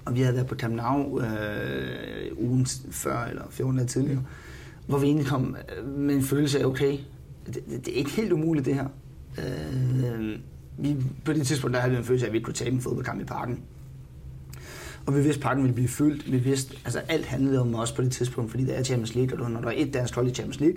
Og 0.04 0.14
vi 0.14 0.20
havde 0.20 0.34
været 0.34 0.46
på 0.46 0.54
Camp 0.54 0.80
øh, 1.20 2.38
ugen 2.38 2.66
før, 2.90 3.24
eller 3.24 3.42
14 3.50 3.76
dage 3.76 3.88
tidligere, 3.88 4.22
hvor 4.86 4.98
vi 4.98 5.06
egentlig 5.06 5.26
kom 5.26 5.56
øh, 5.78 5.88
med 5.88 6.14
en 6.14 6.22
følelse 6.22 6.60
af, 6.60 6.64
okay, 6.64 6.98
det, 7.46 7.54
det, 7.54 7.86
det 7.86 7.94
er 7.94 7.98
ikke 7.98 8.10
helt 8.10 8.32
umuligt 8.32 8.66
det 8.66 8.74
her. 8.74 8.86
Øh, 9.38 10.38
vi, 10.78 10.96
på 11.24 11.32
det 11.32 11.46
tidspunkt, 11.46 11.74
der 11.74 11.80
havde 11.80 11.92
vi 11.92 11.98
en 11.98 12.04
følelse 12.04 12.26
af, 12.26 12.28
at 12.28 12.32
vi 12.32 12.36
ikke 12.36 12.44
kunne 12.44 12.54
tabe 12.54 12.70
en 12.70 12.80
fodboldkamp 12.80 13.20
i 13.20 13.24
parken. 13.24 13.60
Og 15.06 15.14
vi 15.16 15.20
vidste, 15.22 15.38
at 15.38 15.42
parken 15.42 15.62
ville 15.62 15.74
blive 15.74 15.88
fyldt. 15.88 16.32
Vi 16.32 16.36
vidste, 16.38 16.74
altså 16.84 16.98
alt 17.08 17.26
handlede 17.26 17.60
om 17.60 17.74
os 17.74 17.92
på 17.92 18.02
det 18.02 18.12
tidspunkt, 18.12 18.50
fordi 18.50 18.64
det 18.64 18.78
er 18.78 18.82
Champions 18.82 19.14
League, 19.14 19.44
og 19.44 19.50
når 19.50 19.60
der 19.60 19.68
er 19.68 19.74
et 19.76 19.94
dansk 19.94 20.14
hold 20.14 20.28
i 20.30 20.34
Champions 20.34 20.60
League, 20.60 20.76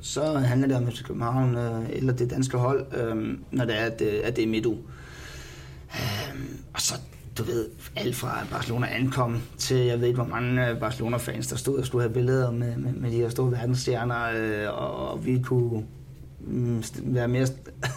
så 0.00 0.38
handler 0.38 0.68
det 0.68 0.76
om 0.76 0.90
FC 0.92 1.02
København 1.04 1.56
øh, 1.56 1.82
eller 1.92 2.12
det 2.12 2.30
danske 2.30 2.56
hold, 2.56 2.86
øh, 2.96 3.38
når 3.50 3.64
det 3.64 3.80
er, 3.80 3.84
at, 3.84 3.98
det- 3.98 4.06
at 4.06 4.36
det 4.36 4.44
er 4.44 4.48
midt 4.48 4.66
øh, 4.66 4.72
Og 6.72 6.80
så, 6.80 6.94
du 7.38 7.42
ved, 7.42 7.66
alt 7.96 8.16
fra 8.16 8.46
Barcelona 8.50 8.86
ankom 8.90 9.40
til, 9.58 9.76
jeg 9.76 10.00
ved 10.00 10.06
ikke, 10.08 10.20
hvor 10.22 10.28
mange 10.30 10.68
øh, 10.70 10.80
Barcelona-fans, 10.80 11.46
der 11.46 11.56
stod 11.56 11.78
og 11.78 11.86
skulle 11.86 12.02
have 12.02 12.12
billeder 12.14 12.50
med, 12.50 12.76
med, 12.76 12.92
med 12.92 13.10
de 13.10 13.16
her 13.16 13.28
store 13.28 13.50
verdensstjerner, 13.52 14.22
øh, 14.36 14.82
og, 14.82 15.08
og 15.10 15.26
vi 15.26 15.40
kunne 15.44 15.84
mm, 16.40 16.82
være 17.02 17.28
mere 17.28 17.46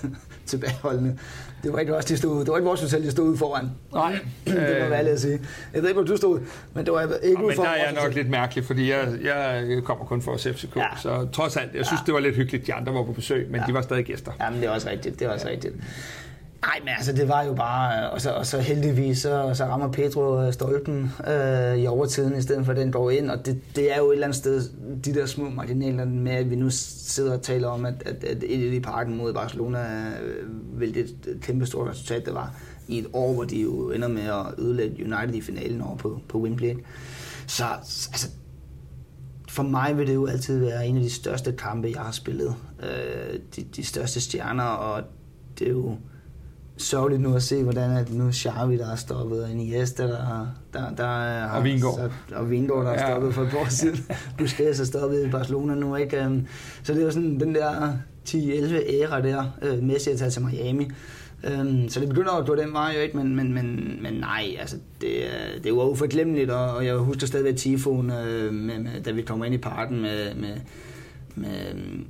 tilbageholdende. 0.46 1.18
Det 1.64 1.74
var 1.74 1.80
ikke 1.80 1.96
også, 1.96 2.08
de 2.10 2.18
stod, 2.18 2.40
det 2.40 2.48
var 2.48 2.56
ikke 2.58 2.68
vores 2.68 2.82
hotel, 2.82 3.04
de 3.04 3.12
stod 3.12 3.30
ude 3.30 3.38
foran. 3.38 3.70
Nej. 3.94 4.20
det 4.46 4.54
må 4.56 4.60
være 4.90 4.94
ærligt 4.98 5.14
at 5.14 5.22
sige. 5.22 5.40
Jeg 5.74 5.82
ved 5.82 5.90
ikke, 5.90 6.02
hvor 6.02 6.08
du 6.12 6.18
stod, 6.18 6.40
men 6.74 6.86
det 6.86 6.94
var 6.94 7.02
ikke 7.02 7.16
Ja, 7.24 7.30
ude 7.30 7.48
men 7.48 7.56
foran 7.56 7.70
der 7.70 7.76
er 7.76 7.84
jeg 7.86 7.94
nok 7.94 8.02
hotel. 8.04 8.16
lidt 8.18 8.30
mærkelig, 8.30 8.66
fordi 8.66 8.92
jeg, 8.92 9.08
jeg 9.24 9.68
kommer 9.84 10.06
kun 10.06 10.22
for 10.22 10.34
at 10.34 10.40
se 10.40 10.54
FCK. 10.54 10.76
Ja. 10.76 10.86
Så 11.02 11.28
trods 11.34 11.58
alt, 11.58 11.76
jeg 11.76 11.86
synes, 11.86 12.00
Ja. 12.02 12.06
det 12.06 12.14
var 12.14 12.20
lidt 12.20 12.36
hyggeligt, 12.36 12.68
de 12.68 12.74
andre 12.74 12.94
var 12.94 13.04
på 13.04 13.12
besøg, 13.12 13.48
men 13.52 13.62
Ja. 13.62 13.66
de 13.68 13.74
var 13.74 13.82
stadig 13.82 14.06
gæster. 14.06 14.32
Ja, 14.40 14.50
men 14.50 14.60
det 14.62 14.68
er 14.68 14.72
også 14.72 14.90
rigtigt, 14.90 15.20
det 15.20 15.28
er 15.28 15.32
også 15.32 15.48
ja. 15.48 15.54
rigtigt. 15.54 15.76
Nej, 16.62 16.80
men 16.80 16.90
altså, 16.98 17.14
det 17.14 17.28
var 17.28 17.44
jo 17.44 17.54
bare, 17.54 18.04
øh, 18.04 18.14
og 18.14 18.22
så, 18.22 18.32
og 18.32 18.46
så 18.46 18.60
heldigvis, 18.60 19.18
så, 19.18 19.52
så 19.54 19.66
rammer 19.66 19.92
Pedro 19.92 20.42
øh, 20.42 20.54
stolpen 20.54 21.12
øh, 21.28 21.78
i 21.78 21.88
overtiden, 21.88 22.38
i 22.38 22.42
stedet 22.42 22.66
for 22.66 22.72
at 22.72 22.78
den 22.78 22.92
går 22.92 23.12
ind, 23.12 23.30
og 23.30 23.46
det, 23.46 23.62
det 23.76 23.94
er 23.94 23.98
jo 23.98 24.10
et 24.10 24.14
eller 24.14 24.28
andet 24.28 24.38
sted, 24.38 24.64
de 25.06 25.14
der 25.14 25.26
små 25.26 25.50
marginaler 25.50 26.06
med, 26.06 26.32
at 26.32 26.50
vi 26.50 26.56
nu 26.56 26.70
sidder 26.70 27.34
og 27.34 27.42
taler 27.42 27.68
om, 27.68 27.86
at, 27.86 28.04
at, 28.06 28.24
at 28.24 28.44
et 28.44 28.74
i 28.74 28.80
parken 28.80 29.18
mod 29.18 29.34
Barcelona, 29.34 29.80
øh, 30.24 30.50
hvilket 30.74 31.04
et 31.04 31.38
kæmpe 31.42 31.66
stort 31.66 31.90
resultat 31.90 32.26
det 32.26 32.34
var, 32.34 32.54
i 32.88 33.00
et 33.00 33.08
år, 33.14 33.34
hvor 33.34 33.44
de 33.44 33.62
jo 33.62 33.92
ender 33.92 34.08
med 34.08 34.24
at 34.24 34.46
ødelægge 34.58 35.04
United 35.04 35.36
i 35.36 35.42
finalen 35.42 35.82
over 35.82 35.98
på, 35.98 36.20
på 36.30 36.40
Wembley. 36.40 36.74
Så 37.48 37.64
altså, 38.12 38.30
for 39.50 39.64
mig 39.64 39.98
vil 39.98 40.08
det 40.08 40.14
jo 40.14 40.26
altid 40.28 40.60
være 40.60 40.88
en 40.88 40.96
af 40.96 41.04
de 41.04 41.10
største 41.10 41.52
kampe, 41.52 41.92
jeg 41.96 42.02
har 42.02 42.12
spillet. 42.12 42.56
Øh, 42.84 43.40
de, 43.56 43.64
de 43.76 43.84
største 43.84 44.22
stjerner, 44.22 44.64
og 44.64 45.04
det 45.60 45.68
er 45.68 45.72
jo 45.72 45.98
sørgeligt 46.80 47.22
nu 47.22 47.36
at 47.36 47.44
se, 47.44 47.64
hvordan 47.64 47.92
at 47.98 48.14
nu 48.14 48.32
Xavi, 48.32 48.78
der 48.78 48.92
er 48.92 48.96
stoppet, 48.96 49.44
og 49.44 49.52
Iniesta, 49.52 50.04
der, 50.08 50.48
der, 50.74 50.92
der 50.98 51.06
har... 51.08 51.58
Og 51.58 51.64
Vingård. 51.64 51.96
sat- 52.28 52.36
Og 52.38 52.50
Vingård, 52.50 52.86
der 52.86 52.92
er 52.92 53.02
Ja. 53.02 53.12
stoppet 53.12 53.34
for 53.34 53.44
et 53.44 53.54
år 53.54 53.70
siden. 53.70 54.06
Busquets 54.38 54.80
er 54.80 54.86
stoppet 54.86 55.26
i 55.26 55.30
Barcelona 55.30 55.76
nu, 55.76 55.96
ikke? 55.96 56.24
Øhm, 56.24 56.48
Så 56.84 56.94
det 56.94 57.02
er 57.02 57.06
jo 57.06 57.12
sådan 57.12 57.40
den 57.40 57.56
der 57.56 57.94
10-11 58.30 58.36
æra 58.90 59.22
der, 59.22 59.44
øh, 59.62 59.84
Messi 59.84 60.10
er 60.12 60.18
taget 60.18 60.34
til 60.34 60.42
Miami. 60.42 60.88
Øhm, 61.44 61.90
så 61.90 62.00
det 62.00 62.10
begynder 62.10 62.32
at 62.32 62.46
gå 62.48 62.56
den 62.56 62.74
vej, 62.74 62.92
jo 62.96 63.02
ikke? 63.02 63.18
Men, 63.18 63.36
men, 63.36 63.54
men, 63.54 64.00
men 64.02 64.14
nej, 64.14 64.56
altså, 64.60 64.78
det, 65.02 65.26
er- 65.26 65.62
det 65.64 65.76
var 65.76 65.84
uforglemmeligt, 65.84 66.52
og, 66.52 66.76
og 66.76 66.86
jeg 66.86 66.96
husker 66.96 67.28
stadigvæk 67.28 67.56
Tifon, 67.56 68.12
øh, 68.12 68.54
med, 68.54 68.80
med, 68.80 69.04
da 69.06 69.12
vi 69.12 69.22
kommer 69.22 69.46
ind 69.46 69.56
i 69.56 69.58
parken 69.58 70.02
med, 70.02 70.36
med, 70.36 70.56
med 71.36 71.50
øhm, 71.74 72.06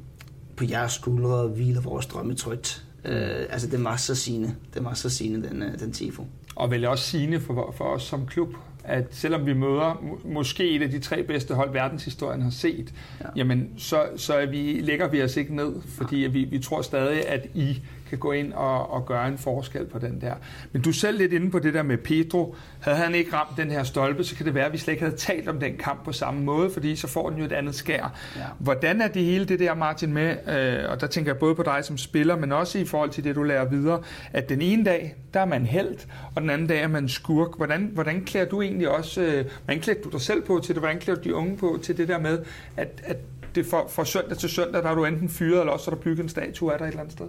på 0.56 0.64
jeres 0.70 0.92
skuldre 0.92 1.48
hviler 1.48 1.82
vores 1.82 2.06
drømme 2.06 2.36
trygt. 2.36 2.86
Øh, 3.06 3.46
altså, 3.50 3.68
den 3.68 3.84
var 3.84 3.96
så 3.98 4.16
sigende. 4.16 4.56
Den 4.74 4.86
var 4.86 4.94
så 4.94 5.10
sigende, 5.10 5.50
den, 5.50 5.64
øh, 5.64 5.80
den 5.80 5.92
Tifo. 5.92 6.26
Og 6.56 6.72
vel 6.72 6.86
også 6.86 7.04
sigende 7.04 7.40
for, 7.40 7.74
for 7.78 7.86
os 7.86 8.04
som 8.04 8.26
klub, 8.26 8.54
at 8.84 9.08
selvom 9.12 9.46
vi 9.46 9.54
møder 9.54 10.00
må- 10.04 10.20
måske 10.34 10.70
et 10.72 10.82
af 10.82 10.90
de 10.90 11.00
tre 11.00 11.24
bedste 11.24 11.54
hold, 11.54 11.72
verdenshistorien 11.72 12.42
har 12.42 12.50
set, 12.50 12.94
Ja. 13.20 13.26
ja. 13.26 13.30
jamen 13.36 13.70
så, 13.78 14.06
så 14.16 14.34
er 14.34 14.46
vi, 14.46 14.80
lægger 14.84 15.08
vi 15.08 15.22
os 15.24 15.38
ikke 15.38 15.56
ned, 15.56 15.74
fordi 15.88 16.26
at 16.26 16.34
vi, 16.34 16.44
vi 16.44 16.60
tror 16.60 16.82
stadig, 16.82 17.28
at 17.28 17.48
I 17.54 17.82
kan 18.10 18.18
gå 18.18 18.32
ind 18.32 18.54
og, 18.54 18.92
og 18.92 19.06
gøre 19.06 19.28
en 19.28 19.38
forskel 19.38 19.86
på 19.86 20.00
den 20.00 20.22
der. 20.22 20.34
Men 20.72 20.82
du 20.82 20.90
er 20.90 20.94
selv 20.94 21.18
lidt 21.18 21.34
inde 21.34 21.52
på 21.52 21.60
det 21.60 21.74
der 21.74 21.84
med 21.84 21.98
Pedro. 21.98 22.56
Havde 22.80 22.98
han 22.98 23.16
ikke 23.16 23.34
ramt 23.34 23.58
den 23.58 23.72
her 23.72 23.84
stolpe, 23.84 24.24
så 24.24 24.36
kan 24.36 24.46
det 24.46 24.54
være, 24.54 24.66
at 24.66 24.74
vi 24.74 24.78
slet 24.78 24.94
ikke 24.94 25.04
havde 25.04 25.18
talt 25.18 25.48
om 25.48 25.60
den 25.60 25.78
kamp 25.78 26.06
på 26.06 26.12
samme 26.12 26.42
måde, 26.42 26.70
fordi 26.70 26.96
så 26.96 27.08
får 27.08 27.30
den 27.30 27.40
jo 27.40 27.46
et 27.46 27.52
andet 27.52 27.76
skær. 27.76 28.16
Ja. 28.36 28.42
Hvordan 28.60 29.02
er 29.02 29.08
det 29.08 29.24
hele 29.24 29.46
det 29.46 29.60
der, 29.60 29.74
Martin, 29.74 30.14
med, 30.14 30.30
øh, 30.48 30.92
og 30.92 31.02
der 31.02 31.08
tænker 31.08 31.32
jeg 31.32 31.40
både 31.40 31.56
på 31.56 31.64
dig 31.64 31.86
som 31.86 31.98
spiller, 31.98 32.38
men 32.38 32.52
også 32.52 32.80
i 32.80 32.86
forhold 32.86 33.10
til 33.10 33.24
det, 33.24 33.36
du 33.36 33.44
lærer 33.44 33.66
videre, 33.66 34.02
at 34.34 34.50
den 34.50 34.62
ene 34.62 34.86
dag, 34.86 35.16
der 35.34 35.40
er 35.40 35.46
man 35.46 35.66
held, 35.66 35.96
og 36.36 36.42
den 36.42 36.50
anden 36.50 36.68
dag 36.68 36.82
er 36.82 36.88
man 36.88 37.10
skurk. 37.10 37.58
Hvordan, 37.58 37.92
hvordan 37.94 38.26
klæder 38.26 38.50
du 38.50 38.62
egentlig 38.62 38.90
også, 38.90 39.22
øh, 39.22 39.46
hvordan 39.66 39.82
klæder 39.82 40.02
du 40.02 40.10
dig 40.10 40.22
selv 40.22 40.42
på 40.42 40.60
til 40.64 40.76
det, 40.76 40.82
hvordan 40.82 41.00
klæder 41.00 41.22
du 41.22 41.30
de 41.30 41.36
unge 41.36 41.58
på 41.58 41.80
til 41.84 41.98
det 41.98 42.08
der 42.08 42.20
med, 42.20 42.40
at, 42.78 43.02
at 43.04 43.18
det 43.56 43.66
fra, 43.66 43.88
fra 43.88 44.06
søndag 44.06 44.38
til 44.38 44.50
søndag, 44.50 44.84
der 44.84 44.90
er 44.90 44.96
du 44.96 45.06
enten 45.06 45.30
fyret, 45.30 45.60
eller 45.60 45.74
også 45.74 45.92
er 45.92 45.96
der 45.96 46.02
bygget 46.02 46.24
en 46.24 46.30
statue 46.30 46.74
af 46.74 46.78
dig 46.78 46.86
et 46.86 46.90
eller 46.90 47.02
andet 47.02 47.14
sted? 47.14 47.28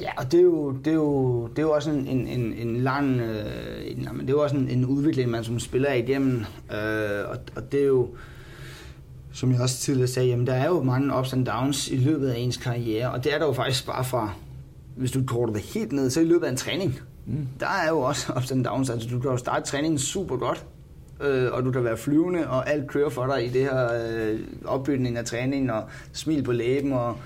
Ja, 0.00 0.10
og 0.16 0.32
det 0.32 0.40
er 0.40 0.44
jo, 0.44 0.72
det 0.72 0.86
er 0.86 0.94
jo, 0.94 1.46
det 1.46 1.58
er 1.58 1.62
jo 1.62 1.72
også 1.72 1.90
en, 1.90 2.06
en, 2.06 2.28
en, 2.28 2.52
en 2.52 2.76
lang, 2.76 3.20
øh, 3.20 3.46
en, 3.84 3.98
det 3.98 4.28
er 4.28 4.30
jo 4.30 4.42
også 4.42 4.56
en, 4.56 4.68
en 4.68 4.84
udvikling, 4.84 5.30
man 5.30 5.44
som 5.44 5.60
spiller 5.60 5.88
er 5.88 5.94
igennem, 5.94 6.44
øh, 6.72 7.30
og, 7.30 7.36
og 7.56 7.72
det 7.72 7.82
er 7.82 7.86
jo, 7.86 8.08
som 9.32 9.52
jeg 9.52 9.60
også 9.60 9.76
tidligere 9.76 10.08
sagde, 10.08 10.28
jamen 10.28 10.46
der 10.46 10.54
er 10.54 10.66
jo 10.66 10.82
mange 10.82 11.18
ups 11.18 11.32
and 11.32 11.46
downs 11.46 11.88
i 11.88 11.96
løbet 11.96 12.28
af 12.28 12.38
ens 12.38 12.56
karriere, 12.56 13.10
og 13.10 13.24
det 13.24 13.34
er 13.34 13.38
der 13.38 13.46
jo 13.46 13.52
faktisk 13.52 13.86
bare 13.86 14.04
fra, 14.04 14.32
hvis 14.96 15.12
du 15.12 15.22
korter 15.26 15.52
det 15.52 15.62
helt 15.62 15.92
ned, 15.92 16.10
så 16.10 16.20
i 16.20 16.24
løbet 16.24 16.46
af 16.46 16.50
en 16.50 16.56
træning, 16.56 17.00
mm. 17.26 17.48
der 17.60 17.66
er 17.66 17.88
jo 17.88 17.98
også 18.00 18.32
ups 18.36 18.52
and 18.52 18.64
downs, 18.64 18.90
altså 18.90 19.08
du 19.08 19.20
kan 19.20 19.30
jo 19.30 19.36
starte 19.36 19.66
træningen 19.66 19.98
super 19.98 20.36
godt, 20.36 20.66
øh, 21.22 21.52
og 21.52 21.64
du 21.64 21.70
kan 21.70 21.84
være 21.84 21.96
flyvende, 21.96 22.48
og 22.48 22.70
alt 22.70 22.86
kører 22.86 23.08
for 23.08 23.26
dig 23.26 23.46
i 23.46 23.48
det 23.48 23.62
her 23.62 23.88
øh, 23.92 24.40
opbygning 24.64 25.16
af 25.16 25.24
træningen, 25.24 25.70
og 25.70 25.82
smil 26.12 26.42
på 26.42 26.52
læben, 26.52 26.92
og 26.92 27.16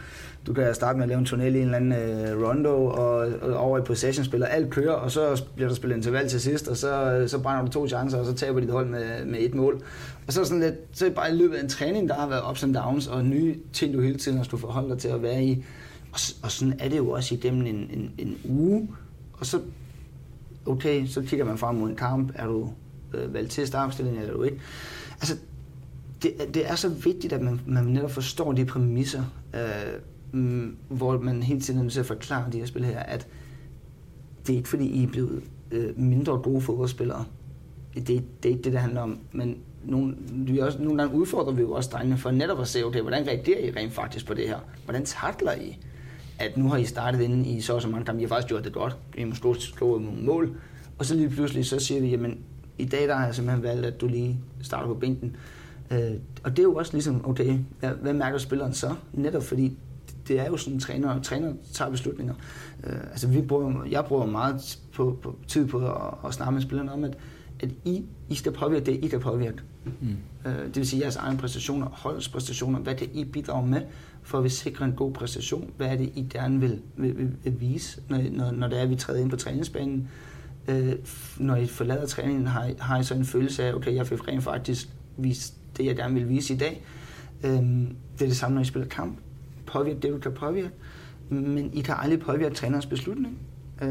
du 0.46 0.52
kan 0.52 0.74
starte 0.74 0.98
med 0.98 1.04
at 1.04 1.08
lave 1.08 1.18
en 1.18 1.24
tunnel 1.24 1.54
i 1.54 1.58
en 1.58 1.64
eller 1.64 1.76
anden 1.76 1.92
øh, 1.92 2.48
rondo, 2.48 2.86
og, 2.86 3.28
og 3.42 3.56
over 3.56 3.78
i 3.78 3.82
possession-spiller. 3.82 4.46
alt 4.46 4.70
kører, 4.70 4.92
og 4.92 5.10
så 5.10 5.44
bliver 5.54 5.68
der 5.68 5.74
spillet 5.74 5.96
interval 5.96 6.28
til 6.28 6.40
sidst, 6.40 6.68
og 6.68 6.76
så, 6.76 7.12
øh, 7.12 7.28
så 7.28 7.38
brænder 7.38 7.64
du 7.64 7.72
to 7.72 7.88
chancer, 7.88 8.18
og 8.18 8.26
så 8.26 8.34
taber 8.34 8.60
dit 8.60 8.70
hold 8.70 8.88
med, 8.88 9.24
med 9.24 9.38
et 9.40 9.54
mål. 9.54 9.82
Og 10.26 10.32
så 10.32 10.40
er 10.40 10.44
sådan 10.44 10.60
lidt, 10.60 10.74
så 10.92 11.10
bare 11.10 11.30
i 11.30 11.34
løbet 11.34 11.56
af 11.56 11.62
en 11.62 11.68
træning, 11.68 12.08
der 12.08 12.14
har 12.14 12.28
været 12.28 12.42
ups 12.50 12.64
and 12.64 12.74
downs, 12.74 13.06
og 13.06 13.24
nye 13.24 13.56
ting, 13.72 13.94
du 13.94 14.00
hele 14.00 14.18
tiden 14.18 14.36
har 14.36 14.44
skulle 14.44 14.60
forholde 14.60 14.90
dig 14.90 14.98
til 14.98 15.08
at 15.08 15.22
være 15.22 15.44
i. 15.44 15.64
Og, 16.12 16.20
og 16.42 16.50
sådan 16.50 16.74
er 16.78 16.88
det 16.88 16.96
jo 16.96 17.10
også 17.10 17.34
igennem 17.34 17.66
en, 17.66 17.76
en, 17.76 18.12
en 18.18 18.36
uge, 18.44 18.88
og 19.32 19.46
så 19.46 19.60
okay, 20.66 21.06
så 21.06 21.22
kigger 21.22 21.44
man 21.44 21.58
frem 21.58 21.74
mod 21.74 21.90
en 21.90 21.96
kamp, 21.96 22.32
er 22.34 22.46
du 22.46 22.70
øh, 23.14 23.34
valgt 23.34 23.50
til 23.50 23.66
startopstillingen, 23.66 24.22
eller 24.22 24.34
er 24.34 24.36
du 24.36 24.42
ikke. 24.42 24.60
Altså, 25.20 25.36
det, 26.22 26.54
det 26.54 26.70
er 26.70 26.74
så 26.74 26.88
vigtigt, 26.88 27.32
at 27.32 27.42
man, 27.42 27.60
man 27.66 27.84
netop 27.84 28.10
forstår 28.10 28.52
de 28.52 28.64
præmisser, 28.64 29.24
øh, 29.54 29.60
mm, 30.34 30.76
hvor 30.88 31.18
man 31.18 31.42
hele 31.42 31.60
tiden 31.60 31.78
er 31.78 31.82
nødt 31.82 31.92
til 31.92 32.00
at 32.00 32.06
forklare 32.06 32.52
de 32.52 32.58
her 32.58 32.66
spil 32.66 32.84
her, 32.84 32.98
at 32.98 33.26
det 34.46 34.52
er 34.52 34.56
ikke 34.56 34.68
fordi, 34.68 34.86
I 34.86 35.02
er 35.02 35.08
blevet 35.08 35.42
øh, 35.70 35.98
mindre 35.98 36.38
gode 36.38 36.60
fodboldspillere. 36.60 37.24
Det, 37.94 38.08
det 38.08 38.22
er 38.44 38.48
ikke 38.48 38.62
det, 38.62 38.72
det 38.72 38.80
handler 38.80 39.00
om. 39.00 39.18
Men 39.32 39.56
nogle, 39.84 40.14
vi 40.32 40.58
også, 40.58 40.82
nogle 40.82 41.02
gange 41.02 41.16
udfordrer 41.18 41.52
vi 41.52 41.60
jo 41.60 41.72
også 41.72 41.90
drengene 41.92 42.18
for 42.18 42.30
netop 42.30 42.60
at 42.60 42.68
se, 42.68 42.84
okay, 42.84 43.00
hvordan 43.00 43.26
reagerer 43.26 43.58
I 43.58 43.70
rent 43.70 43.92
faktisk 43.92 44.26
på 44.26 44.34
det 44.34 44.48
her? 44.48 44.58
Hvordan 44.84 45.04
takler 45.04 45.52
I, 45.52 45.78
at 46.38 46.56
nu 46.56 46.68
har 46.68 46.76
I 46.76 46.84
startet 46.84 47.20
inden 47.20 47.44
i 47.44 47.60
så 47.60 47.74
og 47.74 47.82
så 47.82 47.88
mange 47.88 48.04
kampe, 48.04 48.20
I 48.20 48.24
har 48.24 48.28
faktisk 48.28 48.48
gjort 48.48 48.64
det 48.64 48.72
godt, 48.72 48.96
I 49.16 49.20
har 49.20 49.26
måske 49.26 49.54
slået 49.54 50.02
nogle 50.02 50.22
mål, 50.22 50.56
og 50.98 51.04
så 51.04 51.14
lige 51.14 51.30
pludselig 51.30 51.66
så 51.66 51.78
siger 51.78 52.00
vi, 52.00 52.08
jamen 52.08 52.38
i 52.78 52.84
dag 52.84 53.08
der 53.08 53.14
har 53.14 53.26
jeg 53.26 53.34
simpelthen 53.34 53.62
valgt, 53.62 53.86
at 53.86 54.00
du 54.00 54.06
lige 54.06 54.40
starter 54.62 54.86
på 54.86 54.94
bænken. 54.94 55.36
Øh, 55.90 56.12
og 56.44 56.50
det 56.50 56.58
er 56.58 56.62
jo 56.62 56.74
også 56.74 56.92
ligesom, 56.92 57.28
okay, 57.28 57.58
hvad, 57.80 57.90
hvad 57.90 58.12
mærker 58.12 58.38
spilleren 58.38 58.74
så? 58.74 58.94
Netop 59.12 59.42
fordi 59.42 59.78
det 60.28 60.40
er 60.40 60.46
jo 60.46 60.56
sådan, 60.56 60.80
træner, 60.80 61.22
træner 61.22 61.52
tager 61.72 61.90
beslutninger. 61.90 62.34
Øh, 62.84 63.00
altså 63.10 63.28
vi 63.28 63.42
bruger, 63.42 63.84
jeg 63.90 64.04
bruger 64.04 64.26
meget 64.26 64.78
på, 64.92 65.18
på, 65.22 65.36
tid 65.48 65.66
på 65.66 65.88
at, 65.88 66.14
at 66.26 66.34
snakke 66.34 66.52
med 66.52 66.62
spillerne 66.62 66.92
om, 66.92 67.04
at, 67.04 67.16
at 67.60 67.70
I, 67.84 68.04
I 68.28 68.34
skal 68.34 68.52
påvirke 68.52 68.86
det, 68.86 69.04
I 69.04 69.08
kan 69.08 69.20
påvirke. 69.20 69.58
Mm. 69.84 70.16
Øh, 70.46 70.66
det 70.66 70.76
vil 70.76 70.86
sige 70.86 71.02
jeres 71.02 71.16
egne 71.16 71.38
præstationer, 71.38 71.86
holdets 71.86 72.28
præstationer, 72.28 72.78
hvad 72.78 72.94
det 72.94 73.10
I 73.12 73.24
bidrager 73.24 73.66
med, 73.66 73.82
for 74.22 74.38
at 74.38 74.44
vi 74.44 74.48
sikrer 74.48 74.86
en 74.86 74.92
god 74.92 75.12
præstation. 75.12 75.70
Hvad 75.76 75.86
er 75.86 75.96
det, 75.96 76.12
I 76.14 76.26
gerne 76.30 76.60
vil, 76.60 76.80
vil, 76.96 77.18
vil, 77.18 77.30
vil 77.44 77.60
vise, 77.60 78.00
når, 78.08 78.18
når, 78.30 78.50
når 78.50 78.68
det 78.68 78.78
er, 78.78 78.82
at 78.82 78.90
vi 78.90 78.96
træder 78.96 79.20
ind 79.20 79.30
på 79.30 79.36
træningsbanen. 79.36 80.08
Øh, 80.68 80.94
når 81.38 81.56
I 81.56 81.66
forlader 81.66 82.06
træningen, 82.06 82.46
har 82.46 82.66
I, 82.66 82.74
har 82.78 83.00
I 83.00 83.04
så 83.04 83.14
en 83.14 83.24
følelse 83.24 83.64
af, 83.64 83.74
okay, 83.74 83.94
jeg 83.94 84.06
fik 84.06 84.28
rent 84.28 84.42
faktisk 84.42 84.88
vist 85.16 85.54
det, 85.76 85.86
jeg 85.86 85.96
gerne 85.96 86.14
vil 86.14 86.28
vise 86.28 86.54
i 86.54 86.56
dag. 86.56 86.84
Øh, 87.44 87.52
det 87.52 88.22
er 88.22 88.26
det 88.26 88.36
samme, 88.36 88.54
når 88.54 88.62
I 88.62 88.64
spiller 88.64 88.88
kamp 88.88 89.18
påvirke 89.74 90.00
det, 90.00 90.10
du 90.10 90.18
kan 90.18 90.32
påvirke. 90.32 90.70
Men 91.28 91.70
I 91.72 91.80
kan 91.80 91.94
aldrig 91.98 92.20
påvirke 92.20 92.54
trænerens 92.54 92.86
beslutning, 92.86 93.38
øh, 93.82 93.88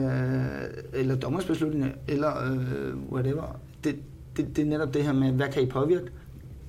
eller 0.93 1.15
dommers 1.15 1.45
beslutning, 1.45 1.91
eller 2.07 2.51
øh, 2.51 3.11
whatever. 3.11 3.59
Det, 3.83 3.95
det, 4.37 4.55
det 4.55 4.61
er 4.61 4.65
netop 4.65 4.93
det 4.93 5.03
her 5.03 5.13
med, 5.13 5.31
hvad 5.31 5.47
kan 5.47 5.63
I 5.63 5.65
påvirke? 5.65 6.05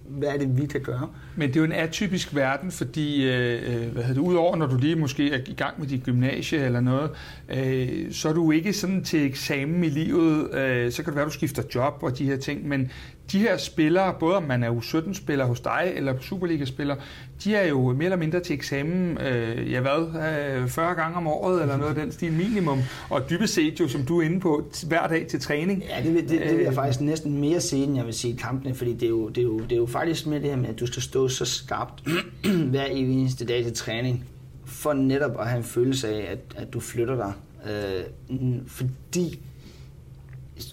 Hvad 0.08 0.28
er 0.28 0.38
det, 0.38 0.58
vi 0.60 0.66
kan 0.66 0.80
gøre? 0.80 1.08
Men 1.36 1.48
det 1.48 1.56
er 1.56 1.60
jo 1.60 1.64
en 1.64 1.72
atypisk 1.72 2.34
verden, 2.34 2.70
fordi 2.70 3.30
øh, 3.30 3.52
øh 3.52 3.92
hvad 3.92 4.02
hedder 4.02 4.22
det, 4.22 4.28
udover 4.28 4.56
når 4.56 4.66
du 4.66 4.76
lige 4.76 4.96
måske 4.96 5.32
er 5.32 5.38
i 5.46 5.54
gang 5.54 5.80
med 5.80 5.86
dit 5.86 6.04
gymnasie 6.04 6.58
eller 6.58 6.80
noget, 6.80 7.10
øh, 7.48 8.12
så 8.12 8.28
er 8.28 8.32
du 8.32 8.50
ikke 8.50 8.72
sådan 8.72 9.04
til 9.04 9.26
eksamen 9.26 9.84
i 9.84 9.88
livet, 9.88 10.54
øh, 10.54 10.92
så 10.92 11.02
kan 11.02 11.10
det 11.10 11.16
være, 11.16 11.24
du 11.24 11.30
skifter 11.30 11.62
job 11.74 11.98
og 12.02 12.18
de 12.18 12.24
her 12.24 12.36
ting, 12.36 12.68
men 12.68 12.90
de 13.32 13.38
her 13.38 13.56
spillere, 13.56 14.14
både 14.20 14.36
om 14.36 14.42
man 14.42 14.62
er 14.62 14.70
U17-spiller 14.70 15.44
hos 15.44 15.60
dig 15.60 15.92
eller 15.96 16.14
Superliga-spiller, 16.20 16.96
de 17.44 17.54
er 17.54 17.68
jo 17.68 17.92
mere 17.92 18.04
eller 18.04 18.16
mindre 18.16 18.40
til 18.40 18.54
eksamen, 18.54 19.18
øh, 19.18 19.72
ja 19.72 19.80
hvad, 19.80 20.22
øh, 20.62 20.68
40 20.68 20.94
gange 20.94 21.16
om 21.16 21.26
året 21.26 21.62
eller 21.62 21.76
noget 21.76 21.88
af 21.96 22.02
den 22.02 22.12
stil 22.12 22.32
minimum, 22.32 22.78
og 23.10 23.30
dybest 23.30 23.54
set 23.54 23.80
jo, 23.80 23.88
som 23.88 24.02
du 24.02 24.20
er 24.20 24.24
inde 24.24 24.40
på, 24.40 24.70
hver 24.88 25.06
dag 25.08 25.26
til 25.26 25.40
træning. 25.40 25.82
Ja, 25.88 26.02
det, 26.02 26.14
vil- 26.14 26.22
det, 26.28 26.30
det 26.40 26.50
vil 26.56 26.58
jeg 26.58 26.68
Øh, 26.68 26.74
faktisk 26.74 27.00
næsten 27.00 27.40
mere 27.40 27.60
se, 27.60 27.76
end 27.76 27.96
jeg 27.96 28.06
vil 28.06 28.14
sige 28.14 28.36
kampene, 28.36 28.74
fordi 28.74 28.92
det 28.92 29.02
er, 29.02 29.08
jo, 29.10 29.28
det, 29.28 29.38
er 29.38 29.42
jo, 29.42 29.58
det 29.58 29.72
er 29.72 29.76
jo 29.76 29.86
faktisk 29.86 30.26
med 30.26 30.40
det 30.40 30.50
her 30.50 30.56
med, 30.56 30.68
at 30.68 30.80
du 30.80 30.86
skal 30.86 31.02
stå 31.02 31.28
så 31.28 31.44
skarpt 31.44 32.02
hver 32.70 32.84
eneste 32.84 33.44
dag 33.44 33.64
til 33.64 33.72
træning, 33.74 34.24
for 34.64 34.92
netop 34.92 35.40
at 35.40 35.46
have 35.48 35.58
en 35.58 35.64
følelse 35.64 36.08
af, 36.08 36.32
at, 36.32 36.38
at 36.56 36.72
du 36.72 36.80
flytter 36.80 37.16
dig. 37.16 37.32
Øh, 37.70 38.44
fordi, 38.66 39.38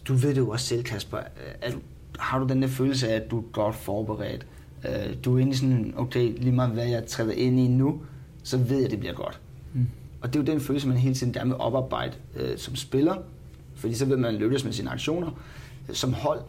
du 0.07 0.13
ved 0.13 0.29
det 0.29 0.37
jo 0.37 0.49
også 0.49 0.65
selv, 0.65 0.83
Kasper, 0.83 1.17
at 1.61 1.75
har 2.21 2.39
du 2.39 2.47
den 2.47 2.61
der 2.61 2.67
følelse 2.67 3.09
af, 3.09 3.15
at 3.15 3.31
du 3.31 3.37
er 3.37 3.43
godt 3.51 3.75
forberedt. 3.75 4.45
Øh, 4.85 5.15
du 5.25 5.33
er 5.33 5.37
egentlig 5.37 5.59
sådan, 5.59 5.93
okay, 5.97 6.33
lige 6.37 6.51
meget 6.51 6.71
hvad 6.71 6.87
jeg 6.87 7.05
træder 7.05 7.31
ind 7.31 7.59
i 7.59 7.67
nu, 7.67 8.01
så 8.43 8.57
ved 8.57 8.75
jeg, 8.75 8.85
at 8.85 8.91
det 8.91 8.99
bliver 8.99 9.13
godt. 9.13 9.39
Mm. 9.73 9.87
Og 10.21 10.33
det 10.33 10.39
er 10.39 10.43
jo 10.43 10.51
den 10.51 10.61
følelse, 10.61 10.87
man 10.87 10.97
hele 10.97 11.15
tiden 11.15 11.33
gerne 11.33 11.49
vil 11.49 11.57
oparbejde 11.59 12.13
øh, 12.35 12.57
som 12.57 12.75
spiller, 12.75 13.15
fordi 13.75 13.93
så 13.93 14.05
ved 14.05 14.17
man, 14.17 14.25
at 14.25 14.33
man 14.33 14.41
lykkes 14.41 14.63
med 14.63 14.73
sine 14.73 14.89
aktioner. 14.89 15.41
Som 15.93 16.13
hold, 16.13 16.39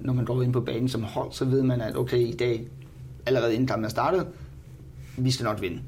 når 0.00 0.12
man 0.12 0.24
går 0.24 0.42
ind 0.42 0.52
på 0.52 0.60
banen 0.60 0.88
som 0.88 1.02
hold, 1.02 1.32
så 1.32 1.44
ved 1.44 1.62
man, 1.62 1.80
at 1.80 1.96
okay, 1.96 2.18
i 2.18 2.36
dag, 2.36 2.66
allerede 3.26 3.54
inden 3.54 3.66
kampen 3.66 3.84
er 3.84 3.88
startet, 3.88 4.26
vi 5.16 5.30
skal 5.30 5.44
nok 5.44 5.60
vinde. 5.60 5.80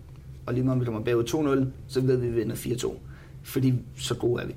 Og 0.46 0.54
lige 0.54 0.64
meget 0.64 0.74
om 0.74 0.80
vi 0.80 0.84
kommer 0.84 1.00
bagud 1.00 1.64
2-0, 1.64 1.72
så 1.88 2.00
ved 2.00 2.16
vi, 2.16 2.26
at 2.26 2.32
vi 2.32 2.38
vinder 2.38 2.56
4-2. 2.56 2.92
Fordi 3.42 3.74
så 3.96 4.14
gode 4.14 4.42
er 4.42 4.46
vi. 4.46 4.54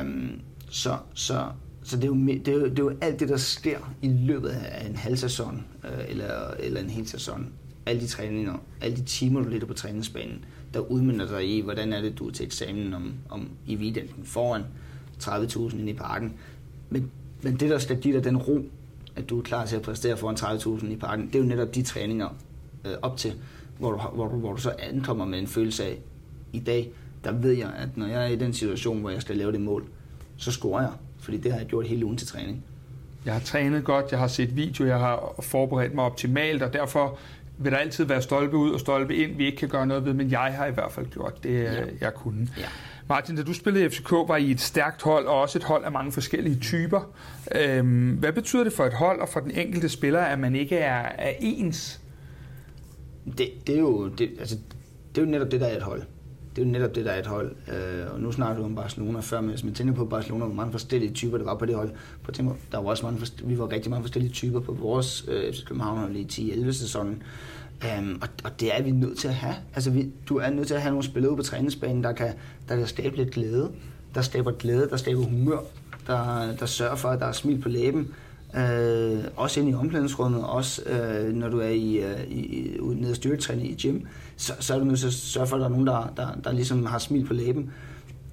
Um, 0.00 0.40
så 0.70 0.96
så, 1.14 1.44
så 1.84 1.96
det, 1.96 2.04
er 2.04 2.08
jo, 2.08 2.14
det, 2.14 2.48
er 2.48 2.52
jo, 2.52 2.64
det 2.64 2.78
er 2.78 2.82
jo 2.82 2.96
alt 3.00 3.20
det, 3.20 3.28
der 3.28 3.36
sker 3.36 3.94
i 4.02 4.08
løbet 4.08 4.48
af 4.48 4.86
en 4.88 4.96
halv 4.96 5.16
sæson, 5.16 5.64
øh, 5.84 6.04
eller, 6.08 6.50
eller 6.58 6.80
en 6.80 6.90
hel 6.90 7.08
sæson. 7.08 7.52
Alle 7.86 8.02
de 8.02 8.06
træninger, 8.06 8.58
alle 8.80 8.96
de 8.96 9.02
timer, 9.02 9.42
du 9.42 9.48
ligger 9.48 9.66
på 9.66 9.74
træningsbanen, 9.74 10.44
der 10.74 10.80
udmynder 10.80 11.26
dig 11.26 11.48
i, 11.48 11.60
hvordan 11.60 11.92
er 11.92 12.00
det, 12.00 12.18
du 12.18 12.28
er 12.28 12.32
til 12.32 12.46
eksamen 12.46 12.94
om, 12.94 13.14
om 13.28 13.48
i 13.66 13.76
weekenden 13.76 14.24
foran 14.24 14.62
30.000 15.22 15.78
inde 15.78 15.90
i 15.90 15.94
parken. 15.94 16.34
Men, 16.90 17.10
men 17.42 17.56
det, 17.56 17.70
der 17.70 17.78
skal 17.78 18.00
give 18.00 18.16
dig 18.16 18.24
den 18.24 18.36
ro, 18.36 18.64
at 19.16 19.30
du 19.30 19.38
er 19.38 19.42
klar 19.42 19.66
til 19.66 19.76
at 19.76 19.82
præstere 19.82 20.16
foran 20.16 20.36
30.000 20.36 20.86
i 20.86 20.96
parken, 20.96 21.26
det 21.26 21.34
er 21.34 21.38
jo 21.38 21.44
netop 21.44 21.74
de 21.74 21.82
træninger 21.82 22.28
øh, 22.84 22.92
op 23.02 23.16
til, 23.16 23.32
hvor 23.78 23.92
du, 23.92 23.98
hvor, 24.14 24.28
du, 24.28 24.36
hvor 24.36 24.52
du 24.52 24.60
så 24.60 24.74
ankommer 24.78 25.24
med 25.24 25.38
en 25.38 25.46
følelse 25.46 25.84
af, 25.84 25.98
i 26.52 26.58
dag, 26.58 26.92
der 27.24 27.32
ved 27.32 27.52
jeg, 27.52 27.72
at 27.76 27.96
når 27.96 28.06
jeg 28.06 28.24
er 28.24 28.28
i 28.28 28.36
den 28.36 28.52
situation, 28.52 29.00
hvor 29.00 29.10
jeg 29.10 29.22
skal 29.22 29.36
lave 29.36 29.52
det 29.52 29.60
mål, 29.60 29.84
så 30.36 30.52
scorer 30.52 30.82
jeg. 30.82 30.92
Fordi 31.22 31.36
det 31.36 31.52
har 31.52 31.58
jeg 31.58 31.66
gjort 31.68 31.86
hele 31.86 32.04
ugen 32.04 32.16
til 32.16 32.26
træning. 32.28 32.64
Jeg 33.24 33.32
har 33.32 33.40
trænet 33.40 33.84
godt, 33.84 34.06
jeg 34.10 34.18
har 34.18 34.26
set 34.26 34.56
video, 34.56 34.84
jeg 34.86 34.98
har 34.98 35.34
forberedt 35.42 35.94
mig 35.94 36.04
optimalt, 36.04 36.62
og 36.62 36.72
derfor 36.72 37.18
vil 37.58 37.72
der 37.72 37.78
altid 37.78 38.04
være 38.04 38.22
stolpe 38.22 38.56
ud 38.56 38.70
og 38.70 38.80
stolpe 38.80 39.16
ind, 39.16 39.36
vi 39.36 39.46
ikke 39.46 39.58
kan 39.58 39.68
gøre 39.68 39.86
noget 39.86 40.04
ved, 40.04 40.12
men 40.14 40.30
jeg 40.30 40.40
har 40.40 40.66
i 40.66 40.70
hvert 40.72 40.92
fald 40.92 41.06
gjort 41.06 41.42
det, 41.44 41.62
Ja. 41.62 41.84
jeg 42.00 42.14
kunne. 42.14 42.48
Ja. 42.58 42.64
Martin, 43.08 43.36
da 43.36 43.42
du 43.42 43.52
spillede 43.52 43.84
i 43.84 43.88
FCK, 43.88 44.10
var 44.10 44.36
I 44.36 44.50
et 44.50 44.60
stærkt 44.60 45.02
hold, 45.02 45.26
og 45.26 45.40
også 45.40 45.58
et 45.58 45.64
hold 45.64 45.84
af 45.84 45.92
mange 45.92 46.12
forskellige 46.12 46.56
typer. 46.60 47.00
Øhm, 47.54 48.10
hvad 48.10 48.32
betyder 48.32 48.64
det 48.64 48.72
for 48.72 48.84
et 48.84 48.92
hold 48.94 49.20
og 49.20 49.28
for 49.28 49.40
den 49.40 49.50
enkelte 49.50 49.88
spiller, 49.88 50.20
at 50.20 50.38
man 50.38 50.54
ikke 50.56 50.76
er, 50.78 51.02
er 51.18 51.32
ens? 51.40 52.00
Det, 53.38 53.50
det, 53.66 53.74
er 53.74 53.78
jo, 53.80 54.08
det, 54.08 54.30
altså, 54.38 54.56
det 55.14 55.20
er 55.22 55.26
jo 55.26 55.30
netop 55.30 55.50
det, 55.50 55.60
der 55.60 55.66
er 55.66 55.76
et 55.76 55.82
hold. 55.82 56.02
Det 56.56 56.62
er 56.62 56.66
jo 56.66 56.72
netop 56.72 56.94
det, 56.94 57.04
der 57.04 57.10
er 57.10 57.18
et 57.18 57.26
hold. 57.26 57.54
Øh, 57.68 58.14
og 58.14 58.20
nu 58.20 58.32
snakker 58.32 58.56
du 58.56 58.64
om 58.64 58.74
Barcelona 58.74 59.20
før, 59.20 59.40
men 59.40 59.50
hvis 59.50 59.64
man 59.64 59.74
tænker 59.74 59.94
på 59.94 60.04
Barcelona, 60.04 60.44
hvor 60.44 60.54
mange 60.54 60.72
forskellige 60.72 61.12
typer 61.12 61.38
der 61.38 61.44
var 61.44 61.54
på 61.54 61.66
det 61.66 61.74
hold. 61.74 61.90
På 62.22 62.32
tænke, 62.32 62.54
der 62.72 62.78
var 62.78 62.90
også 62.90 63.06
mange, 63.06 63.26
vi 63.44 63.58
var 63.58 63.72
rigtig 63.72 63.90
mange 63.90 64.02
forskellige 64.02 64.32
typer 64.32 64.60
på 64.60 64.72
vores 64.72 65.24
øh, 65.28 65.54
København 65.66 65.98
hold 65.98 66.16
i 66.16 66.24
10-11 66.24 66.72
sæsonen. 66.72 67.22
Øhm, 67.84 68.18
og, 68.22 68.28
og, 68.44 68.60
det 68.60 68.78
er 68.78 68.82
vi 68.82 68.90
nødt 68.90 69.18
til 69.18 69.28
at 69.28 69.34
have. 69.34 69.54
Altså, 69.74 69.90
vi, 69.90 70.10
du 70.28 70.36
er 70.36 70.50
nødt 70.50 70.66
til 70.66 70.74
at 70.74 70.82
have 70.82 70.90
nogle 70.90 71.04
spillere 71.04 71.36
på 71.36 71.42
træningsbanen, 71.42 72.04
der 72.04 72.12
kan, 72.12 72.32
der 72.68 72.76
kan 72.76 72.86
skabe 72.86 73.16
lidt 73.16 73.30
glæde. 73.30 73.70
Der 74.14 74.22
skaber 74.22 74.52
glæde, 74.52 74.88
der 74.90 74.96
skaber 74.96 75.22
humør, 75.22 75.58
der, 76.06 76.52
der 76.56 76.66
sørger 76.66 76.96
for, 76.96 77.08
at 77.08 77.20
der 77.20 77.26
er 77.26 77.32
smil 77.32 77.60
på 77.60 77.68
læben. 77.68 78.14
Øh, 78.56 79.24
også 79.36 79.60
ind 79.60 79.70
i 79.70 79.74
omklædningsrummet, 79.74 80.44
også 80.44 80.82
øh, 80.82 81.34
når 81.34 81.48
du 81.48 81.60
er 81.60 81.68
i, 81.68 81.96
øh, 81.96 82.30
i, 82.30 82.78
nede 82.80 83.10
og 83.10 83.16
styrketræne 83.16 83.64
i 83.64 83.76
gym, 83.82 84.00
så, 84.36 84.52
så 84.60 84.74
er 84.74 84.78
du 84.78 84.84
nødt 84.84 84.98
til 84.98 85.06
at 85.06 85.12
sørge 85.12 85.46
for, 85.46 85.56
at 85.56 85.60
der 85.60 85.66
er 85.66 85.70
nogen, 85.70 85.86
der, 85.86 86.12
der, 86.16 86.28
der 86.44 86.52
ligesom 86.52 86.86
har 86.86 86.98
smil 86.98 87.26
på 87.26 87.32
læben. 87.32 87.70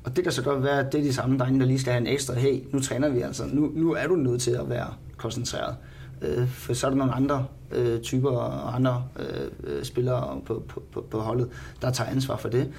Og 0.03 0.15
det 0.15 0.24
kan 0.24 0.34
så 0.34 0.43
godt 0.43 0.63
være, 0.63 0.80
at 0.80 0.91
det 0.91 0.99
er 0.99 1.03
de 1.03 1.13
samme 1.13 1.38
drenge, 1.38 1.59
der 1.59 1.65
lige 1.65 1.80
skal 1.80 1.93
have 1.93 2.01
en 2.01 2.07
ekstra, 2.07 2.34
hey, 2.34 2.63
nu 2.72 2.80
træner 2.80 3.09
vi 3.09 3.22
altså, 3.22 3.43
nu, 3.53 3.72
nu 3.76 3.93
er 3.93 4.07
du 4.07 4.15
nødt 4.15 4.41
til 4.41 4.51
at 4.51 4.70
være 4.70 4.93
koncentreret. 5.17 5.76
Øh, 6.22 6.47
for 6.47 6.74
så 6.74 6.88
er 6.88 6.91
der 6.91 6.97
nogle 6.97 7.13
andre 7.13 7.45
øh, 7.72 7.99
typer 7.99 8.30
og 8.30 8.76
andre 8.76 9.03
øh, 9.20 9.47
øh, 9.63 9.84
spillere 9.84 10.41
på, 10.45 10.63
på, 10.67 10.84
på, 10.91 11.05
på 11.11 11.20
holdet, 11.20 11.49
der 11.82 11.91
tager 11.91 12.09
ansvar 12.09 12.38
for 12.38 12.49
det. 12.49 12.70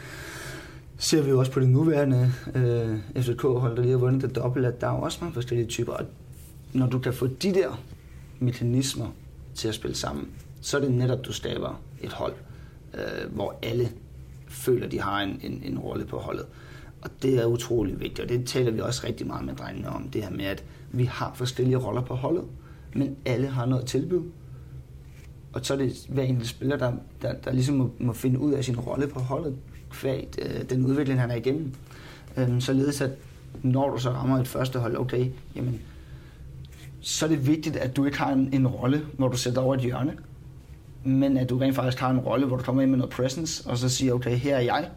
Ser 0.99 1.23
vi 1.23 1.31
jo 1.31 1.39
også 1.39 1.53
på 1.53 1.61
det 1.61 1.69
nuværende 1.69 2.33
øh, 2.55 3.23
FCK-hold, 3.23 3.77
der 3.77 3.83
lige 3.83 3.91
har 3.93 3.99
vundet 3.99 4.23
det 4.23 4.37
dobbelt, 4.37 4.67
at 4.67 4.81
der 4.81 4.87
er 4.87 4.95
jo 4.95 5.01
også 5.01 5.19
mange 5.21 5.35
forskellige 5.35 5.69
typer. 5.69 5.93
Og 5.93 6.05
når 6.73 6.87
du 6.87 6.99
kan 6.99 7.13
få 7.13 7.27
de 7.27 7.55
der 7.55 7.81
mekanismer 8.39 9.07
til 9.55 9.69
at 9.69 9.75
spille 9.75 9.97
sammen, 9.97 10.29
så 10.61 10.77
er 10.77 10.81
det 10.81 10.91
netop, 10.93 11.25
du 11.25 11.33
skaber 11.33 11.81
et 12.03 12.13
hold, 12.13 12.35
øh, 12.95 13.35
hvor 13.35 13.59
alle 13.63 13.89
føler, 14.49 14.89
de 14.89 15.01
har 15.01 15.21
en, 15.21 15.41
en, 15.43 15.63
en 15.65 15.79
rolle 15.79 16.05
på 16.05 16.19
holdet. 16.19 16.47
Og 17.03 17.11
det 17.23 17.39
er 17.39 17.45
utrolig 17.45 18.01
vigtigt, 18.01 18.21
og 18.21 18.29
det 18.29 18.47
taler 18.47 18.71
vi 18.71 18.81
også 18.81 19.07
rigtig 19.07 19.27
meget 19.27 19.45
med 19.45 19.55
drengene 19.55 19.89
om, 19.89 20.09
det 20.09 20.23
her 20.23 20.31
med, 20.31 20.45
at 20.45 20.65
vi 20.93 21.05
har 21.05 21.33
forskellige 21.35 21.77
roller 21.77 22.03
på 22.03 22.15
holdet, 22.15 22.45
men 22.95 23.17
alle 23.25 23.47
har 23.47 23.67
noget 23.67 23.83
at 23.83 23.89
tilbyde. 23.89 24.25
Og 25.53 25.61
så 25.63 25.75
er 25.75 25.79
det 25.79 26.07
hver 26.09 26.23
enkelt 26.23 26.49
spiller, 26.49 26.77
der, 26.77 26.93
der, 27.23 27.33
der 27.33 27.53
ligesom 27.53 27.75
må, 27.75 27.91
må 27.99 28.13
finde 28.13 28.41
ud 28.41 28.53
af 28.53 28.65
sin 28.65 28.81
rolle 28.81 29.07
på 29.07 29.21
holdet, 29.21 29.57
kvæg 29.91 30.29
øh, 30.43 30.71
den 30.71 30.87
udvikling, 30.87 31.21
han 31.21 31.31
er 31.31 31.35
igennem. 31.35 31.75
Øhm, 32.37 32.61
således 32.61 33.01
at 33.01 33.11
når 33.63 33.91
du 33.91 33.99
så 33.99 34.11
rammer 34.11 34.39
et 34.39 34.49
første 34.49 34.79
hold, 34.79 34.97
okay, 34.97 35.27
jamen, 35.57 35.81
så 37.01 37.27
er 37.27 37.29
det 37.29 37.47
vigtigt, 37.47 37.77
at 37.77 37.97
du 37.97 38.05
ikke 38.05 38.19
har 38.19 38.33
en, 38.33 38.49
en 38.53 38.67
rolle, 38.67 39.03
når 39.19 39.29
du 39.29 39.37
sætter 39.37 39.63
over 39.63 39.75
et 39.75 39.81
hjørne, 39.81 40.13
men 41.05 41.37
at 41.37 41.51
du 41.51 41.59
rent 41.59 41.75
faktisk 41.75 42.01
har 42.01 42.11
en 42.11 42.19
rolle, 42.19 42.47
hvor 42.47 42.57
du 42.57 42.63
kommer 42.63 42.83
ind 42.83 42.91
med 42.91 42.99
noget 42.99 43.13
presence, 43.13 43.71
og 43.71 43.79
så 43.79 43.89
siger, 43.89 44.13
okay, 44.13 44.37
her 44.37 44.57
er 44.57 44.61
jeg. 44.61 44.89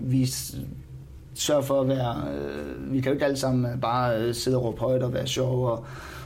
Vi 0.00 0.28
sørger 1.34 1.62
for 1.62 1.80
at 1.80 1.88
være... 1.88 2.16
Øh, 2.34 2.92
vi 2.92 3.00
kan 3.00 3.10
jo 3.10 3.12
ikke 3.12 3.24
alle 3.24 3.36
sammen 3.36 3.72
øh, 3.72 3.80
bare 3.80 4.20
øh, 4.20 4.34
sidde 4.34 4.56
og 4.56 4.64
råbe 4.64 4.80
højt 4.80 5.02
og 5.02 5.14
være 5.14 5.26
sjov 5.26 5.66
og, 5.66 5.84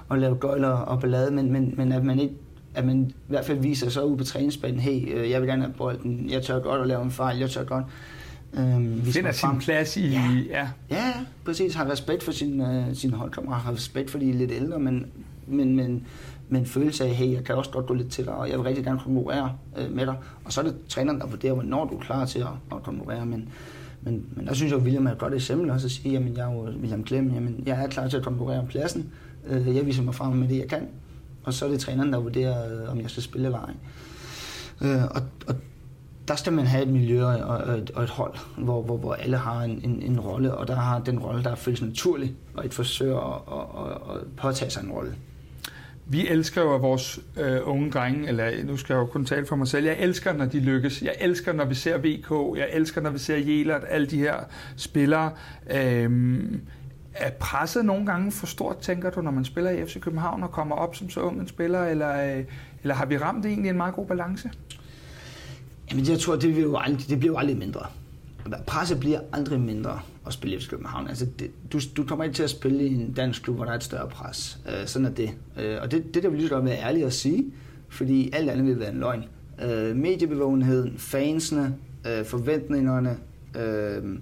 og 0.09 0.19
lave 0.19 0.35
gøjler 0.35 0.69
og 0.69 1.01
ballade, 1.01 1.31
men, 1.31 1.53
men, 1.53 1.75
men 1.77 1.93
at 1.93 2.05
man 2.05 2.19
ikke 2.19 2.35
at 2.75 2.87
man 2.87 3.11
i 3.11 3.15
hvert 3.29 3.45
fald 3.45 3.59
viser 3.59 3.89
sig 3.91 4.05
ud 4.05 4.17
på 4.17 4.25
træningsbanen, 4.25 4.81
hey, 4.81 5.19
øh, 5.19 5.31
jeg 5.31 5.41
vil 5.41 5.49
gerne 5.49 5.63
have 5.63 5.75
bolden, 5.75 6.31
jeg 6.31 6.43
tør 6.43 6.61
godt 6.61 6.81
at 6.81 6.87
lave 6.87 7.03
en 7.03 7.11
fejl, 7.11 7.39
jeg 7.39 7.51
tør 7.51 7.65
godt. 7.65 7.85
Øh, 7.85 8.26
Finder 9.05 9.33
sin 9.33 9.59
plads 9.61 9.97
i... 9.97 10.07
Ja. 10.09 10.21
ja. 10.49 10.69
Ja, 10.91 11.07
ja, 11.07 11.15
præcis. 11.45 11.75
Har 11.75 11.91
respekt 11.91 12.23
for 12.23 12.33
sin, 12.33 12.61
øh, 12.61 12.95
sin 12.95 13.13
holdkammerater, 13.13 13.63
har 13.63 13.73
respekt 13.73 14.11
for 14.11 14.19
de 14.19 14.33
lidt 14.33 14.53
ældre, 14.53 14.79
men, 14.79 15.07
men, 15.47 15.77
men, 15.77 16.07
men 16.49 16.67
følelse 16.67 17.05
af, 17.05 17.11
hey, 17.11 17.33
jeg 17.33 17.45
kan 17.45 17.55
også 17.55 17.71
godt 17.71 17.87
gå 17.87 17.95
lidt 17.95 18.11
til 18.11 18.25
dig, 18.25 18.35
og 18.35 18.51
jeg 18.51 18.59
vil 18.59 18.65
rigtig 18.65 18.85
gerne 18.85 18.99
konkurrere 18.99 19.53
øh, 19.77 19.93
med 19.93 20.07
dig. 20.07 20.15
Og 20.45 20.53
så 20.53 20.61
er 20.61 20.65
det 20.65 20.75
træneren, 20.89 21.21
der 21.21 21.27
vurderer, 21.27 21.53
hvornår 21.53 21.85
du 21.85 21.97
er 21.97 22.01
klar 22.01 22.25
til 22.25 22.39
at, 22.39 22.47
at 22.73 22.83
konkurrere. 22.83 23.27
Men, 23.27 23.49
men, 24.03 24.27
men 24.37 24.47
der 24.47 24.55
synes 24.55 24.71
jeg, 24.73 24.79
at 24.79 24.85
William 24.85 25.07
er 25.07 25.13
et 25.13 25.19
godt 25.19 25.35
eksempel 25.35 25.71
også 25.71 25.87
at 25.87 25.91
sige, 25.91 26.13
jamen 26.13 26.37
jeg 26.37 26.51
er 26.51 26.55
jo 26.55 26.61
William 26.61 27.05
Klem, 27.05 27.31
jamen 27.31 27.63
jeg 27.67 27.85
er 27.85 27.89
klar 27.89 28.09
til 28.09 28.17
at 28.17 28.23
konkurrere 28.23 28.61
om 28.61 28.67
pladsen. 28.67 29.13
Øh, 29.47 29.77
jeg 29.77 29.87
viser 29.87 30.03
mig 30.03 30.15
frem 30.15 30.33
med 30.33 30.49
det, 30.49 30.59
jeg 30.59 30.69
kan. 30.69 30.89
Og 31.45 31.55
så 31.55 31.67
er 31.67 31.71
det 31.71 31.81
træneren, 31.81 32.13
der 32.13 32.19
vurderer, 32.19 32.83
øh, 32.83 32.93
om 32.93 33.01
jeg 33.01 33.11
skal 33.11 33.23
spille 33.23 33.47
eller 33.47 33.61
ej. 33.61 33.75
Øh, 34.83 35.05
og, 35.05 35.23
og 35.47 35.55
der 36.29 36.37
skal 36.37 36.53
man 36.53 36.67
have 36.67 36.83
et 36.83 36.89
miljø 36.89 37.25
og, 37.25 37.37
og, 37.39 37.79
et, 37.79 37.91
og 37.91 38.03
et 38.03 38.11
hold, 38.11 38.35
hvor, 38.57 38.83
hvor, 38.83 38.97
hvor 38.97 39.15
alle 39.15 39.37
har 39.37 39.63
en, 39.63 39.81
en, 39.85 40.03
en 40.03 40.21
rolle, 40.21 40.55
og 40.55 40.69
der 40.69 40.75
har 40.75 40.99
den 40.99 41.19
rolle, 41.19 41.45
der 41.45 41.55
føles 41.55 41.83
naturlig, 41.83 42.35
og 42.55 42.67
et 42.67 42.75
forsøger 42.75 43.19
at, 43.19 43.43
at, 43.59 44.15
at, 44.15 44.17
at 44.17 44.27
påtage 44.37 44.71
sig 44.71 44.83
en 44.83 44.91
rolle. 44.91 45.15
Vi 46.09 46.29
elsker 46.29 46.63
jo 46.63 46.75
at 46.75 46.83
vores 46.83 47.21
øh, 47.37 47.59
unge 47.65 47.91
drenge, 47.91 48.29
eller 48.29 48.65
nu 48.65 48.77
skal 48.77 48.95
jeg 48.95 49.01
jo 49.01 49.07
kun 49.07 49.25
tale 49.25 49.47
for 49.47 49.57
mig 49.57 49.69
selv, 49.69 49.87
jeg 49.87 49.97
elsker, 49.99 50.33
når 50.33 50.45
de 50.45 50.61
lykkes. 50.61 51.03
Jeg 51.03 51.15
elsker, 51.21 51.53
når 51.53 51.65
vi 51.65 51.75
ser 51.75 51.99
VK. 51.99 52.59
Jeg 52.59 52.69
elsker, 52.73 53.01
når 53.01 53.11
vi 53.11 53.19
ser 53.19 53.37
Jelert, 53.37 53.83
alle 53.89 54.07
de 54.07 54.19
her 54.19 54.35
spillere. 54.77 55.31
Øh, 55.71 56.43
er 57.15 57.31
presset 57.31 57.85
nogle 57.85 58.07
gange 58.07 58.33
for 58.33 58.47
stort, 58.47 58.79
tænker 58.79 59.11
du, 59.11 59.21
når 59.21 59.31
man 59.31 59.45
spiller 59.45 59.71
i 59.71 59.87
FC 59.87 60.01
København 60.01 60.43
og 60.43 60.51
kommer 60.51 60.77
op 60.77 60.97
som 60.97 61.11
så 61.11 61.21
ung 61.21 61.41
en 61.41 61.49
spiller, 61.49 61.85
eller, 61.85 62.37
øh, 62.37 62.45
eller 62.83 62.95
har 62.95 63.07
vi 63.07 63.19
ramt 63.19 63.47
egentlig 63.47 63.71
en 63.71 63.77
meget 63.77 63.95
god 63.95 64.07
balance? 64.07 64.51
Jamen, 65.91 66.09
jeg 66.09 66.19
tror, 66.19 66.37
det, 66.37 66.57
vil 66.57 66.63
jo 66.63 66.77
aldrig, 66.77 67.09
det 67.09 67.19
bliver 67.19 67.33
jo 67.33 67.39
aldrig 67.39 67.57
mindre. 67.57 67.87
Altså, 68.45 68.61
presset 68.67 69.01
bliver 69.01 69.21
aldrig 69.33 69.61
mindre 69.61 70.01
at 70.27 70.33
spille 70.33 70.57
i 70.57 70.61
FC 70.61 70.69
København. 70.69 71.09
Altså, 71.09 71.27
det, 71.39 71.51
du, 71.73 71.81
du 71.97 72.05
kommer 72.05 72.25
ikke 72.25 72.37
til 72.37 72.43
at 72.43 72.51
spille 72.51 72.87
i 72.87 72.95
en 72.95 73.13
dansk 73.13 73.43
klub, 73.43 73.57
hvor 73.57 73.65
der 73.65 73.73
er 73.73 73.77
et 73.77 73.85
større 73.85 74.09
pres. 74.09 74.59
Øh, 74.69 74.87
sådan 74.87 75.07
er 75.07 75.11
det. 75.11 75.31
Øh, 75.61 75.79
og 75.83 75.91
det, 75.91 76.15
det 76.15 76.23
der 76.23 76.29
vil 76.29 76.39
lige 76.39 76.49
så 76.49 76.55
godt 76.55 76.65
være 76.65 76.79
ærlig 76.79 77.05
at 77.05 77.13
sige, 77.13 77.45
fordi 77.89 78.31
alt 78.33 78.51
andet 78.51 78.67
vil 78.67 78.81
være 78.81 78.93
en 78.93 78.99
løgn. 78.99 79.25
Øh, 79.65 79.97
mediebevågenheden, 79.97 80.95
fansene, 80.99 81.75
øh, 82.09 82.25
forventningerne, 82.25 83.17
øh, 83.59 84.19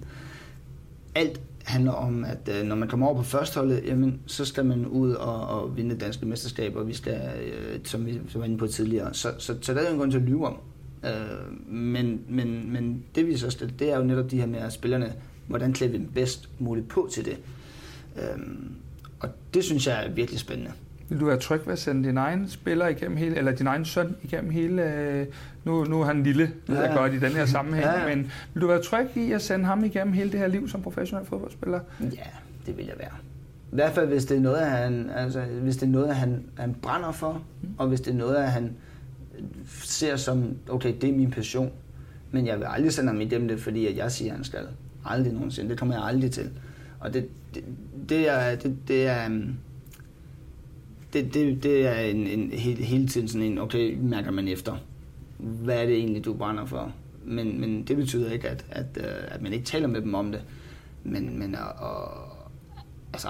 alt 1.15 1.41
handler 1.63 1.91
om, 1.91 2.25
at 2.25 2.49
øh, 2.59 2.67
når 2.67 2.75
man 2.75 2.87
kommer 2.89 3.07
over 3.07 3.15
på 3.15 3.23
førsteholdet, 3.23 3.83
jamen, 3.85 4.19
så 4.25 4.45
skal 4.45 4.65
man 4.65 4.85
ud 4.85 5.11
og, 5.11 5.47
og 5.47 5.77
vinde 5.77 5.95
danske 5.95 6.25
mesterskaber, 6.25 6.83
vi 6.83 6.93
skal, 6.93 7.21
øh, 7.45 7.79
som 7.83 8.05
vi 8.05 8.19
som 8.29 8.41
var 8.41 8.45
inde 8.45 8.57
på 8.57 8.67
tidligere. 8.67 9.13
Så, 9.13 9.33
så, 9.37 9.55
så 9.61 9.73
der 9.73 9.79
er 9.79 9.85
jo 9.85 9.91
en 9.91 9.97
grund 9.97 10.11
til 10.11 10.17
at 10.17 10.23
lyve 10.23 10.47
om. 10.47 10.57
Øh, 11.05 11.71
men, 11.73 12.21
men, 12.29 12.73
men 12.73 13.03
det 13.15 13.27
vi 13.27 13.37
så 13.37 13.49
skal, 13.49 13.73
det 13.79 13.91
er 13.91 13.97
jo 13.97 14.03
netop 14.03 14.31
de 14.31 14.37
her 14.39 14.45
med 14.45 14.59
at 14.59 14.73
spillerne, 14.73 15.13
hvordan 15.47 15.73
klæder 15.73 15.91
vi 15.91 15.97
dem 15.97 16.07
bedst 16.07 16.49
muligt 16.59 16.87
på 16.87 17.09
til 17.11 17.25
det. 17.25 17.37
Øh, 18.17 18.39
og 19.19 19.29
det 19.53 19.63
synes 19.63 19.87
jeg 19.87 20.05
er 20.05 20.09
virkelig 20.11 20.39
spændende. 20.39 20.71
Vil 21.09 21.19
du 21.19 21.25
være 21.25 21.37
tryg 21.39 21.61
ved 21.65 21.73
at 21.73 21.79
sende 21.79 22.07
din 22.07 22.17
egen 22.17 22.49
spiller 22.49 22.87
igennem 22.87 23.17
hele, 23.17 23.35
eller 23.37 23.51
din 23.51 23.67
egen 23.67 23.85
søn 23.85 24.15
igennem 24.23 24.51
hele, 24.51 24.93
øh, 24.93 25.25
nu, 25.63 25.83
nu 25.83 26.01
er 26.01 26.05
han 26.05 26.23
lille, 26.23 26.51
ved 26.67 26.75
jeg 26.77 26.89
Ja. 26.89 26.95
godt 26.97 27.13
i 27.13 27.19
den 27.19 27.31
her 27.31 27.45
sammenhæng, 27.45 27.85
Ja, 27.87 28.15
men 28.15 28.31
vil 28.53 28.61
du 28.61 28.67
være 28.67 28.81
tryg 28.81 29.07
i 29.17 29.31
at 29.31 29.41
sende 29.41 29.65
ham 29.65 29.83
igennem 29.83 30.13
hele 30.13 30.31
det 30.31 30.39
her 30.39 30.47
liv 30.47 30.67
som 30.69 30.81
professionel 30.81 31.25
fodboldspiller? 31.25 31.79
Ja, 32.01 32.07
det 32.65 32.77
vil 32.77 32.85
jeg 32.85 32.95
være. 32.99 33.11
I 33.71 33.75
hvert 33.75 33.91
fald, 33.91 34.07
hvis 34.07 34.25
det 34.25 34.37
er 34.37 34.41
noget, 34.41 34.65
han, 34.65 35.09
altså, 35.15 35.41
hvis 35.41 35.77
det 35.77 35.83
er 35.87 35.91
noget, 35.91 36.15
han, 36.15 36.43
han 36.57 36.75
brænder 36.81 37.11
for, 37.11 37.41
og 37.77 37.87
hvis 37.87 38.01
det 38.01 38.11
er 38.11 38.17
noget, 38.17 38.43
han 38.47 38.71
ser 39.83 40.15
som, 40.15 40.57
okay, 40.69 40.93
det 41.01 41.09
er 41.09 41.13
min 41.13 41.31
passion, 41.31 41.71
men 42.31 42.47
jeg 42.47 42.59
vil 42.59 42.65
aldrig 42.69 42.93
sende 42.93 43.11
ham 43.11 43.21
igennem 43.21 43.47
det, 43.47 43.59
fordi 43.59 43.87
at 43.87 43.97
jeg 43.97 44.11
siger, 44.11 44.31
at 44.31 44.35
han 44.35 44.43
skal. 44.43 44.67
Aldrig 45.05 45.33
nogensinde. 45.33 45.69
Det 45.69 45.79
kommer 45.79 45.95
jeg 45.95 46.03
aldrig 46.03 46.31
til. 46.31 46.49
Og 46.99 47.13
det, 47.13 47.29
det, 47.55 47.63
det 48.09 48.29
er, 48.29 48.55
det, 48.55 48.77
det 48.87 49.07
er, 49.07 49.25
um, 49.25 49.57
det, 51.13 51.33
det, 51.33 51.63
det 51.63 51.87
er 51.87 51.99
en, 51.99 52.27
en, 52.27 52.51
hele, 52.51 52.83
hele 52.83 53.07
tiden 53.07 53.27
sådan 53.27 53.47
en, 53.47 53.57
okay, 53.57 53.97
mærker 54.01 54.31
man 54.31 54.47
efter. 54.47 54.77
Hvad 55.37 55.81
er 55.81 55.85
det 55.85 55.95
egentlig, 55.95 56.25
du 56.25 56.33
brænder 56.33 56.65
for? 56.65 56.93
Men, 57.25 57.61
men 57.61 57.83
det 57.83 57.97
betyder 57.97 58.31
ikke, 58.31 58.49
at, 58.49 58.65
at, 58.69 58.85
øh, 58.97 59.05
at 59.27 59.41
man 59.41 59.53
ikke 59.53 59.65
taler 59.65 59.87
med 59.87 60.01
dem 60.01 60.13
om 60.13 60.31
det. 60.31 60.41
Men, 61.03 61.39
men 61.39 61.55
og, 61.55 61.89
og, 61.89 62.09
altså, 63.13 63.27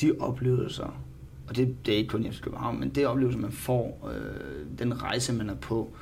de 0.00 0.12
oplevelser, 0.20 1.02
og 1.50 1.56
det, 1.56 1.86
det 1.86 1.94
er 1.94 1.98
ikke 1.98 2.10
kun 2.10 2.24
i 2.24 2.30
FC 2.30 2.40
København, 2.40 2.80
men 2.80 2.88
det 2.88 3.06
oplevelse, 3.06 3.38
man 3.38 3.52
får, 3.52 4.10
øh, 4.14 4.78
den 4.78 5.02
rejse, 5.02 5.32
man 5.32 5.50
er 5.50 5.54
på, 5.54 5.92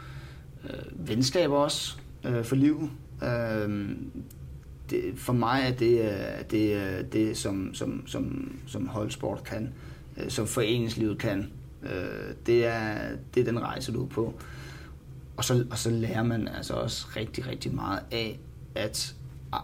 øh, 0.65 1.09
venskaber 1.09 1.57
også 1.57 1.97
øh, 2.25 2.45
for 2.45 2.57
livet. 2.57 2.91
Øh, 3.23 3.91
det, 4.91 5.13
for 5.17 5.33
mig 5.33 5.63
er 5.63 5.71
det 5.71 6.01
øh, 6.01 6.45
det, 6.51 6.77
øh, 6.77 7.05
det 7.13 7.37
som, 7.37 7.75
som, 7.75 8.07
som, 8.07 8.53
som 8.67 8.87
holdsport 8.89 9.45
kan, 9.45 9.73
øh, 10.17 10.31
som 10.31 10.47
foreningslivet 10.47 11.19
kan. 11.19 11.51
Øh, 11.83 12.35
det, 12.47 12.67
er, 12.67 13.17
det 13.35 13.41
er 13.41 13.45
den 13.45 13.61
rejse, 13.61 13.93
du 13.93 14.05
er 14.05 14.09
på. 14.09 14.35
Og 15.37 15.45
så, 15.45 15.65
og 15.71 15.79
så 15.79 15.91
lærer 15.91 16.23
man 16.23 16.49
altså 16.49 16.75
også 16.75 17.07
rigtig, 17.17 17.47
rigtig 17.47 17.75
meget 17.75 18.01
af 18.11 18.41
at 18.75 19.17
ah, 19.53 19.63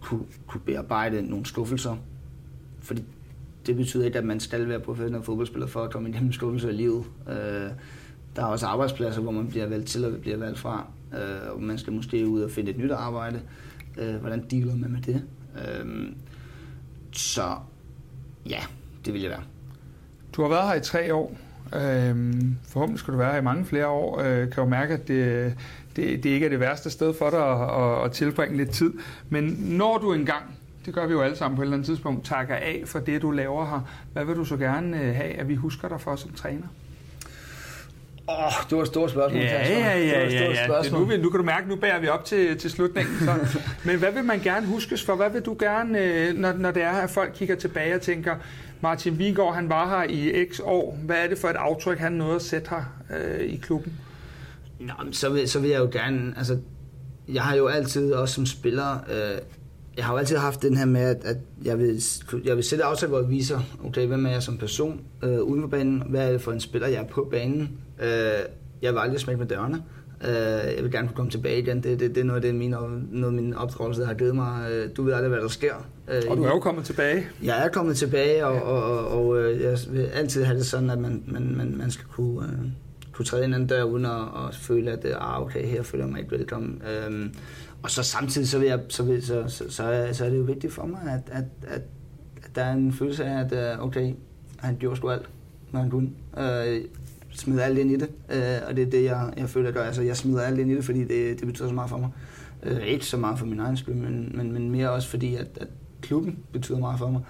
kunne, 0.00 0.24
kunne 0.46 0.60
bearbejde 0.60 1.22
nogle 1.22 1.46
skuffelser. 1.46 1.96
Fordi 2.80 3.02
det 3.68 3.76
betyder 3.76 4.04
ikke, 4.04 4.18
at 4.18 4.24
man 4.24 4.40
skal 4.40 4.68
være 4.68 4.80
professionel 4.80 5.22
fodboldspiller 5.22 5.66
for 5.66 5.82
at 5.82 5.90
komme 5.90 6.08
igennem 6.08 6.32
skuffelser 6.32 6.68
i 6.68 6.72
livet. 6.72 7.04
Øh, 7.28 7.70
der 8.36 8.42
er 8.42 8.46
også 8.46 8.66
arbejdspladser, 8.66 9.20
hvor 9.20 9.30
man 9.30 9.48
bliver 9.48 9.66
valgt 9.66 9.88
til 9.88 10.04
og 10.04 10.20
bliver 10.20 10.36
valgt 10.36 10.58
fra. 10.58 10.86
Øh, 11.12 11.52
og 11.54 11.62
man 11.62 11.78
skal 11.78 11.92
måske 11.92 12.28
ud 12.28 12.42
og 12.42 12.50
finde 12.50 12.70
et 12.70 12.78
nyt 12.78 12.90
arbejde. 12.90 13.40
Øh, 13.98 14.14
hvordan 14.14 14.44
dealer 14.50 14.76
man 14.76 14.90
med 14.90 15.02
det? 15.02 15.22
Øh, 15.56 16.06
så 17.12 17.56
ja, 18.48 18.60
det 19.04 19.14
vil 19.14 19.22
jeg 19.22 19.30
være. 19.30 19.42
Du 20.32 20.42
har 20.42 20.48
været 20.48 20.68
her 20.68 20.74
i 20.74 20.80
tre 20.80 21.14
år. 21.14 21.36
Øhm, 21.76 22.56
forhåbentlig 22.68 23.00
skal 23.00 23.12
du 23.14 23.18
være 23.18 23.32
her 23.32 23.38
i 23.38 23.42
mange 23.42 23.64
flere 23.64 23.86
år. 23.86 24.20
Øh, 24.20 24.50
kan 24.50 24.62
jo 24.62 24.64
mærke, 24.64 24.94
at 24.94 25.08
det, 25.08 25.54
det, 25.96 26.24
det 26.24 26.30
ikke 26.30 26.46
er 26.46 26.50
det 26.50 26.60
værste 26.60 26.90
sted 26.90 27.14
for 27.14 27.30
dig 27.30 27.50
at, 27.50 27.82
at, 27.82 28.04
at 28.04 28.12
tilbringe 28.12 28.56
lidt 28.56 28.70
tid. 28.70 28.92
Men 29.28 29.44
når 29.60 29.98
du 29.98 30.12
engang, 30.12 30.57
det 30.88 30.94
gør 30.94 31.06
vi 31.06 31.12
jo 31.12 31.22
alle 31.22 31.36
sammen 31.36 31.56
på 31.56 31.62
et 31.62 31.66
eller 31.66 31.76
andet 31.76 31.86
tidspunkt, 31.86 32.26
takker 32.26 32.54
af 32.54 32.82
for 32.86 32.98
det, 32.98 33.22
du 33.22 33.30
laver 33.30 33.66
her, 33.66 33.80
hvad 34.12 34.24
vil 34.24 34.36
du 34.36 34.44
så 34.44 34.56
gerne 34.56 35.00
øh, 35.00 35.14
have, 35.14 35.32
at 35.32 35.48
vi 35.48 35.54
husker 35.54 35.88
dig 35.88 36.00
for 36.00 36.16
som 36.16 36.32
træner? 36.32 36.66
Åh, 38.28 38.46
oh, 38.46 38.52
det 38.70 38.76
var 38.76 38.82
et 38.82 38.88
stort 38.88 39.10
spørgsmål. 39.10 39.42
Ja, 39.42 39.68
ja, 39.68 39.98
ja, 39.98 40.24
ja, 40.24 40.64
stort 40.64 40.76
ja. 40.76 40.82
Det, 40.82 40.92
nu, 40.92 41.04
vil, 41.04 41.20
nu 41.20 41.30
kan 41.30 41.38
du 41.38 41.44
mærke, 41.44 41.68
nu 41.68 41.76
bærer 41.76 42.00
vi 42.00 42.08
op 42.08 42.24
til, 42.24 42.58
til 42.58 42.70
slutningen. 42.70 43.14
Så. 43.20 43.58
Men 43.86 43.98
hvad 43.98 44.12
vil 44.12 44.24
man 44.24 44.40
gerne 44.40 44.66
huskes 44.66 45.04
for? 45.04 45.14
Hvad 45.14 45.30
vil 45.30 45.42
du 45.42 45.56
gerne, 45.60 45.98
øh, 45.98 46.34
når, 46.34 46.52
når 46.52 46.70
det 46.70 46.82
er, 46.82 46.92
at 46.92 47.10
folk 47.10 47.32
kigger 47.34 47.56
tilbage 47.56 47.94
og 47.94 48.00
tænker, 48.00 48.36
Martin 48.80 49.18
Vingård, 49.18 49.54
han 49.54 49.68
var 49.68 49.88
her 49.88 50.04
i 50.10 50.46
x 50.52 50.60
år. 50.64 50.98
Hvad 51.04 51.16
er 51.16 51.28
det 51.28 51.38
for 51.38 51.48
et 51.48 51.56
aftryk, 51.56 51.98
han 51.98 52.12
nåede 52.12 52.34
at 52.34 52.42
sætte 52.42 52.70
her 52.70 52.84
øh, 53.16 53.40
i 53.40 53.56
klubben? 53.56 53.92
Nå, 54.80 54.94
så 55.12 55.28
vil, 55.28 55.48
så 55.48 55.60
vil 55.60 55.70
jeg 55.70 55.78
jo 55.78 55.88
gerne, 55.92 56.34
altså, 56.36 56.58
jeg 57.28 57.42
har 57.42 57.56
jo 57.56 57.66
altid, 57.66 58.12
også 58.12 58.34
som 58.34 58.46
spiller, 58.46 58.98
øh, 59.10 59.38
jeg 59.98 60.06
har 60.06 60.12
jo 60.12 60.18
altid 60.18 60.36
haft 60.36 60.62
den 60.62 60.76
her 60.76 60.84
med, 60.84 61.00
at, 61.00 61.24
at 61.24 61.36
jeg, 61.64 61.78
vil, 61.78 62.02
jeg 62.44 62.56
vil 62.56 62.64
sætte 62.64 62.84
aftryk, 62.84 63.08
hvor 63.08 63.20
jeg 63.20 63.28
viser, 63.30 63.60
okay, 63.84 64.06
hvem 64.06 64.26
er 64.26 64.30
jeg 64.30 64.42
som 64.42 64.56
person 64.58 65.00
øh, 65.22 65.40
uden 65.42 65.60
for 65.62 65.68
banen, 65.68 66.02
hvad 66.08 66.28
er 66.28 66.32
det 66.32 66.40
for 66.40 66.52
en 66.52 66.60
spiller, 66.60 66.88
jeg 66.88 67.02
er 67.02 67.06
på 67.06 67.28
banen. 67.30 67.70
Øh, 68.02 68.08
jeg 68.82 68.92
vil 68.92 68.98
aldrig 68.98 69.20
smække 69.20 69.38
med 69.38 69.46
dørene. 69.46 69.82
Øh, 70.24 70.74
jeg 70.76 70.78
vil 70.82 70.92
gerne 70.92 71.08
kunne 71.08 71.16
komme 71.16 71.30
tilbage 71.30 71.58
igen. 71.58 71.76
Det, 71.82 72.00
det, 72.00 72.14
det 72.14 72.20
er 72.20 72.24
noget 72.24 72.36
af 72.36 72.42
det, 72.42 72.54
min, 72.54 72.74
noget 73.10 73.34
min 73.34 73.54
opdragelse 73.54 74.04
har 74.04 74.14
givet 74.14 74.34
mig. 74.34 74.70
Øh, 74.70 74.88
du 74.96 75.02
ved 75.02 75.12
aldrig, 75.12 75.28
hvad 75.28 75.40
der 75.40 75.48
sker. 75.48 75.74
Øh, 76.08 76.22
Og 76.28 76.36
du 76.36 76.42
er 76.42 76.48
jo 76.48 76.58
kommet 76.58 76.84
tilbage. 76.84 77.26
jeg 77.42 77.64
er 77.64 77.68
kommet 77.68 77.96
tilbage, 77.96 78.46
og, 78.46 78.62
og, 78.62 78.82
og, 78.82 79.08
og 79.08 79.38
øh, 79.38 79.60
jeg 79.62 79.78
vil 79.90 80.00
altid 80.02 80.44
have 80.44 80.58
det 80.58 80.66
sådan, 80.66 80.90
at 80.90 80.98
man, 80.98 81.22
man, 81.26 81.54
man, 81.56 81.74
man 81.76 81.90
skal 81.90 82.06
kunne, 82.06 82.46
øh, 82.48 82.58
kunne 83.12 83.26
træde 83.26 83.44
ind 83.44 83.54
ad 83.54 83.66
dør, 83.66 83.82
uden 83.82 84.04
at, 84.04 84.10
at 84.48 84.54
føle, 84.54 84.90
at 84.90 85.06
ah, 85.20 85.42
okay, 85.42 85.64
her 85.66 85.82
føler 85.82 86.04
jeg 86.04 86.12
mig 86.12 86.20
ikke 86.20 86.30
velkommen. 86.30 86.82
Øhm, 87.06 87.30
og 87.82 87.90
så 87.90 88.02
samtidig, 88.02 88.48
så, 88.48 88.58
vil 88.58 88.68
jeg, 88.68 88.80
så, 88.88 89.02
vil, 89.02 89.26
så, 89.26 89.44
så, 89.48 89.64
så, 89.68 89.82
er, 89.82 90.12
så 90.12 90.24
er 90.24 90.30
det 90.30 90.38
jo 90.38 90.42
vigtigt 90.42 90.72
for 90.72 90.86
mig, 90.86 91.00
at, 91.02 91.36
at, 91.36 91.44
at, 91.66 91.82
at 92.44 92.54
der 92.54 92.62
er 92.64 92.72
en 92.72 92.92
følelse 92.92 93.24
af, 93.24 93.44
at 93.44 93.72
øh, 93.72 93.84
okay, 93.84 94.14
han 94.56 94.76
gjorde 94.76 94.96
sgu 94.96 95.10
alt, 95.10 95.28
når 95.72 95.80
han 95.80 95.90
kunne. 95.90 96.10
Øh, 96.38 96.84
smider 97.30 97.64
alt 97.64 97.78
ind 97.78 97.90
i 97.90 97.96
det, 97.96 98.10
øh, 98.30 98.68
og 98.68 98.76
det 98.76 98.86
er 98.86 98.90
det, 98.90 99.04
jeg, 99.04 99.32
jeg 99.36 99.48
føler, 99.48 99.66
jeg 99.66 99.74
gør. 99.74 99.82
Altså, 99.82 100.02
jeg 100.02 100.16
smider 100.16 100.42
alt 100.42 100.58
ind 100.58 100.70
i 100.70 100.74
det, 100.74 100.84
fordi 100.84 101.00
det, 101.00 101.40
det 101.40 101.46
betyder 101.46 101.68
så 101.68 101.74
meget 101.74 101.90
for 101.90 101.98
mig. 101.98 102.10
Øh, 102.62 102.82
ikke 102.82 103.06
så 103.06 103.16
meget 103.16 103.38
for 103.38 103.46
min 103.46 103.60
egen 103.60 103.76
skyld, 103.76 103.94
men, 103.94 104.32
men, 104.34 104.52
men 104.52 104.70
mere 104.70 104.90
også 104.90 105.08
fordi, 105.08 105.34
at, 105.34 105.48
at 105.60 105.68
klubben 106.00 106.38
betyder 106.52 106.78
meget 106.78 106.98
for 106.98 107.10
mig. 107.10 107.20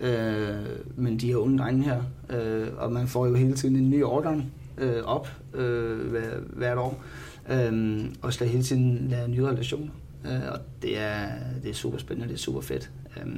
Øh, 0.00 0.66
men 0.96 1.18
de 1.18 1.26
her 1.26 1.36
unge 1.36 1.58
drenge 1.58 1.84
her, 1.84 2.02
øh, 2.30 2.68
og 2.76 2.92
man 2.92 3.08
får 3.08 3.26
jo 3.26 3.34
hele 3.34 3.54
tiden 3.54 3.76
en 3.76 3.90
ny 3.90 4.04
årgang 4.04 4.52
øh, 4.78 5.02
op 5.04 5.28
øh, 5.54 6.10
hver, 6.10 6.30
hvert 6.52 6.78
år, 6.78 7.02
øh, 7.50 8.04
og 8.22 8.32
skal 8.32 8.48
hele 8.48 8.62
tiden 8.62 9.08
lave 9.10 9.28
nye 9.28 9.46
relationer. 9.46 9.92
Øh, 10.24 10.52
og 10.52 10.58
det 10.82 10.98
er, 10.98 11.28
det 11.62 11.70
er 11.70 11.74
super 11.74 11.98
spændende, 11.98 12.28
det 12.28 12.34
er 12.34 12.38
super 12.38 12.60
fedt. 12.60 12.90
Øh, 13.16 13.32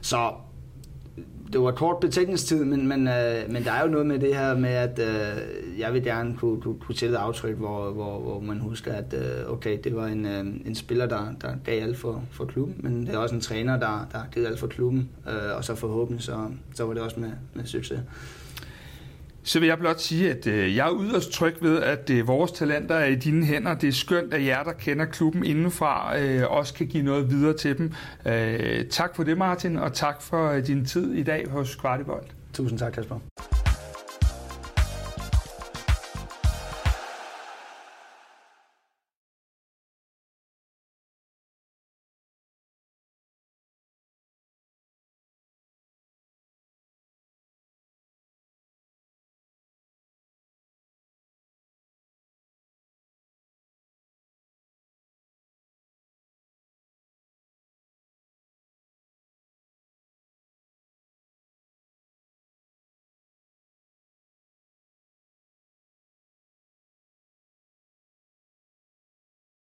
så 0.00 0.32
det 1.52 1.62
var 1.62 1.70
kort 1.70 2.00
betænkningstid, 2.00 2.64
men, 2.64 2.88
men, 2.88 3.08
øh, 3.08 3.50
men 3.50 3.64
der 3.64 3.72
er 3.72 3.82
jo 3.82 3.90
noget 3.90 4.06
med 4.06 4.18
det 4.18 4.36
her 4.36 4.56
med, 4.56 4.70
at 4.70 4.98
øh, 4.98 5.78
jeg 5.78 5.92
vil 5.92 6.02
gerne 6.02 6.36
kunne, 6.36 6.60
kunne, 6.60 6.78
kunne 6.80 6.96
sætte 6.96 7.14
et 7.14 7.18
aftryk, 7.18 7.56
hvor, 7.56 7.90
hvor, 7.90 8.20
hvor 8.20 8.40
man 8.40 8.58
husker, 8.60 8.92
at 8.92 9.14
øh, 9.14 9.52
okay, 9.52 9.78
det 9.84 9.96
var 9.96 10.06
en, 10.06 10.26
øh, 10.26 10.46
en 10.66 10.74
spiller, 10.74 11.06
der, 11.06 11.32
der 11.40 11.48
gav 11.64 11.82
alt 11.82 11.96
for, 11.96 12.22
for 12.30 12.44
klubben, 12.44 12.76
men 12.78 13.06
det 13.06 13.14
er 13.14 13.18
også 13.18 13.34
en 13.34 13.40
træner, 13.40 13.72
der, 13.72 14.06
der 14.12 14.18
har 14.18 14.26
givet 14.32 14.46
alt 14.46 14.58
for 14.58 14.66
klubben, 14.66 15.08
øh, 15.28 15.56
og 15.56 15.64
så 15.64 15.74
forhåbentlig, 15.74 16.22
så, 16.24 16.46
så 16.74 16.84
var 16.84 16.94
det 16.94 17.02
også 17.02 17.20
med, 17.20 17.30
med 17.54 17.64
succes. 17.64 18.00
Så 19.46 19.60
vil 19.60 19.66
jeg 19.66 19.78
blot 19.78 20.00
sige, 20.00 20.30
at 20.30 20.46
øh, 20.46 20.76
jeg 20.76 20.88
er 20.88 21.02
yderst 21.02 21.32
tryg 21.32 21.56
ved, 21.60 21.82
at 21.82 22.10
øh, 22.10 22.26
vores 22.28 22.52
talenter 22.52 22.94
er 22.94 23.06
i 23.06 23.14
dine 23.14 23.46
hænder. 23.46 23.74
Det 23.74 23.88
er 23.88 23.92
skønt, 23.92 24.34
at 24.34 24.44
jer, 24.44 24.62
der 24.62 24.72
kender 24.72 25.04
klubben 25.04 25.44
indenfra, 25.44 26.18
øh, 26.18 26.50
også 26.50 26.74
kan 26.74 26.86
give 26.86 27.02
noget 27.02 27.30
videre 27.30 27.56
til 27.56 27.78
dem. 27.78 27.92
Øh, 28.26 28.86
tak 28.90 29.16
for 29.16 29.22
det, 29.22 29.38
Martin, 29.38 29.76
og 29.76 29.92
tak 29.92 30.22
for 30.22 30.50
øh, 30.50 30.66
din 30.66 30.84
tid 30.84 31.14
i 31.14 31.22
dag 31.22 31.48
hos 31.48 31.74
Kvartibold. 31.74 32.24
Tusind 32.52 32.78
tak, 32.78 32.92
Kasper. 32.92 33.18